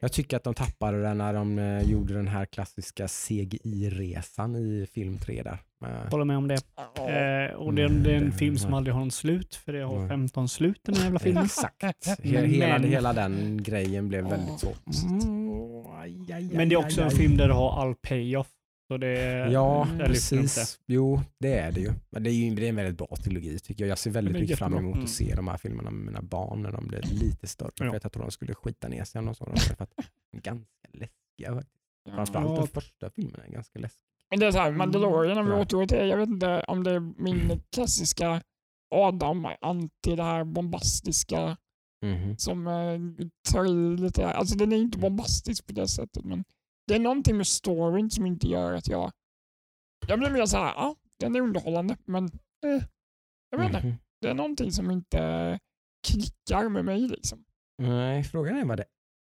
Jag 0.00 0.12
tycker 0.12 0.36
att 0.36 0.44
de 0.44 0.54
tappade 0.54 1.02
den 1.02 1.18
när 1.18 1.34
de 1.34 1.58
eh, 1.58 1.82
gjorde 1.90 2.14
den 2.14 2.28
här 2.28 2.44
klassiska 2.44 3.08
CGI-resan 3.08 4.56
i 4.56 4.86
film 4.94 5.18
3 5.18 5.42
där. 5.42 5.58
Eh, 5.86 6.10
Håller 6.10 6.24
med 6.24 6.36
om 6.36 6.48
det. 6.48 6.54
Eh, 6.54 7.54
och 7.56 7.74
det, 7.74 7.82
är 7.82 7.86
en- 7.86 8.02
det 8.02 8.10
är 8.10 8.16
en 8.16 8.22
Mm, 8.22 8.32
film 8.32 8.58
som 8.58 8.74
aldrig 8.74 8.94
har 8.94 9.00
någon 9.00 9.10
slut, 9.10 9.54
för 9.54 9.72
det 9.72 9.80
har 9.84 9.98
Nej. 9.98 10.08
15 10.08 10.48
slut 10.48 10.80
den 10.82 10.94
här 10.94 11.04
jävla 11.04 11.18
filmen. 11.18 11.44
Exakt. 11.44 12.06
He- 12.06 12.44
Hela, 12.46 12.78
Men- 12.78 12.84
hela 12.90 13.12
den 13.12 13.62
grejen 13.62 14.08
blev 14.08 14.24
väldigt 14.24 14.60
så. 14.60 14.68
Mm, 15.06 16.48
Men 16.52 16.68
det 16.68 16.74
är 16.74 16.76
också 16.76 17.02
en 17.02 17.10
film 17.10 17.36
där 17.36 17.48
du 17.48 17.54
har 17.54 17.82
all 17.82 17.94
payoff. 17.94 18.46
Så 18.88 18.96
det, 18.98 19.48
Ja, 19.52 19.88
där 19.98 20.08
lyfter 20.08 20.36
de 20.36 20.40
upp 20.42 20.44
precis. 20.44 20.80
Jo, 20.86 21.20
det 21.38 21.52
är 21.58 21.72
det 21.72 21.80
ju. 21.80 21.92
Men 22.10 22.22
det 22.22 22.30
är 22.30 22.32
ju 22.32 22.54
det 22.54 22.64
är 22.64 22.68
en 22.68 22.76
väldigt 22.76 22.98
bra 22.98 23.16
trilogi 23.24 23.58
tycker 23.58 23.84
jag. 23.84 23.90
Jag 23.90 23.98
ser 23.98 24.10
väldigt 24.10 24.34
mycket 24.34 24.58
fram 24.58 24.74
emot 24.76 24.92
Mm. 24.94 25.04
att 25.04 25.10
se 25.10 25.34
de 25.34 25.48
här 25.48 25.56
filmerna 25.56 25.90
med 25.90 26.04
mina 26.06 26.22
barn 26.22 26.62
när 26.62 26.72
de 26.72 26.86
blir 26.88 27.02
lite 27.02 27.46
större. 27.46 27.70
Ja. 27.78 27.90
För 27.90 27.96
att 27.96 28.02
jag 28.02 28.12
tror 28.12 28.22
de 28.22 28.30
skulle 28.30 28.54
skita 28.54 28.88
ner 28.88 29.04
sig 29.04 29.18
om 29.18 29.24
de 29.26 29.34
såg 29.34 29.46
dem. 29.48 29.56
För 29.56 29.82
att 29.84 29.92
de 30.32 30.36
är 30.38 30.40
ganska 30.42 30.88
läskiga. 30.92 31.54
faktiskt. 31.54 31.74
Framförallt 32.14 32.48
Ja. 32.50 32.56
den 32.56 32.66
första 32.66 33.10
filmen 33.10 33.40
är 33.46 33.52
ganska 33.52 33.78
läskig. 33.78 34.04
Men 34.30 34.40
det 34.40 34.46
är 34.46 34.50
så 34.52 34.58
här, 34.58 34.72
Mandalorian, 34.72 35.38
om 35.38 35.46
vi 35.46 35.52
återgår 35.52 35.86
till 35.86 35.98
det, 35.98 36.06
jag 36.06 36.16
vet 36.16 36.28
inte 36.28 36.64
om 36.68 36.84
det 36.84 36.90
är 36.90 37.00
min 37.00 37.60
klassiska 37.72 38.42
Adam, 38.90 39.46
anti 39.60 40.16
det 40.16 40.22
här 40.22 40.44
bombastiska 40.44 41.56
Mhm. 42.02 42.36
som 42.38 42.66
eh, 42.66 42.98
tar 43.52 43.64
i 43.64 43.96
lite. 43.96 44.26
Alltså 44.26 44.56
den 44.56 44.72
är 44.72 44.76
inte 44.76 44.98
bombastisk 44.98 45.66
på 45.66 45.72
det 45.72 45.88
sättet, 45.88 46.24
men 46.24 46.44
det 46.88 46.94
är 46.94 46.98
någonting 46.98 47.36
med 47.36 47.46
storyn 47.46 48.10
som 48.10 48.26
inte 48.26 48.48
gör 48.48 48.72
att 48.72 48.88
jag... 48.88 49.12
Jag 50.06 50.18
blir 50.18 50.30
mer 50.30 50.46
så 50.46 50.56
här, 50.56 50.72
ja, 50.76 50.96
den 51.20 51.36
är 51.36 51.40
underhållande, 51.40 51.96
men 52.04 52.24
eh, 52.64 52.84
jag 53.50 53.58
vet 53.58 53.66
inte. 53.66 53.86
Mhm. 53.86 53.96
Det 54.20 54.28
är 54.28 54.34
någonting 54.34 54.72
som 54.72 54.90
inte 54.90 55.58
klickar 56.06 56.68
med 56.68 56.84
mig 56.84 57.00
liksom. 57.00 57.44
Nej, 57.82 58.24
frågan 58.24 58.56
är 58.56 58.64
vad 58.64 58.78
det 58.78 58.84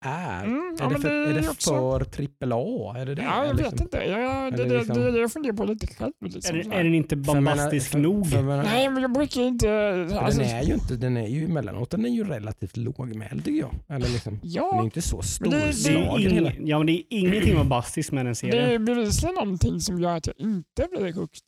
är. 0.05 0.44
Mm, 0.44 0.77
ja, 0.78 0.85
är, 0.86 0.90
det 0.94 1.01
för, 1.01 1.10
det 1.10 1.31
är 1.31 1.35
det 1.35 1.40
är 1.47 1.51
också- 1.51 1.70
för 1.70 2.05
trippel 2.05 2.52
A? 2.52 2.94
Är 2.98 3.06
det 3.06 3.14
det? 3.14 3.23
Ja, 3.23 3.44
jag 3.47 3.56
Liksom? 3.56 3.73
vet 3.73 3.81
inte. 3.81 3.97
Jag, 3.97 4.10
det, 4.52 4.62
Eller 4.62 4.68
det, 4.74 4.78
liksom- 4.78 4.97
det 4.97 5.09
är 5.09 5.12
det 5.12 5.18
jag 5.18 5.32
funderar 5.32 5.55
på 5.56 5.64
lite 5.64 5.86
själv. 5.86 6.12
Är, 6.24 6.28
Liksom, 6.28 6.56
är 6.56 6.64
här. 6.64 6.85
den 6.85 6.94
inte 6.94 7.16
För 7.16 7.23
bombastisk 7.23 7.90
för- 7.90 7.98
nog? 7.98 8.31
för 8.31 8.43
menar- 8.43 8.62
Nej, 8.64 8.90
men 8.90 9.02
jag 9.02 9.12
brukar 9.12 9.40
inte... 9.43 9.66
för 9.66 10.16
Alltså, 10.16 10.40
den 10.40 10.51
är 10.51 10.62
ju 10.62 10.74
inte, 10.74 10.97
den 10.97 11.16
är 11.16 11.27
ju 11.27 11.44
emellanåt, 11.44 11.90
den 11.90 12.05
är 12.05 12.09
ju 12.09 12.24
relativt 12.24 12.77
lågmäld 12.77 13.44
tycker 13.44 13.60
jag. 13.60 13.74
Eller 13.97 14.09
liksom, 14.09 14.32
den 14.43 14.51
är 14.51 14.55
ja, 14.56 14.85
inte 14.85 15.02
så 15.02 15.20
det- 15.20 15.51
det 15.51 15.56
är 15.56 15.60
Det 15.60 15.66
är, 15.68 15.73
storslagen 15.73 16.66
ja, 16.66 16.78
men 16.78 16.86
det 16.86 16.93
är 16.93 17.02
ingenting 17.10 17.55
bombastiskt 17.56 18.12
med 18.12 18.24
den 18.27 18.31
det 18.32 18.35
serien. 18.35 18.70
är 18.70 18.78
bevisligen 18.78 19.35
någonting 19.35 19.81
som 19.81 20.01
gör 20.01 20.16
att 20.16 20.27
jag 20.27 20.36
inte 20.39 20.89
blir 20.90 21.12
hooked 21.12 21.43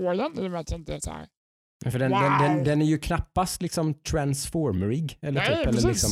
på 0.00 0.12
den. 0.12 0.44
I 0.44 0.46
och 0.46 0.50
med 0.50 0.60
att 0.60 0.70
jag 0.70 0.80
inte 0.80 0.94
är 0.94 1.00
så 1.00 1.10
här. 1.10 1.26
För 1.90 1.98
den, 1.98 2.10
Wow. 2.10 2.20
den, 2.20 2.38
den, 2.56 2.64
den 2.64 2.82
är 2.82 2.86
ju 2.86 2.98
knappast 2.98 3.62
liksom 3.62 3.94
transformerig 3.94 5.18
eller, 5.22 5.40
Nej, 5.40 5.48
typ, 5.50 5.58
eller 5.58 5.72
precis. 5.72 5.86
liksom. 5.86 6.10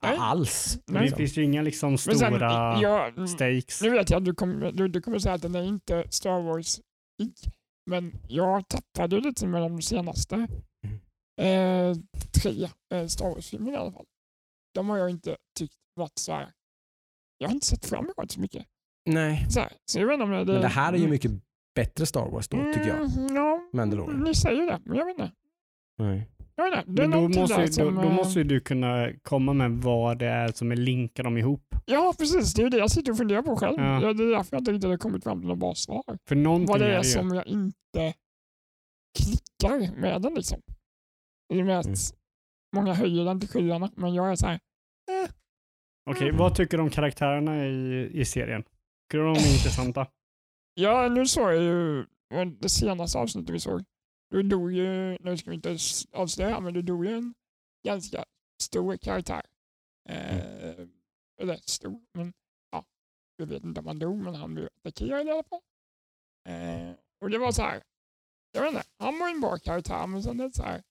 Alls. 0.00 0.78
Men 0.86 1.02
det 1.02 1.16
finns 1.16 1.38
ju 1.38 1.42
inga 1.44 1.62
liksom 1.62 1.90
Men 1.90 1.98
sen, 1.98 2.14
stora 2.14 2.78
jag, 2.80 3.28
stakes. 3.28 3.82
nu 3.82 3.90
vet 3.90 4.10
jag 4.10 4.18
att 4.18 4.24
du 4.24 4.34
kommer, 4.34 4.72
du, 4.72 4.88
du 4.88 5.00
kommer 5.00 5.18
säga 5.18 5.34
att 5.34 5.42
den 5.42 5.54
är 5.54 5.62
inte 5.62 6.04
Star 6.10 6.42
wars 6.42 6.78
i 7.22 7.32
men 7.90 8.12
jag 8.28 8.68
tappade 8.68 9.20
lite 9.20 9.46
med 9.46 9.62
de 9.62 9.82
senaste 9.82 10.34
eh, 11.40 11.94
tre 12.42 12.68
eh, 12.94 13.06
Star 13.06 13.34
Wars-filmerna 13.34 13.72
i 13.76 13.80
alla 13.80 13.92
fall. 13.92 14.06
De 14.74 14.88
har 14.88 14.98
jag 14.98 15.10
inte 15.10 15.36
tyckt 15.58 15.74
varit 15.94 16.18
så 16.18 16.32
här. 16.32 16.52
Jag 17.38 17.48
har 17.48 17.54
inte 17.54 17.66
sett 17.66 17.86
fram 17.86 18.04
emot 18.04 18.30
så 18.30 18.40
mycket. 18.40 18.66
Nej, 19.10 19.46
Så, 19.50 19.60
här. 19.60 19.72
så 19.90 19.98
jag 20.00 20.06
vet 20.06 20.14
inte 20.14 20.24
om 20.24 20.30
det, 20.30 20.44
men 20.52 20.62
det 20.62 20.68
här 20.68 20.92
är 20.92 20.96
ju 20.96 21.08
mycket 21.08 21.30
bättre 21.74 22.06
Star 22.06 22.30
Wars 22.30 22.48
då 22.48 22.56
tycker 22.56 22.86
jag. 22.88 23.00
Mm, 23.18 23.36
ja, 23.36 23.60
Mandalorian. 23.72 24.20
ni 24.20 24.34
säger 24.34 24.66
det, 24.66 24.80
men 24.84 24.98
jag 24.98 25.04
vet 25.06 25.18
inte. 25.18 25.32
Nej. 25.98 26.28
Men 26.86 26.94
då 26.94 27.02
någonting 27.02 27.40
måste, 27.40 27.60
ju, 27.60 27.66
då, 27.66 27.72
som... 27.72 27.94
då 27.94 28.02
eh, 28.02 28.14
måste 28.14 28.42
du 28.42 28.60
kunna 28.60 29.12
komma 29.22 29.52
med 29.52 29.70
vad 29.70 30.18
det 30.18 30.26
är 30.26 30.48
som 30.52 30.72
är 30.72 30.76
linkar 30.76 31.24
dem 31.24 31.36
ihop. 31.38 31.74
Ja, 31.86 32.14
precis. 32.18 32.54
Det 32.54 32.62
är 32.62 32.70
det 32.70 32.76
jag 32.78 32.90
sitter 32.90 33.12
och 33.12 33.18
funderar 33.18 33.42
på 33.42 33.56
själv. 33.56 33.78
Ja. 33.78 34.02
Ja. 34.02 34.12
Det 34.12 34.24
är 34.24 34.30
därför 34.36 34.56
jag 34.56 34.60
inte 34.60 34.72
riktigt 34.72 34.90
har 34.90 34.96
kommit 34.96 35.24
fram 35.24 35.40
till 35.40 35.48
något 35.48 35.58
bra 35.58 35.74
svar. 35.74 36.02
För 36.28 36.66
Vad 36.66 36.80
det 36.80 36.84
är 36.86 36.88
är 36.88 36.92
det 36.92 36.96
ju. 37.06 37.12
som 37.12 37.34
jag 37.34 37.46
inte 37.46 38.14
klickar 39.18 40.00
med 40.00 40.22
den 40.22 40.34
liksom. 40.34 40.60
I 41.54 41.62
och 41.62 41.66
med 41.66 41.78
att 41.78 41.86
Mm. 41.86 41.96
många 42.76 42.94
höjer 42.94 43.24
den 43.24 43.40
till 43.40 43.48
skyarna, 43.48 43.90
men 43.96 44.14
jag 44.14 44.30
är 44.30 44.36
så 44.36 44.46
här. 44.46 44.60
Okej, 46.10 46.28
Mm. 46.28 46.36
vad 46.38 46.54
tycker 46.54 46.76
du 46.76 46.82
om 46.82 46.90
karaktärerna 46.90 47.66
i, 47.66 48.10
i 48.20 48.24
serien? 48.24 48.62
Tycker 48.62 49.18
du 49.18 49.24
de 49.24 49.30
är 49.30 49.52
intressanta? 49.56 50.06
Ja, 50.74 51.08
nu 51.08 51.26
såg 51.26 51.44
jag 51.52 51.62
ju 51.62 52.06
det 52.60 52.68
senaste 52.68 53.18
avsnittet 53.18 53.54
vi 53.54 53.60
såg. 53.60 53.84
Du 54.30 54.42
dog 54.42 54.72
ju, 54.72 55.18
nu 55.20 55.36
ska 55.36 55.50
vi 55.50 55.56
inte 55.56 55.76
avslöja, 56.12 56.60
men 56.60 56.74
du 56.74 56.82
dog 56.82 57.06
ju 57.06 57.12
en 57.12 57.34
ganska 57.84 58.24
stor 58.62 58.96
karaktär. 58.96 59.42
Eh, 60.08 60.86
eller 61.40 61.56
stor, 61.56 62.00
men 62.12 62.32
ja, 62.70 62.84
jag 63.36 63.46
vet 63.46 63.64
inte 63.64 63.80
om 63.80 63.86
han 63.86 63.98
dog, 63.98 64.16
men 64.16 64.34
han 64.34 64.54
blev 64.54 64.68
attackerad 64.78 65.26
i 65.26 65.30
alla 65.30 65.42
fall. 65.42 65.60
Eh, 66.48 66.94
och 67.20 67.30
det 67.30 67.38
var 67.38 67.52
så 67.52 67.62
här, 67.62 67.82
jag 68.52 68.62
vet 68.62 68.72
inte, 68.72 68.86
han 68.98 69.18
var 69.18 69.30
en 69.30 69.40
bra 69.40 69.58
karaktär, 69.58 70.06
men 70.06 70.22
sen 70.22 70.36
det 70.36 70.52
så 70.52 70.62
här, 70.62 70.82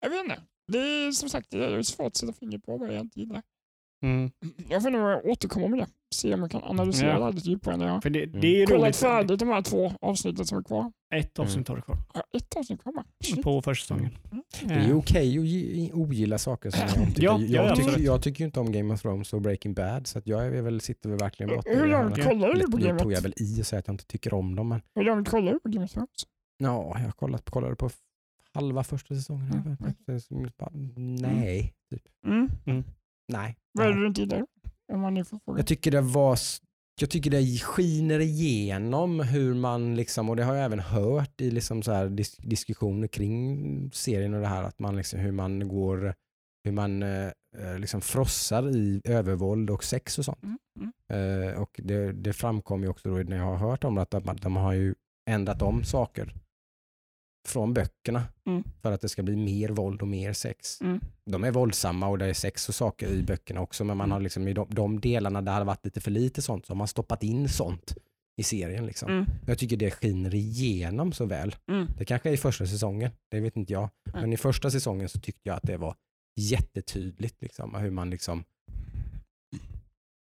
jag 0.00 0.10
vet 0.10 0.24
inte. 0.24 0.42
Det 0.66 0.78
är 0.78 1.12
som 1.12 1.28
sagt, 1.28 1.50
det 1.50 1.64
är 1.64 1.82
svårt 1.82 2.06
att 2.06 2.16
sätta 2.16 2.32
fingret 2.32 2.64
på 2.64 2.76
vad 2.76 2.94
jag 2.94 3.00
inte 3.00 3.20
gillar. 3.20 3.42
Mm. 4.02 4.30
Jag 4.68 4.82
får 4.82 4.90
nog 4.90 5.24
återkomma 5.24 5.68
med 5.68 5.78
det, 5.78 5.86
se 6.14 6.34
om 6.34 6.40
jag 6.40 6.50
kan 6.50 6.62
analysera 6.64 7.18
Ja. 7.18 7.26
det 7.26 7.32
lite 7.32 7.48
djupare 7.50 7.76
när 7.76 7.86
jag 7.88 8.02
För 8.02 8.10
det, 8.10 8.22
Mm. 8.24 8.40
det 8.40 8.62
är 8.62 8.66
kollat 8.66 8.96
färdigt 8.96 9.38
de 9.38 9.48
här 9.48 9.62
två 9.62 9.92
avsnitten 10.00 10.46
som 10.46 10.58
är 10.58 10.62
kvar. 10.62 10.92
Ett 11.14 11.38
avsnitt 11.38 11.68
har 11.68 11.76
du 11.76 11.82
kvar 11.82 11.96
Ja, 12.14 12.22
ett 12.38 12.56
avsnitt 12.56 12.82
kvar 12.82 12.92
bara. 12.92 13.42
På 13.42 13.62
första 13.62 13.82
säsongen. 13.94 14.18
Det 14.64 14.74
är 14.74 14.86
ju 14.86 14.94
okej 14.94 15.38
att 15.38 15.44
gi- 15.46 15.90
ogilla 15.94 16.38
saker 16.38 16.70
som 16.70 16.80
jag 16.80 17.08
tycker. 17.08 17.22
Ja, 17.22 17.38
jag, 17.40 17.66
ja, 17.66 17.76
tycker 17.76 18.00
jag 18.00 18.22
tycker 18.22 18.40
ju 18.40 18.44
inte 18.46 18.60
om 18.60 18.72
Game 18.72 18.94
of 18.94 19.02
Thrones 19.02 19.32
och 19.32 19.40
Breaking 19.42 19.74
Bad 19.74 20.06
så 20.06 20.18
att 20.18 20.26
jag 20.26 20.46
är 20.46 20.62
väl, 20.62 20.80
sitter 20.80 21.08
väl 21.08 21.18
verkligen 21.18 21.50
Hur 21.50 21.56
botten 21.56 21.72
i 21.72 21.76
det 21.76 21.86
långt 21.86 22.24
kollar 22.24 22.54
du 22.54 22.70
på 22.70 22.76
Nu 22.76 22.86
Game 22.86 22.98
tog 23.00 23.12
jag 23.12 23.18
of 23.18 23.24
väl 23.24 23.34
i 23.36 23.62
och 23.62 23.66
säga 23.66 23.78
att 23.80 23.86
jag 23.86 23.94
inte 23.94 24.06
tycker 24.06 24.34
om 24.34 24.54
dem 24.56 24.68
men 24.68 24.82
Hur 24.94 25.02
långt 25.04 25.28
kollar 25.28 25.52
du 25.52 25.60
på 25.60 25.68
Game 25.68 25.84
of 25.84 25.90
Thrones? 25.92 26.08
ja, 26.58 26.92
jag 26.98 27.04
har 27.04 27.10
kollat, 27.12 27.50
kollade 27.50 27.76
på 27.76 27.90
halva 28.54 28.84
första 28.84 29.14
säsongen. 29.14 29.76
Mm. 30.06 31.14
Nej, 31.14 31.74
typ. 31.90 32.02
Mm. 32.26 32.84
Nej. 33.28 33.56
Vad 33.72 33.86
är 33.86 33.90
det 33.92 34.00
du 34.00 34.06
inte 34.06 34.20
gillar? 34.20 34.46
Jag 35.58 35.66
tycker 35.66 35.90
det 35.90 36.00
var 36.00 36.32
s- 36.34 36.58
jag 37.00 37.10
tycker 37.10 37.30
det 37.30 37.58
skiner 37.58 38.20
igenom 38.20 39.20
hur 39.20 39.54
man, 39.54 39.94
liksom, 39.96 40.30
och 40.30 40.36
det 40.36 40.44
har 40.44 40.54
jag 40.54 40.64
även 40.64 40.80
hört 40.80 41.40
i 41.40 41.50
liksom 41.50 41.82
så 41.82 41.92
här 41.92 42.08
dis 42.08 42.36
diskussioner 42.36 43.08
kring 43.08 43.90
serien 43.92 44.34
och 44.34 44.40
det 44.40 44.46
här, 44.46 44.62
att 44.62 44.78
man 44.78 44.96
liksom, 44.96 45.18
hur 45.20 45.32
man 45.32 45.68
går, 45.68 46.14
hur 46.64 46.72
man 46.72 47.02
eh, 47.02 47.26
eh, 47.58 47.78
liksom 47.78 48.00
frossar 48.00 48.76
i 48.76 49.00
övervåld 49.04 49.70
och 49.70 49.84
sex 49.84 50.18
och 50.18 50.24
sånt. 50.24 50.42
Mm. 50.42 50.58
Mm. 50.80 51.48
Eh, 51.48 51.60
och 51.62 51.80
det, 51.82 52.12
det 52.12 52.32
framkom 52.32 52.82
ju 52.82 52.88
också 52.88 53.08
då 53.08 53.14
när 53.16 53.36
jag 53.36 53.44
har 53.44 53.56
hört 53.56 53.84
om 53.84 53.94
det, 53.94 54.02
att 54.02 54.10
de, 54.10 54.36
de 54.42 54.56
har 54.56 54.72
ju 54.72 54.94
ändrat 55.30 55.62
om 55.62 55.84
saker 55.84 56.34
från 57.48 57.74
böckerna 57.74 58.24
Mm. 58.46 58.62
för 58.82 58.92
att 58.92 59.00
det 59.00 59.08
ska 59.08 59.22
bli 59.22 59.36
mer 59.36 59.68
våld 59.68 60.02
och 60.02 60.08
mer 60.08 60.32
sex 60.32 60.80
Mm. 60.80 61.00
de 61.24 61.44
är 61.44 61.50
våldsamma 61.50 62.08
och 62.08 62.18
det 62.18 62.26
är 62.26 62.34
sex 62.34 62.68
och 62.68 62.74
saker 62.74 63.08
i 63.08 63.22
böckerna 63.22 63.60
också 63.60 63.84
men 63.84 63.96
man 63.96 64.04
Mm. 64.04 64.12
har 64.12 64.20
liksom 64.20 64.48
i 64.48 64.52
de, 64.52 64.66
de 64.70 65.00
delarna 65.00 65.42
där 65.42 65.52
det 65.52 65.58
har 65.58 65.64
varit 65.64 65.84
lite 65.84 66.00
för 66.00 66.10
lite 66.10 66.42
sånt 66.42 66.66
så 66.66 66.70
har 66.72 66.76
man 66.76 66.88
stoppat 66.88 67.22
in 67.22 67.48
sånt 67.48 67.94
i 68.36 68.42
serien. 68.42 68.86
Liksom. 68.86 69.10
Mm. 69.10 69.24
Jag 69.46 69.58
tycker 69.58 69.76
det 69.76 69.90
skiner 69.90 70.34
igenom 70.34 71.12
så 71.12 71.24
väl. 71.26 71.56
Mm. 71.68 71.86
Det 71.98 72.04
kanske 72.04 72.28
är 72.28 72.32
i 72.32 72.36
första 72.36 72.66
säsongen, 72.66 73.10
det 73.30 73.40
vet 73.40 73.56
inte 73.56 73.72
jag. 73.72 73.88
Men 74.12 74.32
i 74.32 74.36
första 74.36 74.70
säsongen 74.70 75.08
så 75.08 75.20
tyckte 75.20 75.48
jag 75.48 75.56
att 75.56 75.62
det 75.62 75.76
var 75.76 75.94
jättetydligt 76.40 77.42
liksom, 77.42 77.74
hur 77.74 77.90
man 77.90 78.10
liksom 78.10 78.44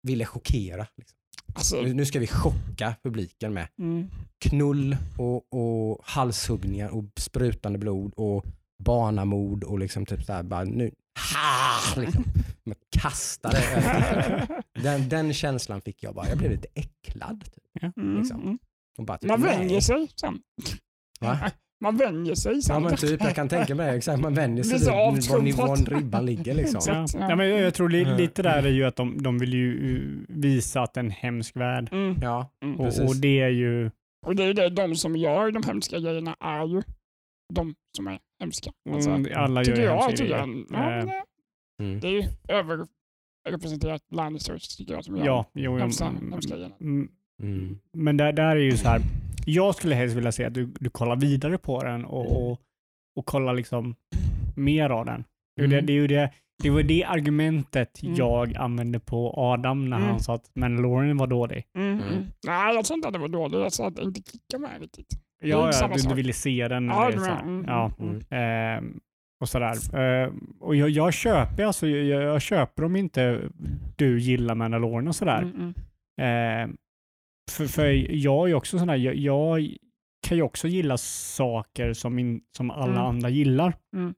ville 0.02 0.24
chockera. 0.26 0.86
Liksom. 0.97 1.16
Alltså, 1.55 1.77
Nu, 1.77 1.94
nu 1.94 2.06
ska 2.06 2.18
vi 2.18 2.27
chocka 2.27 2.94
publiken 3.02 3.55
med 3.55 3.68
mm. 3.78 4.10
knull 4.39 4.97
och, 5.18 5.52
och 5.52 6.01
halshuggningar 6.05 6.89
och 6.89 7.05
sprutande 7.16 7.78
blod 7.78 8.12
och 8.16 8.44
barnamord 8.78 9.64
och 9.64 9.78
liksom 9.78 10.06
typ 10.06 10.24
så 10.24 10.32
här 10.32 10.43
bara 10.43 10.64
nu, 10.64 10.90
ha! 11.35 12.01
Liksom. 12.01 12.24
Man 12.64 12.77
kastade 12.90 13.62
den, 14.82 15.09
den 15.09 15.35
känslan 15.35 15.81
fick 15.81 16.02
jag 16.02 16.14
bara, 16.14 16.28
jag 16.28 16.39
blev 16.39 16.51
lite 16.51 16.68
äcklad. 16.74 17.44
Typ. 17.44 17.97
Mm. 17.97 18.18
Liksom. 18.18 18.43
Mm. 18.43 18.59
Och 18.98 19.05
bara, 19.05 19.18
typ, 19.18 19.28
Man 19.28 19.43
vänjer 19.43 19.81
sig 19.81 20.09
sen. 20.16 20.40
Va? 21.20 21.51
Man 21.82 21.97
vänjer 21.97 22.35
sig 22.35 22.61
Ja 22.69 22.81
men 22.81 22.97
typ, 22.97 23.24
jag 23.24 23.35
kan 23.35 23.48
tänka 23.48 23.74
mig. 23.74 23.97
Exakt, 23.97 24.20
man 24.23 24.35
vänjer 24.35 24.65
sig 24.65 24.78
vid 24.78 25.31
var 25.31 25.43
nivån 25.43 25.77
ribban 25.77 26.27
ligger 26.27 26.55
liksom. 26.55 26.81
Ja. 26.86 27.07
Ja, 27.28 27.36
men 27.36 27.48
jag, 27.48 27.74
tror 27.74 27.89
li, 27.89 28.02
Mm. 28.02 28.16
lite 28.16 28.43
där 28.43 28.62
är 28.62 28.69
ju 28.70 28.85
att 28.85 28.97
de, 28.97 29.23
de 29.23 29.39
vill 29.39 29.55
ju 29.55 29.78
uh, 29.78 30.20
visa 30.28 30.82
att 30.82 30.94
det 30.94 31.01
är 31.01 31.05
en 31.05 31.11
hemsk 31.11 31.57
värld. 31.57 31.89
Mm. 31.93 32.16
Ja, 32.23 32.51
Mm. 32.65 32.81
Och, 32.81 32.86
och 32.86 33.16
det 33.16 33.40
är 33.40 33.48
ju... 33.48 33.90
Och 34.27 34.36
det 34.36 34.43
är 34.44 34.55
det, 34.55 34.69
de 34.70 34.94
som 34.97 35.16
gör 35.16 35.51
de 35.51 35.62
hemska 35.62 35.98
grejerna 35.98 36.36
är 36.40 36.66
ju 36.66 36.82
de 37.55 37.74
som 37.97 38.07
är 38.07 38.19
hemska. 38.40 38.70
Alltså, 38.90 39.11
Mm, 39.11 39.32
alla 39.36 39.61
gör 39.61 39.65
tycker 39.65 39.82
jag. 39.82 40.01
hemska 40.02 40.16
Tycker 40.16 40.36
jag. 40.36 40.65
Ja, 40.70 40.98
Eh, 40.98 41.05
det, 41.07 41.23
Mm. 41.85 42.01
det 42.01 42.07
är 42.09 42.11
ju 42.12 42.23
överrepresenterat 43.44 44.02
Lannisters 44.12 44.77
tycker 44.77 44.94
jag 44.94 45.05
som 45.05 45.16
gör 45.16 45.27
Ja, 45.27 45.47
jo, 45.55 45.77
hemska, 45.78 46.05
mm, 46.05 46.32
hemska 46.32 46.55
grejerna. 46.55 46.74
mm, 46.81 47.09
Mm. 47.43 47.78
Men 47.93 48.16
där, 48.16 48.32
där 48.32 48.57
är 48.57 48.61
ju 48.61 48.77
så 48.77 48.89
här, 48.89 49.01
Jag 49.52 49.74
skulle 49.74 49.94
helst 49.94 50.16
vilja 50.16 50.32
se 50.32 50.44
att 50.44 50.55
du, 50.55 50.66
du 50.81 50.90
kollar 50.90 51.16
vidare 51.16 51.59
på 51.59 51.82
den 51.82 52.05
och, 52.05 52.51
och, 52.51 52.60
och 53.16 53.27
kollar 53.27 53.55
liksom 53.55 53.94
mer 54.56 54.90
av 54.90 55.05
den. 55.06 55.24
Det, 55.56 55.66
det, 55.66 55.74
Mm. 55.77 55.86
det, 55.86 55.93
är 55.93 55.94
ju 55.94 56.06
det, 56.06 56.31
det 56.62 56.70
var 56.70 56.82
det 56.82 57.05
argumentet 57.05 58.02
Mm. 58.02 58.14
jag 58.14 58.56
använde 58.56 59.01
på 59.01 59.35
Adam 59.36 59.90
när 59.90 59.97
Mm. 59.97 60.09
han 60.09 60.20
sa 60.20 60.35
att 60.35 60.51
Mandalorian 60.55 61.16
var 61.16 61.27
dålig. 61.27 61.64
Mm. 61.77 61.93
Mm. 61.93 62.09
Mm. 62.09 62.24
Nej, 62.47 62.74
jag 62.74 62.86
sa 62.86 62.94
inte 62.94 63.09
att 63.09 63.14
det 63.14 63.20
var 63.20 63.28
dåligt. 63.28 63.60
Jag 63.60 63.72
sa 63.72 63.86
att 63.86 63.97
det 63.97 64.02
inte 64.02 64.22
klickade 64.22 64.62
med 64.62 64.81
riktigt. 64.81 65.06
Ja, 65.43 65.70
du, 65.94 66.09
du 66.09 66.14
ville 66.14 66.32
se 66.32 66.68
den. 66.68 66.86
Ja, 66.86 67.09
eller 67.09 67.18
det 67.20 67.31
mm, 67.31 67.64
ja. 67.68 67.93
Mm. 67.98 68.20
Ehm, 68.31 69.01
och 69.40 69.48
sådär. 69.48 69.97
Ehm, 69.98 70.56
och 70.60 70.77
jag, 70.77 70.90
jag 70.90 71.14
köper 71.14 71.64
alltså, 71.64 71.86
jag, 71.89 72.22
jag 72.22 72.43
köper 72.43 72.85
om 72.85 72.97
inte 72.97 73.40
du 73.97 74.20
gillar 74.20 74.55
Mandalorian 74.55 75.09
och 75.09 75.14
sådär. 75.16 75.43
Mm, 75.43 75.55
mm. 75.56 75.74
Ehm, 76.20 76.77
för, 77.51 77.66
för 77.66 77.86
jag 78.14 78.51
är 78.51 78.55
också 78.55 78.78
sån 78.78 78.89
där, 78.89 78.97
jag, 78.97 79.14
jag 79.14 79.68
kan 80.27 80.36
ju 80.36 80.43
också 80.43 80.68
gilla 80.68 80.97
saker 80.97 81.93
som, 81.93 82.18
in, 82.18 82.40
som 82.56 82.70
alla 82.70 82.93
Mm. 82.93 83.05
andra 83.06 83.28
gillar. 83.28 83.77
Mm. 83.97 84.14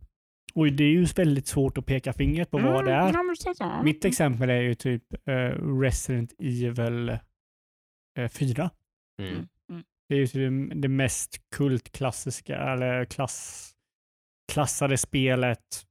Och 0.54 0.72
det 0.72 0.84
är 0.84 0.88
ju 0.88 1.04
väldigt 1.04 1.46
svårt 1.46 1.78
att 1.78 1.86
peka 1.86 2.12
fingret 2.12 2.50
på 2.50 2.59
vad 2.59 2.84
det 2.84 2.92
är. 2.92 3.09
Mm, 3.09 3.34
ja, 3.44 3.54
så. 3.54 3.82
Mitt 3.84 4.04
exempel 4.04 4.50
är 4.50 4.60
ju 4.60 4.74
typ 4.74 5.02
eh, 5.28 5.32
Resident 5.80 6.32
Evil 6.38 7.09
eh, 8.18 8.28
4. 8.28 8.70
Mm. 9.22 9.34
Mm. 9.70 9.84
Det 10.09 10.14
är 10.14 10.18
ju 10.18 10.26
typ 10.26 10.68
det, 10.70 10.80
det 10.80 10.88
mest 10.88 11.50
kultklassiska, 11.50 12.56
eller 12.56 13.04
klass, 13.04 13.70
klassade 14.52 14.98
spelet 14.98 15.82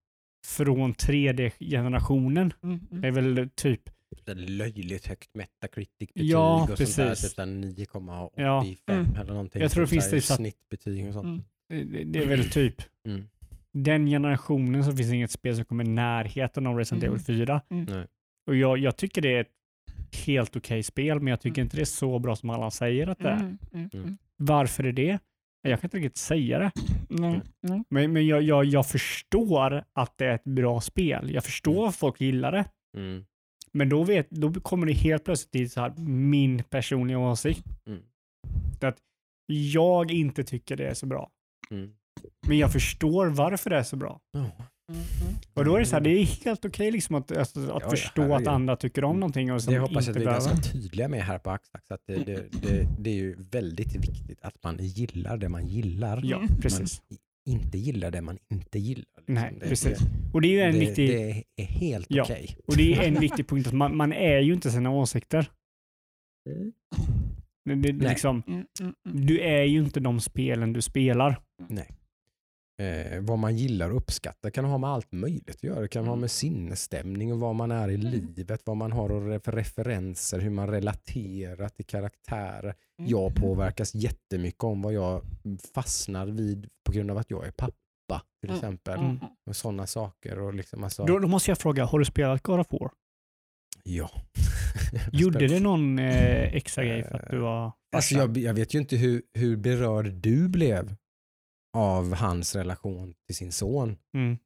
från 0.47 0.93
3D-generationen. 0.93 2.53
Mm, 2.63 2.79
mm. 2.91 3.01
Det 3.01 3.07
är 3.07 3.11
väl 3.11 3.49
typ, 3.55 3.81
Så 4.25 4.33
löjligt 4.33 5.07
högt 5.07 5.29
metacritic-betyg 5.35 6.29
Ja, 6.29 6.53
och 6.53 6.67
sånt 6.67 6.95
där. 6.95 7.05
precis. 7.07 7.29
Typ 7.29 7.35
där 7.37 7.45
9,85 7.45 8.29
Ja. 8.35 8.65
Mm. 8.93 9.15
eller 9.15 9.31
någonting. 9.33 9.61
Jag 9.61 9.71
tror 9.71 9.81
det 9.81 9.87
finns 9.87 10.05
där 10.09 10.17
typ 10.17 10.23
så 10.23 10.33
att- 10.33 10.37
Snittbetyg 10.37 11.07
och 11.07 11.13
sånt. 11.13 11.25
Mm. 11.69 11.91
det, 11.93 12.03
det 12.03 12.19
är 12.19 12.27
väl 12.27 12.49
typ 12.49 12.75
Mm. 13.07 13.23
den 13.73 14.05
generationen 14.07 14.83
så 14.83 14.91
finns 14.95 15.09
det 15.09 15.15
inget 15.15 15.31
spel 15.31 15.55
som 15.55 15.65
kommer 15.65 15.83
i 15.83 15.87
närheten 15.87 16.67
av 16.67 16.77
Resident 16.77 17.03
Mm. 17.03 17.13
Evil 17.15 17.25
4. 17.25 17.61
Mm. 17.69 18.03
Och 18.47 18.55
jag, 18.55 18.77
jag 18.77 18.97
tycker 18.97 19.21
det 19.21 19.35
är 19.35 19.41
ett 19.41 19.51
helt 20.25 20.55
okej 20.55 20.83
spel, 20.83 21.19
men 21.19 21.27
jag 21.27 21.41
tycker 21.41 21.61
Mm. 21.61 21.65
inte 21.65 21.77
det 21.77 21.83
är 21.83 21.85
så 21.85 22.19
bra 22.19 22.35
som 22.35 22.49
alla 22.49 22.71
säger 22.71 23.07
att 23.07 23.19
det 23.19 23.29
är. 23.29 23.33
Mm, 23.35 23.57
mm, 23.73 23.89
Mm. 23.93 24.03
mm. 24.05 24.17
Varför 24.37 24.83
är 24.83 24.91
det? 24.91 25.19
Jag 25.63 25.79
kan 25.81 25.87
inte 25.87 25.97
riktigt 25.97 26.17
säga 26.17 26.59
det. 26.59 26.71
Nej, 27.09 27.41
nej. 27.61 27.83
Men, 27.89 28.13
men 28.13 28.27
jag, 28.27 28.41
jag, 28.41 28.65
jag 28.65 28.87
förstår 28.89 29.83
att 29.93 30.17
det 30.17 30.25
är 30.25 30.35
ett 30.35 30.43
bra 30.43 30.81
spel. 30.81 31.31
Jag 31.33 31.43
förstår 31.43 31.87
att 31.87 31.95
folk 31.95 32.21
gillar 32.21 32.51
det. 32.51 32.65
Mm. 32.97 33.25
Men 33.73 33.89
då, 33.89 34.03
vet, 34.03 34.29
då 34.29 34.53
kommer 34.53 34.85
det 34.87 34.93
helt 34.93 35.23
plötsligt 35.23 35.51
till 35.51 35.71
så 35.71 35.81
här, 35.81 35.93
min 36.07 36.63
personliga 36.63 37.19
åsikt. 37.19 37.65
Mm. 37.87 38.01
Att 38.81 38.97
jag 39.47 40.11
inte 40.11 40.43
tycker 40.43 40.77
det 40.77 40.87
är 40.87 40.93
så 40.93 41.05
bra. 41.05 41.29
Mm. 41.71 41.91
Men 42.47 42.57
jag 42.57 42.71
förstår 42.73 43.27
varför 43.27 43.69
det 43.69 43.77
är 43.77 43.83
så 43.83 43.95
bra. 43.95 44.19
Mm, 44.35 44.47
mm. 44.91 45.01
Och 45.53 45.65
då 45.65 45.75
är 45.75 45.79
det 45.79 45.85
så 45.85 45.95
här, 45.95 46.01
det 46.01 46.09
är 46.09 46.45
helt 46.45 46.65
okej 46.65 46.91
liksom 46.91 47.15
att, 47.15 47.37
alltså, 47.37 47.59
att 47.59 47.67
Ja, 47.67 47.79
ja, 47.81 47.89
förstå 47.89 48.33
att 48.35 48.47
andra 48.47 48.75
tycker 48.75 49.03
om 49.03 49.19
någonting 49.19 49.51
och 49.51 49.61
som 49.63 49.73
Det 49.73 49.79
hoppas 49.79 50.07
jag 50.07 50.15
att 50.17 50.21
vi 50.21 50.25
är 50.25 50.31
ganska 50.31 50.55
tydliga 50.57 51.07
med 51.07 51.21
här 51.23 51.39
på 51.39 51.49
Axtax. 51.51 51.91
Att 51.91 52.01
det, 52.07 52.15
det, 52.15 52.45
det, 52.61 52.87
det 52.99 53.09
är 53.09 53.13
ju 53.15 53.35
väldigt 53.51 53.95
viktigt 53.95 54.41
att 54.41 54.63
man 54.63 54.77
gillar 54.79 55.37
det 55.37 55.49
man 55.49 55.67
gillar. 55.67 56.21
Ja, 56.23 56.37
Mm. 56.37 56.61
precis. 56.61 57.01
Man 57.09 57.17
inte 57.45 57.77
gillar 57.77 58.11
det 58.11 58.21
man 58.21 58.37
inte 58.49 58.79
gillar. 58.79 59.05
liksom. 59.17 59.33
Nej, 59.35 59.53
det, 59.59 59.67
precis. 59.69 59.99
Det, 59.99 60.05
Och 60.33 60.41
det 60.41 60.47
är 60.47 60.51
ju 60.51 60.59
en 60.61 60.73
det, 60.73 60.79
viktig, 60.79 61.09
det 61.09 61.43
är 61.55 61.65
helt 61.65 62.07
Ja. 62.09 62.23
okej. 62.23 62.57
och 62.67 62.77
det 62.77 62.93
är 62.93 63.07
en 63.07 63.19
viktig 63.19 63.47
punkt 63.47 63.67
att 63.67 63.73
man, 63.73 63.97
man 63.97 64.13
är 64.13 64.39
ju 64.39 64.53
inte 64.53 64.71
sina 64.71 64.91
åsikter. 64.91 65.51
Det, 67.65 67.75
det, 67.75 67.93
Nej. 67.93 68.09
liksom, 68.09 68.43
Mm, 68.47 68.65
mm, 68.81 68.93
mm. 69.05 69.25
du 69.25 69.39
är 69.39 69.63
ju 69.63 69.79
inte 69.79 69.99
de 69.99 70.19
spelen 70.19 70.73
du 70.73 70.81
spelar. 70.81 71.39
Eh, 72.81 73.21
vad 73.21 73.39
man 73.39 73.57
gillar 73.57 73.89
och 73.89 73.97
uppskattar 73.97 74.49
kan 74.49 74.65
ha 74.65 74.77
med 74.77 74.89
allt 74.89 75.11
möjligt 75.11 75.49
att 75.49 75.63
göra. 75.63 75.79
Det 75.81 75.87
kan 75.87 76.05
ha 76.05 76.11
Mm. 76.13 76.21
med 76.21 76.31
sinnesstämning 76.31 77.33
och 77.33 77.39
vad 77.39 77.55
man 77.55 77.71
är 77.71 77.89
i 77.89 77.95
Mm. 77.95 78.07
livet, 78.11 78.61
vad 78.65 78.77
man 78.77 78.91
har 78.91 79.39
för 79.39 79.51
referenser, 79.51 80.39
hur 80.39 80.49
man 80.49 80.67
relaterar 80.67 81.69
till 81.69 81.85
karaktärer. 81.85 82.75
Mm. 82.99 83.11
Jag 83.11 83.35
påverkas 83.35 83.95
jättemycket 83.95 84.63
om 84.63 84.81
vad 84.81 84.93
jag 84.93 85.21
fastnar 85.73 86.25
vid 86.25 86.69
på 86.85 86.91
grund 86.91 87.11
av 87.11 87.17
att 87.17 87.31
jag 87.31 87.47
är 87.47 87.51
pappa 87.51 88.21
till 88.41 88.49
Mm. 88.49 88.55
exempel. 88.55 88.99
Mm. 88.99 89.17
Och 89.49 89.55
sådana 89.55 89.87
saker. 89.87 90.39
Och 90.39 90.53
liksom, 90.53 90.83
alltså, 90.83 91.05
Då, 91.05 91.19
då 91.19 91.27
måste 91.27 91.51
jag 91.51 91.57
fråga, 91.57 91.85
har 91.85 91.99
du 91.99 92.05
spelat 92.05 92.41
God 92.43 92.59
of 92.59 92.67
War? 92.71 92.91
ja. 93.83 94.09
Gjorde 95.11 95.47
det 95.47 95.59
någon 95.59 95.99
eh, 95.99 96.55
extra 96.55 96.83
grej 96.85 97.03
för 97.03 97.15
att 97.15 97.29
du 97.29 97.37
var 97.37 97.71
Alltså 97.95 98.15
jag, 98.15 98.37
jag 98.37 98.53
vet 98.53 98.73
ju 98.75 98.79
inte 98.79 98.95
hur, 98.95 99.21
hur 99.33 99.55
berörd 99.57 100.13
du 100.13 100.47
blev 100.49 100.95
av 101.73 102.13
hans 102.13 102.55
relation 102.55 103.13
till 103.27 103.35
sin 103.35 103.51
son. 103.51 103.97
Mm, 104.15 104.37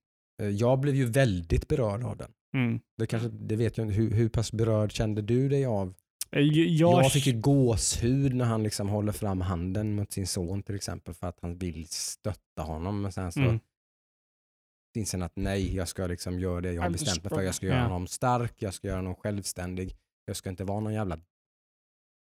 Eh, 0.41 0.49
Jag 0.49 0.79
blev 0.79 0.95
ju 0.95 1.05
väldigt 1.05 1.67
berörd 1.67 2.03
av 2.03 2.17
den. 2.17 2.31
mm. 2.53 2.79
Det, 2.97 3.07
kanske, 3.07 3.29
det 3.29 3.55
vet 3.55 3.77
jag 3.77 3.87
inte. 3.87 3.95
Hur, 3.97 4.11
hur 4.11 4.29
pass 4.29 4.51
berörd 4.51 4.91
kände 4.91 5.21
du 5.21 5.49
dig 5.49 5.65
av? 5.65 5.93
Eh, 6.31 6.41
Jag, 6.41 7.03
Jag 7.03 7.11
fick 7.13 7.27
ju 7.27 7.33
gåshud 7.41 8.35
när 8.35 8.45
han 8.45 8.63
liksom 8.63 8.89
håller 8.89 9.11
fram 9.11 9.41
handen 9.41 9.95
mot 9.95 10.11
sin 10.11 10.27
son 10.27 10.63
till 10.63 10.75
exempel 10.75 11.13
för 11.13 11.27
att 11.27 11.39
han 11.41 11.57
vill 11.57 11.87
stötta 11.89 12.61
honom. 12.61 13.01
Men 13.01 13.11
sen 13.11 13.31
så 13.31 13.39
Mm. 13.39 13.59
inser 14.97 15.17
han 15.17 15.25
att 15.25 15.35
nej, 15.35 15.75
jag 15.75 15.87
ska 15.87 16.07
liksom 16.07 16.39
göra 16.39 16.61
det 16.61 16.73
jag 16.73 16.81
har 16.81 16.89
bestämt 16.89 17.23
mig 17.23 17.29
för. 17.29 17.41
Jag 17.41 17.55
ska 17.55 17.65
göra 17.65 17.83
honom 17.83 18.07
stark, 18.07 18.53
jag 18.57 18.73
ska 18.73 18.87
göra 18.87 18.97
honom 18.97 19.15
självständig. 19.15 19.95
Jag 20.25 20.35
ska 20.35 20.49
inte 20.49 20.63
vara 20.63 20.79
någon 20.79 20.93
jävla 20.93 21.19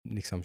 liksom 0.05 0.43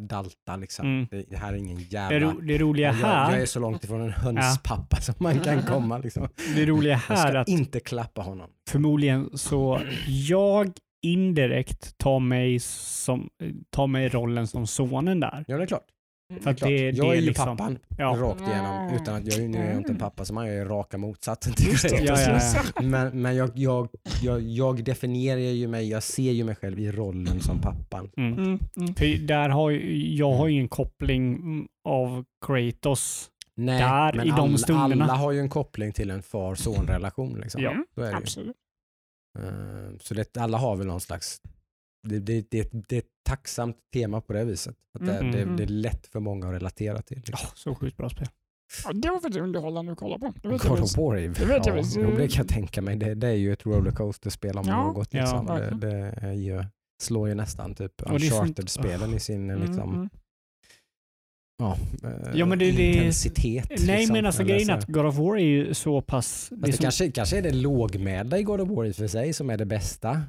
dalta 0.00 0.56
liksom. 0.56 0.86
Mm. 0.86 1.06
Det, 1.10 1.24
det 1.30 1.36
här 1.36 1.52
är 1.52 1.56
ingen 1.56 1.76
det, 1.76 1.82
jävla... 1.82 2.18
ro, 2.18 2.40
det 2.40 2.58
roliga 2.58 2.86
jag, 2.86 2.94
här, 2.94 3.32
jag 3.32 3.42
är 3.42 3.46
så 3.46 3.60
långt 3.60 3.84
ifrån 3.84 4.00
en 4.00 4.12
hönspappa 4.12 4.96
som 4.96 5.14
man 5.18 5.40
kan 5.40 5.62
komma. 5.62 5.98
Liksom. 5.98 6.28
det 6.56 6.66
roliga 6.66 6.92
Jag 6.92 6.98
här 6.98 7.26
är 7.26 7.30
ska 7.30 7.38
att 7.40 7.48
inte 7.48 7.80
klappa 7.80 8.22
honom. 8.22 8.50
förmodligen 8.68 9.30
så 9.34 9.80
jag 10.06 10.72
indirekt 11.02 11.98
tar 11.98 12.20
mig, 12.20 12.60
som, 12.60 13.30
tar 13.70 13.86
mig 13.86 14.08
rollen 14.08 14.46
som 14.46 14.66
sonen 14.66 15.20
där. 15.20 15.44
Ja, 15.48 15.56
det 15.56 15.62
är 15.62 15.66
klart. 15.66 15.86
För 16.42 16.50
att 16.50 16.58
klart. 16.58 16.70
det, 16.70 16.76
jag 16.90 16.94
det 16.94 17.10
är 17.10 17.14
ju 17.14 17.20
liksom, 17.20 17.56
pappan 17.56 17.78
Ja, 17.98 18.16
rakt 18.18 18.40
igenom. 18.40 18.94
Utan 18.94 19.14
att 19.14 19.26
jag 19.26 19.36
är 19.36 19.42
ju 19.42 19.48
nu 19.48 19.58
är 19.58 19.68
jag 19.68 19.76
inte 19.76 19.92
en 19.92 19.98
pappa 19.98 20.24
som 20.24 20.36
jag 20.36 20.48
är 20.48 20.64
raka 20.64 20.98
motsatsen 20.98 21.52
till 21.52 21.76
det. 21.82 22.04
Ja, 22.04 22.20
ja, 22.20 22.40
ja. 22.76 22.82
Men, 22.82 23.22
men 23.22 23.36
jag, 23.36 23.50
jag, 23.54 23.88
jag, 24.22 24.40
jag 24.42 24.84
definierar 24.84 25.40
ju 25.40 25.68
mig, 25.68 25.88
jag 25.88 26.02
ser 26.02 26.32
ju 26.32 26.44
mig 26.44 26.54
själv 26.54 26.78
i 26.80 26.92
rollen 26.92 27.40
som 27.40 27.60
pappan. 27.60 28.10
mm. 28.16 28.32
Mm, 28.32 28.58
mm. 28.76 28.94
För 28.94 29.26
där 29.26 29.48
har 29.48 29.70
jag 30.16 30.32
har 30.32 30.48
ju 30.48 30.60
en 30.60 30.68
koppling 30.68 31.34
mm, 31.34 31.68
av 31.84 32.24
Kratos. 32.46 33.30
Nej, 33.54 33.80
Där, 33.80 34.12
men 34.12 34.26
i 34.26 34.30
de 34.30 34.40
alla, 34.40 34.58
stunderna. 34.58 35.04
alla 35.04 35.14
har 35.14 35.32
ju 35.32 35.40
en 35.40 35.48
koppling 35.48 35.92
till 35.92 36.10
en 36.10 36.22
far-son-relation. 36.22 37.40
Liksom. 37.40 37.62
Ja. 37.62 37.84
Det 37.94 38.10
ju. 38.10 38.16
Absolut. 38.16 38.56
Eh, 39.38 39.96
Så 40.00 40.14
det, 40.14 40.36
alla 40.36 40.58
har 40.58 40.76
väl 40.76 40.86
någon 40.86 41.00
slags, 41.00 41.40
det, 42.08 42.18
det, 42.18 42.50
det, 42.50 42.70
det 42.88 42.96
är 42.96 42.98
ett 42.98 43.19
tacksamt 43.30 43.76
tema 43.94 44.20
på 44.20 44.32
det 44.32 44.44
viset. 44.44 44.76
Att 44.98 45.06
det, 45.06 45.18
Mm. 45.18 45.32
det, 45.32 45.42
Mm. 45.42 45.56
det 45.56 45.62
är 45.62 45.66
lätt 45.66 46.06
för 46.06 46.20
många 46.20 46.46
att 46.48 46.54
relatera 46.54 47.02
till. 47.02 47.16
Liksom. 47.16 47.36
Ja, 47.42 47.48
så 47.54 47.74
sjukt 47.74 47.96
bra 47.96 48.08
spel. 48.10 48.26
Ja, 48.84 48.92
det 48.92 49.08
var 49.10 49.20
faktiskt 49.20 49.40
underhållande 49.40 49.92
att 49.92 49.98
kolla 49.98 50.18
på. 50.18 50.32
Det 50.42 50.48
vet 50.48 50.64
jag 50.64 50.70
God 50.72 50.80
visst. 50.80 50.98
of 50.98 51.04
War 51.04 51.16
är 51.16 51.20
ju- 51.20 51.32
Det 51.32 51.44
vet 51.44 51.66
jag 51.66 51.76
ja, 51.76 51.82
visst. 51.82 51.96
jo, 51.96 52.10
det 52.16 52.28
kan 52.28 52.36
jag 52.44 52.48
tänka 52.48 52.82
mig. 52.82 52.96
Det, 52.96 53.14
det 53.14 53.28
är 53.28 53.34
ju 53.34 53.52
ett 53.52 53.66
rollercoaster-spel 53.66 54.58
om 54.58 54.64
Ja, 54.68 54.84
något. 54.92 55.08
ja, 55.14 55.20
Liksom. 55.20 55.46
det, 55.46 55.52
verkligen. 55.52 55.80
det 55.80 56.18
är 56.22 56.32
ju, 56.32 56.64
slår 57.02 57.28
ju 57.28 57.34
nästan 57.34 57.74
typ 57.74 57.92
det 57.96 58.04
Uncharted-spelen 58.14 59.14
i 59.14 59.20
sin 59.20 59.50
Mm, 59.50 59.62
liksom, 59.66 59.94
mm. 59.94 60.08
ja, 61.58 61.76
Ja, 62.34 62.46
men 62.46 62.58
det- 62.58 62.72
det- 62.72 62.92
intensitet. 62.92 63.68
Nej, 63.68 63.78
liksom, 63.98 64.12
men 64.12 64.26
alltså 64.26 64.44
grejen 64.44 64.70
är 64.70 64.72
så. 64.72 64.78
att 64.78 64.86
God 64.86 65.06
of 65.06 65.16
War 65.18 65.36
är 65.36 65.40
ju 65.44 65.74
så 65.74 66.02
pass... 66.02 66.48
Det 66.50 66.56
det 66.66 66.72
som, 66.72 66.82
kanske, 66.82 67.10
kanske 67.10 67.38
är 67.38 67.42
det 67.42 67.52
lågmälda 67.52 68.38
i 68.38 68.42
God 68.42 68.60
of 68.60 68.68
War 68.68 68.84
i 68.84 68.90
och 68.90 68.96
för 68.96 69.06
sig 69.06 69.32
som 69.32 69.50
är 69.50 69.56
det 69.56 69.66
bästa. 69.66 70.22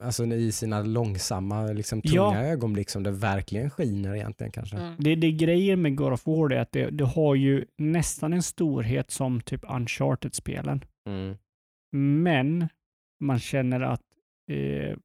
Alltså 0.00 0.24
i 0.24 0.52
sina 0.52 0.82
långsamma, 0.82 1.66
liksom, 1.66 2.02
tunga 2.02 2.14
Ja. 2.14 2.36
ögonblick 2.38 2.90
som 2.90 3.02
det 3.02 3.10
verkligen 3.10 3.70
skiner 3.70 4.14
egentligen 4.14 4.52
kanske. 4.52 4.76
Mm. 4.76 4.94
det, 4.98 5.14
det 5.14 5.32
grejer 5.32 5.76
med 5.76 5.96
God 5.96 6.12
of 6.12 6.26
War 6.26 6.52
är 6.52 6.60
att 6.60 6.72
det, 6.72 6.90
det 6.90 7.04
har 7.04 7.34
ju 7.34 7.64
nästan 7.78 8.32
en 8.32 8.42
storhet 8.42 9.10
som 9.10 9.40
typ 9.40 9.64
Uncharted-spelen. 9.70 10.84
Mm. 11.08 11.36
Men 12.22 12.68
man 13.20 13.38
känner 13.38 13.80
att 13.80 14.02
eh, 14.50 14.96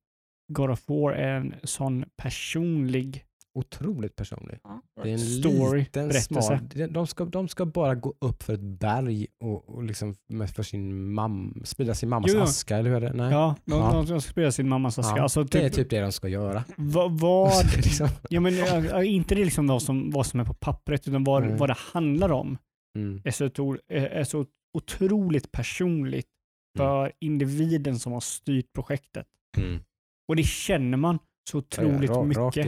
God 0.53 0.69
of 0.69 0.89
War 0.89 1.11
är 1.13 1.35
en 1.35 1.55
sån 1.63 2.05
personlig 2.17 3.25
Otroligt 3.59 4.15
personlig. 4.15 4.59
Ja, 4.63 4.81
Det 5.03 5.09
är 5.09 5.13
en 5.13 5.19
Story, 5.19 5.79
liten 5.79 6.07
berättelse. 6.07 6.59
smal, 6.73 6.93
de- 6.93 7.07
ska, 7.07 7.25
de 7.25 7.47
ska 7.47 7.65
bara 7.65 7.95
gå 7.95 8.13
upp 8.19 8.43
för 8.43 8.53
ett 8.53 8.59
berg 8.61 9.27
och, 9.43 9.69
och 9.69 9.83
liksom 9.83 10.15
med, 10.27 10.49
för 10.49 10.63
sin 10.63 11.13
mamma, 11.13 11.53
sprida 11.65 11.95
sin 11.95 12.09
mammas 12.09 12.31
Jo, 12.33 12.41
aska 12.41 12.77
eller 12.77 12.89
hur 12.89 12.97
är 12.97 13.01
det? 13.01 13.13
Nej. 13.13 13.31
Ja, 13.31 13.55
de, 13.65 13.73
Ja. 13.79 13.91
de, 13.93 14.07
ska 14.07 14.19
spela 14.31 14.51
sin 14.51 14.69
mammas 14.69 14.99
aska. 14.99 15.17
Ja, 15.17 15.23
Alltså, 15.23 15.43
det 15.43 15.57
är 15.59 15.69
typ, 15.69 15.73
typ 15.75 15.89
det 15.89 16.01
de 16.01 16.11
ska 16.11 16.27
göra. 16.27 16.63
vad, 16.77 17.11
vad, 17.19 17.65
liksom. 17.75 18.07
ja, 18.29 18.39
men, 18.39 18.53
inte 19.05 19.35
det 19.35 19.45
liksom 19.45 19.67
vad 19.67 19.81
som, 19.81 20.11
vad 20.11 20.25
som 20.25 20.39
är 20.39 20.45
på 20.45 20.53
pappret, 20.53 21.07
utan 21.07 21.23
vad, 21.23 21.43
Mm. 21.43 21.57
vad 21.57 21.69
det 21.69 21.75
handlar 21.93 22.31
om 22.31 22.57
mm. 22.97 23.21
är 23.25 23.31
så, 23.31 23.77
är, 23.87 24.23
så 24.23 24.45
otroligt 24.77 25.51
personligt 25.51 26.27
för 26.77 27.11
individen 27.19 27.99
som 27.99 28.13
har 28.13 28.19
styrt 28.19 28.73
projektet. 28.75 29.25
Mm. 29.57 29.79
Och 30.29 30.35
det 30.35 30.43
känner 30.43 30.97
man 30.97 31.19
så 31.49 31.57
otroligt 31.57 32.09
Ja, 32.09 32.23
mycket. 32.23 32.65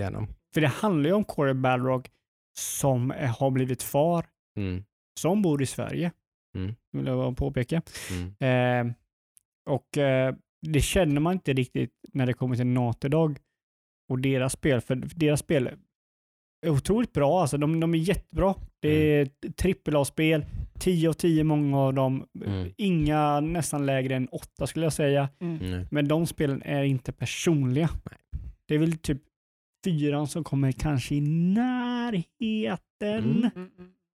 För 0.53 0.61
det 0.61 0.67
handlar 0.67 1.09
ju 1.09 1.15
om 1.15 1.23
Corey 1.23 1.53
Balrog 1.53 2.09
som 2.57 3.11
är- 3.11 3.27
har 3.27 3.51
blivit 3.51 3.83
far, 3.83 4.25
Mm. 4.57 4.83
som 5.19 5.41
bor 5.41 5.61
i 5.61 5.65
Sverige, 5.65 6.11
Mm. 6.55 6.75
vill 6.91 7.05
jag 7.05 7.17
bara 7.17 7.31
påpeka. 7.31 7.81
Mm. 8.39 8.87
Eh, 8.87 8.93
och 9.69 9.97
eh, 9.97 10.35
det 10.61 10.81
känner 10.81 11.21
man 11.21 11.33
inte 11.33 11.53
riktigt 11.53 11.91
när 12.13 12.25
det 12.25 12.33
kommer 12.33 12.55
till 12.55 12.67
NATO-dag 12.67 13.37
och 14.09 14.19
deras 14.19 14.53
spel, 14.53 14.81
för 14.81 14.95
deras 14.95 15.39
spel 15.39 15.69
är 16.65 16.69
otroligt 16.69 17.13
bra. 17.13 17.41
Alltså, 17.41 17.57
de, 17.57 17.79
de 17.79 17.93
är 17.93 17.97
jättebra. 17.97 18.55
Det 18.79 18.89
är 18.89 19.21
ett 19.21 19.57
trippel 19.57 19.95
A-spel, 19.95 20.45
10 20.79 21.09
av 21.09 21.13
10 21.13 21.43
många 21.43 21.79
av 21.79 21.93
dem. 21.93 22.27
Mm. 22.45 22.69
Inga 22.77 23.39
nästan 23.39 23.85
lägre 23.85 24.15
än 24.15 24.27
8 24.27 24.67
skulle 24.67 24.85
jag 24.85 24.93
säga. 24.93 25.29
Mm. 25.39 25.87
Men 25.91 26.07
de 26.07 26.27
spelen 26.27 26.61
är 26.65 26.83
inte 26.83 27.11
personliga. 27.11 27.89
Det 28.67 28.75
är 28.75 28.79
väl 28.79 28.97
typ 28.97 29.21
fyran 29.83 30.27
som 30.27 30.43
kommer 30.43 30.71
kanske 30.71 31.15
i 31.15 31.21
närheten, 31.21 32.83
Mm. 33.01 33.37
Mm, 33.37 33.51
mm. 33.55 33.69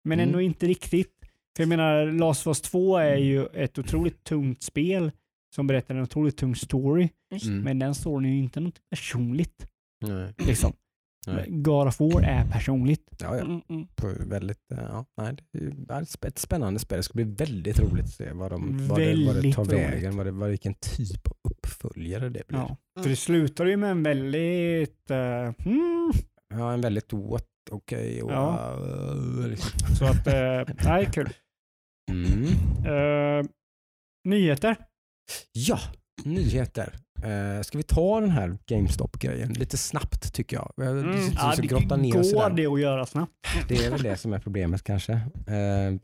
men 0.05 0.19
Mm. 0.21 0.29
ändå 0.29 0.41
inte 0.41 0.67
riktigt. 0.67 1.15
För 1.57 1.63
jag 1.63 1.69
menar, 1.69 2.07
Last 2.07 2.47
of 2.47 2.51
Us 2.51 2.61
2 2.61 2.97
är 2.97 3.17
ju 3.17 3.47
ett 3.47 3.79
otroligt 3.79 4.25
tungt 4.25 4.63
spel 4.63 5.11
som 5.55 5.67
berättar 5.67 5.95
en 5.95 6.03
otroligt 6.03 6.37
tung 6.37 6.55
story, 6.57 7.09
Mm. 7.47 7.61
men 7.63 7.79
den 7.79 7.95
storyn 7.95 8.31
är 8.31 8.35
ju 8.37 8.43
inte 8.43 8.61
något 8.61 8.91
personligt. 8.91 9.67
Nej. 10.01 10.35
Liksom. 10.47 10.73
Nej. 11.27 11.47
God 11.49 11.87
of 11.89 12.01
War 12.01 12.23
är 12.23 12.45
personligt. 12.53 13.07
Ja, 13.21 13.37
ja. 13.37 13.45
Mm, 13.45 13.61
mm. 13.69 13.87
På 13.97 14.15
väldigt, 14.27 14.73
eh, 14.73 14.79
ja, 14.83 15.07
nej, 15.17 15.37
det 15.53 15.59
är 15.95 16.03
ett 16.03 16.09
sp- 16.09 16.27
ett 16.27 16.39
spännande 16.39 16.81
spel. 16.81 16.97
Det 16.97 17.03
ska 17.03 17.15
bli 17.15 17.25
väldigt 17.25 17.81
roligt 17.81 18.05
att 18.05 18.11
se 18.11 18.33
vad, 18.33 18.51
de, 18.51 18.89
vad, 18.89 18.99
det, 19.01 19.27
vad 19.27 19.43
det 19.43 19.53
tar 19.53 19.65
roligt. 19.65 19.79
vägen, 19.79 20.17
vad 20.17 20.27
det, 20.27 20.31
vad, 20.33 20.51
vilken 20.51 20.75
typ 20.75 21.27
av 21.29 21.37
uppföljare 21.51 22.29
det 22.29 22.47
blir. 22.49 22.59
Ja. 22.59 22.77
För 23.03 23.11
det 23.11 23.17
slutar 23.17 23.67
ju 23.67 23.77
med 23.77 23.91
en 23.91 24.03
väldigt... 24.03 25.11
eh, 25.11 25.53
mm, 25.67 26.13
Ja, 26.55 26.73
en 26.73 26.81
väldigt 26.81 27.13
what, 27.13 27.47
okej 27.71 28.23
och 28.23 28.33
Ja. 28.33 28.77
uh, 29.15 29.49
liksom. 29.49 29.97
så 29.97 30.05
att, 30.05 30.27
uh, 30.27 30.75
nej, 30.85 31.09
kul. 31.13 31.29
mm. 32.11 32.43
Eh, 32.87 33.47
nyheter. 34.29 34.77
Ja, 35.53 35.79
nyheter. 36.25 36.95
Uh, 37.25 37.63
ska 37.63 37.79
vi 37.79 37.85
ta 37.85 38.21
den 38.21 38.31
här 38.31 38.59
GameStop-grejen 38.67 39.53
lite 39.53 39.77
snabbt 39.77 40.35
tycker 40.35 40.57
jag? 40.57 40.73
Mm. 40.89 40.99
mm. 40.99 41.33
Ja, 41.37 41.55
det 41.57 41.67
grotta 41.67 41.97
ner 41.97 42.13
går 42.13 42.43
den. 42.43 42.57
det 42.57 42.67
att 42.67 42.81
göra 42.81 43.07
snabbt. 43.07 43.33
Det 43.69 43.85
är 43.85 43.91
väl 43.91 44.03
det 44.03 44.17
som 44.17 44.33
är 44.33 44.39
problemet 44.39 44.83
kanske. 44.83 45.13
Eh, 45.47 45.95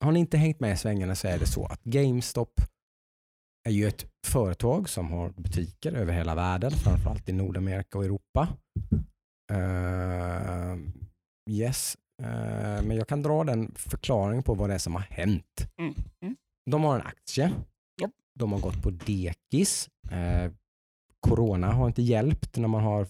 har 0.00 0.12
ni 0.12 0.20
inte 0.20 0.36
hängt 0.36 0.60
med 0.60 0.72
i 0.72 0.76
svängarna 0.76 1.14
så 1.14 1.28
är 1.28 1.38
det 1.38 1.46
så 1.46 1.66
att 1.66 1.84
GameStop 1.84 2.60
är 3.68 3.72
ju 3.72 3.88
ett 3.88 4.06
företag 4.26 4.88
som 4.88 5.12
har 5.12 5.30
butiker 5.30 5.92
över 5.92 6.12
hela 6.12 6.34
världen, 6.34 6.70
framförallt 6.70 7.28
i 7.28 7.32
Nordamerika 7.32 7.98
och 7.98 8.04
Europa. 8.04 8.48
Eh, 9.52 10.76
yes, 11.50 11.96
Eh, 12.22 12.82
men 12.82 12.96
jag 12.96 13.08
kan 13.08 13.22
dra 13.22 13.44
den 13.44 13.72
förklaringen 13.74 14.42
på 14.42 14.54
vad 14.54 14.70
det 14.70 14.74
är 14.74 14.78
som 14.78 14.94
har 14.94 15.06
hänt. 15.10 15.70
Mm, 15.78 15.94
mm. 16.22 16.36
De 16.70 16.84
har 16.84 16.94
en 16.94 17.06
aktie. 17.06 17.52
De 18.38 18.52
har 18.52 18.60
gått 18.60 18.82
på 18.82 18.90
dekis. 18.90 19.88
Eh, 20.10 20.52
corona 21.20 21.72
har 21.72 21.86
inte 21.86 22.02
hjälpt 22.02 22.56
när 22.56 22.68
man 22.68 22.82
har 22.84 23.06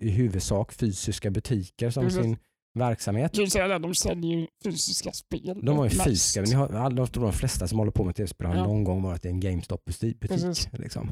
i- 0.00 0.10
huvudsak 0.10 0.72
fysiska 0.72 1.30
butiker 1.30 1.90
som 1.90 2.04
Precis. 2.04 2.22
sin 2.22 2.36
verksamhet. 2.74 3.30
Jag 3.36 3.42
vill 3.42 3.50
säga 3.50 3.68
det, 3.68 3.78
de 3.78 3.94
säljer 3.94 4.36
ju 4.38 4.46
fysiska 4.64 5.12
spel. 5.12 5.60
De 5.62 5.76
har 5.78 5.84
ju 5.84 5.90
fysiska, 5.90 6.40
men 6.42 6.52
har, 6.52 6.68
alla, 6.68 6.96
jag 7.00 7.08
de 7.12 7.32
flesta 7.32 7.68
som 7.68 7.78
håller 7.78 7.92
på 7.92 8.04
med 8.04 8.16
tv-spel 8.16 8.46
har 8.46 8.54
Ja. 8.56 8.62
någon 8.64 8.84
gång 8.84 9.02
varit 9.02 9.24
i 9.24 9.28
en 9.28 9.40
GameStop-butik. 9.40 10.16
Liksom. 10.72 11.10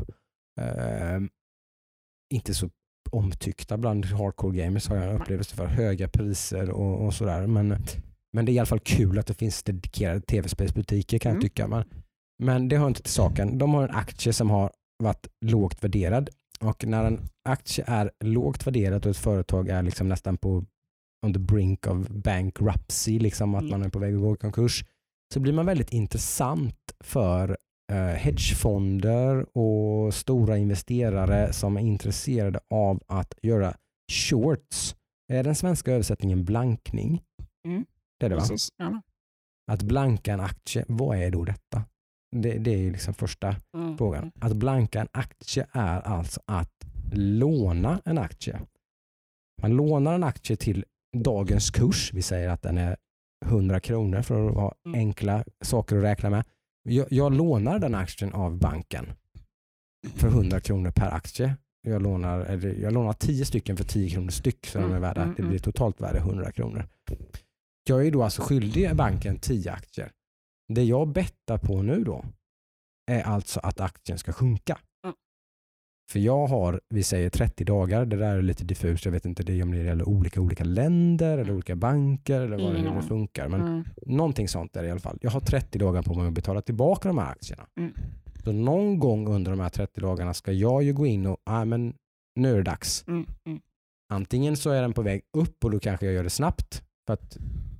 Ehm, 0.61 1.29
inte 2.35 2.55
så 2.55 2.71
omtyckta 3.11 3.77
bland 3.77 4.05
hardcore 4.05 4.57
gamers 4.59 4.89
har 4.89 4.97
jag 4.97 5.21
upplevelse 5.21 5.57
för. 5.57 5.67
Höga 5.67 6.09
priser 6.09 6.71
och, 6.71 7.07
och 7.07 7.15
sådär. 7.15 7.47
Men, 7.47 7.77
men 8.33 8.45
det 8.45 8.53
är 8.53 8.55
i 8.55 8.59
alla 8.59 8.67
fall 8.67 8.81
kul 8.81 9.19
att 9.19 9.27
det 9.27 9.35
finns 9.35 9.63
dedikerade 9.63 10.21
tv-spelsbutiker 10.21 11.19
kan 11.19 11.31
jag 11.31 11.37
Mm. 11.37 11.43
tycka. 11.49 11.69
Men, 11.69 11.85
men 12.39 12.69
det 12.69 12.79
hör 12.79 12.87
inte 12.87 13.03
till 13.03 13.13
saken. 13.13 13.59
De 13.59 13.75
har 13.75 13.83
en 13.89 13.95
aktie 13.95 14.33
som 14.33 14.51
har 14.51 14.71
varit 15.03 15.27
lågt 15.45 15.85
värderad. 15.85 16.31
Och 16.61 16.87
när 16.87 17.05
en 17.05 17.21
aktie 17.49 17.85
är 17.89 18.11
lågt 18.25 18.67
värderad 18.67 19.05
och 19.07 19.11
ett 19.11 19.17
företag 19.17 19.69
är 19.69 19.83
liksom 19.83 20.09
nästan 20.09 20.37
på 20.37 20.65
on 21.27 21.33
the 21.33 21.39
brink 21.39 21.87
of 21.87 22.09
bankruptcy, 22.09 23.19
liksom 23.19 23.55
att 23.55 23.63
Mm. 23.63 23.71
man 23.71 23.83
är 23.83 23.89
på 23.91 23.99
väg 23.99 24.15
att 24.15 24.21
gå 24.21 24.35
i 24.35 24.37
konkurs, 24.37 24.85
så 25.35 25.41
blir 25.41 25.53
man 25.53 25.67
väldigt 25.67 25.93
intressant 25.93 26.93
för 27.01 27.57
eh, 27.93 27.97
hedgefonder 28.07 29.47
och 29.59 30.15
stora 30.15 30.59
investerare 30.59 31.53
som 31.53 31.77
är 31.77 31.81
intresserade 31.81 32.61
av 32.71 33.03
att 33.07 33.35
göra 33.43 33.77
shorts. 34.13 34.97
Är 35.33 35.43
den 35.45 35.55
svenska 35.55 35.93
översättningen 35.93 36.45
blankning? 36.45 37.23
Mm. 37.67 37.85
Det 38.21 38.27
är 38.27 38.31
det 38.31 38.37
va? 38.37 38.41
Precis. 38.41 38.69
Ja. 38.77 39.03
Att 39.73 39.83
blanka 39.83 40.33
en 40.33 40.41
aktie, 40.41 40.85
vad 40.89 41.19
är 41.19 41.31
då 41.31 41.45
detta? 41.45 41.85
Det, 42.43 42.59
det 42.59 42.71
är 42.75 42.79
ju 42.79 42.91
liksom 42.93 43.15
första 43.15 43.57
Mm. 43.75 43.99
frågan. 43.99 44.33
Att 44.41 44.53
blanka 44.57 45.01
en 45.01 45.09
aktie 45.13 45.67
är 45.73 46.01
alltså 46.01 46.41
att 46.47 46.71
låna 47.13 48.01
en 48.05 48.19
aktie. 48.19 48.61
Man 49.63 49.71
lånar 49.77 50.15
en 50.15 50.25
aktie 50.25 50.57
till 50.57 50.85
dagens 51.17 51.71
kurs. 51.71 52.11
Vi 52.15 52.23
säger 52.23 52.49
att 52.49 52.63
den 52.63 52.79
är 52.79 52.97
100 53.47 53.81
kronor 53.81 54.23
för 54.23 54.49
att 54.49 54.55
ha 54.55 54.75
Mm. 54.87 54.99
enkla 54.99 55.45
saker 55.63 55.97
att 55.97 56.03
räkna 56.05 56.31
med. 56.31 56.45
Jag, 56.83 57.07
jag 57.13 57.33
lånar 57.33 57.79
den 57.79 57.95
aktien 57.95 58.33
av 58.33 58.59
banken 58.59 59.07
för 60.15 60.29
100 60.29 60.61
kronor 60.61 60.91
per 60.91 61.11
aktie. 61.15 61.57
Jag 61.83 62.03
lånar, 62.03 62.41
eller 62.41 62.75
jag 62.75 62.93
lånar 62.93 63.13
10 63.13 63.45
stycken 63.45 63.77
för 63.77 63.85
10 63.85 64.11
kronor 64.11 64.31
styck 64.31 64.67
så 64.67 64.79
de 64.79 64.85
är 64.85 64.89
Mm, 64.89 65.01
värda, 65.03 65.23
mm, 65.23 65.35
det 65.37 65.43
blir 65.43 65.51
mm. 65.51 65.63
totalt 65.63 66.01
värde 66.01 66.19
100 66.19 66.53
kronor. 66.53 66.87
Jag 67.89 68.07
är 68.07 68.11
då 68.11 68.23
alltså 68.23 68.43
skyldig 68.43 68.97
banken 68.97 69.39
10 69.39 69.73
aktier. 69.73 70.11
Det 70.69 70.85
jag 70.85 71.09
bettar 71.09 71.59
på 71.59 71.83
nu 71.83 72.05
då 72.05 72.25
är 73.11 73.23
alltså 73.23 73.61
att 73.61 73.81
aktien 73.81 74.19
ska 74.19 74.33
sjunka. 74.33 74.79
Mm. 75.05 75.17
För 76.11 76.19
jag 76.19 76.47
har, 76.47 76.81
vi 76.89 77.03
säger 77.03 77.31
30 77.31 77.65
dagar, 77.65 78.05
det 78.07 78.17
där 78.17 78.37
är 78.37 78.43
lite 78.43 78.65
diffust, 78.65 79.05
jag 79.05 79.13
vet 79.13 79.25
inte 79.25 79.43
det 79.43 79.63
om 79.63 79.71
det 79.71 79.77
gäller 79.79 80.09
olika, 80.09 80.41
olika 80.41 80.65
länder 80.65 81.39
eller 81.39 81.53
olika 81.53 81.77
banker 81.77 82.41
eller 82.41 82.57
vad 82.59 82.73
det, 82.73 82.79
hur 82.79 82.85
det 82.85 82.91
aning. 82.91 83.03
funkar. 83.03 83.49
Men 83.49 83.61
Mm. 83.61 83.85
någonting 84.07 84.49
sånt 84.49 84.77
är 84.77 84.83
det 84.83 84.89
i 84.89 84.91
alla 84.91 85.01
fall. 85.01 85.19
Jag 85.21 85.31
har 85.31 85.41
30 85.41 85.79
dagar 85.79 86.03
på 86.03 86.15
mig 86.15 86.27
att 86.29 86.33
betala 86.35 86.63
tillbaka 86.63 87.09
de 87.09 87.19
här 87.19 87.31
aktierna. 87.33 87.67
Mm. 87.81 87.93
Så 88.45 88.53
någon 88.53 88.99
gång 88.99 89.29
under 89.29 89.51
de 89.51 89.61
här 89.61 89.69
30 89.69 90.01
dagarna 90.01 90.35
ska 90.35 90.53
jag 90.53 90.83
ju 90.83 90.93
gå 90.93 91.07
in 91.07 91.27
och, 91.27 91.37
ah, 91.45 91.65
men 91.65 91.95
nu 92.37 92.53
är 92.53 92.57
det 92.57 92.63
dags. 92.63 93.05
Mm. 93.09 93.27
Mm. 93.47 93.61
Antingen 94.13 94.57
så 94.57 94.71
är 94.71 94.83
den 94.83 94.93
på 94.93 95.03
väg 95.03 95.23
upp 95.37 95.65
och 95.65 95.71
då 95.71 95.79
kanske 95.81 96.07
jag 96.07 96.15
gör 96.15 96.25
det 96.25 96.31
snabbt 96.31 96.83
för 97.07 97.15
att 97.15 97.37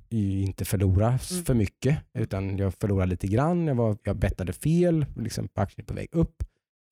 inte 0.09 0.65
förlora 0.65 1.07
Mm. 1.07 1.19
för 1.45 1.53
mycket 1.53 1.97
utan 2.13 2.57
jag 2.57 2.73
förlorar 2.73 3.05
lite 3.05 3.27
grann. 3.27 3.67
Jag, 3.67 3.75
var, 3.75 3.97
jag 4.03 4.15
bettade 4.17 4.53
fel, 4.53 5.05
liksom 5.15 5.49
aktien 5.55 5.83
är 5.83 5.87
på 5.87 5.93
väg 5.93 6.07
upp. 6.11 6.43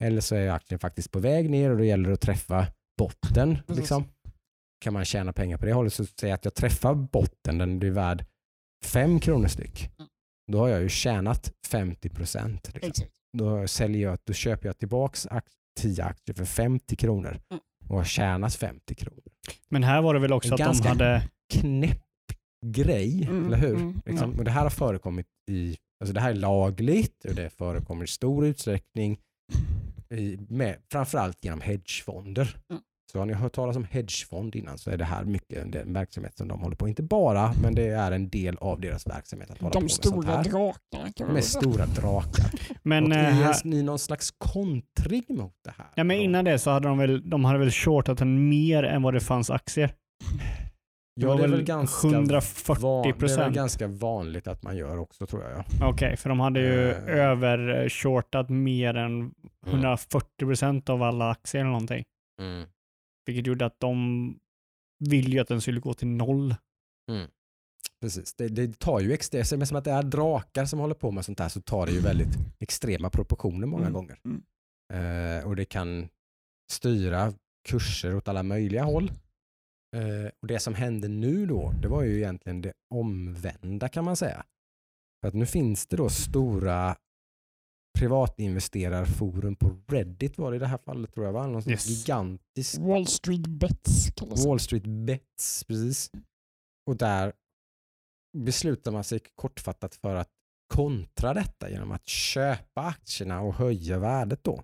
Eller 0.04 0.22
så 0.22 0.36
är 0.36 0.50
aktien 0.50 0.80
faktiskt 0.80 1.12
på 1.12 1.20
väg 1.20 1.50
ner 1.50 1.72
och 1.72 1.78
då 1.78 1.84
gäller 1.84 2.08
det 2.08 2.14
att 2.14 2.22
träffa 2.22 2.68
botten. 2.98 3.58
Liksom. 3.68 4.04
Kan 4.84 4.94
man 4.94 5.06
tjäna 5.06 5.34
pengar 5.34 5.58
på 5.58 5.66
det 5.66 5.74
hållet 5.74 5.94
så 5.94 6.06
säger 6.06 6.32
jag 6.32 6.36
att 6.38 6.46
jag 6.46 6.54
träffar 6.56 6.94
botten, 6.96 7.58
den 7.58 7.80
blir 7.80 7.92
värd 7.92 8.26
5 8.86 9.20
kronor 9.20 9.48
styck. 9.48 9.90
Mm. 10.00 10.10
Då 10.52 10.60
har 10.60 10.68
jag 10.68 10.82
ju 10.82 10.90
tjänat 10.90 11.52
50 11.68 12.10
procent. 12.10 12.70
Liksom 12.82 13.06
då, 13.38 13.68
säljer 13.68 14.02
jag, 14.10 14.18
då 14.24 14.34
köper 14.34 14.68
jag 14.70 14.78
tillbaks 14.78 15.28
ak- 15.28 15.52
10 15.80 16.04
aktier 16.04 16.36
för 16.36 16.46
50 16.46 16.96
kronor 16.96 17.40
Mm. 17.50 17.62
och 17.90 17.98
har 17.98 18.04
tjänat 18.04 18.56
50 18.56 18.96
kronor. 18.96 19.24
Men 19.70 19.84
här 19.84 20.02
var 20.02 20.14
det 20.14 20.20
väl 20.20 20.34
också 20.34 20.48
En 20.48 20.68
att 20.68 20.84
de 20.84 20.88
hade... 20.88 21.30
Knäpp 21.54 22.03
grej, 22.64 23.24
Mm, 23.30 23.46
eller 23.48 23.58
hur? 23.58 23.76
mm, 23.76 24.02
liksom, 24.06 24.38
och 24.40 24.44
det 24.46 24.52
här 24.52 24.64
har 24.64 24.70
förekommit 24.70 25.28
i, 25.52 25.76
alltså 26.02 26.14
det 26.14 26.20
här 26.22 26.30
är 26.30 26.36
lagligt 26.36 27.26
och 27.26 27.36
det 27.36 27.50
förekommer 27.50 28.04
i 28.04 28.08
stor 28.08 28.46
utsträckning 28.46 29.18
i, 30.10 30.38
med, 30.50 30.76
framförallt 30.92 31.38
genom 31.46 31.62
hedgefonder. 31.62 32.58
Mm. 32.70 32.82
Så 33.12 33.20
har 33.20 33.26
ni 33.26 33.34
hört 33.34 33.54
talas 33.54 33.76
om 33.76 33.84
hedgefond 33.92 34.56
innan 34.56 34.78
så 34.78 34.90
är 34.92 34.98
det 34.98 35.06
här 35.06 35.24
mycket 35.26 35.72
den 35.72 35.94
verksamhet 35.94 36.38
som 36.38 36.48
de 36.48 36.60
håller 36.62 36.76
på. 36.76 36.88
Inte 36.88 37.04
bara, 37.04 37.54
men 37.62 37.76
det 37.76 37.88
är 37.88 38.12
en 38.12 38.30
del 38.30 38.58
av 38.58 38.80
deras 38.82 39.08
verksamhet 39.08 39.52
att 39.52 39.58
hålla 39.58 39.72
på 39.72 39.80
De 39.80 39.84
med 39.84 39.92
sånt 39.92 40.06
stora 40.16 40.36
här. 40.36 40.44
drakarna 40.44 41.34
Med 41.34 41.44
stora 41.44 41.86
drakar. 41.86 42.46
Men, 42.84 43.12
och 43.12 43.18
eh, 43.18 43.40
i, 43.40 43.44
här, 43.44 43.56
en, 43.66 43.74
i 43.74 43.84
någon 43.84 44.00
slags 44.00 44.32
kontring 44.38 45.24
mot 45.30 45.54
det 45.64 45.74
här. 45.78 45.88
ja, 45.96 46.04
men 46.04 46.18
innan 46.18 46.46
det 46.46 46.60
så 46.60 46.70
hade 46.72 46.88
de 46.88 46.98
väl, 46.98 47.30
de 47.30 47.46
hade 47.46 47.60
väl 47.60 47.72
shortat 47.72 48.18
den 48.18 48.50
mer 48.50 48.84
än 48.84 49.02
vad 49.02 49.14
det 49.14 49.20
fanns 49.20 49.50
aktier. 49.50 49.94
Det 51.16 51.26
Ja, 51.26 51.36
det 51.36 51.44
är 51.44 51.48
väl 51.48 51.64
ganska 51.64 52.08
140 52.08 52.76
van, 52.80 53.04
Det 53.04 53.10
är 53.10 53.12
väl 53.14 53.20
procent. 53.20 53.56
ganska 53.56 53.88
vanligt 53.88 54.48
att 54.48 54.64
man 54.64 54.78
gör 54.78 54.98
också 54.98 55.26
tror 55.28 55.44
jag. 55.44 55.64
Ja. 55.80 55.90
Okej, 55.90 56.18
för 56.18 56.30
de 56.30 56.40
hade 56.40 56.60
ju 56.60 56.90
Eh. 56.92 57.08
övershortat 57.08 58.50
mer 58.50 58.94
än 58.98 59.34
140 59.68 60.46
procent 60.46 60.90
av 60.90 61.04
alla 61.04 61.30
aktier 61.32 61.62
eller 61.62 61.72
någonting. 61.72 62.04
Mm. 62.42 62.68
Vilket 63.26 63.48
gjorde 63.48 63.66
att 63.66 63.80
de 63.80 64.40
ville 65.10 65.30
ju 65.30 65.40
att 65.40 65.48
den 65.48 65.62
skulle 65.62 65.80
gå 65.80 65.94
till 65.94 66.08
noll. 66.08 66.56
Precis, 68.02 68.34
det, 68.34 68.48
det 68.48 68.80
tar 68.80 69.00
ju 69.00 69.14
extremt, 69.14 69.52
men 69.52 69.68
som 69.68 69.78
att 69.78 69.84
det 69.84 69.92
är 69.92 70.04
drakar 70.04 70.66
som 70.66 70.80
håller 70.80 70.96
på 70.96 71.12
med 71.12 71.26
sånt 71.26 71.40
här 71.40 71.50
så 71.50 71.62
tar 71.62 71.86
det 71.86 71.92
ju 71.92 72.00
väldigt 72.00 72.38
extrema 72.60 73.10
proportioner 73.10 73.68
många 73.68 73.82
Mm. 73.88 73.94
gånger. 73.94 74.18
Mm. 74.26 74.44
Eh, 75.40 75.48
och 75.48 75.56
det 75.56 75.66
kan 75.66 76.08
styra 76.72 77.34
kurser 77.70 78.16
åt 78.16 78.28
alla 78.28 78.44
möjliga 78.44 78.84
håll. 78.84 79.12
Eh, 79.94 80.30
och 80.42 80.48
Det 80.48 80.60
som 80.60 80.74
hände 80.76 81.08
nu 81.08 81.46
då, 81.46 81.72
det 81.82 81.88
var 81.88 82.04
ju 82.04 82.18
egentligen 82.18 82.62
det 82.62 82.74
omvända 82.96 83.90
kan 83.90 84.06
man 84.06 84.16
säga. 84.16 84.46
För 85.22 85.28
att 85.28 85.34
nu 85.34 85.46
finns 85.46 85.88
det 85.88 85.98
då 85.98 86.10
stora 86.10 86.96
privatinvesterarforum 88.00 89.56
på 89.56 89.78
Reddit 89.88 90.38
var 90.38 90.52
det 90.52 90.56
i 90.56 90.60
det 90.60 90.68
här 90.68 90.78
fallet 90.78 91.14
tror 91.14 91.26
jag 91.26 91.34
va? 91.34 91.48
Någon 91.48 91.70
Yes. 91.70 91.86
gigantisk 91.88 92.80
Wall 92.80 93.08
Street 93.08 93.48
Bets 93.48 94.12
kallas. 94.16 94.46
Wall 94.46 94.60
Street 94.60 94.88
Bets, 94.88 95.64
precis. 95.64 96.12
Och 96.90 96.98
där 96.98 97.34
beslutar 98.38 98.92
man 98.92 99.04
sig 99.04 99.20
kortfattat 99.36 99.96
för 99.96 100.16
att 100.16 100.30
kontra 100.74 101.34
detta 101.34 101.70
genom 101.70 101.92
att 101.92 102.08
köpa 102.08 102.82
aktierna 102.82 103.42
och 103.42 103.54
höja 103.54 104.00
värdet 104.00 104.44
då. 104.44 104.64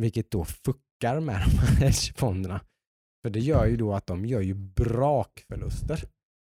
Vilket 0.00 0.30
då 0.30 0.44
fuckar 0.44 1.20
med 1.20 1.34
de 1.40 1.58
här 1.58 1.76
hedgefonderna. 1.76 2.60
För 3.24 3.30
det 3.30 3.40
gör 3.40 3.66
ju 3.66 3.76
då 3.76 3.92
att 3.94 4.06
de 4.06 4.24
gör 4.26 4.40
ju 4.40 4.54
brakförluster. 4.54 6.04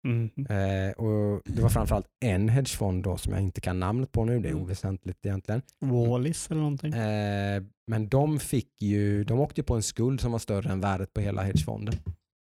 Mm. 0.07 0.30
Eh, 0.49 0.91
och 0.91 1.41
det 1.45 1.61
var 1.61 1.69
framförallt 1.69 2.07
en 2.19 2.49
hedgefond 2.49 3.03
då 3.03 3.18
som 3.18 3.34
jag 3.34 3.41
inte 3.41 3.61
kan 3.61 3.80
namnet 3.80 4.11
på 4.11 4.26
nu, 4.26 4.39
det 4.39 4.48
är 4.48 4.52
Mm. 4.52 4.64
oväsentligt 4.64 5.26
egentligen. 5.26 5.61
Wallis 5.80 6.52
eller 6.52 6.61
någonting. 6.61 6.93
Eh, 6.93 7.64
men 7.88 8.10
de 8.10 8.39
fick 8.39 8.81
ju, 8.81 9.23
de 9.23 9.39
åkte 9.39 9.64
på 9.64 9.76
en 9.76 9.84
skuld 9.84 10.22
som 10.22 10.31
var 10.31 10.39
större 10.39 10.72
än 10.72 10.81
värdet 10.81 11.14
på 11.14 11.22
hela 11.22 11.41
hedgefonden. 11.43 11.93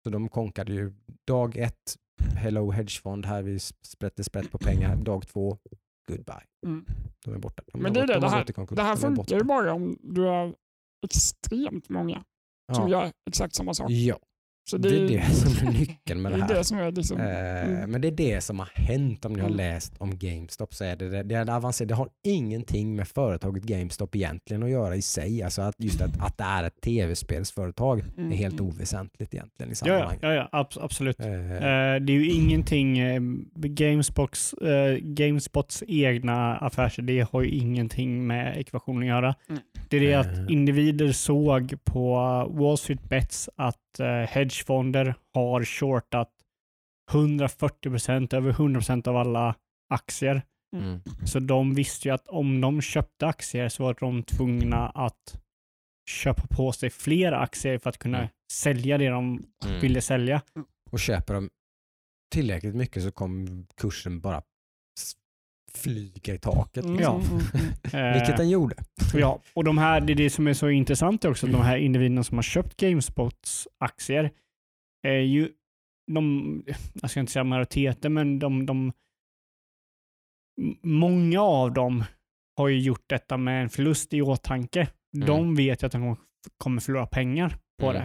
Så 0.03 0.09
de 0.09 0.29
konkade 0.29 0.73
ju 0.73 0.93
dag 1.27 1.57
ett, 1.57 1.95
hello 2.35 2.71
hedgefond, 2.71 3.25
här 3.25 3.41
vi 3.41 3.59
sprätter 3.81 4.23
sprätt 4.23 4.51
på 4.51 4.57
pengar. 4.57 4.95
Dag 4.95 5.27
två, 5.27 5.57
goodbye. 6.07 6.43
Mm. 6.65 6.85
De 7.25 7.33
är 7.33 7.37
borta. 7.39 7.63
De 7.73 7.81
Men 7.81 7.85
har 7.85 7.93
det 7.93 7.99
är 7.99 8.07
det, 8.07 8.13
de 8.13 8.19
det 8.19 8.27
har 8.27 8.37
här-. 8.37 8.75
Det 8.75 8.81
här 8.83 8.95
funkar 8.95 9.37
ju 9.37 9.43
bara 9.43 9.73
om 9.73 9.97
du 10.01 10.27
är 10.27 10.53
extremt 11.03 11.89
många 11.89 12.23
som 12.75 12.89
Ja. 12.89 13.03
gör 13.03 13.11
exakt 13.29 13.55
samma 13.55 13.73
sak. 13.73 13.91
Ja, 13.91 14.17
Så 14.69 14.77
det 14.77 14.89
är 14.89 15.07
det 15.07 15.31
som 15.35 15.67
är 15.67 15.71
nyckeln 15.71 16.21
med 16.21 16.31
det, 16.31 16.37
det 16.37 16.43
är 16.43 16.47
här. 16.47 16.55
det 16.55 16.63
som 16.63 16.77
är 16.77 16.91
liksom... 16.91 17.19
Eh, 17.19 17.47
Mm. 17.67 17.91
Men 17.91 18.01
det 18.01 18.07
är 18.07 18.11
det 18.11 18.41
som 18.41 18.59
har 18.59 18.69
hänt 18.73 19.25
om 19.25 19.33
ni 19.33 19.39
har 19.39 19.47
Mm. 19.47 19.57
läst 19.57 19.93
om 19.97 20.17
GameStop. 20.17 20.73
Så 20.73 20.83
är 20.83 20.95
det, 20.95 21.09
det, 21.09 21.23
det, 21.23 21.35
är 21.35 21.49
avancerat. 21.49 21.87
det 21.89 21.95
har 21.95 22.09
ingenting 22.23 22.95
med 22.95 23.07
företaget 23.07 23.63
GameStop 23.63 24.15
egentligen 24.15 24.63
att 24.63 24.69
göra 24.69 24.95
i 24.95 25.01
sig. 25.01 25.43
Alltså 25.43 25.61
att 25.61 25.75
just 25.77 26.01
att, 26.01 26.21
att 26.21 26.37
det 26.37 26.43
är 26.43 26.63
ett 26.63 26.81
tv-spelsföretag 26.81 28.03
Mm. 28.17 28.31
är 28.31 28.35
helt 28.35 28.61
oväsentligt 28.61 29.33
egentligen 29.33 29.71
i 29.71 29.75
Ja, 29.85 29.87
ja, 29.87 29.93
sammanhanget. 29.97 30.19
ja, 30.23 30.33
ja 30.33 30.49
abs- 30.51 30.79
absolut. 30.83 31.19
Eh, 31.19 31.27
Eh, 31.27 31.99
det 32.01 32.13
är 32.13 32.19
ju 32.19 32.31
ingenting, 32.31 32.99
Gamespots, 33.55 34.53
eh, 34.53 34.97
Gamespots 35.01 35.83
egna 35.87 36.57
affärsidé 36.57 37.25
har 37.31 37.41
ju 37.41 37.49
ingenting 37.49 38.27
med 38.27 38.57
ekvationen 38.57 39.01
att 39.01 39.07
göra. 39.07 39.35
Mm. 39.49 39.61
Det 39.89 39.97
är 39.97 40.01
det 40.01 40.13
att 40.13 40.49
individer 40.49 41.11
såg 41.11 41.75
på 41.83 42.13
Wall 42.49 42.77
Street 42.77 43.09
Bets 43.09 43.49
att 43.55 43.77
eh, 43.99 44.07
hedgefonder 44.29 45.15
har 45.33 45.63
shortat 45.65 46.29
140% 47.11 48.33
över 48.33 48.51
100% 48.53 49.07
av 49.07 49.17
alla 49.17 49.55
aktier. 49.89 50.41
mm. 50.75 51.01
Så 51.25 51.39
de 51.39 51.73
visste 51.73 52.07
ju 52.07 52.13
att 52.13 52.27
om 52.27 52.61
de 52.61 52.81
köpte 52.81 53.27
aktier 53.27 53.69
så 53.69 53.83
var 53.83 53.95
de 53.99 54.23
tvungna 54.23 54.89
att 54.89 55.39
köpa 56.09 56.47
på 56.47 56.71
sig 56.71 56.89
fler 56.89 57.31
aktier 57.31 57.77
för 57.77 57.89
att 57.89 57.97
kunna 57.97 58.17
Mm. 58.17 58.29
sälja 58.53 58.97
det 58.97 59.09
de 59.09 59.43
Mm. 59.65 59.79
ville 59.81 60.01
sälja. 60.01 60.41
Och 60.91 60.99
köper 60.99 61.33
de 61.33 61.49
tillräckligt 62.33 62.75
mycket 62.75 63.03
så 63.03 63.11
kommer 63.11 63.65
kursen 63.77 64.19
bara 64.21 64.41
flyga 65.77 66.33
i 66.33 66.37
taket. 66.37 66.83
Mm, 66.85 66.97
Liksom. 66.97 67.21
mm, 67.21 67.41
mm. 67.53 67.73
Eh, 68.07 68.13
Vilket 68.19 68.37
den 68.37 68.49
gjorde. 68.49 68.75
Ja, 69.13 69.41
och 69.53 69.63
de 69.63 69.77
här, 69.77 70.01
det 70.01 70.13
är 70.13 70.15
det 70.15 70.29
som 70.29 70.47
är 70.47 70.53
så 70.53 70.69
intressant 70.69 71.25
också, 71.25 71.47
de 71.47 71.61
här 71.61 71.77
individerna 71.77 72.23
som 72.23 72.37
har 72.37 72.43
köpt 72.43 72.77
GameSpots 72.77 73.67
aktier 73.79 74.31
är 75.07 75.19
ju, 75.19 75.49
de, 76.11 76.63
jag 77.01 77.09
ska 77.11 77.19
inte 77.19 77.31
säga 77.31 77.43
majoriteten, 77.43 78.13
men 78.13 78.39
de, 78.39 78.65
de 78.65 78.91
många 80.83 81.41
av 81.41 81.73
dem 81.73 82.03
har 82.57 82.67
ju 82.67 82.79
gjort 82.79 83.03
detta 83.09 83.37
med 83.37 83.63
en 83.63 83.69
förlust 83.69 84.13
i 84.13 84.21
åtanke. 84.21 84.87
De 85.25 85.55
vet 85.55 85.83
ju 85.83 85.85
att 85.85 85.91
de 85.91 86.01
kommer- 86.01 86.17
kommer 86.57 86.81
förlora 86.81 87.05
pengar 87.07 87.57
på 87.81 87.89
Mm. 87.89 88.01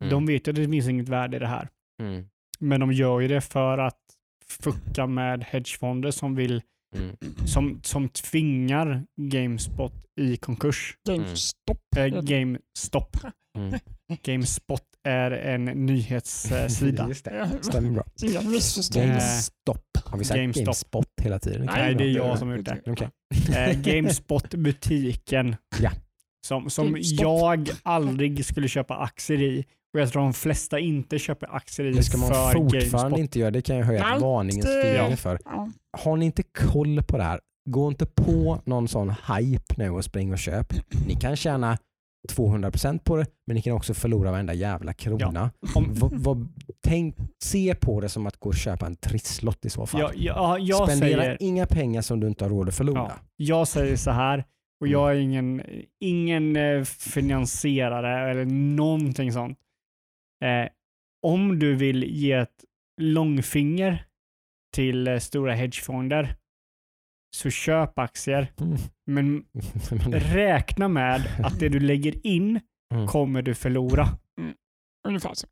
det. 0.00 0.08
De 0.10 0.26
vet 0.26 0.46
ju 0.48 0.50
att 0.50 0.56
det 0.56 0.68
finns 0.68 0.88
inget 0.88 1.08
värde 1.08 1.36
i 1.36 1.40
det 1.40 1.46
här. 1.46 1.68
Mm. 2.02 2.24
Men 2.60 2.80
de 2.80 2.92
gör 2.92 3.20
ju 3.20 3.28
det 3.28 3.40
för 3.40 3.78
att 3.78 3.98
fucka 4.46 5.06
med 5.06 5.44
hedgefonder 5.44 6.10
som 6.10 6.34
vill 6.34 6.62
Mm. 6.94 7.16
som, 7.46 7.80
som 7.82 8.08
tvingar 8.08 9.04
GameSpot 9.16 9.92
i 10.20 10.36
konkurs. 10.36 10.94
GameStop. 11.08 11.78
Äh, 11.96 12.02
Mm. 12.04 12.24
GameStop. 12.24 13.16
Mm. 13.58 13.78
GameSpot 14.22 14.82
är 15.08 15.30
en 15.30 15.64
nyhetssida. 15.64 17.08
Just 17.08 17.24
det. 17.24 17.48
Stämmer 17.62 17.90
bra. 17.90 18.04
Eh, 18.24 18.32
GameStop. 19.02 19.78
Har 20.04 20.18
vi 20.18 20.24
sagt 20.24 20.40
GameStop. 20.40 20.64
GameSpot 20.64 21.06
hela 21.22 21.38
tiden? 21.38 21.66
Nej, 21.66 21.94
det 21.94 22.04
är 22.04 22.08
jag 22.08 22.38
som 22.38 22.48
har 22.48 22.56
gjort 22.56 22.66
det. 22.66 22.80
Okej. 22.86 23.08
Eh, 23.56 23.80
GameSpot-butiken. 23.80 25.56
Ja. 25.80 25.90
Som, 26.46 26.70
som 26.70 26.96
jag 27.00 27.70
aldrig 27.82 28.44
skulle 28.44 28.68
köpa 28.68 28.96
aktier 28.96 29.42
i. 29.42 29.64
Och 29.94 30.00
jag 30.00 30.12
tror 30.12 30.22
de 30.22 30.32
flesta 30.32 30.78
inte 30.78 31.18
köper 31.18 31.56
aktier 31.56 31.86
i 31.86 31.92
Det 31.92 32.02
ska 32.02 32.18
man 32.18 32.28
för 32.28 32.52
fortfarande 32.52 32.78
GameSpot. 32.78 33.18
inte 33.18 33.38
göra. 33.38 33.50
Det 33.50 33.62
kan 33.62 33.76
jag 33.76 33.84
höja 33.84 34.14
ett 34.14 34.20
varningens 34.22 34.66
finger 34.66 35.16
för. 35.16 35.38
Ja. 35.44 35.70
Har 35.98 36.16
ni 36.16 36.24
inte 36.26 36.42
koll 36.42 37.02
på 37.02 37.16
det 37.16 37.22
här, 37.22 37.40
gå 37.70 37.88
inte 37.88 38.06
på 38.06 38.60
någon 38.64 38.88
sån 38.88 39.10
hype 39.10 39.74
nu 39.76 39.90
och 39.90 40.04
spring 40.04 40.32
och 40.32 40.38
köp. 40.38 40.72
Ni 41.06 41.14
kan 41.14 41.36
tjäna 41.36 41.78
200% 42.32 42.98
på 43.04 43.16
det, 43.16 43.26
men 43.46 43.54
ni 43.56 43.62
kan 43.62 43.72
också 43.72 43.94
förlora 43.94 44.30
varenda 44.30 44.54
jävla 44.54 44.92
krona. 44.92 45.50
Om, 45.74 45.94
Vad- 45.94 46.12
vad- 46.12 46.48
tänk, 46.86 47.16
se 47.42 47.74
på 47.74 48.00
det 48.00 48.08
som 48.08 48.26
att 48.26 48.36
gå 48.36 48.48
och 48.48 48.54
köpa 48.54 48.86
en 48.86 48.96
trisslott 48.96 49.64
i 49.64 49.70
så 49.70 49.86
fall. 49.86 50.00
jag, 50.00 50.16
jag, 50.16 50.60
jag, 50.60 50.90
Spendera 50.90 51.22
säger, 51.22 51.36
inga 51.40 51.66
pengar 51.66 52.02
som 52.02 52.20
du 52.20 52.26
inte 52.26 52.44
har 52.44 52.50
råd 52.50 52.68
att 52.68 52.74
förlora. 52.74 52.98
Ja. 52.98 53.12
jag 53.36 53.68
säger 53.68 53.96
så 53.96 54.10
här, 54.10 54.44
och 54.80 54.88
jag 54.88 55.10
är 55.10 55.14
ingen, 55.16 55.62
ingen 56.00 56.56
eh, 56.56 56.84
finansierare 56.84 58.30
eller 58.30 58.44
någonting 58.76 59.32
sånt. 59.32 59.58
Eh, 60.44 60.68
om 61.22 61.58
du 61.58 61.74
vill 61.74 62.04
ge 62.04 62.32
ett 62.32 62.64
långfinger 63.00 64.04
till 64.74 65.08
eh, 65.08 65.18
stora 65.18 65.54
hedgefonder 65.54 66.34
så 67.36 67.50
köp 67.50 67.98
aktier. 67.98 68.52
Mm. 68.60 68.78
Men 69.06 69.44
räkna 70.12 70.88
med 70.88 71.22
att 71.44 71.60
det 71.60 71.68
du 71.68 71.80
lägger 71.90 72.26
in 72.26 72.60
Mm. 72.94 73.06
kommer 73.06 73.42
du 73.42 73.54
förlora. 73.54 74.08
Ungefär 75.08 75.34
så. 75.34 75.46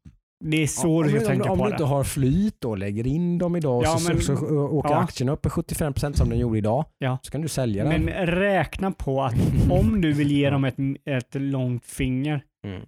Det 0.45 0.57
är 0.63 0.67
så 0.67 0.89
Ja, 1.05 1.09
du 1.09 1.15
om, 1.19 1.21
ska 1.21 1.21
om, 1.21 1.27
tänka 1.37 1.53
om 1.53 1.59
på 1.59 1.65
du 1.65 1.71
det. 1.71 1.75
inte 1.75 1.85
har 1.85 2.05
flyt 2.05 2.65
och 2.65 2.79
lägger 2.79 3.07
in 3.07 3.39
dem 3.39 3.57
idag 3.57 3.83
Ja, 3.85 3.97
så, 3.99 4.13
men- 4.13 4.21
så, 4.23 4.37
så 4.37 4.47
åker 4.69 4.91
ja. 4.91 4.97
aktien 4.99 5.29
upp 5.29 5.45
med 5.45 5.51
75% 5.53 6.13
som 6.13 6.29
den 6.29 6.39
gjorde 6.39 6.59
idag. 6.59 6.85
Ja. 6.99 7.19
Så 7.23 7.31
kan 7.33 7.41
du 7.41 7.49
sälja 7.49 7.85
den. 7.85 8.05
Men 8.05 8.27
räkna 8.27 8.91
på 8.93 9.23
att 9.23 9.35
om 9.71 10.01
du 10.01 10.13
vill 10.13 10.31
ge 10.33 10.51
dem 10.51 10.65
ett, 10.65 10.77
ett 11.05 11.35
långt 11.35 11.85
finger, 11.85 12.45
Mm. 12.67 12.83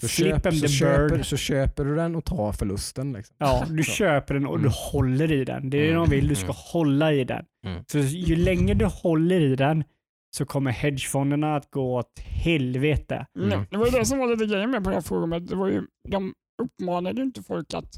Så, 0.00 0.08
köp, 0.08 0.54
så, 0.54 0.68
köper, 0.68 1.22
så 1.22 1.36
köper 1.36 1.84
du 1.84 1.96
den 1.96 2.16
och 2.16 2.24
tar 2.24 2.52
förlusten. 2.52 3.12
Liksom. 3.12 3.36
Ja, 3.38 3.64
du 3.70 3.82
Så. 3.84 3.90
köper 3.92 4.34
den 4.34 4.46
och 4.46 4.58
du 4.58 4.64
Mm. 4.64 4.72
håller 4.92 5.32
i 5.32 5.44
den. 5.44 5.70
Det 5.70 5.76
är 5.78 5.82
det 5.82 5.88
Mm. 5.90 6.00
de 6.02 6.10
vill, 6.10 6.28
du 6.28 6.34
ska 6.34 6.44
Mm. 6.44 6.56
hålla 6.72 7.12
i 7.12 7.24
den. 7.24 7.44
Mm. 7.66 7.84
Så 7.92 7.98
ju 7.98 8.36
länge 8.36 8.74
du 8.74 8.84
håller 8.84 9.40
i 9.40 9.56
den 9.56 9.84
så 10.36 10.44
kommer 10.46 10.70
hedgefonderna 10.70 11.56
att 11.56 11.70
gå 11.70 11.96
åt 11.96 12.18
helvete. 12.18 13.26
Mm. 13.38 13.66
Det 13.70 13.76
var 13.76 13.86
ju 13.86 13.92
det 13.92 14.04
som 14.04 14.18
var 14.18 14.28
lite 14.28 14.46
grejen 14.46 14.70
med 14.70 14.84
på 14.84 14.90
det 14.90 14.96
här 14.96 15.02
forumet. 15.02 15.48
Det 15.48 15.56
var 15.56 15.68
ju, 15.68 15.82
de 16.08 16.32
uppmanade 16.62 17.16
ju 17.20 17.22
inte 17.22 17.42
folk 17.42 17.74
att 17.74 17.90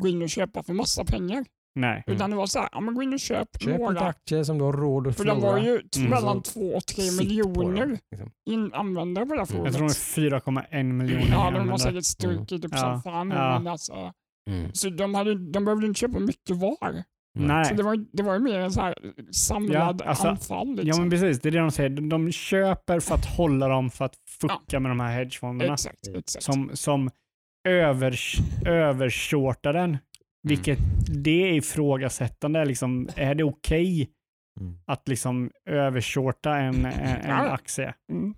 gå 0.00 0.08
in 0.08 0.22
och 0.22 0.30
köpa 0.30 0.62
för 0.62 0.72
massa 0.72 1.04
pengar. 1.04 1.44
Nej. 1.74 2.04
Mm. 2.06 2.16
Utan 2.16 2.30
det 2.30 2.36
var 2.36 2.46
så 2.46 2.58
här, 2.58 2.68
ja 2.72 2.80
men 2.80 2.94
gå 2.94 3.02
in 3.02 3.12
och 3.12 3.20
köp, 3.20 3.48
Köp 3.62 3.78
några. 3.80 4.00
aktier 4.00 4.42
som 4.44 4.58
du 4.58 4.64
har 4.64 4.72
råd 4.72 5.06
att 5.06 5.16
För 5.16 5.24
förlora. 5.24 5.40
de 5.40 5.42
var 5.46 5.58
ju 5.58 5.80
Mm. 5.96 6.10
mellan 6.10 6.44
Så 6.44 6.52
två 6.52 6.60
och 6.74 6.86
tre 6.86 7.02
Sitt 7.02 7.18
på 7.18 7.24
miljoner 7.24 7.80
dem, 7.86 7.98
liksom. 8.10 8.30
in, 8.50 8.70
användare 8.74 9.26
på 9.26 9.34
det 9.34 9.40
här 9.40 9.40
Jag 9.40 9.48
forumet. 9.48 9.74
tror 9.74 9.86
det 9.86 9.92
är 9.92 10.30
4,1 10.40 10.92
miljoner 10.92 11.26
Ja, 11.30 11.50
de 11.50 11.68
har 11.68 11.78
säkert 11.78 12.04
strukit 12.04 12.64
upp 12.64 12.72
Ja. 12.74 12.78
som 12.78 13.02
fan. 13.02 13.30
Ja. 13.30 13.58
Men 13.58 13.66
alltså, 13.72 14.12
Mm. 14.50 14.72
så 14.72 14.90
de, 14.90 15.14
hade, 15.14 15.50
de 15.50 15.64
behövde 15.64 15.86
inte 15.86 16.00
köpa 16.00 16.18
mycket 16.18 16.56
var. 16.56 17.02
Nej. 17.38 17.64
Så 17.64 17.74
det 17.74 17.82
var, 17.82 18.04
det 18.12 18.22
var 18.22 18.34
ju 18.34 18.40
mer 18.40 18.58
en 18.58 18.72
så 18.72 18.80
här 18.80 18.94
samlad 19.30 20.00
Ja, 20.04 20.08
alltså, 20.08 20.28
anfall. 20.28 20.74
Ja 20.76 20.82
Liksom. 20.82 21.02
men 21.02 21.10
precis, 21.10 21.40
det 21.40 21.48
är 21.48 21.50
det 21.50 21.58
de 21.58 21.70
säger. 21.70 21.90
De, 21.90 22.08
de 22.08 22.32
köper 22.32 23.00
för 23.00 23.14
att 23.14 23.24
hålla 23.36 23.68
dem 23.68 23.90
för 23.90 24.04
att 24.04 24.14
fucka 24.40 24.80
med 24.80 24.90
de 24.90 25.00
här 25.00 25.12
hedgefonderna. 25.18 25.72
Exakt, 25.74 26.08
exakt. 26.16 26.44
Som, 26.44 26.70
som 26.74 27.10
övers, 27.68 28.36
övershortar 28.66 29.72
den. 29.72 29.98
Vilket 30.44 30.78
det 31.24 31.42
är 31.48 31.52
ifrågasättande. 31.52 32.64
Liksom, 32.64 33.08
är 33.16 33.34
det 33.34 33.44
okej 33.44 34.10
Mm. 34.60 34.78
att 34.86 35.08
liksom 35.08 35.50
övershorta 35.70 36.56
en, 36.56 36.84
en, 36.84 37.16
en 37.20 37.30
aktie? 37.30 37.94
Mm. 38.12 38.34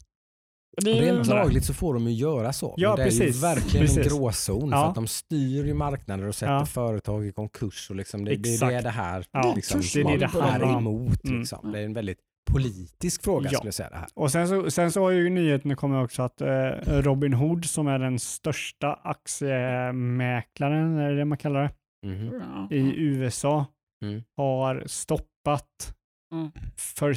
Det 0.84 0.98
är 0.98 1.02
Rent 1.14 1.26
lagligt 1.26 1.64
så 1.64 1.74
får 1.74 1.94
de 1.94 2.04
ju 2.04 2.12
göra 2.12 2.52
så. 2.52 2.74
Ja, 2.76 2.88
men 2.88 2.96
det 2.96 3.02
är 3.02 3.06
precis. 3.06 3.36
ju 3.36 3.40
verkligen 3.40 3.86
Precis. 3.86 3.98
en 4.12 4.18
gråzon. 4.18 4.68
Ja. 4.70 4.76
För 4.82 4.88
att 4.88 4.94
de 4.94 5.06
styr 5.06 5.64
ju 5.64 5.74
marknader 5.74 6.26
och 6.28 6.34
sätter 6.34 6.52
Ja. 6.52 6.66
företag 6.66 7.26
i 7.26 7.32
konkurs. 7.32 7.90
Och 7.90 7.96
liksom 7.96 8.24
det, 8.24 8.36
det 8.36 8.48
är 8.48 8.52
Exakt. 8.52 8.72
det 8.72 8.80
det 8.80 8.90
här 8.90 9.26
Ja, 9.32 9.52
liksom, 9.56 9.80
det 9.94 10.00
är 10.00 10.04
det 10.04 10.16
det 10.58 10.66
är 10.66 10.78
emot. 10.78 11.24
Mm. 11.24 11.38
Liksom. 11.38 11.72
Det 11.72 11.78
är 11.80 11.84
en 11.84 11.92
väldigt 11.94 12.18
politisk 12.52 13.22
fråga 13.24 13.48
Ja. 13.52 13.56
skulle 13.58 13.68
jag 13.68 13.74
säga 13.74 13.90
det 13.90 13.96
här. 13.96 14.06
Och 14.14 14.30
sen 14.32 14.48
så, 14.48 14.70
sen 14.70 14.92
så 14.92 15.02
har 15.02 15.10
ju 15.10 15.30
nyheten 15.30 15.76
kommit 15.76 16.04
också 16.04 16.22
att 16.22 16.40
eh, 16.40 16.48
Robin 16.86 17.32
Hood 17.32 17.64
som 17.64 17.86
är 17.86 17.98
den 17.98 18.18
största 18.18 19.00
aktiemäklaren, 19.04 20.98
är 20.98 21.10
det 21.10 21.16
det 21.16 21.24
man 21.24 21.38
kallar 21.38 21.62
det, 21.62 21.70
Ja. 22.02 22.68
i 22.70 22.78
USA 22.96 23.66
Mm. 24.04 24.22
har 24.36 24.84
stoppat 24.86 25.96
Mm. 26.32 26.50
för, 26.76 27.14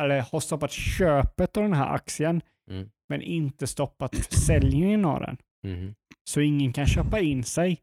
eller 0.00 0.20
har 0.32 0.40
stoppat 0.40 0.70
köpet 0.72 1.56
av 1.56 1.62
den 1.62 1.72
här 1.72 1.94
aktien 1.94 2.42
Mm. 2.70 2.90
men 3.08 3.22
inte 3.22 3.66
stoppat 3.66 4.16
försäljningen 4.16 5.04
av 5.04 5.20
den. 5.20 5.36
Mhm. 5.66 5.94
Så 6.24 6.40
ingen 6.40 6.72
kan 6.72 6.86
köpa 6.86 7.20
in 7.20 7.44
sig. 7.44 7.80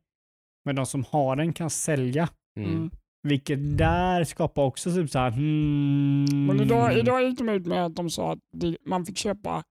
Men 0.65 0.76
de 0.76 0.85
som 0.85 1.03
har 1.10 1.35
den 1.35 1.53
kan 1.53 1.69
sälja. 1.69 2.30
Mm. 2.60 2.72
Mm. 2.72 2.91
Vilket 3.23 3.77
där 3.77 4.23
skapar 4.23 4.64
också 4.64 4.94
typ 4.94 5.10
så 5.10 5.19
här, 5.19 5.31
hmm, 5.31 6.45
Men 6.45 6.61
idag, 6.61 6.98
idag 6.98 7.23
gick 7.23 7.38
de 7.38 7.49
ut 7.49 7.65
med 7.65 7.85
att 7.85 7.95
de 7.95 8.10
sa 8.10 8.34
att 8.34 8.39
man 8.85 9.06
fick 9.06 9.18
köpa 9.18 9.64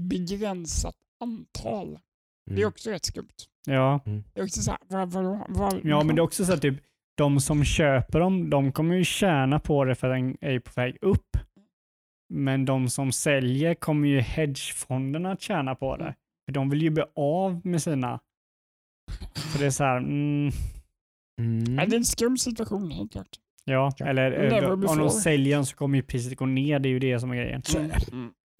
begränsat 0.00 0.96
antal. 1.20 1.98
Det 2.46 2.52
är 2.54 2.58
Mm. 2.58 2.68
också 2.68 2.90
rätt 2.90 3.04
skumt. 3.04 3.28
Ja. 3.66 4.00
Det 4.34 4.40
är 4.40 4.44
också 4.44 4.62
så 4.62 4.70
här, 4.70 4.78
vad, 4.88 5.12
vad, 5.12 5.40
vad, 5.48 5.80
ja, 5.84 6.04
men 6.04 6.16
det 6.16 6.20
är 6.20 6.24
också 6.24 6.44
så 6.44 6.52
här 6.52 6.58
typ, 6.58 6.76
de 7.16 7.40
som 7.40 7.64
köper 7.64 8.20
dem, 8.20 8.50
de 8.50 8.72
kommer 8.72 8.94
ju 8.94 9.04
tjäna 9.04 9.58
på 9.58 9.84
det 9.84 9.94
för 9.94 10.10
att 10.10 10.16
den 10.16 10.36
är 10.40 10.58
på 10.60 10.70
väg 10.74 10.96
upp. 11.00 11.36
Men 12.34 12.64
de 12.64 12.88
som 12.88 13.12
säljer 13.12 13.74
kommer 13.74 14.08
ju 14.08 14.20
hedgefonderna 14.20 15.32
att 15.32 15.40
tjäna 15.42 15.74
på 15.74 15.96
det. 15.96 16.14
För 16.46 16.52
de 16.52 16.70
vill 16.70 16.82
ju 16.82 16.90
bli 16.90 17.04
av 17.16 17.60
med 17.66 17.82
sina. 17.82 18.20
Så 19.52 19.58
det 19.58 19.66
är 19.66 19.70
så 19.70 19.84
här, 19.84 19.96
mm, 19.96 20.50
Mm. 21.40 21.78
Ja, 21.78 21.86
det 21.86 21.96
är 21.96 21.98
en 21.98 22.04
skum 22.04 22.38
situation 22.38 22.90
helt 22.90 23.12
klart. 23.12 23.28
ja, 23.64 23.92
Ja. 23.98 24.06
eller 24.06 24.32
eh, 24.44 24.50
Never 24.50 24.70
om 24.90 24.98
de 24.98 25.10
säljer 25.10 25.56
den 25.56 25.66
så 25.66 25.76
kommer 25.76 25.96
ju 25.96 26.02
priset 26.02 26.38
gå 26.38 26.46
ner, 26.46 26.78
det 26.78 26.88
är 26.88 26.90
ju 26.90 26.98
det 26.98 27.20
som 27.20 27.30
är 27.30 27.34
grejen. 27.36 27.62
Det. 27.72 28.00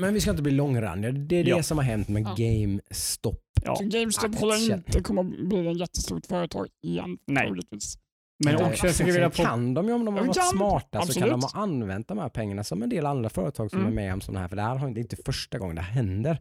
Men 0.03 0.15
vi 0.15 0.21
ska 0.21 0.31
inte 0.31 0.43
bli 0.43 0.53
långrandiga. 0.53 1.13
Det 1.13 1.37
är 1.37 1.45
det 1.45 1.51
Ja. 1.51 1.63
som 1.63 1.79
har 1.79 1.85
hänt 1.85 2.09
med. 2.09 2.25
GameStop. 2.37 3.42
Ja. 3.65 3.77
Så 3.77 3.85
GameStop 3.85 4.35
håller 4.35 4.73
inte 4.75 5.01
kommer 5.03 5.21
att 5.23 5.49
bli 5.49 5.67
ett 5.71 5.79
jättestort 5.79 6.27
företag 6.27 6.69
igen. 6.85 7.19
Nej. 7.27 7.47
troligtvis. 7.47 7.99
Men 8.45 8.53
Ja, 8.59 8.69
också 8.71 8.87
jag 8.87 8.95
skulle 8.95 9.13
vilja 9.13 9.31
på... 9.31 9.43
kan 9.43 9.75
de 9.75 9.87
ju 9.87 9.93
om 9.93 10.05
de 10.05 10.15
har 10.15 10.21
Ja, 10.21 10.27
varit 10.27 10.37
kan. 10.37 10.45
smarta 10.59 11.03
så 11.03 11.21
kan 11.21 11.29
de 11.29 11.35
Absolut. 11.35 11.55
ha 11.55 11.63
använt 11.63 12.09
de 12.09 12.19
här 12.19 12.29
pengarna 12.29 12.65
som 12.65 12.83
en 12.83 12.89
del 12.89 13.07
andra 13.07 13.29
företag 13.31 13.71
som 13.71 13.79
Mm. 13.81 13.93
är 13.93 13.97
med 13.97 14.13
om 14.15 14.21
sådana 14.21 14.41
här. 14.41 14.49
För 14.49 14.57
det 14.57 14.63
här 14.63 14.77
har 14.77 14.91
det 14.91 15.01
är 15.01 15.03
inte 15.03 15.17
första 15.17 15.59
gången 15.59 15.77
det 15.77 15.83
händer. 15.83 16.39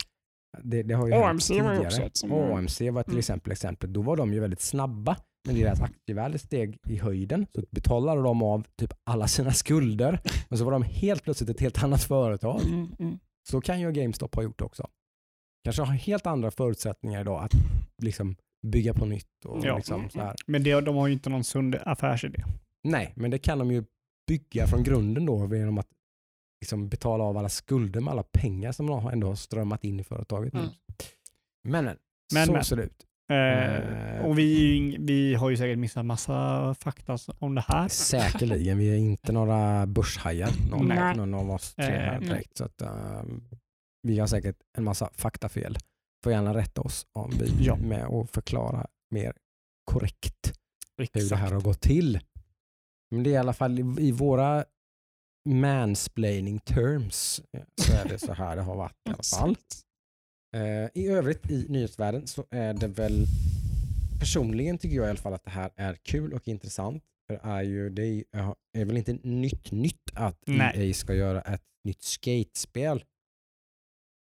Det, 0.63 0.83
det 0.83 0.93
har 0.93 1.07
ju 1.07 1.13
hänt 1.13 1.25
AMC 1.25 1.49
var 1.49 1.55
ju 1.57 1.61
tidigare. 1.63 1.85
också 1.87 2.01
ett 2.01 2.17
som... 2.17 2.31
AMC 2.31 2.81
var 2.91 3.03
till 3.03 3.11
Mm. 3.11 3.19
exempel 3.19 3.51
exempel. 3.51 3.93
Då 3.93 4.01
var 4.01 4.17
de 4.17 4.33
ju 4.33 4.39
väldigt 4.39 4.61
snabba 4.61 5.17
när 5.47 5.53
deras 5.53 5.81
aktievärde 5.81 6.39
steg 6.39 6.77
i 6.87 6.97
höjden. 6.97 7.47
Så 7.55 7.63
betalade 7.71 8.21
de 8.21 8.43
av 8.43 8.65
typ 8.77 8.93
alla 9.03 9.27
sina 9.27 9.51
skulder. 9.51 10.19
Men 10.49 10.57
så 10.57 10.65
var 10.65 10.71
de 10.71 10.83
helt 10.83 11.23
plötsligt 11.23 11.49
ett 11.49 11.59
helt 11.59 11.83
annat 11.83 12.03
företag. 12.03 12.61
Mm, 12.65 12.95
mm. 12.99 13.19
Så 13.49 13.61
kan 13.61 13.79
ju 13.79 13.91
GameStop 13.91 14.35
ha 14.35 14.43
gjort 14.43 14.61
också. 14.61 14.87
Kanske 15.63 15.81
har 15.81 15.93
helt 15.93 16.25
andra 16.27 16.51
förutsättningar 16.51 17.21
idag 17.21 17.43
att 17.43 17.51
liksom 18.01 18.35
bygga 18.67 18.93
på 18.93 19.05
nytt. 19.05 19.45
Och 19.45 19.65
Ja. 19.65 19.75
liksom 19.77 20.09
så 20.09 20.19
här. 20.21 20.35
Men 20.47 20.63
det, 20.63 20.81
de 20.81 20.95
har 20.95 21.07
ju 21.07 21.13
inte 21.13 21.29
någon 21.29 21.43
sund 21.43 21.75
affärsidé. 21.85 22.43
Nej, 22.83 23.13
men 23.15 23.31
det 23.31 23.37
kan 23.37 23.59
de 23.59 23.71
ju 23.71 23.83
bygga 24.27 24.67
från 24.67 24.83
grunden 24.83 25.25
då 25.25 25.55
genom 25.55 25.77
att 25.77 25.87
liksom 26.61 26.89
betala 26.89 27.23
av 27.23 27.37
alla 27.37 27.49
skulder 27.49 28.01
med 28.01 28.11
alla 28.11 28.23
pengar 28.23 28.71
som 28.71 28.87
de 28.87 29.07
ändå 29.07 29.27
har 29.27 29.35
strömmat 29.35 29.83
in 29.83 29.99
i 29.99 30.03
företaget. 30.03 30.53
nu. 30.53 30.59
Mm. 30.59 30.71
Men, 31.63 31.85
men, 31.85 31.97
Men, 32.33 32.45
så 32.45 32.53
men. 32.53 32.63
ser 32.63 32.75
det 32.75 32.83
ut. 32.83 33.05
Eh, 33.31 34.25
och 34.25 34.39
vi, 34.39 34.97
vi 34.99 35.35
har 35.35 35.49
ju 35.49 35.57
säkert 35.57 35.77
missat 35.79 36.05
massa 36.05 36.75
fakta 36.79 37.17
om 37.39 37.55
det 37.55 37.63
här. 37.67 37.87
Säkerligen, 37.87 38.77
vi 38.77 38.89
är 38.93 38.97
inte 38.97 39.31
några 39.31 39.85
börshajar, 39.85 40.49
någon, 40.71 40.87
någon 41.17 41.33
av 41.33 41.51
oss 41.51 41.75
tre 41.75 41.85
här 41.85 42.13
Eh, 42.15 42.19
direkt. 42.19 42.57
Så 42.57 42.63
att, 42.65 42.81
eh, 42.81 43.21
vi 44.01 44.19
har 44.19 44.27
säkert 44.27 44.57
en 44.77 44.83
massa 44.83 45.09
faktafel. 45.13 45.77
Får 46.23 46.31
gärna 46.33 46.53
rätta 46.53 46.81
oss 46.81 47.07
om 47.13 47.31
vi 47.39 47.65
Ja. 47.65 47.73
är 47.75 47.79
med 47.81 48.05
och 48.07 48.29
förklara 48.29 48.87
mer 49.11 49.33
korrekt 49.85 50.53
hur 50.97 51.07
det 51.13 51.19
Exakt. 51.19 51.41
här 51.41 51.51
har 51.51 51.61
gått 51.61 51.81
till. 51.81 52.19
Men 53.11 53.23
det 53.23 53.29
är 53.29 53.33
i 53.33 53.37
alla 53.37 53.53
fall 53.53 53.99
i, 53.99 54.11
våra 54.11 54.65
mansplaining 55.49 56.59
terms 56.59 57.41
eh, 57.57 57.63
så 57.81 57.93
är 57.93 58.05
det 58.09 58.19
så 58.19 58.33
här 58.33 58.55
det 58.55 58.61
har 58.61 58.75
varit 58.75 58.95
i 59.09 59.09
alla 59.09 59.23
fall. 59.23 59.51
Exakt. 59.51 59.81
Eh, 60.55 61.01
I 61.03 61.07
övrigt 61.07 61.51
i 61.51 61.65
nyhetsvärlden 61.69 62.27
så 62.27 62.45
är 62.49 62.73
det 62.73 62.87
väl 62.87 63.25
personligen 64.19 64.77
tycker 64.77 64.95
jag 64.95 65.05
i 65.05 65.09
alla 65.09 65.19
fall 65.19 65.33
att 65.33 65.43
det 65.43 65.51
här 65.51 65.71
är 65.75 65.95
kul 65.95 66.33
och 66.33 66.47
intressant. 66.47 67.03
För 67.29 67.39
är, 67.49 67.61
ju, 67.61 67.89
det 67.89 68.05
är, 68.05 68.55
är 68.77 68.85
väl 68.85 68.97
inte 68.97 69.13
nytt 69.13 69.71
nytt 69.71 70.11
att 70.13 70.43
Nej. 70.47 70.87
EA 70.87 70.93
ska 70.93 71.13
göra 71.13 71.41
ett 71.41 71.63
nytt 71.83 72.01
skatespel. 72.03 73.03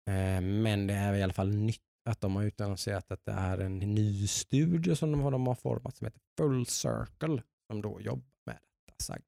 Eh, 0.07 0.41
men 0.41 0.87
det 0.87 0.93
är 0.93 1.13
i 1.13 1.23
alla 1.23 1.33
fall 1.33 1.55
nytt 1.55 1.81
att 2.09 2.21
de 2.21 2.35
har 2.35 2.43
utannonserat 2.43 3.11
att 3.11 3.25
det 3.25 3.31
är 3.31 3.57
en 3.57 3.79
ny 3.79 4.27
studio 4.27 4.95
som 4.95 5.11
de 5.11 5.21
har, 5.21 5.31
de 5.31 5.47
har 5.47 5.55
format 5.55 5.95
som 5.95 6.05
heter 6.05 6.21
Full 6.37 6.65
Circle 6.65 7.41
som 7.71 7.81
då 7.81 8.01
jobbar 8.01 8.25
med 8.45 8.57
detta 8.87 9.03
sagda. 9.03 9.23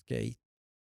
Skate 0.00 0.38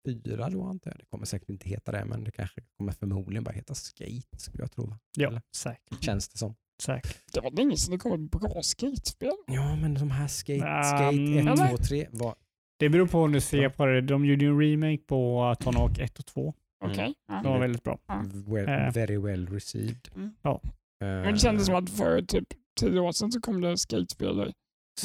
4 0.08 0.50
då 0.50 0.64
antar 0.64 0.92
jag. 0.92 1.00
Det 1.00 1.06
kommer 1.06 1.26
säkert 1.26 1.50
inte 1.50 1.70
heta 1.70 1.92
det 1.92 2.06
men 2.06 2.24
det 2.24 2.32
kanske 2.32 2.62
kommer 2.78 2.92
förmodligen 2.92 3.44
bara 3.44 3.52
heta 3.52 3.76
Skate 3.76 4.38
skulle 4.38 4.64
jag 4.64 4.72
tro. 4.72 4.96
Ja, 5.18 5.28
Eller? 5.28 5.42
säkert. 5.56 6.04
Känns 6.04 6.30
det 6.30 6.38
som. 6.38 6.56
säkert. 6.82 7.18
Det 7.34 7.40
var 7.42 7.52
länge 7.52 7.78
sedan 7.78 7.92
det 7.92 7.98
kom 7.98 8.26
ett 8.26 8.32
bra 8.32 8.62
skatespel. 8.64 9.32
Ja 9.48 9.76
men 9.76 9.94
de 9.94 10.12
här 10.12 10.28
Skate, 10.28 10.54
Um, 10.66 10.84
skate 10.84 11.40
1, 11.40 11.60
eller? 11.60 11.70
2, 11.70 11.78
3 11.78 12.08
var... 12.12 12.36
Det 12.78 12.90
beror 12.90 13.08
på 13.08 13.22
hur 13.22 13.34
du 13.34 13.42
ser 13.42 13.70
på 13.70 13.86
det. 13.86 14.02
De 14.02 14.26
gjorde 14.26 14.46
ju 14.46 14.52
en 14.52 14.60
remake 14.62 15.04
på 15.08 15.56
Tony 15.60 15.78
Hawk 15.78 16.00
1 16.00 16.20
och 16.20 16.26
2. 16.26 16.54
Mm. 16.84 16.92
Okej. 16.92 17.14
Det 17.28 17.34
Ja. 17.34 17.42
var 17.52 17.60
väldigt 17.60 17.84
bra. 17.84 18.00
Well, 18.48 18.70
Eh. 18.70 18.92
very 18.94 19.18
well 19.18 19.48
received. 19.48 20.08
Mm. 20.16 20.32
Ja. 20.42 20.62
Men 21.00 21.34
det 21.34 21.40
kändes 21.40 21.66
som 21.66 21.76
att 21.76 21.90
för 21.90 22.22
typ 22.22 22.48
tio 22.80 23.00
år 23.00 23.12
sedan 23.12 23.32
så 23.32 23.42
kom 23.42 23.62
det 23.62 23.78
skatespel 23.78 24.54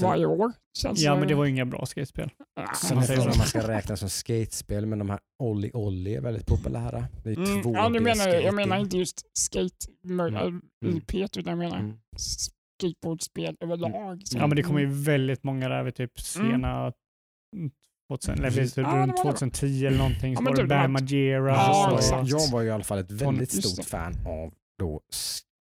varje 0.03 0.27
år. 0.27 0.53
Känns 0.79 1.01
Ja, 1.01 1.17
men 1.17 1.29
det 1.29 1.35
var 1.35 1.45
ju 1.45 1.51
inga 1.51 1.65
bra 1.65 1.87
skatespel. 1.87 2.31
Ja, 2.55 2.75
Sen 2.75 3.03
frågan 3.03 3.23
så. 3.23 3.31
om 3.31 3.39
man 3.39 3.47
ska 3.47 3.69
räkna 3.69 3.97
som 3.97 4.09
skatespel, 4.11 4.87
men 4.87 4.99
de 4.99 5.11
här 5.11 5.19
Olli 5.43 5.71
Olli 5.75 6.15
är 6.15 6.21
väldigt 6.21 6.47
populära. 6.47 7.05
Det 7.25 7.31
är 7.31 7.37
Mm, 7.37 7.63
två 7.63 7.73
ja, 7.75 7.89
du 7.89 8.01
menar, 8.01 8.29
jag 8.29 8.55
menar 8.55 8.77
inte 8.79 8.97
just 8.99 9.39
skate 9.39 9.75
Mm. 10.05 10.37
mm. 10.37 10.63
IP 10.97 11.15
utan 11.15 11.45
jag 11.51 11.59
menar 11.59 11.79
Mm. 11.79 11.97
skateboardspel 12.17 13.57
överlag. 13.61 14.23
Ja, 14.31 14.47
men 14.47 14.57
det 14.57 14.63
kommer 14.63 14.81
ju 14.81 14.87
väldigt 14.87 15.45
många 15.45 15.69
där 15.69 15.83
vid 15.83 15.95
typ 15.95 16.21
sena 16.21 16.93
2000, 18.09 18.35
eller 18.39 18.51
vid 18.51 18.75
typ 18.75 18.77
Ja, 18.87 18.95
det 18.95 19.01
runt 19.03 19.11
var 19.19 19.25
det. 19.25 19.39
2010 19.39 19.87
eller 19.87 19.99
någonting. 19.99 20.37
Så 20.37 20.39
Ja, 20.39 20.41
men 20.41 20.45
var 20.45 20.57
det 20.57 20.63
typ 20.63 20.69
Bam 20.69 20.93
Margera. 20.93 21.51
Ja, 21.53 21.99
så- 22.03 22.23
jag 22.27 22.51
var 22.53 22.61
ju 22.63 22.69
i 22.69 22.71
alla 22.71 22.85
fall 22.85 22.99
ett 22.99 23.11
väldigt 23.13 23.55
Just 23.55 23.69
stort 23.69 23.85
det. 23.85 23.91
fan 23.91 24.15
av 24.27 24.53
då 24.79 25.01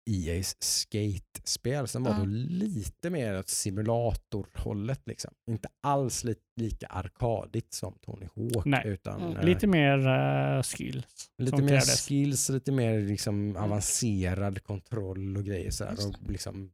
EA's 0.10 0.56
skate-spel 0.60 1.88
som 1.88 2.04
var 2.04 2.12
Ja. 2.12 2.18
då 2.20 2.26
lite 2.26 3.10
mer 3.10 3.40
åt 3.40 3.50
simulatorhållet. 3.50 5.02
Liksom. 5.06 5.32
Inte 5.50 5.68
alls 5.84 6.24
li 6.24 6.36
lika 6.62 6.88
arkadigt 6.88 7.74
som 7.74 7.94
Tony 8.06 8.26
Hawk. 8.36 8.66
Nej. 8.66 8.82
Utan, 8.86 9.22
Mm. 9.22 9.38
eh, 9.38 9.44
Lite 9.46 9.68
mer 9.68 10.08
eh, 10.08 10.62
skills. 10.64 11.30
lite 11.38 11.62
mer 11.62 11.68
krävdes. 11.68 12.08
skills, 12.08 12.50
lite 12.50 12.72
mer 12.72 13.00
liksom 13.02 13.56
avancerad 13.58 14.64
kontroll 14.64 15.38
och 15.38 15.44
grejer. 15.44 15.72
Så 15.72 15.86
Och 15.86 16.32
liksom, 16.32 16.72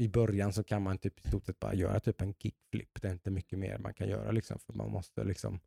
I 0.00 0.08
början 0.08 0.52
så 0.52 0.64
kan 0.64 0.82
man 0.82 0.98
typ 0.98 1.24
i 1.26 1.28
stort 1.28 1.46
sett 1.46 1.60
bara 1.60 1.74
göra 1.74 2.00
typ 2.00 2.20
en 2.20 2.34
kickflip. 2.34 3.02
Det 3.02 3.08
är 3.08 3.12
inte 3.12 3.30
mycket 3.30 3.58
mer 3.58 3.78
man 3.78 3.94
kan 3.94 4.08
göra. 4.08 4.30
Liksom, 4.30 4.58
för 4.58 4.72
Man 4.72 4.90
måste 4.90 5.24
liksom 5.24 5.60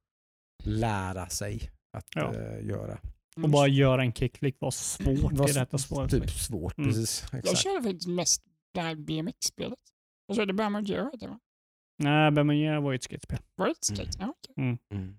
lära 0.64 1.30
sig 1.30 1.62
att 1.98 2.06
Ja. 2.16 2.36
eh, 2.36 2.66
göra. 2.66 3.00
Och 3.44 3.50
bara 3.50 3.68
göra 3.68 4.02
en 4.04 4.14
kickflip 4.14 4.56
var 4.62 4.72
svårt 4.72 5.32
Var 5.34 5.50
i 5.50 5.54
detta 5.54 5.78
spåret. 5.78 6.12
Typ 6.12 6.30
svårt, 6.30 6.78
Mm. 6.78 6.90
precis. 6.90 7.26
Jag 7.32 7.40
Exakt. 7.40 7.58
körde 7.58 7.84
faktiskt 7.84 8.08
mest 8.08 8.44
det 8.74 8.82
här 8.82 8.96
BMX-spelet. 8.96 9.80
Är 10.40 10.46
det 10.46 10.54
Bam 10.54 10.76
heter 10.76 11.18
det 11.20 11.28
va? 11.28 11.40
Nej, 11.98 12.32
Bam 12.32 12.48
Margera 12.48 12.80
var 12.82 12.92
ju 12.92 12.96
ett 12.96 13.04
skatespel. 13.04 13.40
Var 13.56 13.66
det 13.66 13.72
ett 13.72 13.84
skate? 13.86 14.10
Ja, 14.20 14.34
okej. 14.38 14.78
Mm. 14.92 15.18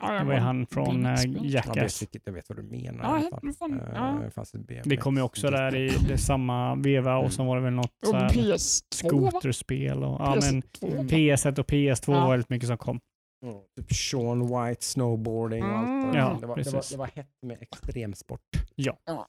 Det 0.00 0.24
var 0.24 0.34
ju 0.34 0.38
han 0.40 0.66
från 0.66 1.02
BMX-spel. 1.02 1.34
Jag, 1.34 1.42
vet, 1.42 1.52
Jackass. 1.52 2.02
jag 2.24 2.32
vet 2.32 2.48
vad 2.48 2.58
du 2.58 2.62
menar. 2.62 3.04
Ja, 3.04 3.20
i 3.20 3.28
alla 3.42 3.52
fall. 3.52 3.80
ja. 3.94 4.20
det 4.24 4.30
fanns 4.30 4.54
ett 4.54 4.66
BMX. 4.66 4.88
Det 4.88 4.96
kom 4.96 5.16
ju 5.16 5.22
också 5.22 5.50
där 5.50 5.76
i 5.76 5.92
det 6.08 6.18
samma 6.18 6.74
veva 6.74 7.14
och 7.16 7.20
Mm. 7.22 7.30
så 7.30 7.44
var 7.44 7.56
det 7.56 7.62
väl 7.62 7.72
något 7.72 7.92
så 8.04 8.10
Och 8.10 8.16
här 8.16 8.28
PS2 8.28 8.50
va? 9.20 9.30
skoterspel. 9.30 10.04
Och, 10.04 10.20
ja, 10.20 10.36
men 10.42 10.62
PS2. 10.62 11.08
PS1 11.08 11.58
och 11.58 11.66
PS2 11.66 12.12
Ja. 12.14 12.20
var 12.20 12.30
väldigt 12.30 12.50
mycket 12.50 12.68
som 12.68 12.78
kom. 12.78 13.00
Ja, 13.40 13.64
typ 13.76 13.92
Sean 13.92 14.40
White, 14.46 14.84
snowboarding 14.84 15.62
och 15.64 15.70
allt. 15.70 15.88
Mm. 15.88 16.14
Ja, 16.16 16.38
det, 16.40 16.46
var, 16.46 16.56
det, 16.56 16.70
var, 16.70 16.84
det 16.90 16.96
var 16.96 17.06
hett 17.06 17.30
med 17.42 17.58
extremsport. 17.62 18.40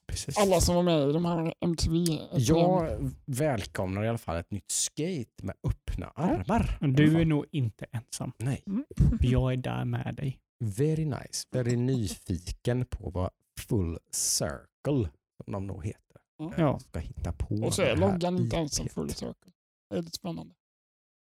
Precis. 0.08 0.38
Alla 0.38 0.62
som 0.62 0.76
var 0.76 0.84
med 0.84 1.10
i 1.10 1.14
de 1.14 1.26
här 1.26 1.54
MTV. 1.62 2.06
Jag 2.32 2.98
välkomnar 3.26 4.04
i 4.04 4.08
alla 4.10 4.18
fall 4.18 4.38
ett 4.38 4.52
nytt 4.52 4.72
skate 4.72 5.44
med 5.44 5.56
öppna 5.64 6.08
armar. 6.16 6.78
Du 6.96 7.22
är 7.22 7.26
nog 7.26 7.46
inte 7.52 7.86
ensam. 7.92 8.32
Nej, 8.38 8.64
Mm. 8.68 8.86
Jag 9.20 9.54
är 9.54 9.58
där 9.58 9.86
med 9.86 10.16
dig. 10.16 10.40
very 10.64 11.06
nice. 11.06 11.48
Very 11.52 11.76
nyfiken 11.76 12.86
på 12.86 13.10
vad 13.10 13.30
Full 13.60 13.98
Circle, 14.12 15.10
som 15.44 15.54
de 15.54 15.68
nog 15.68 15.86
heter, 15.86 16.18
Ja. 16.38 16.54
Ja. 16.58 16.80
ska 16.80 17.00
hitta 17.00 17.32
på. 17.34 17.56
Och 17.56 17.74
så 17.74 17.82
är 17.82 17.96
loggan 17.96 18.38
inte 18.38 18.70
som 18.70 18.86
IP:t. 18.86 18.94
full 18.94 19.10
circle. 19.10 19.52
Det 19.90 19.96
är 19.98 20.02
lite 20.02 20.18
spännande. 20.18 20.56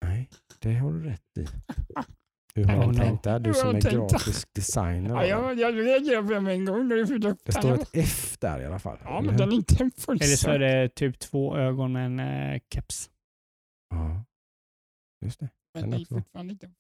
Nej, 0.05 0.29
det 0.59 0.73
har 0.73 0.91
du 0.93 1.03
rätt 1.03 1.37
i. 1.39 1.47
Hur 2.55 2.65
har 2.65 2.77
Oh, 2.77 2.81
du 2.81 2.87
no. 2.87 2.93
tänkt 2.93 3.23
där? 3.23 3.39
Du 3.39 3.53
som 3.53 3.75
är 3.75 3.81
grafisk 3.81 4.53
designer. 4.53 5.09
Ja, 5.09 5.25
jag, 5.25 5.59
jag 5.59 5.75
reagerade 5.75 6.27
på 6.27 6.33
det 6.33 6.51
en 6.51 6.65
gång 6.65 6.91
upp 7.31 7.39
Det 7.45 7.51
står 7.51 7.73
ett 7.73 7.89
F 7.93 8.37
där 8.39 8.61
i 8.61 8.65
alla 8.65 8.79
fall. 8.79 8.97
Ja, 9.03 9.19
eller 9.19 9.29
men 9.29 9.37
den 9.37 9.51
är 9.51 9.55
inte 9.55 9.83
en 9.83 9.91
full 9.91 10.15
Eller 10.15 10.35
så 10.35 10.49
är 10.49 10.59
det 10.59 10.89
typ 10.89 11.19
två 11.19 11.57
ögon 11.57 11.91
med 11.93 12.05
en 12.05 12.19
eh, 12.19 12.59
keps. 12.73 13.09
Ja, 13.89 14.25
just 15.25 15.39
det. 15.39 15.49
Men 15.73 15.81
den 15.81 15.91
det 15.99 16.03
är 16.03 16.05
fortfarande 16.05 16.53
inte 16.53 16.71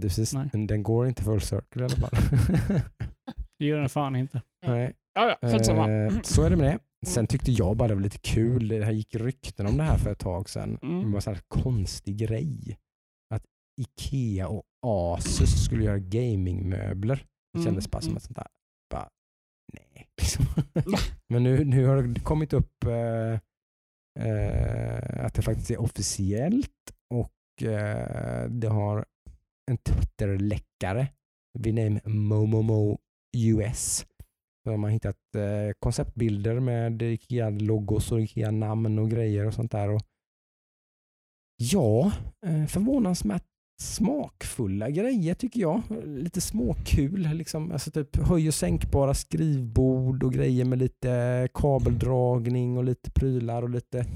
Precis. 0.00 0.34
Men 0.34 0.66
den 0.66 0.82
går 0.82 1.08
inte 1.08 1.22
full 1.22 1.40
circle 1.40 1.82
i 1.82 1.84
alla 1.84 1.96
fall. 1.96 2.10
Det 3.58 3.64
gör 3.64 3.78
den 3.78 3.88
fan 3.88 4.16
inte. 4.16 4.42
Nej. 4.66 4.92
Ja, 5.14 5.36
ja. 5.40 5.48
Eh, 5.48 6.20
så 6.22 6.42
är 6.42 6.50
det 6.50 6.56
med 6.56 6.66
det. 6.66 6.78
Sen 7.06 7.26
tyckte 7.26 7.52
jag 7.52 7.76
bara 7.76 7.88
det 7.88 7.94
var 7.94 8.02
lite 8.02 8.18
kul. 8.18 8.68
Det 8.68 8.84
här 8.84 8.92
gick 8.92 9.14
rykten 9.14 9.66
om 9.66 9.76
det 9.76 9.82
här 9.82 9.98
för 9.98 10.12
ett 10.12 10.18
tag 10.18 10.48
sedan. 10.48 10.78
Mm. 10.82 11.02
Det 11.04 11.08
var 11.10 11.28
en 11.28 11.40
konstig 11.48 12.16
grej. 12.16 12.78
Att 13.80 13.88
Ikea 13.88 14.48
och 14.48 14.62
Asus 14.86 15.64
skulle 15.64 15.84
göra 15.84 15.98
gamingmöbler. 15.98 17.16
Det 17.52 17.58
Mm, 17.58 17.64
kändes 17.64 17.90
bara 17.90 18.00
som 18.02 18.10
mm. 18.10 18.16
ett 18.16 18.22
sånt 18.22 18.36
där, 18.36 18.46
bara, 18.90 19.08
nej. 19.72 20.08
Liksom. 20.20 20.44
Men 21.28 21.42
nu, 21.42 21.64
nu 21.64 21.86
har 21.86 22.02
det 22.02 22.20
kommit 22.20 22.52
upp 22.52 22.84
eh, 22.84 23.32
eh, 24.26 25.24
att 25.26 25.34
det 25.34 25.42
faktiskt 25.42 25.70
är 25.70 25.80
officiellt 25.80 26.92
och 27.14 27.62
eh, 27.62 28.50
det 28.50 28.68
har 28.68 29.04
en 29.70 29.78
Twitter-läckare 29.78 31.08
vid 31.58 31.74
namn 31.74 32.00
Momomo 32.04 32.98
US. 33.36 34.06
De 34.64 34.82
har 34.82 34.90
hittat 34.90 35.34
eh, 35.34 35.72
konceptbilder 35.78 36.60
med 36.60 37.02
Ikea-logos 37.02 38.12
och 38.12 38.20
Ikea-namn 38.20 38.98
och 38.98 39.10
grejer 39.10 39.46
och 39.46 39.54
sånt 39.54 39.72
där. 39.72 39.88
Och 39.90 40.02
ja, 41.56 42.12
eh, 42.46 42.66
förvånansvärt 42.66 43.46
smakfulla 43.78 44.90
grejer 44.90 45.34
tycker 45.34 45.60
jag. 45.60 45.82
Lite 46.04 46.40
småkul. 46.40 47.28
Liksom. 47.34 47.72
Alltså 47.72 47.90
typ 47.90 48.16
höj 48.16 48.48
och 48.48 48.54
sänkbara 48.54 49.14
skrivbord 49.14 50.22
och 50.22 50.32
grejer 50.32 50.64
med 50.64 50.78
lite 50.78 51.48
kabeldragning 51.54 52.76
och 52.78 52.84
lite 52.84 53.10
prylar 53.10 53.62
och 53.62 53.70
lite 53.70 54.06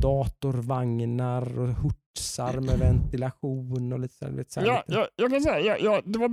datorvagnar 0.00 1.58
och 1.58 1.68
hurtsar 1.68 2.60
med 2.60 2.78
ventilation 2.78 3.92
och 3.92 4.00
lite 4.00 4.14
så 4.14 4.24
här, 4.24 4.32
vet, 4.32 4.52
så 4.52 4.60
här 4.60 4.66
Ja, 4.66 4.82
lite. 4.86 4.98
jag, 4.98 5.08
jag 5.16 5.30
kan 5.30 5.40
säga, 5.40 5.60
ja, 5.60 5.76
ja, 5.80 6.02
det, 6.04 6.18
var, 6.18 6.28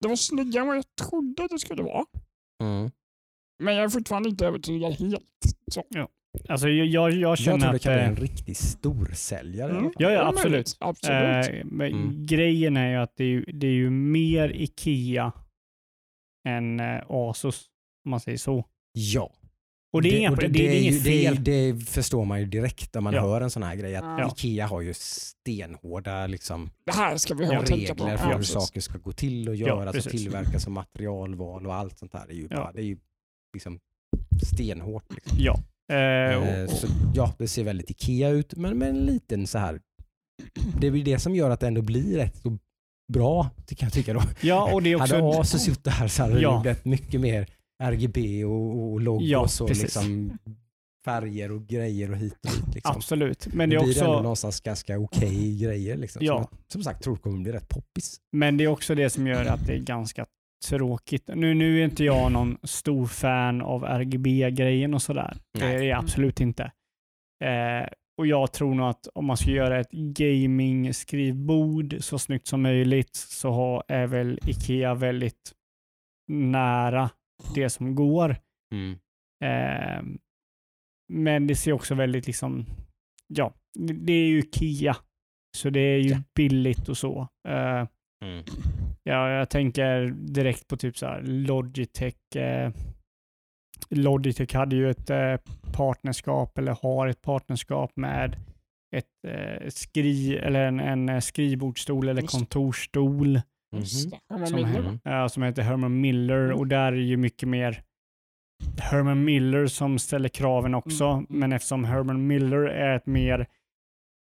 det 0.00 0.08
var 0.08 0.16
snyggare 0.16 0.60
än 0.60 0.66
vad 0.66 0.76
jag 0.76 0.84
trodde 1.08 1.44
att 1.44 1.50
det 1.50 1.58
skulle 1.58 1.82
vara. 1.82 2.04
Mm. 2.62 2.90
Men 3.62 3.74
jag 3.74 3.84
är 3.84 3.88
fortfarande 3.88 4.28
inte 4.28 4.46
övertygad 4.46 4.92
helt. 4.92 5.22
Så. 5.72 5.82
Alltså 6.48 6.68
jag, 6.68 6.86
jag, 6.86 7.10
jag 7.10 7.18
Jag 7.20 7.38
känner 7.38 7.58
tror 7.58 7.70
det 7.70 7.76
att... 7.76 7.82
kan 7.82 7.92
vara 7.92 8.02
eh, 8.02 8.08
en 8.08 8.16
riktig 8.16 8.56
storsäljare. 8.56 9.70
Mm. 9.78 9.84
Ja, 9.84 9.90
ja, 9.98 10.08
Det 10.08 10.14
är 10.16 10.28
absolut. 10.28 10.76
absolut. 10.80 11.48
Eh, 11.48 11.64
men 11.64 11.92
Mm. 11.92 12.26
Grejen 12.26 12.76
är 12.76 12.90
ju 12.90 12.96
att 12.96 13.16
det 13.16 13.24
är 13.24 13.28
ju, 13.28 13.44
det 13.44 13.66
är 13.66 13.70
ju 13.72 13.90
mer 13.90 14.48
Ikea 14.54 15.32
än 16.48 16.80
eh, 16.80 17.02
Asus, 17.08 17.64
om 18.04 18.10
man 18.10 18.20
säger 18.20 18.38
så. 18.38 18.64
Ja. 18.92 19.32
Och 19.92 20.02
det 20.02 20.14
är, 20.16 20.18
inga, 20.20 20.30
och 20.30 20.36
det, 20.36 20.48
det, 20.48 20.68
är 20.68 20.72
ju- 20.74 20.80
inget 20.80 21.04
det, 21.04 21.26
är- 21.26 21.34
fel. 21.34 21.44
det 21.44 21.84
förstår 21.84 22.24
man 22.24 22.40
ju 22.40 22.46
direkt 22.46 22.94
när 22.94 23.00
man 23.00 23.14
Ja. 23.14 23.20
hör 23.20 23.40
en 23.40 23.50
sån 23.50 23.62
här 23.62 23.76
grej. 23.76 23.96
Att 23.96 24.04
Ja. 24.04 24.32
Ikea 24.36 24.66
har 24.66 24.80
ju 24.80 24.94
stenhårda 24.94 26.26
liksom, 26.26 26.70
Det 26.86 26.92
här 26.92 27.16
ska 27.16 27.34
vi 27.34 27.46
ha 27.46 27.58
och 27.60 27.66
tänka 27.66 27.94
på. 27.94 28.04
regler 28.04 28.16
för 28.16 28.30
Ja, 28.30 28.36
hur 28.36 28.42
saker 28.44 28.80
ska 28.80 28.98
gå 28.98 29.12
till 29.12 29.48
och 29.48 29.56
Ja, 29.56 29.66
göras 29.66 29.86
och 29.96 30.02
precis. 30.02 30.22
tillverkas 30.22 30.66
och 30.66 30.72
materialval 30.72 31.66
och 31.66 31.74
allt 31.74 31.98
sånt 31.98 32.12
där. 32.12 32.24
Det 32.28 32.32
är 32.32 32.36
ju, 32.36 32.48
Ja. 32.50 32.56
bara, 32.56 32.72
det 32.72 32.80
är 32.80 32.84
ju 32.86 32.98
liksom 33.54 33.78
stenhårt. 34.54 35.14
Liksom. 35.14 35.36
Ja. 35.40 35.58
Eh, 35.92 36.38
och, 36.38 36.46
Eh, 36.46 36.64
och, 36.64 36.70
så, 36.70 36.86
ja, 37.14 37.34
det 37.38 37.48
ser 37.48 37.64
väldigt 37.64 37.90
Ikea 37.90 38.28
ut, 38.28 38.56
men 38.56 38.78
med 38.78 38.88
en 38.88 39.06
liten 39.06 39.46
så 39.46 39.58
här. 39.58 39.80
Det 40.80 40.86
är 40.86 40.90
väl 40.90 41.04
det 41.04 41.18
som 41.18 41.34
gör 41.34 41.50
att 41.50 41.60
det 41.60 41.66
ändå 41.66 41.82
blir 41.82 42.16
rätt 42.16 42.36
så 42.36 42.58
bra, 43.12 43.50
tycker 43.66 43.84
jag 43.84 43.92
tycka 43.92 44.14
då. 44.14 44.22
ja, 44.40 44.72
och 44.74 44.82
det 44.82 44.92
är 44.92 44.96
också... 45.00 45.14
Hade 45.14 45.40
Asus 45.40 45.68
gjort 45.68 45.84
det 45.84 45.90
här 45.90 46.08
så 46.08 46.22
hade 46.22 46.34
det 46.34 46.40
Ja. 46.40 46.56
ju 46.56 46.62
blivit 46.62 46.84
mycket 46.84 47.20
mer 47.20 47.46
RGB 47.82 48.44
och, 48.44 48.92
och 48.92 49.00
logos 49.00 49.28
Ja, 49.28 49.48
och 49.60 49.70
liksom 49.70 50.38
färger 51.04 51.52
och 51.52 51.66
grejer 51.66 52.10
och 52.10 52.16
hit 52.16 52.34
och 52.46 52.50
dit. 52.66 52.74
Liksom. 52.74 52.96
Absolut. 52.96 53.46
Men 53.54 53.70
det 53.70 53.76
det 53.76 53.80
är 53.82 53.84
blir 53.84 53.98
ändå 53.98 54.10
också... 54.12 54.22
någonstans 54.22 54.60
ganska 54.60 54.98
okej 54.98 55.58
grejer. 55.58 55.96
Liksom, 55.96 56.24
Ja. 56.24 56.32
som, 56.34 56.40
jag, 56.50 56.72
som 56.72 56.82
sagt 56.82 57.04
tror 57.04 57.16
kommer 57.16 57.38
bli 57.42 57.52
rätt 57.52 57.68
poppis. 57.68 58.16
Men 58.32 58.56
det 58.56 58.64
är 58.64 58.68
också 58.68 58.94
det 58.94 59.10
som 59.10 59.26
gör 59.26 59.44
att 59.44 59.66
det 59.66 59.72
är 59.74 59.78
ganska 59.78 60.26
tråkigt. 60.68 61.30
Nu, 61.34 61.54
nu 61.54 61.80
är 61.80 61.84
inte 61.84 62.04
jag 62.04 62.32
någon 62.32 62.58
stor 62.62 63.06
fan 63.06 63.62
av 63.62 63.84
RGB-grejen 63.84 64.94
och 64.94 65.02
sådär. 65.02 65.36
Det 65.58 65.64
är 65.64 65.82
jag 65.82 65.98
absolut 65.98 66.40
inte. 66.40 66.64
Eh, 67.44 67.86
och 68.18 68.26
jag 68.26 68.52
tror 68.52 68.74
nog 68.74 68.86
att 68.88 69.06
om 69.14 69.24
man 69.24 69.36
ska 69.36 69.50
göra 69.50 69.80
ett 69.80 69.90
gaming-skrivbord 69.90 71.96
så 72.00 72.18
snyggt 72.18 72.46
som 72.46 72.62
möjligt 72.62 73.14
så 73.16 73.50
har, 73.50 73.84
är 73.88 74.06
väl 74.06 74.38
Ikea 74.46 74.94
väldigt 74.94 75.52
nära 76.28 77.10
det 77.54 77.70
som 77.70 77.94
går. 77.94 78.30
Eh, 79.44 80.02
men 81.12 81.46
det 81.46 81.56
ser 81.56 81.72
också 81.72 81.94
väldigt 81.94 82.26
liksom, 82.26 82.66
ja, 83.26 83.54
det 83.78 83.92
det 83.92 84.12
är 84.12 84.26
ju 84.26 84.38
Ikea. 84.38 84.96
Så 85.56 85.70
det 85.70 85.80
är 85.80 85.98
ju 85.98 86.10
Ja. 86.10 86.22
billigt 86.34 86.88
och 86.88 86.96
så. 86.96 87.28
Eh, 87.48 87.86
Ja, 89.02 89.30
jag 89.30 89.50
tänker 89.50 90.06
direkt 90.34 90.68
på 90.68 90.76
typ 90.76 90.98
så 90.98 91.06
här 91.06 91.22
Logitech. 91.22 92.36
Eh, 92.36 92.72
Logitech 93.90 94.54
hade 94.54 94.76
ju 94.76 94.90
ett 94.90 95.10
eh, 95.10 95.36
partnerskap 95.72 96.58
eller 96.58 96.76
har 96.82 97.06
ett 97.06 97.22
partnerskap 97.22 97.92
med 97.96 98.36
ett 98.96 99.06
eh, 99.28 99.68
skri 99.68 100.36
eller 100.38 100.60
en, 100.66 100.80
en 100.80 101.08
eh, 101.08 101.20
skrivbordsstol 101.20 102.08
eller 102.08 102.22
kontorsstol 102.22 103.32
det. 103.34 103.40
Herman 104.30 104.46
som, 104.46 104.56
Miller. 105.02 105.28
Som 105.28 105.42
heter 105.42 105.62
Herman 105.62 106.00
Miller 106.00 106.44
Mm. 106.44 106.58
och 106.58 106.66
där 106.66 106.92
är 106.92 106.96
ju 106.96 107.16
mycket 107.16 107.48
mer 107.48 107.82
Herman 108.80 109.24
Miller 109.24 109.66
som 109.66 109.98
ställer 109.98 110.28
kraven 110.28 110.74
också, 110.74 111.04
Mm. 111.06 111.26
men 111.28 111.52
eftersom 111.52 111.84
Herman 111.84 112.26
Miller 112.26 112.58
är 112.62 112.96
ett 112.96 113.06
mer 113.06 113.46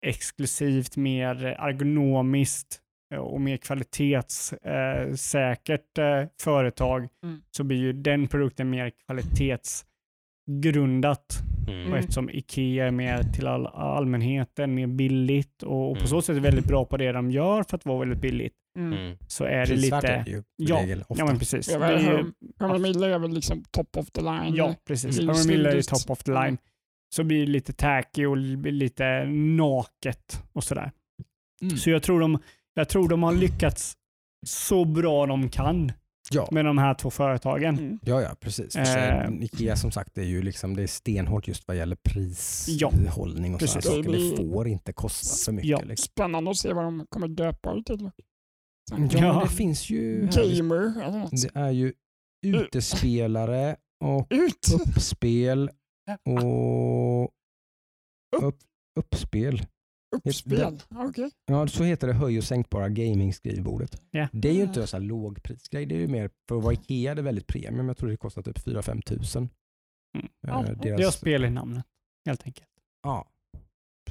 exklusivt, 0.06 0.98
mer 0.98 1.46
ergonomiskt 1.46 2.80
eh, 2.80 2.83
och 3.18 3.42
mer 3.42 3.58
kvalitetssäkert 3.58 5.98
eh, 5.98 6.24
företag 6.42 7.08
Mm. 7.24 7.42
så 7.52 7.64
blir 7.64 7.78
ju 7.78 7.94
den 7.94 8.28
produkten 8.28 8.70
mer 8.70 8.92
kvalitetsgrundat. 9.06 11.40
Och 11.68 11.74
Mm. 11.74 11.94
eftersom 11.94 12.30
Ikea 12.30 12.88
är 12.88 12.92
mer 12.92 13.24
till 13.24 13.48
all, 13.48 13.68
allmänheten, 13.68 14.76
mer 14.76 14.88
billigt 14.88 15.64
och, 15.64 15.90
och 15.92 15.96
på 15.96 16.00
Mm. 16.00 16.08
så 16.08 16.22
sätt 16.22 16.36
är 16.38 16.42
väldigt 16.42 16.66
bra 16.66 16.86
på 16.86 16.98
det 16.98 17.12
de 17.12 17.32
gör 17.32 17.64
för 17.64 17.78
att 17.78 17.86
vara 17.86 18.00
väldigt 18.00 18.22
billigt, 18.22 18.54
Mm. 18.78 19.18
så 19.28 19.44
är 19.46 19.66
det 19.66 19.76
lite... 19.76 19.96
är 20.08 20.26
ju 20.30 20.44
Ja, 20.56 20.78
regel. 20.82 21.04
Ja, 21.10 21.26
men 21.26 21.40
precis. 21.40 21.72
Ja, 21.72 21.80
Herman- 21.80 22.82
Miller 22.82 23.10
är 23.10 23.20
väl 23.20 23.32
liksom 23.34 23.64
top 23.72 23.98
of 23.98 24.12
the 24.12 24.22
line. 24.22 24.56
ja, 24.56 24.76
precis. 24.88 25.20
Mm. 25.20 25.30
Herman 25.36 25.48
Miller 25.48 25.76
är 25.76 25.82
top 25.82 26.10
of 26.10 26.24
the 26.24 26.32
line. 26.32 26.58
Så 27.16 27.24
blir 27.24 27.46
det 27.46 27.52
lite 27.52 27.74
tacky 27.74 28.26
och 28.26 28.38
li- 28.38 28.72
lite 28.72 29.26
naket 29.58 30.44
och 30.54 30.64
sådär. 30.64 30.92
Mm. 31.62 31.78
Så 31.78 31.90
jag 31.90 32.04
tror, 32.04 32.20
de, 32.20 32.40
jag 32.74 32.90
tror 32.90 33.10
de 33.10 33.24
har 33.24 33.34
lyckats 33.34 33.94
så 34.48 34.86
bra 34.86 35.26
de 35.26 35.50
kan 35.50 35.92
Ja. 36.32 36.48
med 36.52 36.66
de 36.66 36.78
här 36.78 36.94
två 36.94 37.10
företagen. 37.12 37.78
Mm. 37.78 38.00
Ja, 38.04 38.22
ja, 38.22 38.36
precis. 38.40 38.76
Eh. 38.76 39.30
Ikea 39.42 39.76
som 39.76 39.92
sagt 39.92 40.16
det 40.16 40.22
är 40.22 40.26
ju 40.26 40.42
liksom, 40.42 40.76
det 40.76 40.84
är 40.84 40.88
stenhårt 40.88 41.48
just 41.48 41.68
vad 41.68 41.78
gäller 41.78 41.96
prishållning 41.96 43.54
och 43.54 43.60
precis. 43.60 43.84
sådana 43.84 44.04
saker. 44.04 44.12
Det 44.20 44.36
blir- 44.36 44.54
får 44.54 44.68
inte 44.68 44.94
kosta 44.94 45.46
för 45.46 45.52
mycket. 45.52 45.70
Ja. 45.70 45.80
Liksom. 45.82 46.04
Spännande 46.12 46.52
att 46.52 46.58
se 46.58 46.74
vad 46.74 46.84
de 46.84 47.06
kommer 47.10 47.28
döpa 47.28 47.76
det 47.76 47.84
till. 47.84 48.12
Ja, 48.92 48.98
Ja. 49.12 49.34
men 49.34 49.40
det 49.44 49.50
finns 49.50 49.90
ju 49.90 50.30
Gamer 50.34 51.02
eller 51.04 51.20
något. 51.20 51.32
det 51.32 51.60
är 51.60 51.70
ju 51.72 51.94
utespelare 52.46 53.76
och 54.06 54.28
Ut! 54.30 54.74
uppspel 54.88 55.70
och 56.26 57.24
upp, 58.44 58.58
uppspel. 59.00 59.62
Uppspel. 60.14 60.80
Okej. 60.90 61.32
Ja, 61.46 61.68
så 61.68 61.84
heter 61.84 62.08
det 62.08 62.14
höj 62.14 62.38
och 62.38 62.44
sänkbara 62.44 62.90
gaming-skrivbordet. 62.90 64.02
Ja. 64.12 64.28
Det 64.32 64.50
är 64.50 64.54
ju 64.54 64.64
inte 64.64 64.82
en 64.82 64.88
sån 64.88 65.02
här 65.02 65.08
lågprisgrej. 65.08 65.86
Det 65.86 65.96
är 65.96 66.00
ju 66.00 66.08
mer, 66.08 66.30
för 66.48 66.58
att 66.58 66.64
vara 66.64 66.74
Ikea 66.74 67.16
det 67.16 67.22
är 67.22 67.24
väldigt 67.24 67.48
premium. 67.48 67.88
Jag 67.88 67.98
tror 67.98 68.10
det 68.10 68.18
kostar 68.18 68.42
typ 68.42 68.58
4-5 68.60 69.02
tusen. 69.02 69.50
Mm. 70.18 70.26
Eh, 70.26 70.30
Ja, 70.42 70.62
deras- 70.76 70.98
Det 70.98 71.04
har 71.04 71.12
spel 71.12 71.46
i 71.46 71.50
namnet, 71.50 71.86
helt 72.26 72.44
enkelt. 72.46 72.68
Ja, 73.04 73.28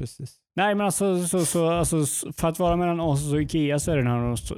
precis. 0.02 0.36
Nej, 0.56 0.74
men 0.74 0.86
alltså, 0.86 1.26
så, 1.26 1.44
så, 1.46 1.68
alltså, 1.70 2.04
för 2.32 2.48
att 2.48 2.58
vara 2.58 2.76
mellan 2.76 3.00
Asus 3.00 3.32
och 3.32 3.42
Ikea 3.42 3.78
så 3.78 3.90
är 3.92 3.96
det 3.96 4.02
nog 4.02 4.38
så, 4.38 4.56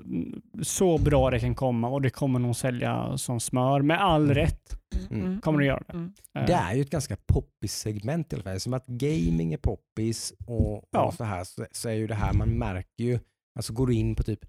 så 0.63 0.99
bra 0.99 1.31
det 1.31 1.41
kan 1.41 1.55
komma 1.55 1.89
och 1.89 2.03
det 2.03 2.11
kommer 2.11 2.39
nog 2.39 2.57
sälja 2.57 3.19
som 3.19 3.41
smör. 3.41 3.83
Med 3.83 4.01
all 4.03 4.23
Mm. 4.25 4.35
rätt 4.35 4.81
Mm. 5.11 5.41
kommer 5.41 5.59
det 5.59 5.67
göra 5.67 5.83
det. 5.87 5.93
Mm. 5.93 6.13
Eh, 6.39 6.47
Det 6.47 6.53
är 6.53 6.75
ju 6.75 6.81
ett 6.83 6.91
ganska 6.91 7.17
poppis 7.27 7.75
segment 7.75 8.33
i 8.33 8.37
alla 8.37 8.43
fall. 8.43 8.61
Som 8.61 8.75
att 8.75 8.87
gaming 8.87 9.53
är 9.53 9.57
poppis 9.59 10.33
och, 10.47 10.85
Ja. 10.91 11.05
och 11.07 11.15
så 11.15 11.25
här 11.25 11.45
så, 11.45 11.67
så 11.73 11.89
är 11.89 11.93
ju 11.95 12.07
det 12.07 12.15
här, 12.15 12.33
man 12.33 12.49
märker 12.49 13.05
ju, 13.05 13.19
alltså 13.59 13.73
går 13.73 13.87
du 13.87 13.95
in 13.95 14.15
på 14.15 14.23
typ 14.23 14.41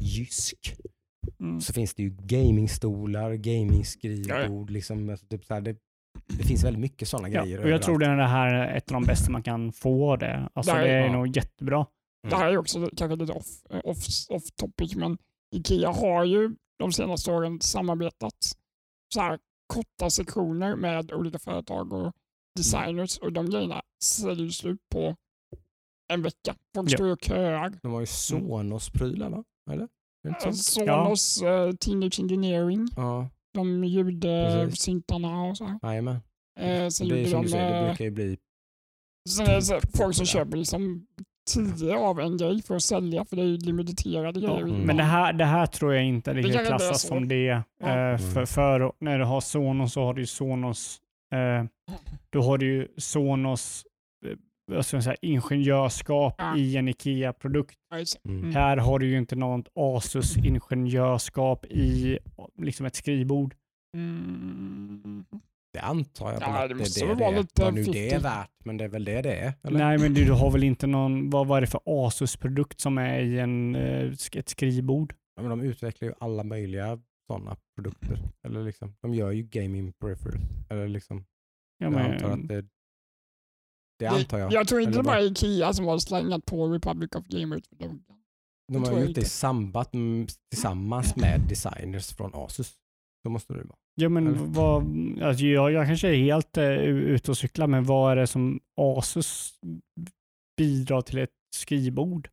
Jysk 0.00 0.76
Mm. 1.40 1.60
så 1.60 1.72
finns 1.72 1.94
det 1.94 2.02
ju 2.02 2.10
gamingstolar, 2.10 3.34
gamingskrivbord, 3.34 4.70
liksom, 4.70 5.10
alltså 5.10 5.26
typ 5.26 5.44
så 5.44 5.54
här, 5.54 5.60
det, 5.60 5.76
det 6.26 6.44
finns 6.44 6.64
väldigt 6.64 6.80
mycket 6.80 7.08
sådana 7.08 7.28
Ja, 7.28 7.42
grejer 7.42 7.62
och 7.64 7.68
jag 7.70 7.82
tror 7.82 7.94
överallt. 8.02 8.18
det 8.18 8.26
här 8.26 8.54
är 8.54 8.76
ett 8.76 8.90
av 8.90 8.94
de 8.94 9.04
bästa 9.06 9.32
man 9.32 9.42
kan 9.42 9.72
få 9.72 10.16
det. 10.16 10.48
Alltså 10.54 10.72
Där- 10.74 10.82
det 10.82 10.88
är 10.90 11.06
ja. 11.06 11.12
nog 11.12 11.36
jättebra. 11.36 11.86
Det 12.30 12.36
här 12.36 12.48
är 12.52 12.56
också 12.56 12.88
kanske 12.96 13.16
lite 13.16 13.32
off, 13.32 13.46
off, 13.84 13.98
off 14.28 14.50
topic, 14.56 14.96
men 14.96 15.18
Ikea 15.54 15.90
har 15.92 16.24
ju 16.24 16.56
de 16.78 16.92
senaste 16.92 17.30
åren 17.32 17.60
samarbetat 17.60 18.34
så 19.14 19.20
här 19.20 19.38
korta 19.66 20.10
sektioner 20.10 20.76
med 20.76 21.12
olika 21.12 21.38
företag 21.38 21.92
och 21.92 22.12
designers 22.56 23.18
och 23.18 23.32
de 23.32 23.50
grejerna 23.50 23.82
säljer 24.04 24.48
slut 24.50 24.80
på 24.92 25.16
en 26.12 26.22
vecka. 26.22 26.54
Folk 26.74 26.90
Ja. 26.90 26.96
står 26.96 27.10
och 27.12 27.22
köar. 27.24 27.72
De 27.82 27.92
har 27.92 28.00
ju 28.00 28.06
Sonos-prylar 28.06 29.30
va? 29.30 29.44
Eller? 29.70 29.88
Är 30.28 30.30
det 30.30 30.40
så? 30.40 30.52
Sonos, 30.52 31.40
ja. 31.42 31.72
Teenage 31.72 32.20
Engineering, 32.20 32.88
Ja, 32.96 33.28
de 33.54 33.84
ljudsyntarna 33.84 35.42
och 35.42 35.56
så 35.56 35.78
jajamän. 35.82 36.16
Eh, 36.60 36.88
sen 36.88 37.08
Det 37.08 37.14
är 37.14 37.18
gjorde 37.18 37.30
som 37.30 37.40
de, 37.40 37.42
du 37.42 37.48
säger, 37.48 37.70
det 37.70 37.78
eh, 37.78 37.86
brukar 37.86 38.04
ju 38.04 38.10
bli... 38.10 38.38
sen 39.28 39.46
är 39.46 39.54
det 39.54 39.62
så 39.62 39.74
här, 39.74 39.82
folk 39.96 40.16
som 40.16 40.26
köper 40.26 40.56
liksom 40.56 41.06
tio 41.50 41.96
av 41.96 42.20
en 42.20 42.36
grej 42.36 42.62
för 42.62 42.76
att 42.76 42.82
sälja 42.82 43.24
för 43.24 43.36
det 43.36 43.42
är 43.42 43.46
ju 43.46 43.56
limiterade 43.56 44.40
grejer. 44.40 44.62
Mm. 44.62 44.80
Men 44.80 44.96
det 44.96 45.02
här, 45.02 45.32
det 45.32 45.44
här 45.44 45.66
tror 45.66 45.94
jag 45.94 46.04
inte 46.04 46.34
riktigt 46.34 46.66
klassas 46.66 47.02
som 47.02 47.28
det. 47.28 47.62
Ja. 47.80 48.12
Eh, 48.12 48.18
för, 48.18 48.46
för 48.46 48.92
när 48.98 49.18
du 49.18 49.24
har 49.24 49.40
Sonos 49.40 49.92
så 49.92 50.04
har 50.04 50.14
du 50.14 50.20
ju 50.20 50.26
Sonos, 50.26 51.00
eh, 51.34 51.64
då 52.30 52.42
har 52.42 52.58
du 52.58 52.66
ju 52.66 52.88
Sonos 52.96 53.86
vad 54.66 54.86
säga, 54.86 55.16
ingenjörskap 55.22 56.34
Ja. 56.38 56.56
i 56.56 56.76
en 56.76 56.88
IKEA-produkt. 56.88 57.74
Mm. 58.24 58.38
Mm. 58.40 58.54
Här 58.54 58.76
har 58.76 58.98
du 58.98 59.06
ju 59.06 59.18
inte 59.18 59.36
något 59.36 59.68
Asus 59.74 60.36
ingenjörskap 60.36 61.66
i 61.66 62.18
liksom 62.62 62.86
ett 62.86 62.94
skrivbord. 62.96 63.54
Mm. 63.96 65.24
Det 65.72 65.80
antar 65.80 66.32
jag 66.32 66.42
Ja, 66.42 66.62
det 66.62 66.68
det 66.68 66.74
måste 66.74 67.04
är 67.04 67.08
det 67.08 67.14
vara 67.14 67.30
det 67.30 67.36
är. 67.36 67.40
lite 67.40 67.62
Vad 67.62 67.74
nu 67.74 67.82
det 67.82 68.06
är 68.06 68.10
50. 68.10 68.22
värt, 68.24 68.50
men 68.64 68.76
det 68.76 68.84
är 68.84 68.88
väl 68.88 69.04
det 69.04 69.22
det 69.22 69.36
är? 69.36 69.52
Eller? 69.62 69.78
Nej, 69.78 69.98
men 69.98 70.14
du, 70.14 70.24
du 70.24 70.32
har 70.32 70.50
väl 70.50 70.64
inte 70.64 70.86
någon, 70.86 71.30
vad 71.30 71.46
var 71.46 71.60
det 71.60 71.66
för 71.66 71.80
Asus-produkt 71.84 72.80
som 72.80 72.98
är 72.98 73.18
i 73.20 73.38
en, 73.38 73.74
eh, 73.74 74.12
ett 74.36 74.48
skrivbord? 74.48 75.14
Ja, 75.36 75.42
men 75.42 75.50
de 75.50 75.60
utvecklar 75.60 76.08
ju 76.08 76.14
alla 76.20 76.44
möjliga 76.44 76.98
sådana 77.30 77.56
produkter. 77.76 78.18
Eller 78.46 78.62
liksom, 78.62 78.94
de 79.02 79.14
gör 79.14 79.30
ju 79.30 79.42
gaming 79.42 79.92
peripherals. 79.92 80.42
Eller 80.70 80.88
liksom, 80.88 81.24
Ja, 81.78 81.86
jag 81.86 81.92
men, 81.92 82.12
antar 82.12 82.30
att 82.30 82.48
det, 82.48 82.64
det 83.98 84.06
antar 84.06 84.38
jag. 84.38 84.52
Jag 84.52 84.68
tror 84.68 84.80
inte 84.80 84.92
Eller 84.92 85.02
det 85.02 85.08
var? 85.08 85.18
Ikea 85.18 85.72
som 85.72 85.86
har 85.86 85.98
slängat 85.98 86.44
på 86.46 86.68
Republic 86.68 87.10
of 87.14 87.26
Gamers. 87.26 87.62
loggan. 87.70 88.04
De 88.72 88.84
har 88.84 88.90
gjort 88.90 89.14
det 89.14 89.38
i 89.92 89.98
mm, 89.98 90.26
tillsammans 90.50 91.16
med 91.16 91.40
designers 91.40 92.16
från 92.16 92.30
Asus. 92.34 92.72
Så 93.22 93.30
måste 93.30 93.52
det 93.52 93.64
vara. 93.64 93.76
Ja, 93.94 94.08
men 94.08 94.52
vad, 94.52 94.82
alltså 95.22 95.44
jag, 95.44 95.72
jag 95.72 95.86
kanske 95.86 96.08
är 96.08 96.16
helt 96.16 96.58
uh, 96.58 96.64
ute 96.88 97.30
och 97.30 97.38
cyklar, 97.38 97.66
men 97.66 97.84
vad 97.84 98.12
är 98.12 98.16
det 98.16 98.26
som 98.26 98.60
Asus 98.80 99.54
bidrar 100.56 101.02
till 101.02 101.18
ett 101.18 101.30
skrivbord? 101.56 102.28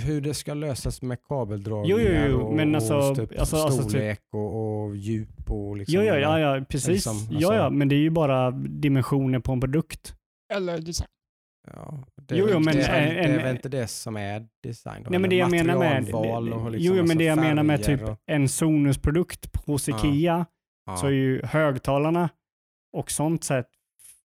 Hur 0.00 0.20
det 0.20 0.34
ska 0.34 0.54
lösas 0.54 1.02
med 1.02 1.18
Jo, 1.20 1.26
kabeldragningar 1.28 2.26
jo, 2.28 2.30
jo, 2.30 2.40
och, 2.40 2.54
men 2.54 2.74
alltså- 2.74 2.94
och 2.94 3.16
typ 3.16 3.38
alltså- 3.38 3.56
alltså 3.56 3.82
typ- 3.82 3.90
storlek 3.90 4.20
och, 4.32 4.84
och 4.84 4.96
djup 4.96 5.50
och 5.50 5.76
liksom. 5.76 5.94
Ja, 5.94 6.02
ja, 6.02 6.18
ja, 6.18 6.56
ja 6.56 6.64
precis. 6.64 6.88
liksom, 6.88 7.16
ja, 7.30 7.36
alltså- 7.36 7.54
ja, 7.54 7.70
men 7.70 7.88
det 7.88 7.94
är 7.94 8.00
ju 8.00 8.10
bara 8.10 8.50
dimensioner 8.50 9.38
på 9.38 9.52
en 9.52 9.60
produkt. 9.60 10.14
Eller 10.54 10.78
design. 10.78 11.08
Ja, 11.72 12.04
det, 12.16 12.36
Jo, 12.36 12.48
jo, 12.50 12.58
men 12.60 12.74
det, 12.76 12.82
är, 12.82 13.06
en- 13.06 13.14
det 13.30 13.40
är 13.40 13.42
väl 13.42 13.56
inte 13.56 13.68
det 13.68 13.86
som 13.86 14.16
är 14.16 14.46
design? 14.62 15.02
Då, 15.02 15.10
Nej, 15.10 15.18
men 15.18 15.30
det 15.30 15.36
jag 15.36 15.50
menar 15.50 15.78
med, 15.78 16.14
och 16.14 16.70
liksom 16.70 16.96
jo, 16.96 17.04
men 17.06 17.18
det 17.18 17.24
jag 17.24 17.38
menar 17.38 17.62
med 17.62 17.82
typ 17.84 18.02
och, 18.02 18.18
en 18.26 18.48
Sonos-produkt 18.48 19.56
hos 19.66 19.88
Ja. 19.88 19.98
Ikea, 19.98 20.46
ja. 20.86 20.96
så 20.96 21.06
är 21.06 21.10
ju 21.10 21.42
högtalarna 21.44 22.28
och 22.96 23.10
sånt 23.10 23.44
sätt 23.44 23.66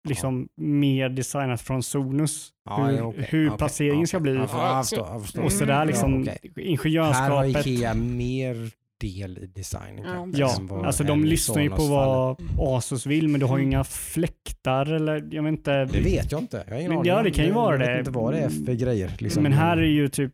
liksom 0.10 0.50
mer 0.56 1.10
designat 1.10 1.62
från 1.62 1.84
Sonos. 1.84 2.54
Ja, 2.66 2.86
hur 2.86 2.98
ja, 2.98 3.04
okej, 3.04 3.28
hur 3.30 3.48
okej, 3.48 3.58
placeringen 3.58 4.00
ja, 4.00 4.08
ska 4.08 4.20
bli. 4.20 4.34
Ja, 4.36 4.48
Ja, 4.52 4.84
förstår, 4.84 5.20
förstår. 5.20 5.44
Och 5.44 5.52
sådär 5.52 5.86
liksom 5.86 6.24
Ja, 6.24 6.32
okej. 6.32 6.52
Här 6.54 7.30
har 7.30 7.44
ingenjörskapet. 7.46 7.66
Ikea 7.68 7.94
mer 7.94 8.72
del 9.02 9.38
i 9.38 9.46
designen 9.48 10.32
Ja, 10.34 10.58
Ja, 10.70 10.86
alltså 10.86 11.04
de 11.04 11.24
lyssnar 11.26 11.62
ju 11.62 11.70
på 11.70 11.84
vad. 11.88 12.38
Asus 12.60 13.06
vill, 13.06 13.28
men 13.28 13.40
du 13.40 13.46
har 13.46 13.58
ju 13.58 13.64
Mm. 13.64 13.72
inga 13.74 13.84
fläktar 13.84 14.86
eller 14.94 15.28
jag 15.32 15.44
vet 15.44 15.52
inte. 15.52 15.86
Det 15.86 16.00
vet 16.02 16.32
jag 16.32 16.42
inte. 16.42 16.64
Jag 16.68 16.74
har 16.74 16.80
ingen 16.80 16.90
Men 16.92 16.98
aning. 17.00 17.10
ja, 17.10 17.24
det 17.24 17.32
kan 17.32 17.46
ju 17.46 17.52
vara 17.52 17.72
Jag 17.76 17.80
det. 17.80 17.92
vet 17.92 18.00
inte 18.00 18.12
vad 18.12 18.34
det 18.34 18.40
är 18.40 18.50
för 18.50 18.74
grejer. 18.74 19.12
Liksom. 19.20 19.44
Men 19.44 19.54
här 19.54 19.78
är 19.78 19.82
ju 19.82 20.08
typ 20.10 20.32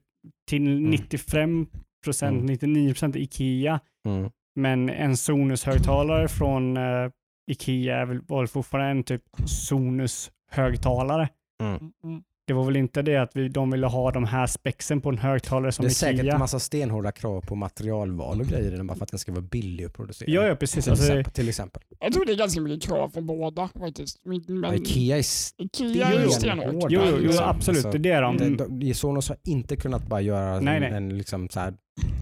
till 0.49 0.67
Mm. 0.67 0.83
95 0.91 1.67
procent, 2.03 2.33
Mm. 2.33 2.45
99 2.45 2.89
procent 2.93 3.15
Ikea. 3.15 3.79
Mm. 4.07 4.29
Men 4.55 4.89
en 4.89 5.17
Sonos-högtalare 5.17 6.27
från 6.27 6.77
eh, 6.77 7.09
Ikea 7.51 7.97
är 7.97 8.05
väl, 8.05 8.21
var 8.27 8.37
väl 8.39 8.47
fortfarande 8.47 8.91
en 8.91 9.03
typ 9.03 9.21
Sonos-högtalare. 9.45 11.27
Mm, 11.63 11.91
mm. 12.03 12.23
Det 12.47 12.53
var 12.53 12.63
väl 12.65 12.75
inte 12.75 13.01
det 13.01 13.17
att 13.17 13.35
vi, 13.35 13.47
de 13.49 13.71
ville 13.71 13.87
ha 13.87 14.11
de 14.11 14.23
här 14.25 14.47
spexen 14.47 15.01
på 15.01 15.09
en 15.09 15.17
högtalare 15.17 15.71
som 15.71 15.85
Det 15.85 15.91
är 15.91 15.93
säkert 15.93 16.19
Ikea. 16.19 16.33
en 16.33 16.39
massa 16.39 16.59
stenhårda 16.59 17.11
krav 17.11 17.41
på 17.41 17.55
materialval 17.55 18.41
och 18.41 18.47
grejer 18.47 18.83
bara 18.83 18.95
för 18.97 19.03
att 19.03 19.11
den 19.11 19.19
ska 19.19 19.31
vara 19.31 19.41
billig 19.41 19.85
att 19.85 19.93
producera. 19.93 20.29
Ja, 20.31 20.47
ja, 20.47 20.55
precis. 20.55 20.83
Till, 20.83 20.91
Alltså, 20.91 21.05
exempel, 21.05 21.33
till 21.33 21.49
exempel. 21.49 21.83
Jag 21.99 22.13
tror 22.13 22.25
det 22.25 22.31
är 22.31 22.37
ganska 22.37 22.61
mycket 22.61 22.89
krav 22.89 23.09
från 23.09 23.25
båda 23.27 23.67
faktiskt. 23.79 24.19
Men, 24.25 24.43
men 24.47 24.73
Ikea 24.73 25.17
är 25.17 25.23
Ikea 25.63 26.07
är 26.07 26.27
stenhårt. 26.27 26.91
jo, 26.91 27.01
jo, 27.05 27.11
jo, 27.11 27.17
liksom. 27.17 27.45
absolut. 27.49 27.85
Alltså, 27.85 27.99
det 27.99 28.09
är 28.11 28.21
de. 28.21 28.37
de, 28.57 28.79
de, 28.79 28.93
Sonos 28.93 29.29
har 29.29 29.37
inte 29.43 29.75
kunnat 29.75 30.07
bara 30.07 30.21
göra 30.21 30.59
Nej, 30.59 30.75
en, 30.75 30.81
nej. 30.81 30.91
en 30.93 31.17
liksom 31.17 31.49
så 31.49 31.59
här, 31.59 31.73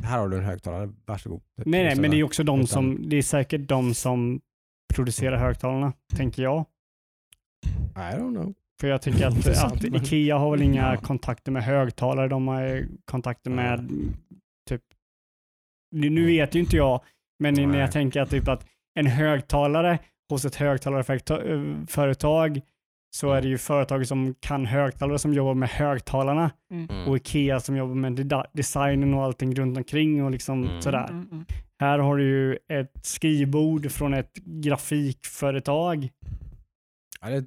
här 0.04 0.20
har 0.20 0.30
du 0.30 0.38
en 0.38 0.44
högtalare, 0.46 0.90
varsågod. 1.06 1.42
Nej, 1.66 1.84
nej, 1.84 1.96
så 1.96 2.02
men 2.02 2.12
det 2.12 2.20
är 2.20 2.24
också 2.24 2.44
de 2.44 2.60
Utan- 2.60 2.68
som, 2.68 3.10
det 3.10 3.16
är 3.18 3.22
säkert 3.22 3.68
de 3.68 3.94
som 3.94 4.42
producerar 4.94 5.38
högtalarna, 5.38 5.94
tänker 6.16 6.44
jag. 6.44 6.66
I 7.96 8.00
don't 8.00 8.36
know. 8.36 8.54
För 8.82 8.88
jag 8.88 9.02
tycker 9.02 9.28
att, 9.28 9.48
att 9.74 9.84
Ikea 9.84 10.38
har 10.38 10.52
väl 10.52 10.62
inga 10.62 10.94
Ja. 10.94 10.98
kontakter 11.02 11.52
med 11.52 11.64
högtalare, 11.64 12.28
de 12.28 12.48
har 12.48 12.62
ju 12.62 12.88
kontakter 13.06 13.50
Ja. 13.52 13.56
med 13.56 13.90
typ, 14.70 14.82
nu 15.96 16.26
vet 16.26 16.56
ju 16.56 16.60
inte 16.60 16.78
jag, 16.78 17.02
men 17.40 17.54
när 17.54 17.68
Nej. 17.68 17.80
jag 17.80 17.92
tänker 17.92 18.22
att, 18.22 18.30
typ 18.30 18.48
att 18.48 18.66
en 19.00 19.08
högtalare 19.08 20.00
hos 20.30 20.46
ett 20.46 20.56
högtalarföretag 20.56 22.62
så 23.16 23.32
är 23.32 23.42
det 23.42 23.48
ju 23.48 23.58
företag 23.58 24.08
som 24.08 24.36
kan 24.40 24.66
högtalare 24.66 25.20
som 25.20 25.34
jobbar 25.34 25.54
med 25.54 25.70
högtalarna 25.70 26.52
Mm. 26.72 27.08
och 27.08 27.18
Ikea 27.18 27.60
som 27.60 27.76
jobbar 27.78 27.96
med 27.96 28.14
de- 28.14 28.44
designen 28.54 29.14
och 29.14 29.24
allting 29.24 29.56
runt 29.56 29.78
omkring 29.78 30.24
och 30.24 30.32
liksom 30.32 30.64
Mm. 30.64 30.82
sådär. 30.82 31.08
Mm, 31.10 31.28
mm. 31.32 31.46
Här 31.80 32.00
har 32.00 32.18
du 32.18 32.24
ju 32.24 32.58
ett 32.68 33.06
skrivbord 33.06 33.92
från 33.92 34.14
ett 34.14 34.34
grafikföretag. 34.36 36.10
Ja, 37.22 37.30
det 37.30 37.36
är 37.36 37.46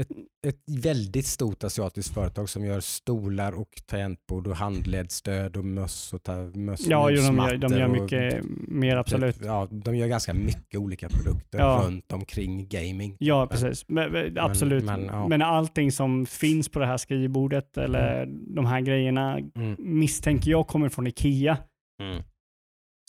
ett, 0.00 0.08
ett, 0.46 0.56
väldigt 0.82 1.26
stort 1.26 1.64
asiatiskt 1.64 2.14
företag 2.14 2.48
som 2.48 2.64
gör 2.64 2.80
stolar 2.80 3.52
och 3.52 3.68
tangentbord 3.86 4.46
och 4.46 4.56
handledsstöd 4.56 5.56
och 5.56 5.64
möss 5.64 6.12
och 6.12 6.22
ta, 6.22 6.36
möss, 6.54 6.86
Ja, 6.86 7.10
jo, 7.10 7.22
de, 7.22 7.36
gör, 7.36 7.56
de 7.56 7.72
gör 7.72 7.84
och 7.84 8.02
mycket 8.02 8.44
mer 8.68 8.96
absolut. 8.96 9.36
Typ, 9.36 9.44
ja, 9.44 9.68
de 9.70 9.96
gör 9.96 10.06
ganska 10.06 10.34
mycket 10.34 10.80
olika 10.80 11.08
produkter 11.08 11.58
Ja. 11.58 11.82
runt 11.86 12.12
omkring 12.12 12.68
gaming. 12.68 13.16
Ja, 13.18 13.46
precis. 13.50 13.84
Men, 13.88 14.12
men, 14.12 14.38
absolut. 14.38 14.84
Men, 14.84 15.28
men, 15.28 15.40
ja. 15.40 15.46
allting 15.46 15.92
som 15.92 16.26
finns 16.26 16.68
på 16.68 16.78
det 16.78 16.86
här 16.86 16.96
skrivbordet 16.96 17.76
eller 17.76 18.26
de 18.54 18.66
här 18.66 18.80
grejerna 18.80 19.38
Mm. 19.56 19.76
misstänker 19.78 20.50
jag 20.50 20.66
kommer 20.66 20.88
från 20.88 21.06
Ikea. 21.06 21.58
Mm. 22.02 22.22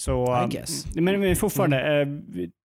Så, 0.02 0.26
I 0.42 0.44
um, 0.44 0.50
guess. 0.50 0.96
men, 0.96 1.20
men 1.20 1.36
fortfarande, 1.36 2.02
eh, 2.02 2.08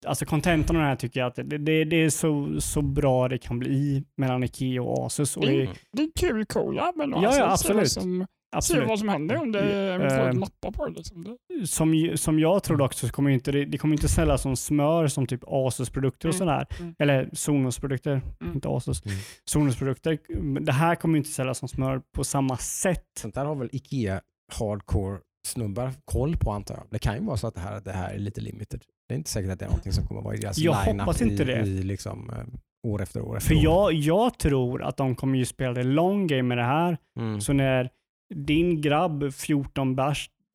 alltså 0.07 0.24
contentan 0.24 0.77
av 0.77 0.82
det 0.82 0.89
här 0.89 0.97
tycker 0.97 1.20
jag 1.20 1.27
att 1.27 1.35
det, 1.36 1.43
det, 1.59 1.85
det 1.85 1.97
är 1.97 2.11
så, 2.11 2.61
så 2.61 2.82
bra 2.82 3.28
det 3.28 3.39
kan 3.39 3.59
bli 3.59 4.05
mellan 4.16 4.43
Ikea 4.44 4.82
och 4.82 5.07
Asus. 5.07 5.36
Och 5.36 5.47
det, 5.47 5.61
Mm. 5.62 5.74
Det 5.93 6.02
är 6.02 6.09
kul 6.16 6.44
collab 6.47 6.97
men 6.97 7.11
Ja, 7.11 7.23
ja, 7.23 7.32
Se 7.32 7.43
absolut. 7.43 7.77
vad 7.77 7.89
som, 7.89 8.27
se 8.62 8.81
vad 8.81 8.98
som 8.98 9.09
händer 9.09 9.36
om 9.36 9.52
det 9.52 9.94
om 9.97 10.02
Eh, 10.02 10.16
folk 10.24 10.36
nappar 10.40 10.70
på 10.70 10.86
det. 10.89 10.93
Liksom. 10.97 11.36
som, 11.66 12.11
som 12.16 12.39
jag 12.39 12.62
tror 12.62 12.82
också 12.82 13.07
så 13.07 13.12
kommer 13.12 13.31
inte, 13.31 13.52
det, 13.52 13.65
det 13.65 13.78
kommer 13.78 13.94
inte 13.94 14.09
säljas 14.09 14.43
som 14.43 14.57
smör 14.57 15.07
som 15.09 15.27
typ 15.27 15.40
Asus-produkter 15.47 16.28
och 16.28 16.35
Mm, 16.35 16.39
sådär. 16.39 16.66
mm. 16.81 16.94
Eller 16.98 17.31
Sonos-produkter, 17.32 18.20
Mm. 18.40 18.55
inte 18.55 18.69
Asus. 18.69 19.05
Mm. 19.07 19.16
Sonos-produkter. 19.51 20.19
Det 20.61 20.73
här 20.73 20.94
kommer 20.94 21.15
ju 21.15 21.19
inte 21.19 21.31
säljas 21.31 21.59
som 21.59 21.69
smör 21.69 22.02
på 22.16 22.24
samma 22.24 22.57
sätt. 22.57 23.05
Sånt 23.20 23.35
där 23.35 23.44
har 23.44 23.55
väl 23.55 23.69
Ikea 23.73 24.20
hardcore 24.59 25.19
snubbar 25.47 25.93
koll 26.05 26.37
på 26.37 26.51
antar 26.53 26.75
jag. 26.75 26.85
Det 26.91 26.99
kan 26.99 27.15
ju 27.15 27.25
vara 27.25 27.37
så 27.37 27.47
att 27.47 27.55
det 27.55 27.61
här, 27.61 27.81
det 27.81 27.93
här 27.93 28.15
är 28.15 28.19
lite 28.19 28.41
limited. 28.41 28.83
Det 29.09 29.15
är 29.15 29.19
inte 29.19 29.31
säkert 29.31 29.51
att 29.51 29.59
det 29.59 29.65
är 29.65 29.69
någonting 29.69 29.93
som 29.93 30.07
kommer 30.07 30.21
vara 30.23 30.35
i 30.35 30.39
deras 30.39 30.59
Jag 30.59 30.73
hoppas 30.73 31.23
inte 31.23 31.43
i, 31.43 31.47
det. 31.47 31.61
i 31.61 31.83
liksom, 31.83 32.31
eh, 32.31 32.45
år 32.91 33.03
efter 33.03 33.21
år 33.23 33.37
efter 33.37 33.49
För 33.49 33.55
år. 33.57 33.62
jag, 33.62 33.93
jag 33.93 34.39
tror 34.39 34.83
att 34.83 34.97
de 34.97 35.15
kommer 35.17 35.39
ju 35.39 35.45
spela 35.45 35.73
det 35.73 35.83
long 35.83 36.27
game 36.27 36.43
med 36.43 36.59
det 36.59 36.65
här. 36.65 36.97
Mm. 37.19 37.41
Så 37.41 37.53
när 37.53 37.91
din 38.35 38.81
grabb 38.81 39.35
14 39.35 39.97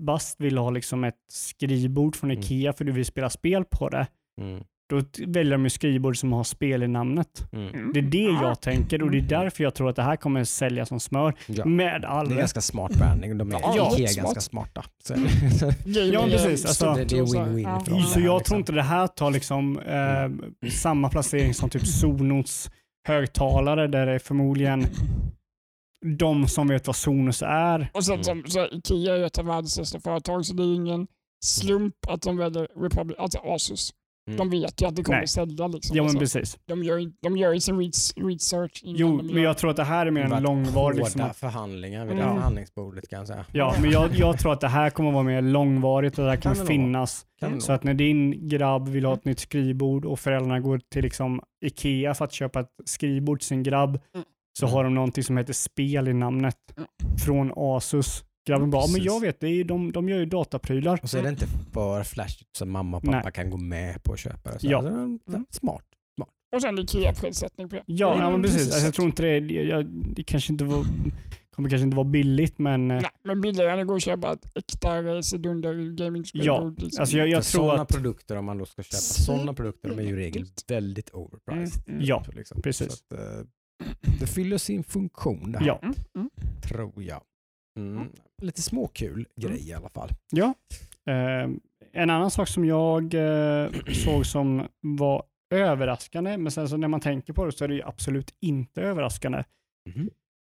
bast, 0.01 0.35
vill 0.41 0.57
ha 0.57 0.69
liksom 0.69 1.03
ett 1.03 1.15
skrivbord 1.31 2.15
från 2.15 2.31
Mm. 2.31 2.43
Ikea 2.43 2.73
för 2.73 2.85
du 2.85 2.91
vill 2.91 3.05
spela 3.05 3.29
spel 3.29 3.65
på 3.65 3.89
det, 3.89 4.07
Mm. 4.41 4.63
Då 4.89 5.01
väljer 5.27 5.51
de 5.51 5.63
ju 5.63 5.69
skrivbord 5.69 6.17
som 6.17 6.33
har 6.33 6.43
spel 6.43 6.83
i 6.83 6.87
namnet. 6.87 7.47
Mm. 7.51 7.67
Mm. 7.73 7.91
Det 7.93 7.99
är 7.99 8.03
det 8.03 8.17
Ja. 8.17 8.41
jag 8.47 8.61
tänker 8.61 9.01
och 9.03 9.11
det 9.11 9.17
är 9.17 9.21
därför 9.21 9.63
jag 9.63 9.73
tror 9.75 9.89
att 9.89 9.95
det 9.95 10.03
här 10.03 10.15
kommer 10.15 10.43
sälja 10.43 10.85
som 10.85 10.99
smör 10.99 11.33
Ja. 11.47 11.65
med 11.65 12.05
all 12.05 12.29
Det 12.29 12.35
är 12.35 12.39
ganska 12.39 12.61
smart 12.61 12.91
branding. 12.97 13.37
De 13.37 13.51
är, 13.51 13.59
Ja, 13.59 13.91
Ikea 13.93 14.03
är 14.03 14.07
smart. 14.07 14.23
ganska 14.25 14.41
smarta. 14.41 14.83
Så, 15.03 15.13
Gaming 15.13 15.29
Ja, 16.13 16.23
precis. 16.29 16.65
Alltså, 16.65 16.93
det- 16.93 17.05
det 17.05 17.17
är 17.17 17.23
win-win 17.23 17.61
Ja. 17.63 17.79
för 17.79 17.91
dem. 17.91 18.01
Så 18.03 18.19
Ja, 18.19 18.23
jag 18.25 18.37
liksom. 18.37 18.43
tror 18.45 18.59
inte 18.59 18.71
det 18.71 18.81
här 18.81 19.07
tar 19.07 19.31
liksom 19.31 19.79
eh, 19.79 20.69
samma 20.69 21.09
placering 21.09 21.53
som 21.53 21.69
typ 21.69 21.87
Sonos 21.87 22.69
högtalare 23.07 23.87
där 23.87 24.05
det 24.05 24.11
är 24.13 24.19
förmodligen 24.19 24.85
de 26.17 26.47
som 26.47 26.67
vet 26.67 26.87
vad 26.87 26.95
Sonos 26.95 27.41
är. 27.45 27.89
Och 27.93 28.05
sen 28.05 28.13
Mm. 28.13 28.23
som, 28.23 28.43
så 28.47 28.65
Ikea 28.71 29.15
är 29.15 29.23
ett 29.23 29.37
av 29.37 29.45
världens 29.45 29.71
största 29.71 29.99
företag 29.99 30.45
så 30.45 30.53
det 30.53 30.63
är 30.63 30.75
ingen 30.75 31.07
slump 31.45 31.95
att 32.07 32.21
de 32.21 32.37
väljer 32.37 32.67
Republic, 32.83 33.17
alltså 33.19 33.39
Asus. 33.39 33.93
Mm. 34.27 34.37
De 34.37 34.49
vet 34.49 34.81
ju 34.81 34.85
att 34.87 34.95
det 34.95 35.03
kommer 35.03 35.17
Nej. 35.19 35.27
sälja. 35.27 35.67
Liksom, 35.67 35.97
Ja, 35.97 36.03
men 36.03 36.17
alltså. 36.17 36.19
precis. 36.19 36.57
de, 36.67 36.83
gör, 36.83 36.97
ju- 36.97 37.11
de 37.21 37.37
gör 37.37 37.53
ju 37.53 37.59
sin 37.59 37.79
res- 37.79 38.13
research 38.17 38.81
innan 38.83 38.95
Jo, 38.99 39.21
men 39.23 39.43
jag 39.43 39.57
tror 39.57 39.69
att 39.71 39.75
det 39.77 39.83
här 39.83 40.05
är 40.05 40.11
mer 40.11 40.27
Det 40.29 40.35
en 40.35 40.43
långvarig... 40.43 40.97
Hårda 40.97 41.05
Liksom, 41.05 41.33
förhandlingar 41.33 42.05
vid 42.05 42.15
det 42.17 42.21
Mm. 42.23 42.35
förhandlingsbordet 42.35 43.09
kan 43.09 43.19
jag 43.19 43.27
säga. 43.27 43.45
ja, 43.51 43.75
men 43.81 43.91
jag, 43.91 44.09
jag 44.15 44.39
tror 44.39 44.53
att 44.53 44.61
det 44.61 44.67
här 44.67 44.89
kommer 44.89 45.11
vara 45.11 45.23
mer 45.23 45.41
långvarigt 45.41 46.17
och 46.19 46.23
det 46.25 46.29
här 46.29 46.37
Kan 46.37 46.41
kommer 46.41 46.55
det 46.55 46.59
nog 46.77 46.85
finnas. 46.85 47.25
Kan 47.39 47.55
det 47.55 47.61
Så 47.61 47.71
att 47.73 47.83
när 47.83 47.93
din 47.93 48.47
grabb 48.49 48.87
vill 48.87 49.05
ha 49.05 49.13
ett 49.13 49.25
nytt 49.25 49.39
skrivbord 49.39 50.05
och 50.05 50.19
föräldrarna 50.19 50.59
går 50.59 50.81
till 50.93 51.03
liksom 51.03 51.41
Ikea 51.65 52.13
för 52.13 52.25
att 52.25 52.33
köpa 52.33 52.59
ett 52.59 52.69
skrivbord 52.85 53.39
till 53.39 53.47
sin 53.47 53.63
grabb 53.63 53.89
Mm. 54.13 54.25
så 54.59 54.67
har 54.67 54.83
de 54.83 54.95
någonting 54.95 55.23
som 55.23 55.37
heter 55.37 55.53
spel 55.53 56.07
i 56.07 56.13
namnet 56.13 56.57
Mm. 56.77 56.87
från 57.25 57.51
Asus. 57.55 58.23
Grabben 58.45 58.69
bara, 58.69 58.81
"Ja, 58.85 58.89
men 58.91 59.03
jag 59.03 59.19
vet, 59.21 59.39
det 59.39 59.47
är, 59.47 59.63
de, 59.63 59.91
de 59.91 60.09
gör 60.09 60.19
ju 60.19 60.25
dataprylar. 60.25 60.99
Och 61.03 61.09
så 61.09 61.17
är 61.17 61.23
det 61.23 61.29
inte 61.29 61.47
för 61.73 62.03
flashigt 62.03 62.55
så 62.57 62.65
mamma 62.65 62.97
och 62.97 63.03
pappa 63.03 63.21
Nej. 63.23 63.31
kan 63.33 63.49
gå 63.49 63.57
med 63.57 64.03
på 64.03 64.13
att 64.13 64.19
köpa 64.19 64.51
det. 64.51 64.59
Så 64.59 64.67
Ja. 64.67 64.77
alltså, 64.77 64.93
mm, 65.33 65.45
Smart. 65.49 65.85
Och 66.55 66.61
sen 66.61 66.79
Ikea-prissättning 66.79 67.69
på 67.69 67.75
det. 67.75 67.83
Ja, 67.85 68.11
Mm, 68.13 68.23
ja 68.25 68.31
men 68.31 68.41
precis. 68.41 68.57
precis. 68.57 68.73
Alltså, 68.73 68.87
jag 68.87 68.93
tror 68.93 69.07
inte 69.07 69.23
det, 69.23 69.53
jag, 69.53 69.85
det 69.85 70.23
kanske 70.23 70.53
inte 70.53 70.63
var, 70.65 70.85
kommer 71.55 71.69
kanske 71.69 71.83
inte 71.83 71.95
vara 71.97 72.07
billigt 72.07 72.59
men 72.59 72.91
eh, 72.91 73.01
Nej, 73.01 73.09
men 73.23 73.41
billigare 73.41 73.71
än 73.71 73.79
att 73.79 73.87
gå 73.87 73.93
och 73.93 74.01
köpa 74.01 74.33
ett 74.33 74.45
äkta 74.57 75.03
Racer-dunder 75.03 75.73
gaming-spelbord. 75.95 76.81
liksom. 76.81 77.01
alltså 77.01 77.17
jag, 77.17 77.27
jag 77.27 77.43
tror 77.43 77.61
sådana 77.63 77.81
att, 77.81 77.87
produkter, 77.89 78.35
om 78.35 78.45
man 78.45 78.57
då 78.57 78.65
ska 78.65 78.83
köpa 78.83 78.97
sådana 78.97 79.53
produkter, 79.53 79.89
de 79.89 79.99
är 79.99 80.03
ju 80.03 80.09
i 80.09 80.15
regel 80.15 80.45
väldigt 80.67 81.09
overpriced. 81.13 81.83
Mm, 81.87 81.95
mm. 81.95 82.05
Ja, 82.07 82.25
liksom. 82.35 82.61
precis. 82.61 82.87
Så 82.87 83.15
att, 83.15 83.19
eh, 83.19 83.45
det 84.19 84.27
fyller 84.27 84.57
sin 84.57 84.83
funktion 84.83 85.51
det 85.51 85.59
här, 85.59 85.65
ja. 85.67 85.79
Mm, 85.83 85.95
mm. 86.15 86.29
tror 86.63 87.03
jag. 87.03 87.21
Mm. 87.75 88.09
Lite 88.41 88.61
småkul 88.61 89.27
grej 89.35 89.69
i 89.69 89.73
alla 89.73 89.89
fall. 89.89 90.09
Ja. 90.31 90.53
Eh, 91.09 91.49
en 91.91 92.09
annan 92.09 92.31
sak 92.31 92.47
som 92.47 92.65
jag 92.65 93.13
eh, 93.13 93.71
såg 94.05 94.25
som 94.25 94.67
var 94.81 95.23
överraskande, 95.53 96.37
men 96.37 96.51
sen 96.51 96.69
så 96.69 96.77
när 96.77 96.87
man 96.87 96.99
tänker 96.99 97.33
på 97.33 97.45
det 97.45 97.51
så 97.51 97.63
är 97.63 97.67
det 97.67 97.75
ju 97.75 97.83
absolut 97.83 98.35
inte 98.41 98.81
överraskande. 98.81 99.43
Mhm. 99.89 100.09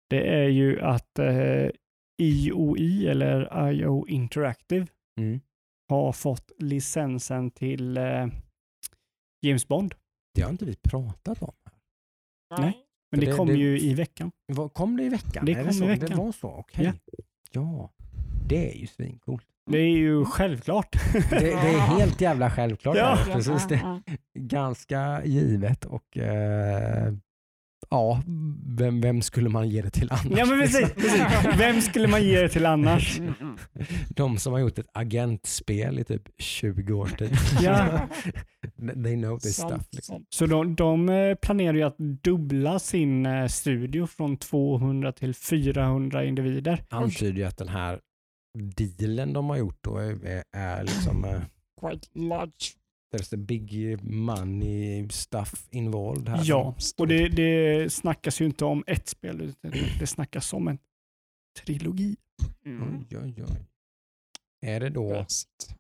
Det 0.10 0.28
är 0.44 0.50
ju 0.50 0.82
att 0.82 1.20
eh, 1.20 1.70
IOI 2.22 3.08
eller 3.08 3.70
IO 3.72 4.08
Interactive 4.08 4.88
Mm. 5.20 5.40
har 5.90 6.12
fått 6.12 6.52
licensen 6.58 7.52
till 7.52 7.98
eh, 7.98 8.28
James 9.42 9.68
Bond. 9.68 9.96
Det 10.36 10.42
har 10.42 10.50
inte 10.50 10.66
vi 10.66 10.76
pratat 10.76 11.42
om. 11.42 11.54
Nej. 12.60 12.83
Men 13.14 13.20
det, 13.20 13.26
det- 13.32 13.38
kom 13.38 13.48
det- 13.48 13.54
ju 13.54 13.80
i 13.80 13.94
veckan. 13.94 14.32
Kom 14.74 14.98
det 14.98 15.04
i 15.04 15.10
veckan? 15.10 15.46
Det 15.46 15.52
Är 15.52 15.62
kom 15.62 15.70
i 15.70 15.74
så? 15.74 15.86
veckan. 15.86 16.10
Det 16.10 16.16
var 16.16 16.32
så? 16.32 16.48
Okej. 16.48 16.86
Ja. 16.86 17.14
Ja. 17.52 17.92
Det 18.48 18.72
är 18.74 18.78
ju 18.78 18.88
svincoolt. 18.88 19.44
Det 19.72 19.78
är 19.78 19.98
ju 19.98 20.26
självklart. 20.26 20.96
Det, 21.14 21.30
det 21.40 21.52
är 21.52 21.80
helt 22.00 22.22
jävla 22.22 22.52
självklart. 22.52 22.98
Ja. 22.98 23.18
Precis 23.34 23.68
det. 23.68 24.02
Ganska 24.40 25.26
givet 25.26 25.86
och 25.86 26.18
eh, 26.18 27.14
ja, 27.90 28.24
vem, 28.78 29.02
vem 29.02 29.22
skulle 29.22 29.50
man 29.50 29.70
ge 29.70 29.82
det 29.82 29.90
till 29.90 30.12
annars? 30.12 30.38
Ja 30.38 30.46
men 30.46 30.60
precis, 30.60 30.94
precis. 30.96 31.22
Vem 31.58 31.82
skulle 31.82 32.08
man 32.08 32.24
ge 32.24 32.42
det 32.42 32.50
till 32.50 32.66
annars? 32.66 33.22
De 34.10 34.38
som 34.38 34.54
har 34.54 34.60
gjort 34.60 34.80
ett 34.80 34.90
agentspel 34.94 36.00
i 36.00 36.04
typ 36.04 36.22
20 36.38 36.94
års 36.94 37.14
tid. 37.14 37.38
Ja. 37.62 38.08
They 39.04 39.16
know 39.16 39.40
this 39.40 39.56
Sant, 39.56 39.74
stuff. 39.74 39.88
Liksom. 39.92 40.26
Så 40.30 40.46
de, 40.46 40.76
de 40.76 41.10
eh, 41.10 41.36
planerar 41.36 41.74
ju 41.74 41.84
att 41.84 41.98
dubbla 41.98 42.80
sin 42.80 43.26
eh, 43.26 43.48
studio 43.48 44.08
från 44.08 44.38
200 44.38 45.12
till 45.12 45.34
400 45.36 46.26
individer. 46.26 46.84
Antyder 46.90 47.38
ju 47.38 47.44
att 47.44 47.58
den 47.58 47.68
här 47.68 48.00
dealen 48.98 49.34
de 49.34 49.50
har 49.50 49.58
gjort 49.58 49.78
då 49.82 49.98
är, 49.98 50.44
är 50.52 50.84
liksom 50.84 51.26
eh, 51.26 51.42
Quite 51.82 52.08
large. 52.20 52.83
There's 53.14 53.34
a 53.34 53.38
big 53.38 53.98
money 54.04 55.10
stuff 55.10 55.68
involved 55.72 56.30
här. 56.30 56.42
Ja, 56.44 56.76
och 56.98 57.08
det, 57.08 57.30
det 57.30 57.94
snackas 57.94 58.42
ju 58.42 58.46
inte 58.46 58.66
om 58.66 58.84
ett 58.88 59.08
spel, 59.08 59.42
utan 59.42 59.72
det 60.00 60.08
snackas 60.08 60.54
om 60.54 60.68
en 60.68 60.78
trilogi. 61.66 62.16
Mm. 62.66 63.06
Oj, 63.12 63.18
oj, 63.18 63.44
oj. 63.44 63.66
Är 64.62 64.80
det 64.80 64.90
då 64.90 65.10
Bäst. 65.10 65.76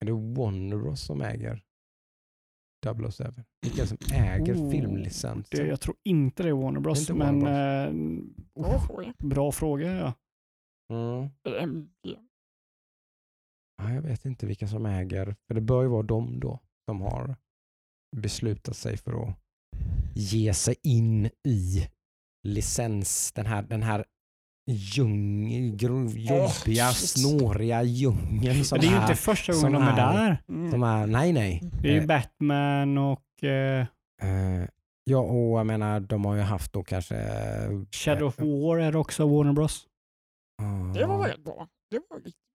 är 0.00 0.06
det 0.06 0.12
Warner 0.12 0.76
Bros 0.76 1.00
som 1.00 1.20
äger 1.22 1.62
007? 3.10 3.24
Vilka 3.62 3.86
som 3.86 3.98
äger 4.12 4.54
Oh, 4.54 4.70
filmlicensen? 4.70 5.44
Det, 5.50 5.66
jag 5.66 5.80
tror 5.80 5.96
inte 6.04 6.42
det 6.42 6.48
är 6.48 6.52
Warner 6.52 6.80
Bros, 6.80 7.10
men 7.10 7.40
Warner 7.40 7.86
eh, 7.86 7.92
Bra 8.54 8.80
fråga. 8.86 9.14
bra 9.18 9.52
fråga. 9.52 10.14
Ja. 10.88 11.30
Mm. 11.46 11.88
Jag 13.82 14.02
vet 14.02 14.24
inte 14.24 14.46
vilka 14.46 14.68
som 14.68 14.86
äger, 14.86 15.36
för 15.46 15.54
det 15.54 15.60
bör 15.60 15.82
ju 15.82 15.88
vara 15.88 16.02
de 16.02 16.40
då 16.40 16.60
som 16.88 17.00
har 17.00 17.36
beslutat 18.16 18.76
sig 18.76 18.96
för 18.96 19.22
att 19.28 19.36
ge 20.14 20.54
sig 20.54 20.74
in 20.82 21.26
i 21.48 21.88
licens, 22.48 23.32
den 23.32 23.46
här, 23.46 23.62
den 23.62 23.82
här 23.82 24.04
djung, 24.70 25.48
jobbiga, 25.50 26.88
shit. 26.92 27.08
snåriga 27.10 27.82
djungeln 27.82 28.64
som 28.64 28.76
Men 28.78 28.80
det 28.80 28.86
är 28.86 28.90
ju 28.90 28.96
är, 28.96 29.02
inte 29.02 29.14
första 29.14 29.52
som 29.52 29.72
gången 29.72 29.86
de 29.94 30.00
är 30.00 30.08
är- 30.08 30.18
där. 30.28 30.42
Mm. 30.48 30.70
som 30.70 30.82
är, 30.82 31.06
nej 31.06 31.32
nej. 31.32 31.60
Det 31.82 31.88
är 31.88 31.92
ju 31.92 31.98
Eh, 32.00 32.06
Batman 32.06 32.98
och 32.98 33.44
eh, 33.44 33.86
eh, 34.22 34.68
ja, 35.04 35.18
och 35.18 35.58
jag 35.58 35.66
menar 35.66 36.00
de 36.00 36.24
har 36.24 36.34
ju 36.34 36.40
haft 36.42 36.72
då 36.72 36.84
kanske... 36.84 37.16
Shadow 37.90 38.28
of 38.28 38.38
War 38.38 38.78
är 38.78 38.96
också 38.96 39.26
Warner 39.28 39.52
Bros. 39.52 39.86
Det 40.94 41.06
var 41.06 41.18
väldigt 41.22 41.44
bra. 41.44 41.68
Det 41.90 42.00
var 42.10 42.16
riktigt 42.16 42.53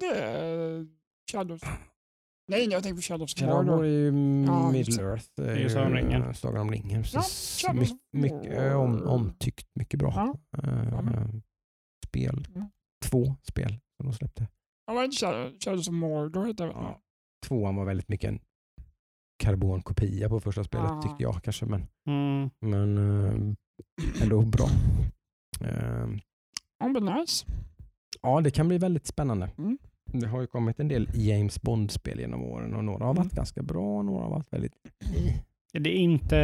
det 0.00 0.20
är 0.20 0.86
Shadows. 1.32 1.60
Nej, 2.50 2.68
jag 2.70 2.82
tänkte 2.82 2.94
på 2.96 3.02
Shadows 3.02 3.34
of 3.34 3.38
Shadow 3.40 3.58
of 3.60 3.66
War 3.66 3.84
är 3.84 4.12
Mordor. 4.12 4.44
ju 4.44 4.44
Ja, 4.46 4.70
Middle 4.72 5.02
just 5.02 5.36
det. 5.36 5.50
Är 5.52 5.56
ju 5.56 5.68
Sagan 5.70 5.86
om 5.86 5.94
ringen. 5.94 6.22
eh, 6.22 6.32
Sagan 6.32 6.60
om 6.60 6.70
ringen. 6.70 6.90
Ja, 6.90 7.02
precis. 7.02 7.58
Shadows 7.66 7.92
My, 8.12 8.20
mycket 8.22 8.56
War. 8.58 8.74
om, 8.74 9.02
omtyckt, 9.02 9.66
mycket 9.74 9.98
bra. 9.98 10.12
Ja. 10.16 10.58
Eh, 10.62 10.88
Ja, 10.90 11.02
men- 11.02 11.42
spel. 12.06 12.46
Mm. 12.54 12.68
Två 13.04 13.36
spel 13.42 13.68
som 13.96 14.06
de 14.06 14.12
släppte. 14.12 14.48
Ja, 14.86 14.94
var 14.94 15.00
det 15.00 15.04
inte 15.04 15.26
Shadow- 15.26 15.60
Shadows 15.64 15.88
of 15.88 15.94
Mordor? 15.94 16.46
hette? 16.46 16.62
Ja. 16.62 17.00
Tvåan 17.46 17.76
var 17.76 17.84
väldigt 17.84 18.08
mycket 18.08 18.28
en 18.28 18.40
karbonkopia 19.42 20.28
på 20.28 20.40
första 20.40 20.64
spelet 20.64 20.90
Ah. 20.90 21.02
tyckte 21.02 21.22
jag 21.22 21.42
kanske. 21.42 21.66
Men, 21.66 21.86
Mm. 22.08 22.50
men 22.60 22.98
eh, 22.98 24.22
ändå 24.22 24.42
bra. 24.42 24.66
Eh, 25.60 26.08
Ja, 26.78 26.88
men 26.88 27.04
nice. 27.04 27.46
ja, 28.22 28.40
det 28.40 28.50
kan 28.50 28.68
bli 28.68 28.78
väldigt 28.78 29.06
spännande. 29.06 29.50
Mm. 29.58 29.78
Det 30.12 30.26
har 30.26 30.40
ju 30.40 30.46
kommit 30.46 30.80
en 30.80 30.88
del 30.88 31.08
James 31.14 31.62
Bond-spel 31.62 32.20
genom 32.20 32.42
åren 32.44 32.74
och 32.74 32.84
några 32.84 33.04
har 33.04 33.14
varit 33.14 33.24
Mm. 33.32 33.36
ganska 33.36 33.62
bra 33.62 33.98
och 33.98 34.04
några 34.04 34.22
har 34.24 34.30
varit 34.30 34.52
väldigt... 34.52 34.72
Det 35.72 35.90
är 35.90 35.94
inte 35.98 36.36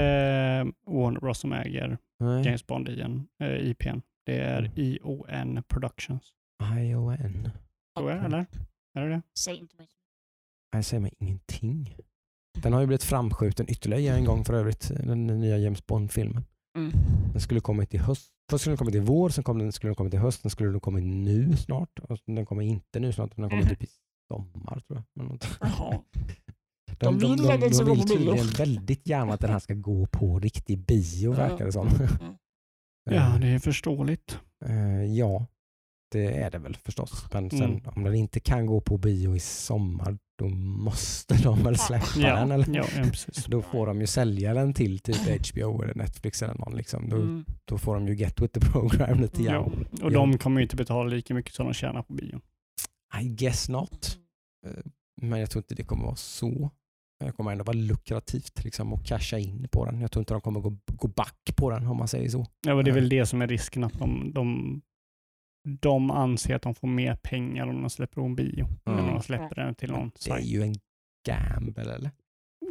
Warner 0.86 1.20
Bros 1.20 1.38
som 1.38 1.52
äger 1.52 1.98
Nej. 2.20 2.44
James 2.44 2.66
Bond 2.66 2.88
i 2.88 3.00
en, 3.00 3.28
eh, 3.40 3.48
IPn. 3.70 4.00
Det 4.26 4.38
är 4.38 4.58
Mm. 4.62 4.72
ION 4.76 5.62
Productions. 5.68 6.32
ION. 6.80 7.48
Tror 7.96 8.10
jag, 8.10 8.24
eller? 8.24 8.46
Är 8.94 9.02
det 9.02 9.08
det? 9.08 9.22
Säg 9.38 9.56
inte 9.58 9.76
mig. 9.76 9.86
Jag 10.72 10.84
säger 10.84 11.00
mig 11.00 11.12
ingenting. 11.18 11.96
Den 12.62 12.72
har 12.72 12.80
ju 12.80 12.86
blivit 12.86 13.02
framskjuten 13.02 13.66
ytterligare 13.70 14.16
en 14.16 14.24
gång 14.24 14.44
för 14.44 14.54
övrigt, 14.54 14.88
den 15.04 15.26
nya 15.26 15.58
James 15.58 15.86
Bond-filmen. 15.86 16.44
Mm. 16.76 16.92
Den 17.32 17.40
skulle 17.40 17.60
kommit 17.60 17.94
i 17.94 17.98
höst. 17.98 18.30
Först 18.51 18.62
skulle 18.62 18.72
den 18.72 18.78
kommit 18.78 18.94
i 18.94 18.98
vår, 18.98 19.28
sen 19.28 19.44
kom 19.44 19.59
den, 19.59 19.72
skulle 19.72 19.88
den 19.88 19.94
kommit 19.94 20.14
i 20.14 20.16
höst, 20.16 20.40
sen 20.40 20.51
skulle 20.51 20.70
den 20.70 20.80
kommit 20.80 21.05
nu 21.05 21.56
snart. 21.56 21.98
Och 21.98 22.18
den 22.26 22.46
kommer 22.46 22.62
inte 22.62 23.01
nu 23.01 23.12
snart, 23.12 23.36
den 23.36 23.51
kommer 23.51 23.62
Mhm. 23.62 23.68
typ 23.70 23.82
i 23.84 23.88
sommar 24.32 24.80
tror 24.88 25.02
jag. 25.14 25.38
De, 26.98 27.06
De 27.06 27.18
de, 27.18 27.28
vill 27.28 27.36
de, 27.36 27.55
att 27.55 27.60
den 27.60 27.70
de, 27.70 27.84
vill 27.84 28.09
tydligen 28.09 28.46
väldigt 28.46 29.09
gärna 29.09 29.32
att 29.34 29.40
den 29.40 29.51
här 29.51 29.59
ska 29.59 29.74
gå 29.74 30.06
på 30.06 30.38
riktig 30.38 30.78
bio 30.78 31.32
verkar 31.32 31.64
det 31.64 31.72
som. 31.72 31.88
Mm. 31.88 32.09
Ja, 33.10 33.38
det 33.40 33.46
är 33.48 33.59
förståeligt. 33.59 34.38
Eh, 34.64 35.05
ja, 35.05 35.46
det 36.12 36.36
är 36.42 36.51
det 36.51 36.59
väl 36.59 36.76
förstås. 36.76 37.26
Men 37.32 37.51
sen 37.51 37.62
Mm. 37.62 37.80
om 37.96 38.05
den 38.05 38.14
inte 38.14 38.40
kan 38.40 38.66
gå 38.66 38.80
på 38.80 38.98
bio 38.98 39.36
i 39.36 39.40
sommar, 39.40 40.18
då 40.39 40.48
måste 40.48 41.35
de 41.43 41.62
väl 41.62 41.77
släppa 41.78 42.06
Ja, 42.16 42.36
den. 42.36 42.52
Eller? 42.52 42.66
ja, 42.77 42.85
ja 42.97 43.02
precis. 43.02 43.44
Då 43.44 43.62
får 43.62 43.86
de 43.86 44.01
ju 44.01 44.06
sälja 44.06 44.55
den 44.55 44.74
till 44.74 44.98
typ 44.98 45.16
HBO 45.52 45.82
eller 45.82 45.94
Netflix 45.94 46.43
eller 46.43 46.55
någon. 46.55 46.77
Liksom. 46.77 47.09
Då, 47.09 47.16
Mm. 47.16 47.44
då 47.65 47.78
får 47.78 47.94
de 47.94 48.09
ju 48.09 48.15
get 48.16 48.40
with 48.40 48.61
the 48.61 48.66
program 48.73 49.20
lite 49.20 49.43
Ja. 49.43 49.52
grann. 49.52 49.86
Och 50.02 50.11
de 50.12 50.39
kommer 50.39 50.61
ju 50.61 50.62
inte 50.62 50.77
betala 50.77 51.09
lika 51.11 51.35
mycket 51.35 51.55
som 51.55 51.66
de 51.66 51.74
tjänar 51.74 52.02
på 52.02 52.12
bio. 52.12 52.40
I 53.23 53.28
guess 53.28 53.69
not. 53.69 54.19
Eh, 54.66 54.73
Men 55.23 55.40
jag 55.40 55.51
tror 55.51 55.61
inte 55.61 55.74
det 55.74 55.85
kommer 55.85 56.05
vara 56.05 56.16
så. 56.16 56.70
Det 57.24 57.32
kommer 57.32 57.52
ändå 57.52 57.65
vara 57.65 57.77
lukrativt 57.77 58.65
liksom, 58.65 58.93
att 58.93 59.06
casha 59.06 59.39
in 59.39 59.69
på 59.73 59.85
den. 59.86 60.01
Jag 60.01 60.11
tror 60.12 60.20
inte 60.20 60.35
de 60.35 60.40
kommer 60.40 60.61
gå, 60.61 60.77
gå 60.86 61.09
back 61.09 61.51
på 61.56 61.70
den 61.70 61.86
om 61.86 61.97
man 61.97 62.09
säger 62.09 62.28
så. 62.28 62.47
Ja, 62.66 62.74
och 62.74 62.85
det 62.85 62.90
är 62.90 62.93
Nej. 62.93 63.01
väl 63.01 63.09
det 63.09 63.27
som 63.27 63.43
är 63.43 63.47
risken, 63.48 63.85
att 63.85 63.98
de, 63.98 64.32
de, 64.35 64.81
de 65.64 66.10
anser 66.10 66.54
att 66.54 66.62
de 66.62 66.74
får 66.74 66.88
mer 66.88 67.16
pengar 67.16 67.66
om 67.66 67.80
de 67.80 67.90
släpper 67.90 68.14
på 68.14 68.26
en 68.26 68.34
bio 68.36 68.68
än 68.86 68.98
om 68.98 69.06
de 69.06 69.22
släpper 69.22 69.54
den 69.56 69.74
till 69.74 69.90
någon 69.90 70.10
Det 70.24 70.30
är 70.30 70.38
ju 70.38 70.62
en 70.62 70.74
gamble 71.26 71.94
eller? 71.94 72.10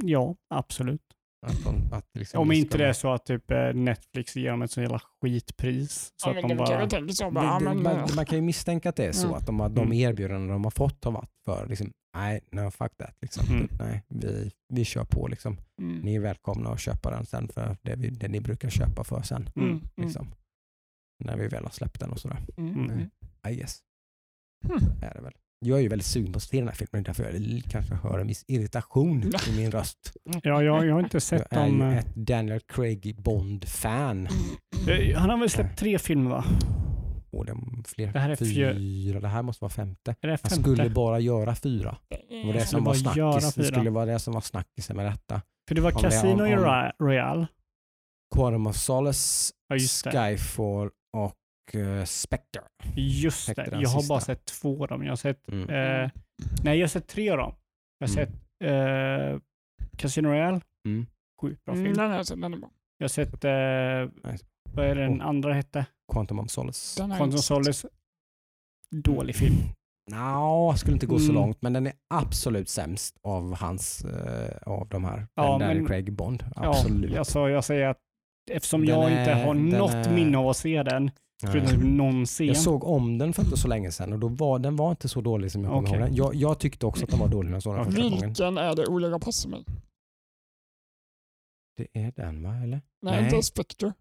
Ja, 0.03 0.35
absolut. 0.49 1.01
Att 1.45 1.63
de, 1.63 1.93
att 1.93 2.05
liksom 2.13 2.39
Om 2.41 2.51
inte 2.51 2.77
det 2.77 2.85
är 2.87 2.93
så 2.93 3.13
att 3.13 3.25
typ 3.25 3.51
eh, 3.51 3.73
Netflix 3.73 4.35
ger 4.35 4.51
dem 4.51 4.61
ett 4.61 4.71
så 4.71 4.81
jävla 4.81 5.01
skitpris. 5.21 6.13
Så 6.15 6.29
Ja, 6.29 6.35
att 6.35 6.49
de 6.49 6.57
bara... 6.57 6.89
så. 7.13 7.31
Bara, 7.31 7.59
det, 7.59 7.65
det, 7.69 7.75
man, 7.75 8.07
man 8.15 8.25
kan 8.25 8.35
ju 8.37 8.41
misstänka 8.41 8.89
att 8.89 8.95
det 8.95 9.05
är 9.05 9.11
så, 9.11 9.27
Mm. 9.27 9.37
att 9.37 9.45
de, 9.45 9.59
har- 9.59 9.69
de 9.69 9.79
Mm. 9.85 9.93
erbjudanden 9.93 10.49
de 10.49 10.63
har 10.63 10.71
fått 10.71 11.03
har 11.03 11.11
varit 11.11 11.29
för, 11.45 11.67
liksom, 11.67 11.91
nej, 12.17 12.41
no 12.51 12.71
fuck 12.71 12.97
that. 12.97 13.17
Liksom. 13.21 13.45
Mm. 13.55 13.67
Nej, 13.79 14.03
vi, 14.09 14.51
vi 14.73 14.85
kör 14.85 15.05
på. 15.05 15.27
Liksom. 15.27 15.57
mm, 15.81 15.99
Ni 15.99 16.15
är 16.15 16.19
välkomna 16.19 16.69
att 16.69 16.79
köpa 16.79 17.11
den 17.11 17.25
sen 17.25 17.47
för 17.47 17.77
det, 17.81 17.95
vi, 17.95 18.09
det 18.09 18.27
ni 18.27 18.39
brukar 18.39 18.69
köpa 18.69 19.03
för 19.03 19.21
sen. 19.21 19.49
Mm. 19.55 19.69
mm, 19.69 19.81
Liksom. 19.97 20.27
När 21.19 21.38
vi 21.38 21.48
väl 21.48 21.64
har 21.64 21.72
släppt 21.72 21.99
den 21.99 22.11
och 22.11 22.19
sådär. 22.19 22.38
mm, 22.57 22.73
Mm. 22.73 22.91
mm. 22.91 23.10
I 23.49 23.56
guess. 23.56 23.80
Hmm. 24.68 24.77
Är 25.03 25.14
det 25.14 25.22
väl. 25.22 25.34
Jag 25.65 25.77
är 25.77 25.81
ju 25.81 25.88
väldigt 25.88 26.06
sugen 26.06 26.34
på 26.34 26.38
att 26.38 26.44
se 26.44 26.57
den 26.60 26.68
här 26.68 26.76
filmen, 26.76 27.03
därför 27.03 27.23
jag 27.23 27.61
kanske 27.72 27.95
hör 27.95 28.19
en 28.19 28.27
viss 28.27 28.45
irritation 28.48 29.23
i 29.48 29.56
min 29.57 29.72
röst. 29.72 30.14
Ja, 30.44 30.64
jag, 30.64 30.85
jag 30.85 30.94
har 30.94 30.99
inte 30.99 31.15
Jag 31.15 31.22
sett 31.22 31.53
är 31.53 31.65
dem. 31.65 31.80
ju 31.80 31.84
eh, 31.84 31.98
ett 31.98 32.15
Daniel 32.15 32.60
Craig 32.60 33.15
Bond-fan. 33.22 34.27
eh, 34.90 35.18
Han 35.18 35.30
har 35.30 35.38
väl 35.38 35.49
släppt 35.49 35.80
tre 35.80 35.99
filmer 35.99 36.30
va? 36.30 36.45
Och 37.31 37.45
det 37.45 37.52
är 37.52 37.57
fler, 37.88 38.14
Det 38.14 38.19
här 38.19 38.30
är 38.30 38.35
fyra, 38.35 39.19
det 39.19 39.27
här 39.27 39.41
måste 39.41 39.64
vara 39.64 39.69
femte. 39.72 40.15
Är 40.22 40.27
det 40.27 40.30
Han 40.30 40.38
femte? 40.38 40.61
skulle 40.61 40.90
bara 40.90 41.19
göra 41.19 41.56
fyra. 41.56 41.98
Det 42.10 42.44
var 42.45 42.53
det 42.53 42.60
Eh, 42.60 42.65
som 42.65 42.84
var 42.84 42.94
snackis. 42.94 43.56
Det 43.56 43.64
skulle 43.64 43.90
vara 43.90 44.06
det 44.06 44.19
som 44.19 44.34
var 44.34 44.41
snackisen 44.41 44.95
med 44.98 45.06
detta. 45.06 45.41
För 45.68 45.76
det 45.76 45.81
var 45.81 45.95
om 45.95 46.02
Casino 46.02 46.44
Royale. 46.99 47.48
Of 48.68 48.76
Solace, 48.76 49.53
Ja. 49.68 49.77
Skyfall 50.11 50.90
och 51.14 51.35
uh, 51.76 52.03
Spectre. 52.03 52.61
Just 52.95 53.45
Täckte 53.48 53.64
det. 53.69 53.81
Jag 53.81 53.90
har 53.90 54.07
bara 54.07 54.19
sista. 54.19 54.34
sett 54.35 54.45
två 54.45 54.81
av 54.84 54.88
dem. 54.88 55.03
Jag 55.03 55.11
har 55.11 55.15
sett, 55.15 55.48
Mm. 55.52 55.69
eh, 55.69 56.10
nej 56.64 56.77
jag 56.80 56.84
har 56.84 56.90
sett 56.90 57.07
tre 57.07 57.30
av 57.30 57.38
dem. 57.38 57.53
Jag 57.98 58.07
har 58.07 58.14
Mm. 58.18 58.26
sett 58.27 58.40
eh, 58.64 59.40
Casino 59.98 60.27
Royale, 60.27 60.61
Mm. 60.85 61.06
sjukt 61.41 61.65
bra 61.65 61.73
Mm, 61.73 61.85
film. 61.85 61.98
den 61.98 62.10
har 62.10 62.18
jag 62.18 62.27
sett, 62.27 62.41
den 62.41 62.53
är 62.53 62.57
bra. 62.57 62.69
Jag 62.98 63.03
har 63.03 63.10
sett, 63.10 63.44
eh, 63.45 64.31
Nice. 64.31 64.45
vad 64.73 64.85
är 64.85 64.95
den 64.95 65.22
Och- 65.22 65.27
andra 65.27 65.53
hette? 65.53 65.85
Quantum 66.14 66.40
of 66.40 66.49
Solace. 66.49 66.98
Quantum 67.18 67.31
sett. 67.31 67.41
Solace. 67.45 67.88
Dålig 68.91 69.35
film. 69.35 69.56
Nå, 70.11 70.69
jag 70.72 70.80
skulle 70.80 70.94
inte 70.94 71.06
gå 71.06 71.18
så 71.19 71.23
Mm. 71.31 71.35
långt, 71.35 71.61
men 71.61 71.73
den 71.73 71.88
är 71.88 71.94
absolut 72.14 72.69
sämst 72.69 73.18
av 73.22 73.56
hans, 73.56 74.06
eh, 74.06 74.57
av 74.65 74.88
de 74.90 75.03
här. 75.03 75.27
Ja, 75.35 75.44
den 75.52 75.60
Daniel 75.60 75.77
men- 75.77 75.88
Craig 75.88 76.14
Bond. 76.14 76.45
Absolut. 76.56 77.11
Ja, 77.11 77.19
alltså 77.19 77.49
jag 77.49 77.64
säger 77.64 77.88
att 77.88 77.99
eftersom 78.51 78.85
Den 78.85 78.89
jag 78.99 79.11
är- 79.11 79.19
inte 79.19 79.33
har 79.33 79.53
något 79.53 79.93
är- 79.93 80.13
minne 80.13 80.37
av 80.37 80.47
att 80.49 80.57
se 80.57 80.83
den, 80.83 81.11
förutom 81.51 81.69
typ 81.69 81.83
någon 81.83 82.25
scen. 82.25 82.47
Jag 82.47 82.57
såg 82.57 82.83
om 82.83 83.17
den 83.17 83.33
för 83.33 83.43
inte 83.43 83.57
så 83.57 83.67
länge 83.67 83.91
sedan 83.91 84.13
och 84.13 84.19
då 84.19 84.27
var, 84.27 84.59
den 84.59 84.75
var 84.75 84.89
inte 84.91 85.09
så 85.09 85.21
dålig 85.21 85.51
som 85.51 85.63
jag 85.63 85.73
kommer 85.73 85.87
Okej. 85.89 85.99
ihåg 85.99 86.07
den. 86.07 86.15
Jag, 86.15 86.35
jag 86.35 86.59
tyckte 86.59 86.85
också 86.85 87.03
att 87.03 87.09
den 87.09 87.19
var 87.19 87.27
dålig 87.27 87.49
när 87.49 87.55
jag 87.55 87.63
såg 87.63 87.75
den 87.75 87.85
första 87.85 88.01
gången. 88.01 88.19
Vilken 88.27 88.57
är 88.57 88.75
det 88.75 88.87
Ola 88.87 89.19
passar 89.19 89.49
mig? 89.49 89.63
Det 91.77 91.87
är 91.93 92.11
den 92.15 92.43
va, 92.43 92.55
eller? 92.55 92.81
Nej, 93.01 93.21
Nej. 93.21 93.23
inte 93.25 93.43
Spectre. 93.43 93.93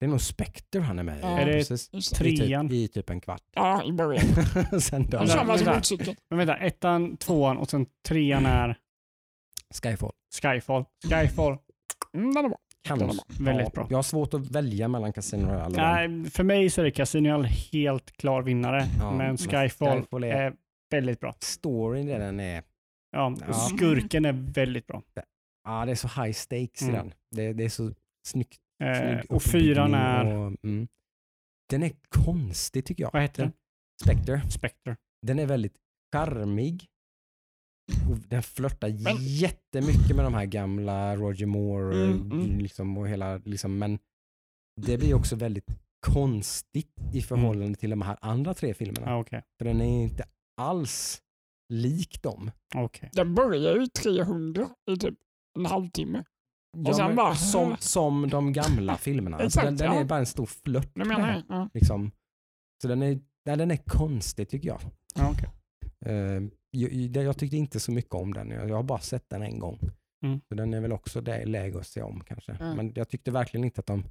Det 0.00 0.06
är 0.06 0.10
nog 0.10 0.20
Spectre 0.20 0.80
han 0.80 0.98
är 0.98 1.02
med 1.02 1.18
i. 1.18 1.20
Ja. 1.22 1.38
Är 1.38 1.46
det 1.46 1.52
precis. 1.52 1.88
Det. 1.88 1.98
I 2.28 2.36
trean? 2.36 2.68
typ, 2.68 2.74
I 2.74 2.88
typ 2.88 3.10
en 3.10 3.20
kvart. 3.20 3.42
Ja, 3.54 3.84
i 3.84 3.92
början. 3.92 4.24
sen 4.80 5.02
dör 5.06 5.18
Han 5.18 5.46
vänta. 5.46 5.74
motorcykel. 5.74 6.16
Men 6.30 6.38
vänta, 6.38 6.56
ettan, 6.56 7.16
tvåan 7.16 7.58
och 7.58 7.70
sen 7.70 7.86
trean 8.08 8.46
är 8.46 8.78
Skyfall. 9.82 10.12
Skyfall. 10.42 10.84
Skyfall, 11.10 11.58
Mm, 12.14 12.34
den 12.34 12.44
är 12.44 12.48
bra. 12.48 12.58
Kanske. 12.82 13.22
Väldigt 13.44 13.66
Ja, 13.66 13.70
bra. 13.74 13.86
Jag 13.90 13.98
har 13.98 14.02
svårt 14.02 14.34
att 14.34 14.46
välja 14.50 14.88
mellan 14.88 15.12
Casino 15.12 15.46
Royale. 15.46 15.76
Nej, 16.08 16.30
för 16.30 16.44
mig 16.44 16.70
så 16.70 16.80
är 16.80 16.84
det 16.84 16.90
Casino 16.90 17.28
Royale 17.28 17.48
helt 17.48 18.12
klar 18.12 18.42
vinnare, 18.42 18.86
Ja, 18.98 19.12
men 19.16 19.36
Skyfall, 19.36 19.98
Skyfall 20.00 20.24
är- 20.24 20.28
är 20.34 20.54
väldigt 20.90 21.20
bra. 21.20 21.34
Storyn 21.40 22.08
i 22.08 22.18
den 22.18 22.40
är, 22.40 22.62
Ja, 23.12 23.36
Ja. 23.46 23.52
Skurken 23.52 24.24
är 24.24 24.32
väldigt 24.32 24.86
bra. 24.86 25.02
ja 25.64 25.84
det 25.84 25.90
är 25.90 25.96
så 25.96 26.22
high 26.22 26.32
stakes 26.32 26.82
i 26.82 26.84
Mm. 26.84 26.94
den. 26.96 27.12
Det, 27.30 27.52
det 27.52 27.64
är 27.64 27.68
så 27.68 27.90
snyggt. 28.26 28.58
Eh, 28.84 28.94
snygg 29.00 29.32
och 29.32 29.42
fyran 29.42 29.94
är, 29.94 30.24
och, 30.26 30.52
mm. 30.64 30.88
Den 31.70 31.82
är 31.82 31.92
konstig 32.08 32.84
tycker 32.84 33.04
jag. 33.04 33.10
vad 33.12 33.22
heter 33.22 33.42
den? 33.42 33.52
Spectre. 34.04 34.42
Spectre. 34.50 34.96
Den 35.26 35.38
är 35.38 35.46
väldigt 35.46 35.74
charmig. 36.14 36.86
Och 38.10 38.18
den 38.28 38.42
flörtar 38.42 38.88
Men- 38.88 39.16
jättemycket 39.18 40.16
med 40.16 40.24
de 40.24 40.34
här 40.34 40.44
gamla 40.44 41.16
Roger 41.16 41.46
Moore 41.46 42.04
Mm, 42.04 42.30
mm. 42.32 42.58
Liksom, 42.58 42.98
och 42.98 43.08
hela, 43.08 43.36
liksom, 43.38 43.78
men 43.78 43.98
det 44.80 44.98
blir 44.98 45.14
också 45.14 45.36
väldigt 45.36 45.66
konstigt 46.06 46.94
i 47.12 47.22
förhållande 47.22 47.78
till 47.78 47.90
de 47.90 48.02
här 48.02 48.16
andra 48.20 48.54
tre 48.54 48.74
filmerna. 48.74 49.06
Ja, 49.10 49.18
okej. 49.20 49.42
För 49.58 49.64
den 49.64 49.80
är 49.80 50.02
inte 50.02 50.24
alls 50.56 51.22
lik 51.72 52.22
dem. 52.22 52.50
Okej. 52.74 53.10
Den 53.12 53.34
börjar 53.34 53.74
ju 53.76 53.86
300 53.86 54.68
i 54.90 54.96
typ 54.96 55.14
en 55.58 55.66
halvtimme. 55.66 56.24
Ja, 56.78 56.94
sen 56.94 57.06
men 57.06 57.16
bara- 57.16 57.34
som, 57.34 57.76
som 57.78 58.28
de 58.30 58.52
gamla 58.52 58.96
filmerna. 58.96 59.36
Alltså, 59.36 59.46
Exakt, 59.60 59.64
den, 59.66 59.76
den 59.76 59.94
ja. 59.96 60.00
är 60.00 60.04
bara 60.04 60.18
en 60.18 60.26
stor 60.26 60.46
flört. 60.46 60.90
Det 60.94 61.04
menar 61.04 61.32
jag. 61.32 61.42
Ja. 61.58 61.70
Liksom. 61.74 62.10
Så 62.82 62.88
den 62.88 63.02
är, 63.02 63.20
nej, 63.46 63.56
den 63.56 63.70
är 63.70 63.76
konstig 63.76 64.48
tycker 64.48 64.68
jag. 64.68 64.80
Ja, 65.14 65.30
okej. 65.32 65.48
Eh, 66.14 66.42
jag, 66.70 67.24
jag 67.24 67.38
tyckte 67.38 67.56
inte 67.56 67.80
så 67.80 67.92
mycket 67.92 68.14
om 68.14 68.34
den. 68.34 68.50
Jag, 68.50 68.76
har 68.76 68.82
bara 68.82 68.98
sett 68.98 69.28
den 69.28 69.42
en 69.42 69.58
gång. 69.58 69.78
Mm. 70.24 70.40
Så 70.48 70.54
den 70.54 70.74
är 70.74 70.80
väl 70.80 70.92
också 70.92 71.20
det 71.20 71.46
läge 71.46 71.78
att 71.78 71.86
se 71.86 72.02
om 72.02 72.24
kanske. 72.24 72.52
Mm. 72.52 72.76
Men 72.76 72.92
jag 72.94 73.08
tyckte 73.08 73.30
verkligen 73.30 73.64
inte 73.64 73.80
att 73.80 73.86
de, 73.86 74.04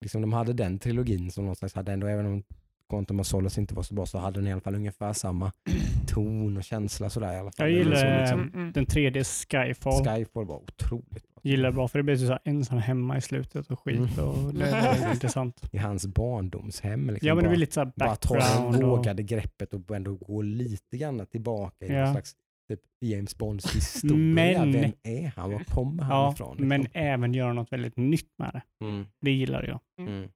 liksom, 0.00 0.20
de 0.20 0.32
hade 0.32 0.52
den 0.52 0.78
trilogin 0.78 1.30
som 1.30 1.44
någonstans 1.44 1.74
hade 1.74 1.92
ändå, 1.92 2.06
även 2.06 2.26
om 2.26 2.42
Quantum 2.90 3.20
of 3.20 3.26
Solace 3.26 3.60
inte 3.60 3.74
var 3.74 3.82
så 3.82 3.94
bra 3.94 4.06
så 4.06 4.18
hade 4.18 4.40
den 4.40 4.48
i 4.48 4.52
alla 4.52 4.60
fall 4.60 4.74
ungefär 4.74 5.12
samma 5.12 5.52
ton 6.06 6.56
och 6.56 6.64
känsla 6.64 7.10
sådär 7.10 7.32
i 7.32 7.36
alla 7.36 7.50
fall. 7.52 7.70
Jag 7.70 7.78
var 7.78 7.84
gillar, 7.94 8.20
liksom, 8.20 8.40
Mm, 8.40 8.54
mm. 8.54 8.72
Den 8.72 8.86
tredje 8.86 9.24
Skyfall. 9.24 10.04
Skyfall 10.04 10.44
var 10.44 10.56
otroligt 10.56 11.10
bra. 11.34 11.40
Gillar 11.42 11.72
bra 11.72 11.88
för 11.88 11.98
det 11.98 12.02
blir 12.02 12.16
så 12.16 12.26
här 12.26 12.38
ensam 12.44 12.78
hemma 12.78 13.16
i 13.16 13.20
slutet 13.20 13.70
och 13.70 13.80
skit 13.80 13.96
Mm. 14.18 14.28
och 14.28 14.54
det 14.54 14.58
väldigt 14.64 15.08
intressant. 15.14 15.68
I 15.72 15.78
hans 15.78 16.06
barndomshem. 16.06 17.10
Liksom, 17.10 17.28
Ja 17.28 17.34
men 17.34 17.44
det 17.44 17.48
bara, 17.48 17.50
blir 17.50 17.60
lite 17.60 17.72
så 17.72 17.80
här 17.80 17.92
bara 17.96 18.16
ta 18.16 18.34
det 18.34 18.40
background. 18.40 18.76
Och, 18.84 18.88
vågade 18.90 19.22
greppet 19.22 19.74
och 19.74 19.96
ändå 19.96 20.14
gå 20.14 20.42
lite 20.42 20.96
grann 20.96 21.26
tillbaka 21.26 21.86
i 21.86 21.92
Ja. 21.92 22.04
någon 22.04 22.12
slags 22.12 22.34
typ 22.68 22.80
James 23.00 23.38
Bonds 23.38 23.74
historia. 23.76 24.16
Men- 24.64 24.72
Vem 24.72 24.92
är 25.02 25.32
han? 25.36 25.52
Var 25.52 25.58
kommer 25.64 26.02
han 26.02 26.16
ja, 26.16 26.32
ifrån? 26.32 26.50
Liksom? 26.56 26.68
men 26.68 26.86
även 26.92 27.34
göra 27.34 27.52
något 27.52 27.72
väldigt 27.72 27.96
nytt 27.96 28.30
med 28.38 28.50
det. 28.52 28.84
Mm, 28.86 29.06
Det 29.20 29.30
gillar 29.30 29.62
jag. 29.62 30.06
mm. 30.08 30.28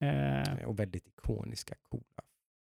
Eh, 0.00 0.64
Och 0.68 0.78
väldigt 0.78 1.06
ikoniska, 1.08 1.74
coola. 1.82 2.02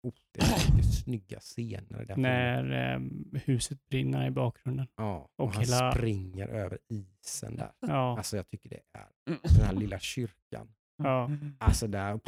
Oh, 0.03 0.13
det 0.33 0.41
är 0.41 0.73
mycket 0.75 0.93
snygga 1.05 1.41
scener 1.41 1.99
filmen. 2.07 2.23
när 2.23 2.95
eh, 2.95 3.01
huset 3.45 3.79
brinner 3.91 4.27
i 4.27 4.31
bakgrunden. 4.31 4.87
Ja, 4.97 5.29
och, 5.37 5.45
och 5.47 5.53
han 5.55 5.65
hela- 5.65 5.93
springer 5.93 6.49
över 6.49 6.79
isen 6.89 7.57
där. 7.57 7.71
Ja, 7.81 8.17
Alltså 8.19 8.37
jag 8.37 8.49
tycker 8.49 8.69
det 8.71 8.81
är 8.99 9.07
Mm. 9.29 9.41
den 9.43 9.67
här 9.67 9.75
lilla 9.75 9.99
kyrkan. 9.99 10.69
ja. 11.03 11.31
Alltså 11.59 11.87
där, 11.87 12.21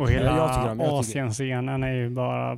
Och 0.00 0.10
hela 0.10 0.42
Asien-scenen 0.78 1.82
är 1.82 1.92
ju 1.94 2.10
bara 2.10 2.54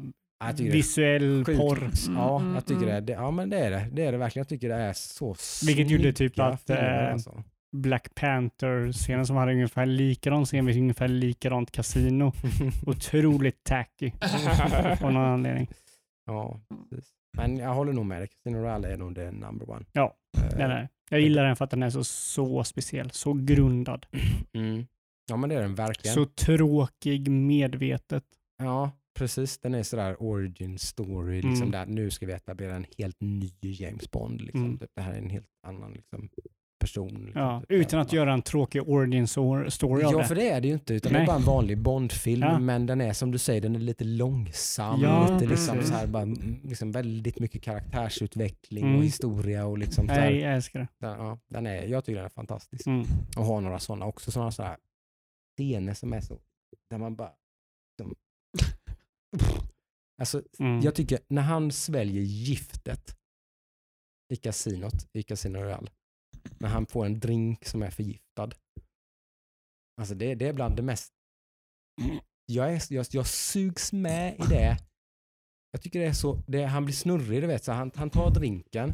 det 0.57 0.63
visuell 0.71 1.45
porr. 1.45 1.91
Ja, 2.09 2.41
Mm, 2.41 2.55
jag 2.55 2.67
tycker 2.67 2.81
det. 2.87 2.93
mm. 2.93 2.97
är- 2.97 3.01
det. 3.07 3.13
Ja 3.13 3.31
men 3.31 3.51
det 3.51 3.59
är 3.59 3.71
det. 3.71 3.89
Det 3.93 4.05
är 4.05 4.13
det 4.13 4.19
verkligen. 4.19 4.41
Jag 4.41 4.49
tycker 4.49 4.69
det 4.69 4.75
är 4.75 4.93
så 4.93 5.37
Vilket 5.67 5.91
gjorde 5.91 6.13
typ 6.13 6.39
att, 6.39 6.71
eh, 6.71 7.13
alltså. 7.13 7.43
Black 7.73 8.15
Panther-scenen 8.15 9.27
som 9.27 9.37
hade 9.37 9.53
ungefär 9.53 9.87
likadan 9.87 10.45
scen 10.45 10.65
med 10.65 10.77
ungefär 10.77 11.09
likadant 11.09 11.71
kasino. 11.71 12.33
Otroligt 12.87 13.65
tacky 13.65 14.11
av 15.03 15.13
någon 15.13 15.17
anledning. 15.17 15.69
ja, 16.27 16.61
precis. 16.91 17.13
Men 17.37 17.57
jag 17.57 17.75
håller 17.75 17.93
nog 17.93 18.07
med 18.07 18.21
dig. 18.21 18.29
Casino 18.29 18.59
Royale 18.59 18.93
är 18.93 18.97
nog 18.97 19.15
det 19.15 19.31
number 19.31 19.71
one. 19.71 19.85
Ja, 19.93 20.17
Eh, 20.39 20.59
Den 20.59 20.71
är. 20.71 20.89
Jag 21.11 21.21
gillar 21.21 21.45
den 21.45 21.57
för 21.57 21.65
att 21.65 21.71
den 21.71 21.83
är 21.83 21.91
så, 21.91 22.05
så 22.05 22.65
speciell, 22.65 23.11
så 23.11 23.33
grundad. 23.33 24.07
Mm. 24.53 24.87
Ja 25.29 25.37
men 25.37 25.49
det 25.51 25.57
är 25.57 25.63
den 25.63 25.75
verkligen. 25.75 26.15
Så 26.15 26.25
tråkig 26.25 27.31
medvetet. 27.31 28.25
Ja, 28.59 28.91
precis. 29.19 29.59
Den 29.59 29.75
är 29.75 29.83
sådär 29.83 30.23
origin 30.23 30.79
story. 30.79 31.35
Liksom 31.37 31.57
Mm. 31.57 31.71
där, 31.71 31.87
nu 31.87 32.11
ska 32.11 32.27
vi 32.27 32.33
etablera 32.33 32.75
en 32.75 32.87
helt 32.99 33.17
ny 33.21 33.51
James 33.61 34.11
Bond. 34.11 34.41
Liksom. 34.41 34.65
Mm. 34.65 34.79
Typ, 34.79 34.91
det 34.97 35.03
här 35.03 35.13
är 35.13 35.19
en 35.19 35.31
helt 35.31 35.49
annan 35.67 35.93
liksom, 35.93 36.29
person. 36.87 37.09
Liksom, 37.25 37.43
Ja, 37.43 37.61
typ. 37.61 37.71
utan 37.71 38.01
att 38.01 38.13
göra 38.13 38.33
en 38.33 38.43
tråkig 38.43 38.89
origin 38.89 39.27
story 39.27 40.05
av 40.05 40.13
Ja, 40.13 40.19
det. 40.19 40.25
för 40.25 40.35
det 40.35 40.49
är 40.51 40.61
det 40.61 40.69
ju 40.69 40.75
inte. 40.75 40.95
Utan 40.95 41.13
det 41.13 41.19
är 41.19 41.27
bara 41.27 41.37
en 41.37 41.43
vanlig 41.43 41.79
Bond-film. 41.79 42.43
Ja. 42.43 42.59
Men 42.59 42.87
den 42.87 43.01
är 43.01 43.13
som 43.13 43.31
du 43.31 43.39
säger, 43.39 43.61
den 43.61 43.75
är 43.77 43.81
lite 43.81 44.05
långsam. 44.05 45.01
Ja, 45.03 45.35
lite 45.35 45.47
liksom, 45.51 45.83
så 45.83 45.93
här, 45.95 46.07
bara, 46.07 46.23
mm, 46.23 46.61
liksom 46.65 46.93
väldigt 46.93 47.39
mycket 47.39 47.63
karaktärsutveckling 47.63 48.85
Mm. 48.85 48.97
och 48.99 49.05
historia. 49.05 49.67
Och 49.67 49.79
liksom, 49.79 50.07
så 50.09 50.13
här, 50.15 50.31
Nej, 50.31 50.39
jag 50.41 50.55
älskar 50.55 50.81
det. 50.81 50.89
den, 50.99 51.19
ja, 51.19 51.39
den 51.49 51.67
är, 51.67 51.83
jag 51.87 52.05
tycker 52.05 52.17
den 52.17 52.25
är 52.25 52.29
fantastisk. 52.29 52.87
Mm. 52.87 53.07
Och 53.37 53.45
har 53.45 53.61
några 53.61 53.79
sådana 53.79 54.07
också. 54.07 54.31
Sådana 54.31 54.51
så 54.51 54.63
här 54.63 54.77
scener 55.59 55.95
som 55.95 56.13
är 56.13 56.21
så, 56.21 56.39
där 56.91 56.99
man 56.99 57.17
bara... 57.17 57.31
Som, 58.01 58.15
alltså, 60.21 60.43
Mm. 60.59 60.81
jag 60.81 60.95
tycker 60.95 61.19
när 61.29 61.43
han 61.43 61.73
sväljer 61.73 62.23
giftet 62.23 63.17
i 64.33 64.37
kasinot, 64.37 65.09
i 65.13 65.23
Casino 65.23 65.59
Royale, 65.59 65.91
när 66.59 66.69
han 66.69 66.87
får 66.87 67.07
en 67.07 67.21
drink 67.21 67.65
som 67.65 67.83
är 67.83 67.91
förgiftad. 67.91 68.51
Alltså 70.01 70.15
det, 70.15 70.35
det 70.35 70.49
är 70.49 70.53
bland 70.53 70.77
det 70.77 70.83
mest... 70.83 71.13
Jag, 72.47 72.73
är, 72.75 72.93
jag, 72.93 73.07
jag 73.11 73.27
sugs 73.27 73.93
med 73.93 74.35
i 74.35 74.43
det. 74.49 74.77
Jag 75.71 75.83
tycker 75.83 76.01
det 76.01 76.07
är 76.07 76.13
så, 76.13 76.43
det, 76.47 76.65
han 76.65 76.85
blir 76.85 76.95
snurrig, 76.95 77.43
du 77.43 77.47
vet. 77.47 77.65
Så 77.65 77.73
han, 77.73 77.91
han 77.95 78.11
tar 78.11 78.31
drinken 78.31 78.93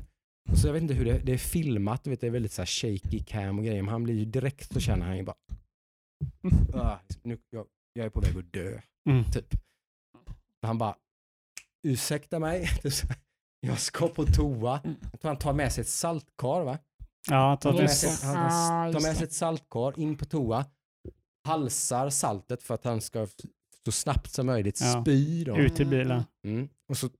Och 0.50 0.58
så 0.58 0.66
jag 0.68 0.72
vet 0.72 0.82
inte 0.82 0.94
hur 0.94 1.04
det, 1.04 1.18
det 1.18 1.32
är 1.32 1.38
filmat, 1.38 2.04
du 2.04 2.10
vet, 2.10 2.20
det 2.20 2.26
är 2.26 2.30
väldigt 2.30 2.52
så 2.52 2.62
här 2.62 2.66
shaky 2.66 3.24
cam 3.24 3.58
och 3.58 3.64
grejer, 3.64 3.82
men 3.82 3.92
han 3.92 4.02
blir 4.04 4.14
ju 4.14 4.24
direkt 4.24 4.72
så 4.72 4.80
känner 4.80 5.06
han 5.06 5.16
ju 5.16 5.22
bara, 5.22 5.36
"Ah, 6.74 6.98
nu, 7.22 7.38
jag, 7.50 7.66
jag 7.92 8.06
är 8.06 8.10
på 8.10 8.20
väg 8.20 8.36
att 8.38 8.52
dö, 8.52 8.80
Mm. 9.10 9.24
typ. 9.32 9.54
Han 10.62 10.78
bara, 10.78 10.96
ursäkta 11.86 12.38
mig, 12.38 12.68
jag 13.60 13.78
ska 13.80 14.08
på 14.08 14.24
toa. 14.26 14.80
Jag 14.84 15.20
tror 15.20 15.28
han 15.28 15.38
tar 15.38 15.52
med 15.52 15.72
sig 15.72 15.82
ett 15.82 15.88
saltkar 15.88 16.64
va? 16.64 16.78
Ja, 17.30 17.56
tar 17.56 17.72
med 17.72 17.90
sig, 17.90 18.28
han 18.28 18.92
tar 18.92 19.00
med 19.00 19.16
sig 19.16 19.24
ett 19.24 19.32
saltkar 19.32 20.00
in 20.00 20.16
på 20.16 20.24
toa, 20.24 20.66
halsar 21.48 22.10
saltet 22.10 22.62
för 22.62 22.74
att 22.74 22.84
han 22.84 23.00
ska 23.00 23.26
så 23.84 23.92
snabbt 23.92 24.30
som 24.32 24.46
möjligt 24.46 24.80
Ja. 24.80 25.02
spy. 25.02 25.44
Då. 25.44 25.58
Ut 25.58 25.80
i 25.80 25.84
bilen. 25.84 26.22
Mm. 26.44 26.68
Och 26.88 26.96
så 26.96 27.10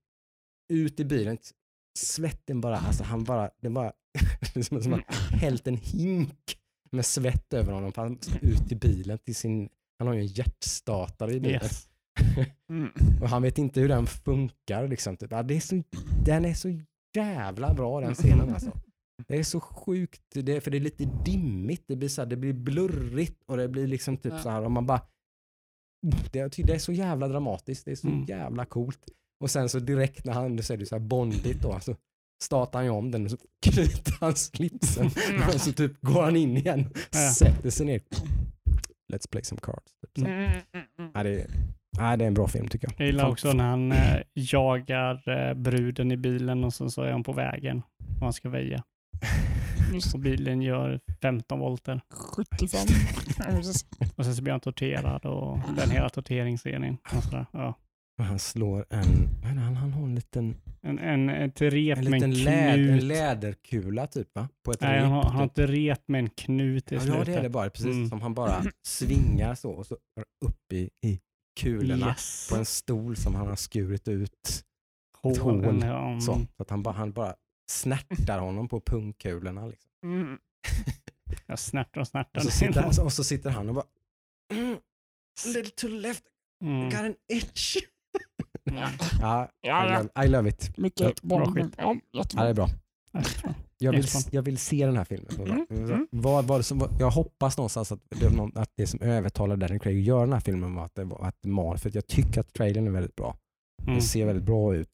ut 0.72 1.00
i 1.00 1.04
bilen, 1.04 1.38
svetten 1.98 2.60
bara, 2.60 2.78
alltså 2.78 3.04
han 3.04 3.24
bara, 3.24 3.50
det 3.60 3.70
bara, 3.70 3.92
som 4.62 4.76
att 4.76 4.86
han 4.86 5.02
hällt 5.40 5.66
en 5.66 5.76
hink 5.76 6.58
med 6.90 7.06
svett 7.06 7.52
över 7.52 7.72
honom. 7.72 7.92
Han 7.96 8.18
ut 8.42 8.72
i 8.72 8.74
bilen 8.74 9.18
till 9.18 9.34
sin, 9.34 9.68
han 9.98 10.08
har 10.08 10.14
ju 10.14 10.20
en 10.20 10.26
hjärtstartare 10.26 11.32
i 11.32 11.40
bilen. 11.40 11.62
Yes. 11.62 11.88
Mm. 12.68 12.90
Och 13.22 13.28
han 13.28 13.42
vet 13.42 13.58
inte 13.58 13.80
hur 13.80 13.88
den 13.88 14.06
funkar. 14.06 14.88
Liksom. 14.88 15.16
Typ. 15.16 15.30
Ja, 15.32 15.42
det 15.42 15.56
är 15.56 15.60
så, 15.60 15.82
den 16.24 16.44
är 16.44 16.54
så 16.54 16.80
jävla 17.16 17.74
bra 17.74 18.00
den 18.00 18.14
scenen 18.14 18.54
alltså. 18.54 18.70
Det 19.28 19.38
är 19.38 19.42
så 19.42 19.60
sjukt, 19.60 20.22
det 20.34 20.56
är, 20.56 20.60
för 20.60 20.70
det 20.70 20.78
är 20.78 20.80
lite 20.80 21.04
dimmigt, 21.24 21.84
det 21.88 21.96
blir, 21.96 22.08
så 22.08 22.20
här, 22.22 22.26
det 22.28 22.36
blir 22.36 22.52
blurrigt 22.52 23.42
och 23.46 23.56
det 23.56 23.68
blir 23.68 23.86
liksom 23.86 24.16
typ 24.16 24.32
Ja. 24.32 24.38
så 24.38 24.50
här, 24.50 24.62
och 24.64 24.70
man 24.70 24.86
bara... 24.86 25.00
Det, 26.32 26.56
det 26.56 26.74
är 26.74 26.78
så 26.78 26.92
jävla 26.92 27.28
dramatiskt, 27.28 27.84
det 27.84 27.90
är 27.90 27.96
så 27.96 28.08
Mm. 28.08 28.24
jävla 28.24 28.64
coolt. 28.64 29.00
Och 29.40 29.50
sen 29.50 29.68
så 29.68 29.78
direkt 29.78 30.24
när 30.24 30.32
han, 30.32 30.56
du 30.56 30.62
säger 30.62 30.78
det 30.78 30.86
så 30.86 30.94
här 30.94 31.00
bondigt 31.00 31.62
då, 31.62 31.80
så 31.80 31.96
startar 32.42 32.78
han 32.78 32.84
ju 32.86 32.90
om 32.90 33.10
den 33.10 33.24
och 33.24 33.30
så 33.30 33.36
knyter 33.66 34.16
han 34.20 34.34
slipsen 34.36 35.06
och 35.54 35.60
så 35.60 35.72
typ 35.72 36.00
går 36.00 36.22
han 36.22 36.36
in 36.36 36.56
igen 36.56 36.90
Ja. 37.12 37.30
sätter 37.34 37.70
sig 37.70 37.86
ner. 37.86 38.00
Let's 39.12 39.30
play 39.30 39.44
some 39.44 39.60
cards. 39.62 39.92
Typ 40.00 40.10
så. 40.18 40.24
Mm, 40.26 40.42
mm, 40.44 40.86
mm. 40.98 41.10
Ja, 41.14 41.22
det, 41.22 41.30
är, 41.42 41.46
ja, 41.98 42.16
det 42.16 42.24
är 42.24 42.28
en 42.28 42.34
bra 42.34 42.48
film 42.48 42.68
tycker 42.68 42.88
jag. 42.88 42.94
Jag 43.00 43.06
gillar 43.06 43.28
också 43.30 43.52
när 43.52 43.64
han 43.64 43.92
eh, 43.92 44.22
jagar 44.34 45.28
eh, 45.28 45.54
bruden 45.54 46.12
i 46.12 46.16
bilen 46.16 46.64
och 46.64 46.74
sen 46.74 46.90
så 46.90 47.02
är 47.02 47.12
han 47.12 47.22
på 47.24 47.32
vägen 47.32 47.82
och 48.16 48.20
han 48.20 48.32
ska 48.32 48.48
väja. 48.48 48.84
Och 50.14 50.20
bilen 50.20 50.62
gör 50.62 51.00
15 51.22 51.58
volter. 51.58 52.00
75. 52.10 52.80
Ja, 53.38 53.44
precis. 53.44 53.86
Och 54.16 54.24
sen 54.24 54.34
så 54.36 54.42
blir 54.42 54.52
han 54.52 54.60
torterad 54.60 55.26
och 55.26 55.58
den 55.76 55.90
hela 55.90 56.08
torteringsserien. 56.08 56.96
Och 57.16 57.24
sådär. 57.24 57.46
Ja. 57.52 57.78
Och 58.18 58.24
Han 58.24 58.38
slår 58.38 58.86
en, 58.90 59.28
vad 59.42 59.50
han, 59.50 59.76
han 59.76 59.92
har 59.92 60.02
en 60.02 60.14
liten, 60.14 60.56
En, 60.82 60.98
en, 60.98 61.28
ett 61.30 61.60
rep 61.62 61.98
en 61.98 62.10
med 62.10 62.22
en 62.22 62.30
liten 62.30 62.44
läd, 62.44 62.78
en 62.80 62.86
knut. 62.88 63.02
läderkula 63.02 64.06
typ 64.06 64.28
va? 64.34 64.48
På 64.64 64.70
ett 64.72 64.80
Nej, 64.80 64.94
rep. 64.94 65.02
han 65.02 65.12
har, 65.12 65.22
han 65.22 65.34
har 65.34 65.48
typ. 65.48 65.58
ett 65.58 65.70
rep 65.70 66.02
med 66.08 66.18
en 66.18 66.30
knut 66.30 66.92
i 66.92 66.94
ja, 66.94 67.00
slutet. 67.00 67.18
ja, 67.18 67.24
det 67.32 67.34
är 67.38 67.42
det 67.42 67.48
bara. 67.48 67.70
Precis 67.70 67.86
Mm. 67.96 68.08
som 68.08 68.20
han 68.20 68.34
bara 68.34 68.64
svingar 68.86 69.54
så 69.54 69.70
och 69.70 69.86
så 69.86 69.94
upp 70.44 70.72
i, 70.72 70.90
i 71.06 71.20
kulorna 71.60 72.06
Yes. 72.08 72.48
på 72.50 72.56
en 72.56 72.64
stol 72.64 73.16
som 73.16 73.34
han 73.34 73.46
har 73.46 73.56
skurit 73.56 74.08
ut. 74.08 74.64
ett 75.30 75.38
Hålen, 75.38 75.64
hål. 75.64 75.82
ja, 75.84 76.06
mm. 76.08 76.20
Så, 76.20 76.34
så 76.56 76.62
att 76.62 76.70
han 76.70 76.82
bara, 76.82 76.94
han 76.94 77.12
bara 77.12 77.34
snärtar 77.70 78.38
honom 78.38 78.68
på 78.68 78.80
pungkulorna. 78.80 79.66
Liksom. 79.66 79.90
Mm. 80.04 80.38
Jag 81.46 81.58
snärtar 81.58 82.00
och 82.00 82.08
snärtar. 82.08 82.40
Och, 82.40 82.44
så 82.44 82.50
sitter, 82.50 83.00
och 83.04 83.12
så 83.12 83.24
sitter 83.24 83.50
han 83.50 83.68
och 83.68 83.74
bara 83.74 83.84
mm, 84.54 84.76
little 85.46 85.70
to 85.70 85.86
the 85.86 85.88
left, 85.88 86.24
Mm. 86.64 86.84
got 86.90 86.94
an 87.00 87.14
itch. 87.32 87.76
Mm. 88.70 88.82
Ja, 89.20 89.48
Ja, 89.60 89.86
I, 89.86 89.90
love, 89.98 90.24
I 90.24 90.28
love 90.28 90.48
it. 90.48 90.76
Mycket 90.78 91.22
Bra 91.22 91.38
bra. 91.38 91.52
skit. 91.54 91.74
Ja, 91.76 91.96
Ja, 92.10 92.24
det 92.34 92.48
är 92.50 92.54
bra. 92.54 92.68
Jag 93.78 93.92
vill, 93.92 94.04
jag 94.30 94.42
vill 94.42 94.58
se 94.58 94.86
den 94.86 94.96
här 94.96 95.04
filmen. 95.04 95.30
sagt. 95.32 95.40
Mm, 95.48 95.66
mm. 95.70 96.08
Vad 96.10 96.44
var 96.44 96.58
det 96.58 96.62
som, 96.64 96.96
jag 97.00 97.10
hoppas 97.10 97.56
någonstans 97.56 97.92
att 97.92 98.00
det, 98.08 98.50
att 98.54 98.70
det 98.76 98.86
som 98.86 99.00
övertalade 99.00 99.60
Daniel 99.66 99.80
Craig 99.80 99.98
att 99.98 100.04
göra 100.04 100.20
den 100.20 100.32
här 100.32 100.40
filmen 100.40 100.74
var 100.74 100.84
att 100.84 100.94
det 100.94 101.04
var 101.04 101.24
att 101.26 101.44
man, 101.44 101.78
för 101.78 101.88
att 101.88 101.94
jag 101.94 102.06
tycker 102.06 102.40
att 102.40 102.52
trailern 102.52 102.86
är 102.86 102.90
väldigt 102.90 103.16
bra. 103.16 103.36
Mm. 103.82 103.94
Det 103.94 104.02
ser 104.02 104.26
väldigt 104.26 104.44
bra 104.44 104.74
ut. 104.74 104.88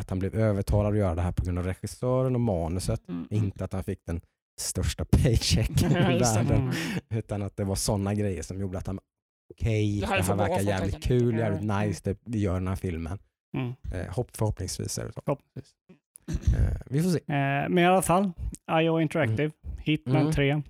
Att 0.00 0.10
han 0.10 0.18
blev 0.18 0.34
övertalad 0.34 0.92
att 0.92 0.98
göra 0.98 1.14
det 1.14 1.22
här 1.22 1.32
på 1.32 1.44
grund 1.44 1.58
av 1.58 1.64
regissören 1.64 2.34
och 2.34 2.40
manuset. 2.40 3.08
Mm. 3.08 3.26
Inte 3.30 3.64
att 3.64 3.72
han 3.72 3.84
fick 3.84 3.98
den 4.06 4.20
största 4.60 5.04
paychecken 5.04 5.90
i 5.90 5.94
det. 5.94 6.18
världen. 6.18 6.60
Mm. 6.62 6.74
Utan 7.10 7.42
att 7.42 7.56
det 7.56 7.64
var 7.64 7.74
sådana 7.74 8.14
grejer 8.14 8.42
som 8.42 8.60
gjorde 8.60 8.78
att 8.78 8.86
han 8.86 8.98
okej, 9.54 9.94
Det 9.94 10.00
det 10.00 10.06
här 10.06 10.18
är 10.18 10.22
här, 10.22 10.36
verkar 10.36 10.60
jävligt 10.60 11.02
kul, 11.04 11.22
Mm. 11.34 11.38
jävligt 11.38 11.88
nice, 11.88 12.00
det, 12.04 12.18
vi 12.24 12.38
gör 12.38 12.54
den 12.54 12.68
här 12.68 12.76
filmen. 12.76 13.18
Mm. 13.56 13.72
Eh, 13.94 14.14
hopp, 14.14 14.36
förhoppningsvis 14.36 14.98
är 14.98 15.04
det 15.04 15.12
så. 15.12 15.20
Förhoppningsvis. 15.24 15.74
Eh, 16.56 16.76
vi 16.86 17.02
får 17.02 17.10
se. 17.10 17.18
Eh, 17.18 17.68
men 17.68 17.78
i 17.78 17.86
alla 17.86 18.02
fall, 18.02 18.32
IO 18.70 19.00
Interactive, 19.00 19.50
Hitman 19.78 20.16
Mm. 20.16 20.32
3. 20.32 20.62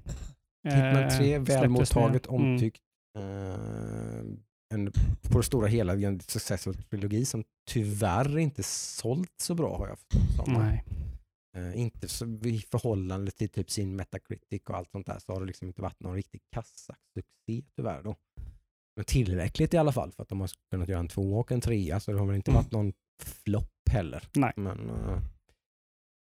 Hitman 0.64 1.10
3, 1.18 1.34
Eh, 1.34 1.40
väl 1.40 1.46
släpptes 1.46 1.70
mottaget, 1.70 2.30
med- 2.30 2.40
mm. 2.40 2.52
omtyckt. 2.52 2.80
En, 4.74 4.92
på 5.22 5.38
det 5.38 5.44
stora 5.44 5.66
hela 5.66 5.92
en 5.92 6.20
successful 6.20 6.74
trilogi 6.74 7.24
som 7.24 7.44
tyvärr 7.70 8.38
inte 8.38 8.62
sålt 8.62 9.32
så 9.42 9.54
bra 9.54 9.78
har 9.78 9.88
jag 9.88 9.98
förstått. 9.98 10.46
Nej. 10.46 10.84
Eh, 11.56 11.80
inte 11.80 12.08
så, 12.08 12.26
i 12.26 12.64
förhållande 12.70 13.30
till 13.30 13.48
typ 13.48 13.70
sin 13.70 13.96
Metacritic 13.96 14.62
och 14.68 14.76
allt 14.76 14.90
sånt 14.90 15.06
där 15.06 15.18
så 15.18 15.32
har 15.32 15.40
det 15.40 15.46
liksom 15.46 15.68
inte 15.68 15.82
varit 15.82 16.00
någon 16.00 16.14
riktig 16.14 16.40
kassasuccé 16.54 17.62
tyvärr 17.76 18.02
då. 18.02 18.16
Men 18.96 19.04
tillräckligt 19.04 19.74
i 19.74 19.76
alla 19.76 19.92
fall 19.92 20.12
för 20.12 20.22
att 20.22 20.28
de 20.28 20.40
har 20.40 20.50
kunnat 20.70 20.88
göra 20.88 21.00
en 21.00 21.08
två 21.08 21.38
och 21.38 21.52
en 21.52 21.60
trea 21.60 22.00
så 22.00 22.12
det 22.12 22.18
har 22.18 22.26
väl 22.26 22.36
inte 22.36 22.50
Mm. 22.50 22.62
varit 22.62 22.72
någon 22.72 22.92
flopp 23.44 23.88
heller. 23.90 24.28
Nej. 24.34 24.52
Men 24.56 24.90
eh, 24.90 25.18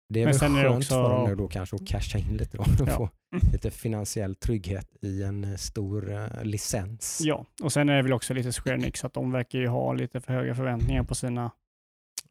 det 0.10 0.20
är 0.20 0.26
Men 0.26 0.32
väl 0.32 0.40
sen 0.40 0.56
är 0.56 0.64
det 0.64 0.70
skönt 0.70 0.78
också- 0.84 0.94
för 1.04 1.10
dem 1.10 1.30
nu 1.30 1.36
då 1.36 1.48
kanske 1.48 1.76
att 1.76 1.88
casha 1.88 2.20
in 2.20 2.38
lite 2.38 2.58
då 2.58 2.64
och 2.84 2.90
Ja. 2.90 2.96
få 2.98 3.10
lite 3.54 3.72
finansiell 3.72 4.36
trygghet 4.36 4.88
i 5.02 5.24
en 5.24 5.44
eh, 5.44 5.56
stor 5.56 6.12
eh, 6.14 6.44
licens. 6.44 7.22
Ja, 7.24 7.46
och 7.64 7.74
sen 7.74 7.90
är 7.90 7.96
det 7.96 8.02
väl 8.02 8.14
också 8.14 8.34
lite 8.34 8.52
Square 8.52 8.76
Enix 8.76 9.06
att 9.06 9.14
de 9.14 9.32
verkar 9.32 9.60
ju 9.60 9.68
ha 9.68 9.94
lite 9.94 10.22
för 10.22 10.34
höga 10.34 10.56
förväntningar 10.56 11.04
på 11.04 11.16
sina... 11.16 11.52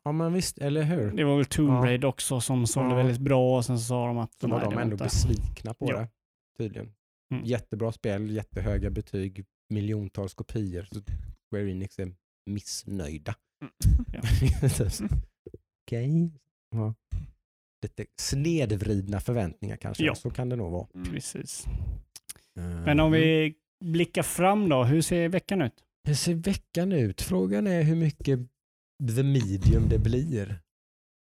Ja 0.05 0.12
men 0.12 0.32
visst, 0.32 0.59
eller 0.59 0.82
hur? 0.82 1.12
Det 1.12 1.24
var 1.24 1.36
väl 1.36 1.44
Tomb 1.44 1.68
Ja. 1.70 1.74
Raider 1.90 2.09
också 2.09 2.40
som 2.40 2.66
sålde 2.66 2.90
Ja. 2.90 2.96
väldigt 2.96 3.18
bra 3.20 3.56
och 3.56 3.64
sen 3.64 3.78
så 3.78 3.84
sa 3.84 4.06
de 4.06 4.18
att 4.18 4.32
Så 4.40 4.48
var 4.48 4.59
nej, 4.60 4.66
de 4.70 4.78
ändå 4.78 4.96
besvikna 4.96 5.74
på 5.74 5.86
Ja. 5.90 5.98
det 6.01 6.09
tydligen. 6.59 6.92
Mm. 7.32 7.44
Jättebra 7.44 7.92
spel, 7.92 8.30
jättehöga 8.30 8.90
betyg, 8.90 9.44
miljontals 9.68 10.34
kopior. 10.34 10.82
Så 10.92 11.01
Square 11.51 11.70
Enix 11.70 11.98
är 11.98 12.12
missnöjda. 12.51 13.34
Ja. 14.12 14.20
Typ 14.60 14.70
så. 14.92 15.05
Okej. 15.86 16.30
Ja. 16.70 16.94
Lite 17.85 18.06
snedvridna 18.20 19.20
förväntningar 19.20 19.77
kanske. 19.77 20.05
Ja. 20.05 20.15
Så 20.15 20.31
kan 20.31 20.48
det 20.48 20.56
nog 20.56 20.73
vara. 20.73 20.86
Precis. 21.12 21.66
Eh, 22.56 22.65
Men 22.65 23.01
om 23.01 23.06
mm. 23.06 23.20
vi 23.20 23.55
blickar 23.85 24.23
fram 24.23 24.69
då, 24.69 24.85
hur 24.85 25.02
ser 25.02 25.28
veckan 25.28 25.62
ut? 25.62 25.85
Hur 26.05 26.15
ser 26.15 26.35
veckan 26.35 26.93
ut? 26.93 27.23
Frågan 27.23 27.66
är 27.66 27.82
hur 27.82 27.97
mycket 27.97 28.39
the 29.16 29.23
medium 29.23 29.89
det 29.89 29.98
blir. 29.98 30.61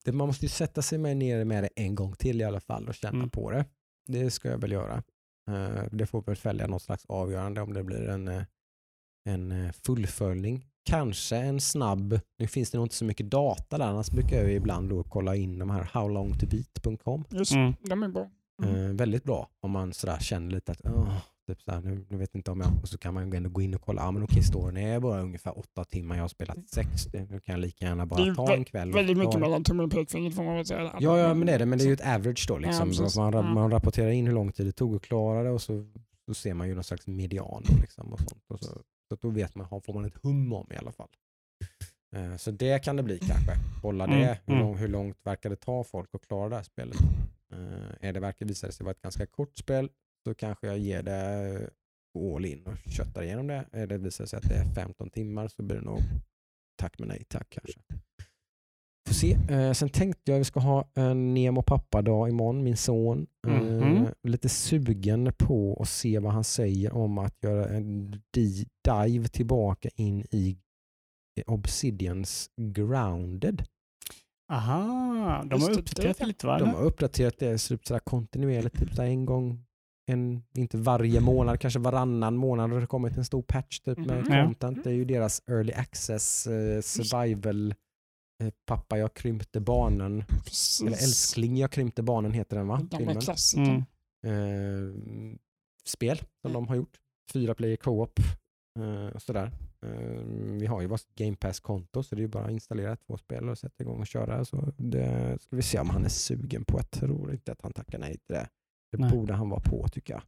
Det, 0.04 0.12
man 0.12 0.26
måste 0.26 0.44
ju 0.44 0.48
sätta 0.48 0.82
sig 0.82 0.98
med 0.98 1.16
ner 1.16 1.44
med 1.44 1.62
det 1.64 1.68
en 1.76 1.94
gång 1.94 2.12
till 2.16 2.40
i 2.40 2.44
alla 2.44 2.60
fall 2.60 2.88
och 2.88 2.94
känna 2.94 3.16
Mm. 3.18 3.30
på 3.30 3.50
det. 3.50 3.64
Det 4.06 4.30
ska 4.30 4.48
jag 4.48 4.58
väl 4.58 4.72
göra. 4.72 5.02
Eh, 5.50 5.84
det 5.92 6.06
får 6.06 6.22
väl 6.22 6.36
följa 6.36 6.66
något 6.66 6.82
slags 6.82 7.04
avgörande 7.08 7.60
om 7.60 7.72
det 7.72 7.84
blir 7.84 8.08
en, 8.08 8.28
eh, 8.28 8.42
en 9.28 9.72
fullföljning. 9.72 10.66
Kanske 10.84 11.36
en 11.36 11.60
snabb, 11.60 12.20
nu 12.38 12.46
finns 12.46 12.70
det 12.70 12.78
nog 12.78 12.84
inte 12.84 12.94
så 12.94 13.04
mycket 13.04 13.30
data 13.30 13.78
där, 13.78 13.84
annars 13.86 14.10
brukar 14.10 14.36
jag 14.36 14.48
ju 14.50 14.54
ibland 14.56 14.90
då 14.90 15.02
kolla 15.02 15.36
in 15.36 15.58
de 15.58 15.70
här 15.70 15.90
howlongtobeat.com. 15.92 17.24
Just 17.30 17.52
Mm. 17.52 17.72
de 17.88 18.02
är 18.02 18.08
bra. 18.08 18.30
Mm. 18.62 18.74
Eh, 18.86 18.92
väldigt 18.96 19.24
bra 19.24 19.48
om 19.60 19.70
man 19.70 19.92
sådär 19.92 20.18
känner 20.20 20.50
lite 20.50 20.72
att 20.72 20.80
åh, 20.84 21.16
typ 21.46 21.62
sådär, 21.62 21.80
nu, 21.80 22.06
nu 22.10 22.16
vet 22.16 22.34
inte 22.34 22.50
om 22.50 22.60
jag, 22.60 22.70
och 22.82 22.88
så 22.88 22.98
kan 22.98 23.14
man 23.14 23.32
ändå 23.32 23.48
gå 23.50 23.62
in 23.62 23.74
och 23.74 23.80
kolla, 23.82 24.02
ja 24.02 24.10
men 24.10 24.22
okej 24.22 24.42
storyn 24.42 24.76
är 24.76 25.00
bara 25.00 25.20
ungefär 25.20 25.58
åtta 25.58 25.84
timmar, 25.84 26.16
jag 26.16 26.22
har 26.22 26.28
spelat 26.28 26.68
sex, 26.68 27.08
nu 27.12 27.26
kan 27.40 27.52
jag 27.52 27.60
lika 27.60 27.84
gärna 27.84 28.06
bara 28.06 28.34
ta 28.34 28.54
en 28.54 28.64
kväll. 28.64 28.90
och 28.90 28.96
Väldigt 28.96 29.18
mycket 29.18 29.40
mellan 29.40 29.64
tummen 29.64 29.86
och 29.86 29.92
pekfingret 29.92 30.34
får 30.36 30.44
man 30.44 30.56
väl 30.56 30.66
säga. 30.66 30.94
Ja, 31.00 31.18
ja, 31.18 31.34
men 31.34 31.46
det 31.46 31.52
är 31.52 31.58
det, 31.58 31.66
men 31.66 31.78
det 31.78 31.84
är 31.84 31.86
ju 31.86 31.92
ett 31.94 32.06
average 32.06 32.44
då 32.48 32.58
liksom. 32.58 32.92
Ja, 32.92 33.08
man, 33.16 33.32
Ja. 33.32 33.42
man 33.42 33.70
rapporterar 33.70 34.10
in 34.10 34.26
hur 34.26 34.34
lång 34.34 34.52
tid 34.52 34.66
det 34.66 34.72
tog 34.72 34.96
att 34.96 35.02
klara 35.02 35.42
det 35.42 35.50
och 35.50 35.62
så, 35.62 35.84
så 36.28 36.34
ser 36.34 36.54
man 36.54 36.68
ju 36.68 36.74
någon 36.74 36.84
slags 36.84 37.06
median 37.06 37.62
då, 37.68 37.74
liksom, 37.80 38.12
och 38.12 38.18
sånt. 38.18 38.44
Och 38.48 38.60
så, 38.60 38.80
så 39.12 39.26
då 39.28 39.30
vet 39.30 39.54
man, 39.54 39.68
får 39.82 39.94
man 39.94 40.04
ett 40.04 40.16
hum 40.22 40.52
om 40.52 40.66
i 40.70 40.76
alla 40.76 40.92
fall. 40.92 41.08
Eh, 42.16 42.36
Så 42.36 42.50
det 42.50 42.78
kan 42.84 42.96
det 42.96 43.02
bli 43.02 43.18
kanske. 43.18 43.52
Kolla 43.82 44.06
det. 44.06 44.12
Mm, 44.14 44.36
Hur, 44.46 44.54
mm. 44.54 44.66
lång, 44.66 44.76
hur 44.76 44.88
långt 44.88 45.16
verkar 45.22 45.50
det 45.50 45.56
ta 45.56 45.84
folk 45.84 46.14
att 46.14 46.26
klara 46.26 46.48
det 46.48 46.56
här 46.56 46.62
spelet? 46.62 46.96
Eh, 47.52 48.08
Är 48.08 48.12
det 48.12 48.20
verkar 48.20 48.46
visa 48.46 48.72
sig 48.72 48.84
vara 48.84 48.90
ett 48.94 49.02
ganska 49.02 49.26
kort 49.26 49.56
spel 49.56 49.88
så 50.26 50.34
kanske 50.34 50.66
jag 50.66 50.78
ger 50.78 51.02
det 51.02 51.70
all 52.36 52.44
in 52.44 52.66
och 52.66 52.76
köttar 52.92 53.22
igenom 53.22 53.46
det. 53.46 53.64
Är 53.72 53.86
det 53.86 53.98
visar 53.98 54.26
sig 54.26 54.36
att 54.36 54.48
det 54.48 54.54
är 54.54 54.74
15 54.74 55.10
timmar 55.10 55.48
så 55.48 55.62
blir 55.62 55.76
det 55.76 55.84
nog 55.84 56.00
tack 56.76 56.98
men 56.98 57.08
nej 57.08 57.24
tack 57.28 57.46
kanske. 57.50 57.80
Får 59.08 59.14
se. 59.14 59.38
Eh, 59.50 59.72
sen 59.72 59.88
tänkte 59.88 60.30
jag 60.30 60.36
att 60.36 60.40
vi 60.40 60.44
ska 60.44 60.60
ha 60.60 60.88
en 60.94 61.34
Nemo 61.34 61.62
pappa-dag 61.62 62.28
imorgon, 62.28 62.62
min 62.64 62.76
son. 62.76 63.26
Mhm. 63.46 64.01
Lite 64.22 64.48
sugen 64.48 65.32
på 65.38 65.78
att 65.82 65.88
se 65.88 66.18
vad 66.18 66.32
han 66.32 66.44
säger 66.44 66.94
om 66.94 67.18
att 67.18 67.34
göra 67.42 67.68
en 67.68 68.10
di- 68.30 68.66
dive 68.84 69.28
tillbaka 69.28 69.88
in 69.96 70.20
i 70.30 70.58
Obsidians 71.46 72.50
Grounded. 72.56 73.64
Aha, 74.52 75.42
de 75.44 75.62
har 75.62 75.70
uppdaterat 75.70 76.18
det. 76.18 76.26
lite 76.26 76.46
va? 76.46 76.58
De 76.58 76.68
har 76.68 76.82
uppdaterat 76.82 77.38
det 77.38 77.58
typ 77.58 77.86
sådär 77.86 78.00
kontinuerligt, 78.00 78.78
typ 78.78 78.90
sådär 78.90 79.04
en 79.08 79.26
gång, 79.26 79.64
en, 80.10 80.42
inte 80.54 80.78
varje 80.78 81.20
månad, 81.20 81.60
kanske 81.60 81.78
varannan 81.80 82.36
månad 82.36 82.70
har 82.72 82.80
det 82.80 82.86
kommit 82.86 83.16
en 83.16 83.24
stor 83.24 83.42
patch 83.42 83.80
typ 83.80 83.98
med. 83.98 84.26
Ja. 84.28 84.44
content. 84.44 84.84
Det 84.84 84.90
är 84.90 84.94
ju 84.94 85.04
deras 85.04 85.42
early 85.46 85.72
access 85.72 86.46
eh, 86.46 86.80
survival 86.80 87.74
eh, 88.42 88.50
Pappa 88.66 88.98
jag 88.98 89.14
krympte 89.14 89.60
barnen, 89.60 90.24
Precis. 90.44 90.80
eller 90.80 90.92
Älskling 90.96 91.56
jag 91.56 91.70
krympte 91.70 92.02
barnen 92.02 92.32
heter 92.32 92.56
den 92.56 92.66
va? 92.68 92.80
Gamla 92.90 93.20
klassiker. 93.20 93.62
Mm. 93.64 93.84
Eh, 94.26 94.94
spel 95.84 96.18
som 96.42 96.52
de 96.52 96.68
har 96.68 96.76
gjort. 96.76 96.98
Fyra 97.32 97.54
player 97.54 97.76
co-op 97.76 98.18
eh, 98.78 99.18
sådär. 99.18 99.52
Eh, 99.86 100.22
vi 100.58 100.66
har 100.66 100.80
ju 100.80 100.86
vårt 100.86 101.14
Game 101.14 101.36
Pass-konto 101.36 102.02
så 102.02 102.14
det 102.14 102.20
är 102.20 102.22
ju 102.22 102.28
bara 102.28 102.44
att 102.44 102.50
installera 102.50 102.96
två 102.96 103.16
spel 103.16 103.48
och 103.48 103.58
sätta 103.58 103.84
igång 103.84 104.00
och 104.00 104.06
köra. 104.06 104.44
Så 104.44 104.72
det 104.76 105.38
ska 105.42 105.56
vi 105.56 105.62
se 105.62 105.78
om 105.78 105.90
han 105.90 106.04
är 106.04 106.08
sugen 106.08 106.64
på. 106.64 106.78
Jag 106.78 106.90
tror 106.90 107.32
inte 107.32 107.52
att 107.52 107.62
han 107.62 107.72
tackar 107.72 107.98
nej 107.98 108.12
till 108.12 108.34
det. 108.34 108.48
Det 108.92 108.98
Nej. 108.98 109.10
borde 109.10 109.34
han 109.34 109.48
vara 109.48 109.60
på 109.60 109.88
tycker 109.88 110.14
jag. 110.14 110.22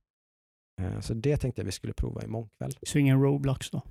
Eh, 0.81 1.01
så 1.01 1.15
det 1.15 1.37
tänkte 1.37 1.61
jag 1.61 1.67
vi 1.67 1.73
skulle 1.73 1.93
prova 1.93 2.23
imorgon 2.23 2.49
kväll. 2.59 2.73
Så 2.83 2.99
ingen 2.99 3.23
Roblox 3.23 3.71
då? 3.71 3.83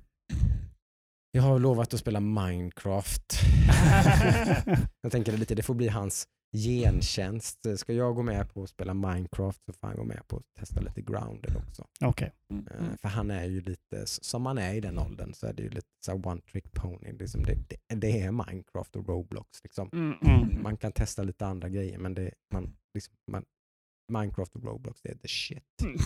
Jag 1.30 1.42
har 1.42 1.58
lovat 1.58 1.94
att 1.94 2.00
spela 2.00 2.20
Minecraft. 2.20 3.32
jag 5.00 5.12
tänker 5.12 5.36
lite, 5.36 5.54
det 5.54 5.62
får 5.62 5.74
bli 5.74 5.88
hans 5.88 6.28
gentjänst. 6.58 7.66
Ska 7.76 7.92
jag 7.92 8.14
gå 8.14 8.22
med 8.22 8.54
på 8.54 8.62
att 8.62 8.68
spela 8.70 8.94
Minecraft 8.94 9.64
så 9.64 9.72
får 9.72 9.86
han 9.86 9.96
gå 9.96 10.04
med 10.04 10.28
på 10.28 10.36
att 10.36 10.54
testa 10.58 10.80
lite 10.80 11.00
grounded 11.02 11.56
också. 11.56 11.86
Okej. 12.00 12.32
Mm. 12.50 12.66
Eh, 12.68 12.96
För 13.00 13.08
han 13.08 13.30
är 13.30 13.44
ju 13.44 13.60
lite, 13.60 14.06
som 14.06 14.42
man 14.42 14.58
är 14.58 14.74
i 14.74 14.80
den 14.80 14.98
åldern 14.98 15.34
så 15.34 15.46
är 15.46 15.52
det 15.52 15.62
ju 15.62 15.68
lite 15.70 15.86
så 16.06 16.12
one 16.12 16.40
trick 16.40 16.72
pony. 16.72 17.12
Liksom 17.12 17.42
det, 17.42 17.54
det, 17.68 17.94
det 17.94 18.20
är 18.20 18.32
Minecraft 18.32 18.96
och 18.96 19.08
Roblox. 19.08 19.62
Liksom. 19.64 19.90
Mm. 19.92 20.18
Mm. 20.22 20.62
Man 20.62 20.76
kan 20.76 20.92
testa 20.92 21.22
lite 21.22 21.46
andra 21.46 21.68
grejer 21.68 21.98
men 21.98 22.14
det, 22.14 22.30
man, 22.52 22.76
liksom, 22.94 23.14
man, 23.30 23.44
Minecraft 24.12 24.56
och 24.56 24.64
Roblox 24.64 25.00
det 25.02 25.08
är 25.10 25.14
the 25.16 25.28
shit. 25.28 25.64
Mm. 25.82 25.98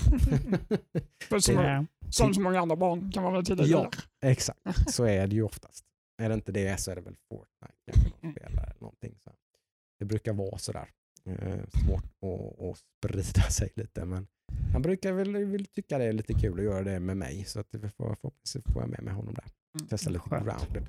Som, 2.11 2.35
så 2.35 2.41
många 2.41 2.61
andra 2.61 2.77
barn 2.77 3.13
kan 3.13 3.23
man 3.23 3.33
väl 3.33 3.45
tillägga. 3.45 3.71
Ja. 3.71 3.91
Exakt, 4.25 4.61
så 4.95 5.05
är 5.05 5.27
det 5.27 5.35
ju 5.35 5.43
oftast. 5.43 5.85
Är 6.23 6.29
det 6.29 6.35
inte 6.35 6.53
det 6.53 6.81
så 6.81 6.91
är 6.91 6.95
det 6.97 7.01
väl 7.03 7.17
Fortnite 7.29 7.75
kanske 7.87 8.11
de 8.21 8.27
Mm. 8.27 8.35
spelar 8.37 8.63
eller 8.63 8.81
någonting. 8.81 9.15
Så. 9.25 9.31
Det 9.99 10.05
brukar 10.05 10.33
vara 10.33 10.59
sådär 10.59 10.89
eh, 11.25 11.61
svårt 11.85 12.05
att, 12.05 12.61
att 12.63 12.79
sprida 12.79 13.43
sig 13.51 13.71
lite 13.75 14.05
men 14.05 14.27
han 14.73 14.83
brukar 14.83 15.13
väl 15.13 15.37
vill 15.37 15.67
tycka 15.67 15.99
det 15.99 16.05
är 16.05 16.13
lite 16.13 16.35
kul 16.35 16.59
att 16.59 16.65
göra 16.65 16.85
det 16.85 17.01
med 17.01 17.17
mig 17.17 17.45
så 17.45 17.61
att 17.61 17.71
förhoppningsvis 17.97 18.65
får 18.73 18.83
jag 18.83 18.91
med 18.91 19.03
mig 19.03 19.15
honom 19.15 19.35
där. 19.35 19.45
Mm. 19.79 19.89
Testa 19.89 20.11
lite 20.11 20.29
Skönt. 20.29 20.45
grounded. 20.45 20.87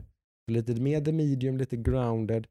Lite 0.51 0.75
mer 0.81 1.01
the 1.01 1.11
medium, 1.11 1.57
lite 1.57 1.77
grounded. 1.77 2.47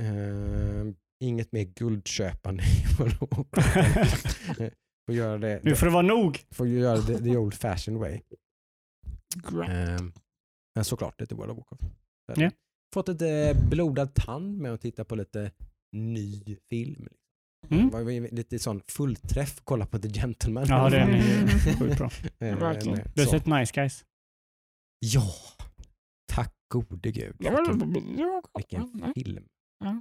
Eh, 0.00 0.86
inget 1.20 1.52
mer 1.52 1.64
guldköpande. 1.64 2.62
får 5.06 5.14
göra 5.14 5.38
det, 5.38 5.60
Nu 5.62 5.74
får 5.74 5.86
det 5.86 5.92
vara 5.92 6.02
nog. 6.06 6.44
får 6.50 6.68
göra 6.68 7.00
det 7.00 7.18
the 7.18 7.36
old 7.36 7.54
fashioned 7.54 8.00
way. 8.00 8.20
Eh, 9.68 10.02
men 10.74 10.84
såklart 10.84 11.20
lite 11.20 11.34
World 11.34 11.50
of 11.50 11.58
Warcraft. 11.58 11.94
Ja. 12.36 12.50
Fått 12.94 13.08
lite 13.08 13.54
blodad 13.70 14.14
tand 14.14 14.58
med 14.58 14.72
att 14.72 14.80
titta 14.80 15.04
på 15.04 15.16
lite 15.16 15.50
ny 15.92 16.56
film. 16.70 17.08
Mm. 17.70 17.90
Det 17.90 18.04
var 18.04 18.34
lite 18.34 18.58
sån 18.58 18.80
fullträff, 18.88 19.60
kolla 19.64 19.86
på 19.86 19.98
The 19.98 20.08
Gentleman. 20.08 20.66
Ja, 20.68 20.90
den 20.90 21.08
är 21.08 21.48
sjukt 21.78 21.98
bra. 21.98 22.10
Eh, 22.38 22.58
Verkligen. 22.58 22.98
med- 22.98 23.12
Du 23.14 23.22
har 23.22 23.28
sett 23.28 23.46
Nice 23.46 23.72
Guys? 23.74 24.04
Ja, 24.98 25.22
tack 26.32 26.54
gode 26.68 27.10
gud. 27.10 27.36
Vilken, 28.56 29.12
film. 29.14 29.44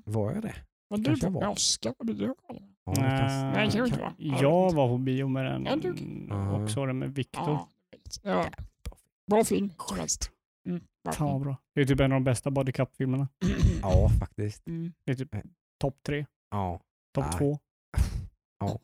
Var 0.05 0.31
jag 0.34 0.41
det? 0.41 0.55
Var 0.89 0.97
du 0.97 1.11
på 1.19 1.26
jag 1.26 1.31
var. 1.31 1.47
Oscar 1.47 1.91
på 1.93 2.03
bio? 2.03 2.35
Ja, 2.85 2.93
Nej, 2.97 3.72
kan 3.72 3.85
inte. 3.85 4.14
Jag 4.18 4.73
var 4.73 4.88
på 4.88 4.97
bio 4.97 5.27
med 5.27 5.45
den 5.45 5.65
Ja, 6.30 6.51
och 6.51 6.69
såg 6.72 6.88
den 6.88 6.99
med 6.99 7.15
Viktor. 7.15 7.59
Ja. 8.23 8.49
Bra 9.27 9.43
film. 9.43 9.72
som 9.88 9.97
helst. 9.97 10.31
Mm. 10.68 10.81
Fan 11.14 11.27
vad 11.34 11.41
bra. 11.41 11.57
Det 11.76 11.81
är 11.81 11.85
typ 11.85 11.99
en 11.99 12.11
av 12.11 12.15
de 12.15 12.23
bästa 12.23 12.51
body 12.51 12.72
cup-filmerna. 12.72 13.27
Ja, 13.81 14.09
faktiskt. 14.19 14.68
Mm. 14.68 14.93
Det 15.05 15.11
är 15.11 15.15
typ 15.15 15.35
topp 15.82 15.95
tre, 16.06 16.26
Ja, 16.52 16.80
topp 17.16 17.26
Nej. 17.30 17.38
två. 17.38 17.58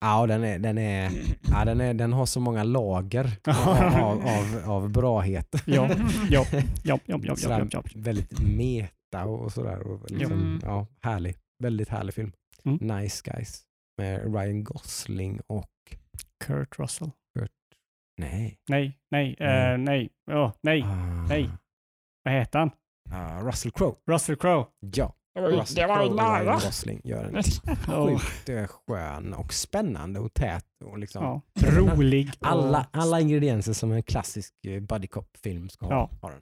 ja 0.00 0.26
den, 0.26 0.44
är, 0.44 0.58
den, 0.58 0.78
är, 0.78 1.10
ja 1.50 1.64
den, 1.64 1.80
är, 1.80 1.94
den 1.94 2.12
har 2.12 2.26
så 2.26 2.40
många 2.40 2.64
lager 2.64 3.38
av, 3.46 4.26
av, 4.26 4.70
av, 4.70 4.90
brahet. 4.90 5.54
Ja, 5.66 5.88
ja, 6.30 6.44
ja, 6.52 6.60
ja, 6.84 6.98
ja, 7.06 7.18
ja, 7.22 7.36
ja, 7.38 7.66
ja. 7.70 7.82
Väldigt 7.94 8.40
meta 8.40 9.24
och 9.24 9.52
sådär. 9.52 9.80
Och 9.86 10.10
liksom, 10.10 10.32
Mm. 10.32 10.60
ja, 10.62 10.86
härlig. 11.02 11.36
Väldigt 11.62 11.88
härlig 11.88 12.14
film. 12.14 12.32
Mm. 12.64 12.76
Nice 13.00 13.30
Guys. 13.30 13.62
Med 13.98 14.34
Ryan 14.34 14.64
Gosling 14.64 15.40
och... 15.46 15.70
Kurt 16.44 16.78
Russell. 16.78 17.10
Nej. 18.20 18.58
Nej, 18.68 18.98
nej, 19.10 19.36
Nej. 19.40 19.72
eh, 19.72 19.78
nej, 19.78 20.10
ja, 20.30 20.52
nej. 20.62 20.82
Ah, 20.82 21.26
nej. 21.28 21.50
Vad 22.24 22.34
heter 22.34 22.58
han? 22.58 22.70
ah, 23.10 23.40
Russell 23.40 23.72
Crowe. 23.72 23.96
Russell 24.06 24.36
Crowe. 24.36 24.66
Ja. 24.80 25.14
Det 25.74 25.86
var 25.86 26.04
ju, 26.04 26.14
nära. 26.14 26.54
Gosling 26.54 27.00
gör 27.04 27.24
en 27.24 27.42
sjukt 28.22 28.70
skön 28.70 29.34
och 29.34 29.52
spännande 29.52 30.20
och 30.20 30.34
tät. 30.34 30.64
Och 30.84 30.98
liksom, 30.98 31.24
ja. 31.24 31.42
Rolig. 31.70 32.30
alla, 32.40 32.86
alla 32.90 33.20
ingredienser 33.20 33.72
som 33.72 33.92
en 33.92 34.02
klassisk 34.02 34.54
eh, 34.66 34.80
buddy 34.80 35.06
cop-film 35.06 35.68
ska 35.68 35.86
ha. 35.86 36.10
Ja. 36.22 36.28
den. 36.28 36.40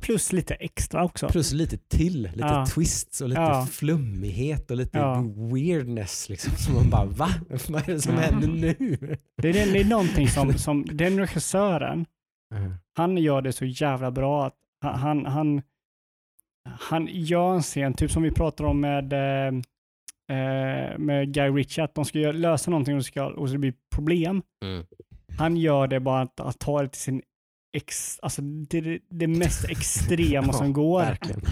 Plus 0.00 0.32
lite 0.32 0.54
extra 0.54 1.04
också. 1.04 1.28
Plus 1.28 1.52
lite 1.52 1.76
till, 1.76 2.22
lite 2.22 2.38
Ja. 2.38 2.66
twists 2.66 3.20
och 3.20 3.28
lite 3.28 3.40
Ja. 3.40 3.66
flummighet 3.70 4.70
och 4.70 4.76
lite 4.76 4.98
Ja. 4.98 5.24
weirdness. 5.52 6.28
Liksom, 6.28 6.56
som 6.56 6.74
man 6.74 6.90
bara, 6.90 7.04
va? 7.04 7.28
Vad 7.68 7.88
är 7.88 7.92
det 7.92 8.00
som 8.00 8.14
händer 8.16 8.48
nu? 8.48 9.16
Det 9.42 9.48
är, 9.48 9.72
det 9.72 9.80
är 9.80 9.84
någonting 9.84 10.28
som, 10.28 10.52
som 10.58 10.86
den 10.92 11.18
regissören, 11.18 12.06
Mm. 12.54 12.74
han 12.96 13.16
gör 13.16 13.42
det 13.42 13.52
så 13.52 13.64
jävla 13.64 14.10
bra. 14.10 14.46
att 14.46 14.54
han, 14.80 15.26
han, 15.26 15.62
han, 16.64 17.08
gör 17.10 17.54
en 17.54 17.62
scen, 17.62 17.94
typ 17.94 18.10
som 18.10 18.22
vi 18.22 18.30
pratar 18.30 18.64
om 18.64 18.80
med, 18.80 19.12
eh, 19.12 19.54
eh, 20.38 20.98
med 20.98 21.34
Guy 21.34 21.50
Ritchie, 21.50 21.84
att 21.84 21.94
de 21.94 22.04
ska 22.04 22.18
göra, 22.18 22.32
lösa 22.32 22.70
någonting 22.70 22.96
och, 22.96 23.04
ska, 23.04 23.26
och 23.26 23.48
så 23.48 23.52
det 23.52 23.58
blir 23.58 23.74
problem. 23.94 24.42
Mm. 24.64 24.84
Han 25.38 25.56
gör 25.56 25.86
det 25.86 26.00
bara 26.00 26.22
att, 26.22 26.40
att 26.40 26.58
ta 26.58 26.82
det 26.82 26.88
till 26.88 27.00
sin 27.00 27.22
ex, 27.76 28.18
alltså 28.22 28.42
det, 28.42 28.98
det, 29.10 29.26
mest 29.26 29.64
extrema 29.70 30.52
som 30.52 30.72
går. 30.72 31.00
Verkligen. 31.00 31.40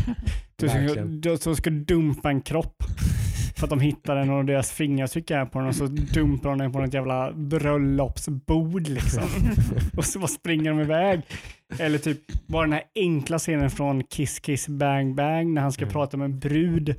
Du 0.56 0.68
ska, 0.68 1.04
du, 1.04 1.54
ska 1.54 1.70
dumpa 1.70 2.30
en 2.30 2.40
kropp. 2.40 2.82
För 3.60 3.66
att 3.66 3.70
de 3.70 3.80
hittar 3.80 4.16
den 4.16 4.30
och 4.30 4.44
deras 4.44 4.72
fingeravtryck 4.72 5.30
är 5.30 5.44
på 5.46 5.58
den 5.58 5.68
och 5.68 5.74
så 5.74 5.86
dumpar 5.86 6.48
de 6.50 6.58
den 6.58 6.72
på 6.72 6.80
något 6.80 6.94
jävla 6.94 7.32
bröllopsbord 7.32 8.88
liksom. 8.88 9.22
och 9.96 10.04
så 10.04 10.18
bara 10.18 10.28
springer 10.28 10.70
de 10.70 10.80
iväg. 10.80 11.20
Eller 11.78 11.98
typ 11.98 12.18
bara 12.46 12.62
den 12.62 12.72
här 12.72 12.82
enkla 12.94 13.38
scenen 13.38 13.70
från 13.70 14.04
Kiss 14.04 14.40
Kiss 14.40 14.68
Bang 14.68 15.14
Bang 15.14 15.54
när 15.54 15.62
han 15.62 15.72
ska 15.72 15.82
Mm. 15.84 15.92
prata 15.92 16.16
med 16.16 16.24
en 16.24 16.38
brud 16.38 16.94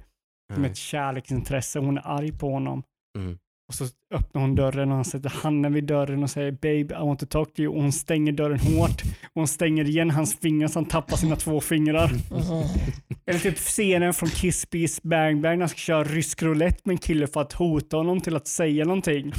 Mm. 0.54 0.66
ett 0.66 0.78
kärleksintresse. 0.78 1.80
Hon 1.80 1.98
är 1.98 2.08
arg 2.08 2.32
på 2.40 2.52
honom. 2.52 2.84
Mm. 3.18 3.38
Och 3.72 3.76
så 3.76 3.86
öppnar 4.14 4.42
hon 4.42 4.56
dörren 4.56 4.90
och 4.90 4.96
han 4.96 5.06
sätter 5.06 5.30
handen 5.30 5.74
vid 5.74 5.84
dörren 5.84 6.24
och 6.24 6.30
säger 6.30 6.52
babe 6.52 6.96
I 6.96 7.06
want 7.06 7.20
to 7.20 7.26
talk 7.26 7.54
to 7.54 7.62
you. 7.62 7.76
Och 7.76 7.82
hon 7.82 7.92
stänger 7.92 8.32
dörren 8.32 8.60
hårt. 8.60 9.02
Och 9.24 9.32
hon 9.34 9.48
stänger 9.48 9.86
igen 9.90 10.10
hans 10.12 10.40
fingrar 10.40 10.68
så 10.68 10.80
han 10.80 10.86
tappar 10.86 11.18
sina 11.18 11.36
två 11.36 11.62
fingrar. 11.62 12.12
Eller 13.26 13.40
typ 13.40 13.58
scenen 13.58 14.14
från 14.14 14.30
Kiss 14.30 14.66
Kiss 14.66 15.04
Bang 15.04 15.42
Bang 15.42 15.58
när 15.58 15.60
han 15.60 15.70
ska 15.70 15.78
köra 15.78 16.04
rysk 16.04 16.44
roulette 16.44 16.82
med 16.84 16.94
en 16.94 16.98
kille 16.98 17.28
för 17.28 17.42
att 17.42 17.54
hota 17.54 17.98
honom 17.98 18.22
till 18.22 18.36
att 18.36 18.48
säga 18.48 18.86
någonting. 18.86 19.34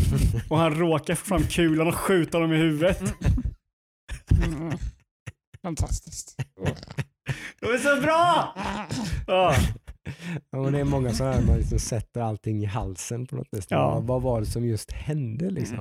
Och 0.50 0.58
han 0.58 0.74
råkar 0.74 1.14
få 1.14 1.24
fram 1.24 1.42
kulan 1.42 1.86
och 1.86 1.94
skjuta 1.94 2.38
honom 2.38 2.52
i 2.52 2.56
huvudet. 2.56 3.14
Mm. 4.44 4.78
Fantastiskt. 5.62 6.36
Det 7.60 7.66
är 7.66 7.78
så 7.78 8.02
bra! 8.02 8.54
Ja. 9.26 9.54
Ja, 10.50 10.58
det 10.58 10.80
är 10.80 10.84
många 10.84 11.12
sådana 11.12 11.34
här 11.34 11.42
man 11.42 11.56
liksom 11.56 11.78
sätter 11.78 12.20
allting 12.20 12.62
i 12.62 12.64
halsen 12.64 13.26
på 13.26 13.36
något 13.36 13.48
vis. 13.52 13.66
Ja. 13.68 14.00
Vad, 14.00 14.22
var 14.22 14.40
det 14.40 14.46
som 14.46 14.66
just 14.66 14.92
hände 14.92 15.50
liksom? 15.50 15.78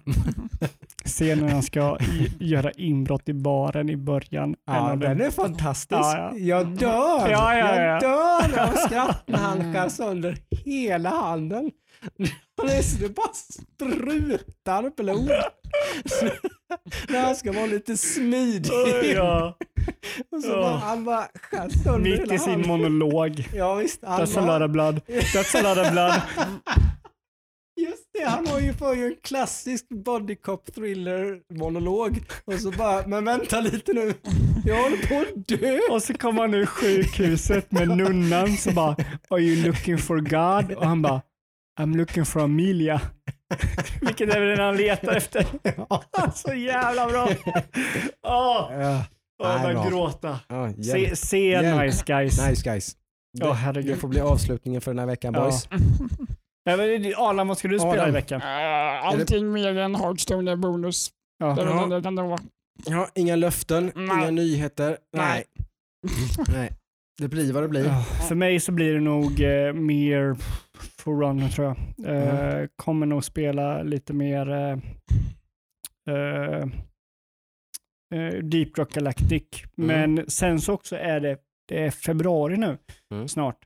Scenen 1.05 1.45
när 1.45 1.53
han 1.53 1.63
ska 1.63 1.97
göra 2.39 2.71
inbrott 2.71 3.29
i 3.29 3.33
baren 3.33 3.89
i 3.89 3.97
början. 3.97 4.55
Ja, 4.65 4.95
den 4.95 5.21
är 5.21 5.31
fantastisk. 5.31 5.91
Ja, 5.91 6.33
ja. 6.33 6.37
Jag 6.37 6.67
dör! 6.77 7.29
Ja, 7.29 7.57
ja, 7.57 7.75
ja. 7.75 7.83
Jag 7.83 8.01
dör 8.01 8.63
av 8.63 8.75
skratt 8.75 9.23
när 9.27 9.37
han 9.37 9.73
skär 9.73 9.89
sönder 9.89 10.37
hela 10.65 11.09
handen. 11.09 11.71
Det 12.99 13.15
bara 13.15 13.33
sprutar 13.33 15.03
blod. 15.03 15.29
när 17.09 17.21
han 17.21 17.35
ska 17.35 17.51
vara 17.51 17.65
lite 17.65 17.97
smidig. 17.97 18.71
Ja, 19.15 19.57
Och 20.31 20.43
så 20.43 20.49
bara, 20.49 20.77
han 20.77 21.03
bara 21.03 21.27
skär 21.33 21.69
sönder 21.83 21.99
mitt 22.21 22.31
i 22.31 22.39
sin 22.39 22.67
monolog. 22.67 23.47
Ja 23.53 23.75
visst. 23.75 23.99
Han 24.05 24.21
That's 24.21 24.39
a 24.39 24.43
bara, 24.45 24.57
lot 24.59 24.65
of 24.67 24.71
blood. 24.71 25.01
That's 25.07 25.57
a 25.57 25.61
lot 25.75 25.85
of 25.85 25.91
blood. 25.91 26.21
Just 27.81 28.09
det, 28.13 28.25
han 28.25 28.47
har 28.47 28.59
ju 28.59 28.73
för 28.73 29.05
en 29.05 29.15
klassisk 29.23 29.89
body 29.89 30.35
cop 30.35 30.73
thriller 30.75 31.39
monolog 31.53 32.19
och 32.45 32.53
så 32.53 32.71
bara, 32.71 33.07
men 33.07 33.25
vänta 33.25 33.61
lite 33.61 33.93
nu. 33.93 34.13
Jag 34.65 34.83
håller 34.83 35.07
på 35.07 35.15
att 35.21 35.47
dö. 35.47 35.79
Och 35.91 36.03
så 36.03 36.13
kommer 36.13 36.41
han 36.41 36.53
ur 36.53 36.65
sjukhuset 36.65 37.71
med 37.71 37.87
nunnan 37.97 38.57
som 38.57 38.75
bara 38.75 38.95
“Are 39.29 39.39
you 39.41 39.67
looking 39.67 39.97
for 39.97 40.17
God?” 40.19 40.77
och 40.77 40.85
han 40.85 41.01
bara 41.01 41.21
“I'm 41.81 41.97
looking 41.97 42.25
for 42.25 42.39
Amelia”. 42.41 43.01
Vilket 44.01 44.29
är 44.35 44.39
väl 44.39 44.49
den 44.49 44.59
han 44.65 44.77
letar 44.77 45.15
efter. 45.15 45.45
Så 46.35 46.53
jävla 46.53 47.07
bra. 47.09 47.29
Åh, 48.27 48.67
Nej, 48.71 49.03
börjar 49.39 49.73
bra. 49.73 49.89
gråta. 49.89 50.39
ja, 50.47 50.73
Se, 50.83 51.15
se. 51.15 51.61
Nice 51.75 52.03
Guys. 52.07 52.47
Nice 52.47 52.69
guys. 52.69 52.95
Ja, 53.39 53.47
Det, 53.47 53.53
herregud. 53.53 53.91
det 53.91 53.95
får 53.99 54.07
bli 54.07 54.19
avslutningen 54.21 54.81
för 54.81 54.91
den 54.91 54.99
här 54.99 55.05
veckan 55.05 55.33
boys. 55.33 55.67
Ja, 56.63 56.77
men 56.77 57.01
det- 57.01 57.15
Adam, 57.17 57.47
vad 57.47 57.57
ska 57.57 57.67
du 57.67 57.79
spela 57.79 57.93
Adam. 57.93 58.09
i 58.09 58.11
veckan? 58.11 58.41
Eh, 58.41 59.05
Allting 59.07 59.51
mer 59.51 59.77
än 59.77 59.95
Hearthstone 59.95 60.51
är 60.51 60.55
bonus. 60.55 61.09
Ja. 61.37 61.55
Det 61.55 61.65
det 61.65 62.01
det 62.15 62.21
vara. 62.23 62.39
Ja, 62.85 63.07
inga 63.15 63.35
löften, 63.35 63.91
Nej. 63.95 64.05
inga 64.17 64.31
nyheter. 64.31 64.97
Nej. 65.17 65.43
Nej. 66.53 66.71
Det 67.21 67.27
blir 67.27 67.53
vad 67.53 67.63
det 67.63 67.67
blir. 67.69 67.85
Ja, 67.85 68.03
För 68.03 68.35
mig 68.35 68.59
så 68.59 68.71
blir 68.71 68.93
det 68.93 68.99
nog 68.99 69.41
eh, 69.41 69.73
mer 69.73 70.35
Forerunner 70.97 71.49
tror 71.49 71.67
jag. 71.67 72.15
Eh, 72.15 72.67
Kommer 72.75 73.05
nog 73.05 73.23
spela 73.23 73.83
lite 73.83 74.13
mer 74.13 74.49
eh, 74.51 74.77
eh, 76.15 76.63
eh, 78.15 78.33
Deep 78.43 78.77
Rock 78.77 78.93
Galactic. 78.93 79.43
Men 79.75 80.25
sen 80.29 80.61
så 80.61 80.73
också 80.73 80.95
är 80.95 81.19
det, 81.19 81.37
det 81.67 81.83
är 81.85 81.91
februari 81.91 82.57
nu 82.57 82.77
Mm. 83.13 83.27
snart. 83.27 83.57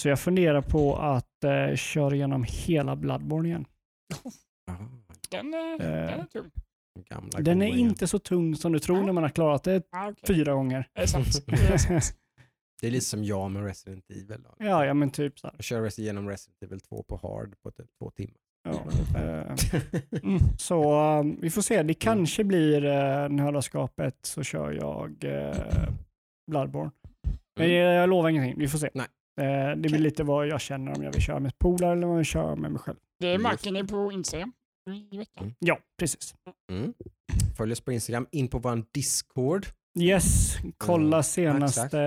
Så 0.00 0.08
jag 0.08 0.20
funderar 0.20 0.60
på 0.62 0.96
att 0.96 1.44
eh, 1.44 1.76
köra 1.76 2.14
igenom 2.14 2.44
hela 2.48 2.96
Bloodborne 2.96 3.48
igen. 3.48 3.64
Den 5.30 5.54
är, 5.54 5.78
den 5.78 6.20
är 6.20 6.24
tung. 6.26 6.50
gamla 7.08 7.40
Den 7.40 7.62
är 7.62 7.66
inte 7.66 8.06
så 8.06 8.18
tung 8.18 8.56
som 8.56 8.72
du 8.72 8.78
tror 8.78 9.02
när 9.02 9.12
man 9.12 9.22
har 9.22 9.30
klarat 9.30 9.62
det 9.64 9.82
Ah, 9.90 10.08
okej. 10.08 10.36
fyra 10.36 10.52
gånger. 10.54 10.88
Det 10.94 11.02
är 11.02 11.06
sant. 11.06 11.46
Det 11.46 11.52
är 11.72 11.78
sant. 11.78 12.16
Det 12.80 12.86
är 12.86 12.90
lite 12.90 13.04
som 13.04 13.24
jag 13.24 13.50
med 13.50 13.64
Resident 13.64 14.04
Evil. 14.10 14.42
Då. 14.42 14.54
Ja, 14.58 14.86
ja 14.86 14.94
men 14.94 15.10
typ 15.10 15.38
så 15.38 15.46
här. 15.46 15.54
Jag 15.58 15.64
kör 15.64 15.82
Res- 15.82 15.98
igenom 15.98 16.28
Resident 16.28 16.62
Evil 16.62 16.80
2 16.80 17.02
på 17.02 17.16
hard 17.22 17.54
på 17.62 17.70
typ 17.70 17.86
två 17.98 18.10
timmar. 18.10 18.34
Ja, 18.68 18.84
eh, 19.20 19.56
Mm. 20.22 20.38
Så 20.58 21.00
um, 21.20 21.38
vi 21.40 21.50
får 21.50 21.62
se. 21.62 21.82
Det 21.82 21.94
kanske 21.94 22.44
blir 22.44 22.84
uh, 22.84 23.28
Nördaskapet 23.28 24.16
så 24.22 24.42
kör 24.42 24.72
jag 24.72 25.24
uh, 25.24 25.88
Bloodborne. 26.50 26.90
Men 27.56 27.66
Mm. 27.66 27.76
jag, 27.76 27.94
jag 27.94 28.08
lovar 28.08 28.28
ingenting. 28.30 28.58
Vi 28.58 28.68
får 28.68 28.78
se. 28.78 28.90
Nej. 28.94 29.06
Eh, 29.40 29.76
det 29.76 29.88
blir 29.88 29.98
lite 29.98 30.24
vad 30.24 30.46
jag 30.46 30.60
känner 30.60 30.96
om 30.96 31.02
jag 31.02 31.12
vill 31.12 31.22
köra 31.22 31.40
med 31.40 31.58
polare 31.58 31.92
eller 31.92 32.02
om 32.06 32.10
jag 32.10 32.16
vill 32.16 32.26
köra 32.26 32.56
med 32.56 32.70
mig 32.72 32.80
själv. 32.80 32.96
Det 33.20 33.26
är 33.28 33.38
marken 33.38 33.86
på 33.86 34.12
Instagram 34.12 34.52
i 35.12 35.16
veckan. 35.18 35.54
Ja, 35.58 35.78
precis. 35.98 36.34
Mm. 36.72 36.94
Följ 37.56 37.72
oss 37.72 37.80
på 37.80 37.92
Instagram, 37.92 38.26
in 38.30 38.48
på 38.48 38.58
vår 38.58 38.82
Discord. 38.92 39.66
Yes, 40.00 40.56
kolla 40.78 41.16
Mm, 41.16 41.22
senaste, 41.22 42.00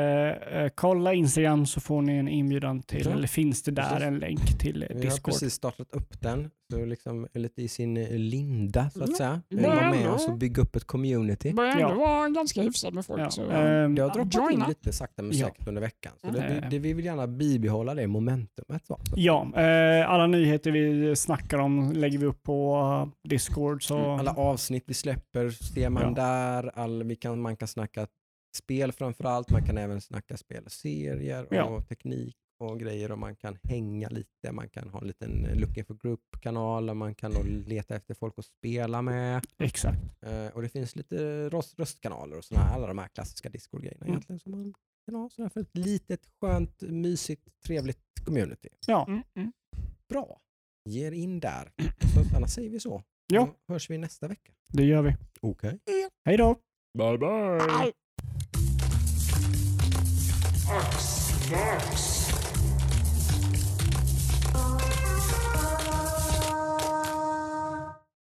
eh, 0.51 0.69
kolla 0.75 1.13
Instagram 1.13 1.65
så 1.65 1.81
får 1.81 2.01
ni 2.01 2.17
en 2.17 2.27
inbjudan 2.27 2.81
till, 2.83 3.05
Ja, 3.05 3.11
eller 3.11 3.27
finns 3.27 3.63
det 3.63 3.71
där 3.71 3.83
precis. 3.89 4.03
en 4.07 4.19
länk 4.19 4.59
till 4.59 4.83
eh, 4.83 4.87
Vi 4.89 4.95
har 4.95 5.01
Discord. 5.01 5.33
precis 5.33 5.53
startat 5.53 5.87
upp 5.91 6.21
den, 6.21 6.49
så 6.73 6.85
liksom 6.85 7.27
lite 7.33 7.61
i 7.61 7.67
sin 7.67 7.97
eh, 7.97 8.09
linda 8.11 8.89
så 8.89 9.03
att 9.03 9.09
Ja, 9.09 9.15
säga. 9.15 9.41
det 9.49 9.55
Vi 9.55 9.63
var 9.63 9.75
är 9.75 9.89
med 9.91 10.09
oss 10.09 10.27
och 10.27 10.37
bygga 10.37 10.61
upp 10.61 10.75
ett 10.75 10.83
community. 10.85 11.49
Det 11.49 11.55
börjar 11.55 11.79
Ja. 11.79 11.89
ändå 11.91 11.99
vara 12.05 12.29
ganska 12.29 12.61
hyfsat 12.61 12.93
med 12.93 13.05
folk. 13.05 13.21
Ja, 13.21 13.29
Så, 13.31 13.49
ehm, 13.49 13.95
Det 13.95 14.01
har 14.01 14.09
droppat 14.09 14.51
in 14.53 14.63
lite 14.67 14.93
sakta 14.93 15.21
men 15.23 15.37
Ja. 15.37 15.47
säkert 15.47 15.67
under 15.67 15.81
veckan. 15.81 16.13
Så 16.21 16.27
Mm. 16.27 16.41
det, 16.41 16.47
det, 16.61 16.67
det, 16.69 16.79
vi 16.79 16.93
vill 16.93 17.05
gärna 17.05 17.27
bibehålla 17.27 17.93
det 17.95 18.07
momentumet. 18.07 18.85
Så. 18.87 18.99
Ja, 19.15 19.47
eh, 19.55 20.09
alla 20.09 20.27
nyheter 20.27 20.71
vi 20.71 21.15
snackar 21.15 21.57
om 21.57 21.91
lägger 21.91 22.17
vi 22.17 22.25
upp 22.25 22.43
på 22.43 22.75
eh, 23.23 23.29
Discord. 23.29 23.83
Så 23.83 23.97
Mm, 23.97 24.09
Alla 24.19 24.31
avsnitt 24.33 24.83
vi 24.87 24.93
släpper 24.93 25.49
ser 25.49 25.89
man 25.89 26.03
Ja. 26.03 26.09
där. 26.09 26.71
All, 26.79 27.03
vi 27.03 27.15
kan, 27.15 27.41
man 27.41 27.57
kan 27.57 27.67
snacka 27.67 28.07
spel 28.57 28.91
framför 28.91 29.23
allt. 29.23 29.49
Man 29.51 29.63
kan 29.63 29.77
även 29.77 30.01
snacka 30.01 30.37
spel 30.37 30.63
och 30.65 30.71
serier 30.71 31.43
och 31.45 31.53
Ja. 31.55 31.81
teknik 31.89 32.35
och 32.57 32.79
grejer 32.79 33.11
och 33.11 33.19
man 33.19 33.35
kan 33.35 33.57
hänga 33.63 34.09
lite. 34.09 34.51
Man 34.51 34.69
kan 34.69 34.89
ha 34.89 35.01
en 35.01 35.07
liten 35.07 35.45
eh, 35.45 35.55
Looking 35.55 35.85
for 35.85 35.93
Group-kanal 36.03 36.85
där 36.85 36.93
man 36.93 37.15
kan 37.15 37.33
då 37.33 37.43
leta 37.43 37.95
efter 37.95 38.13
folk 38.13 38.33
att 38.37 38.45
spela 38.45 39.01
med. 39.01 39.45
exakt. 39.57 39.99
Eh, 40.21 40.47
och 40.47 40.61
det 40.61 40.69
finns 40.69 40.95
lite 40.95 41.49
röst, 41.49 41.79
röstkanaler 41.79 42.37
och 42.37 42.45
såna 42.45 42.61
här, 42.61 42.75
alla 42.75 42.87
de 42.87 42.97
här 42.97 43.07
klassiska 43.07 43.49
Discord-grejerna 43.49 44.01
Mm. 44.05 44.09
egentligen 44.13 44.39
som 44.39 44.51
man 44.51 44.73
kan 45.05 45.15
ha 45.15 45.29
sådär 45.29 45.49
för 45.49 45.59
ett 45.61 45.77
litet, 45.77 46.21
skönt, 46.41 46.81
mysigt, 46.81 47.47
trevligt 47.65 47.99
community. 48.25 48.69
Ja, 48.87 49.05
mm, 49.07 49.21
mm. 49.35 49.51
Bra. 50.09 50.39
Ge 50.89 51.07
er 51.07 51.11
in 51.11 51.39
där. 51.39 51.71
Så 52.29 52.35
annars 52.35 52.51
säger 52.51 52.69
vi 52.69 52.79
så. 52.79 53.03
Ja. 53.27 53.45
Då 53.67 53.73
hörs 53.73 53.89
vi 53.89 53.97
nästa 53.97 54.27
vecka. 54.27 54.51
det 54.67 54.83
gör 54.83 55.01
vi. 55.01 55.15
Okej. 55.41 55.79
Hej 56.25 56.37
då! 56.37 56.55
Bye 56.97 57.17
bye. 57.17 57.59
Aj. 57.79 57.91
Axmax. 60.69 62.16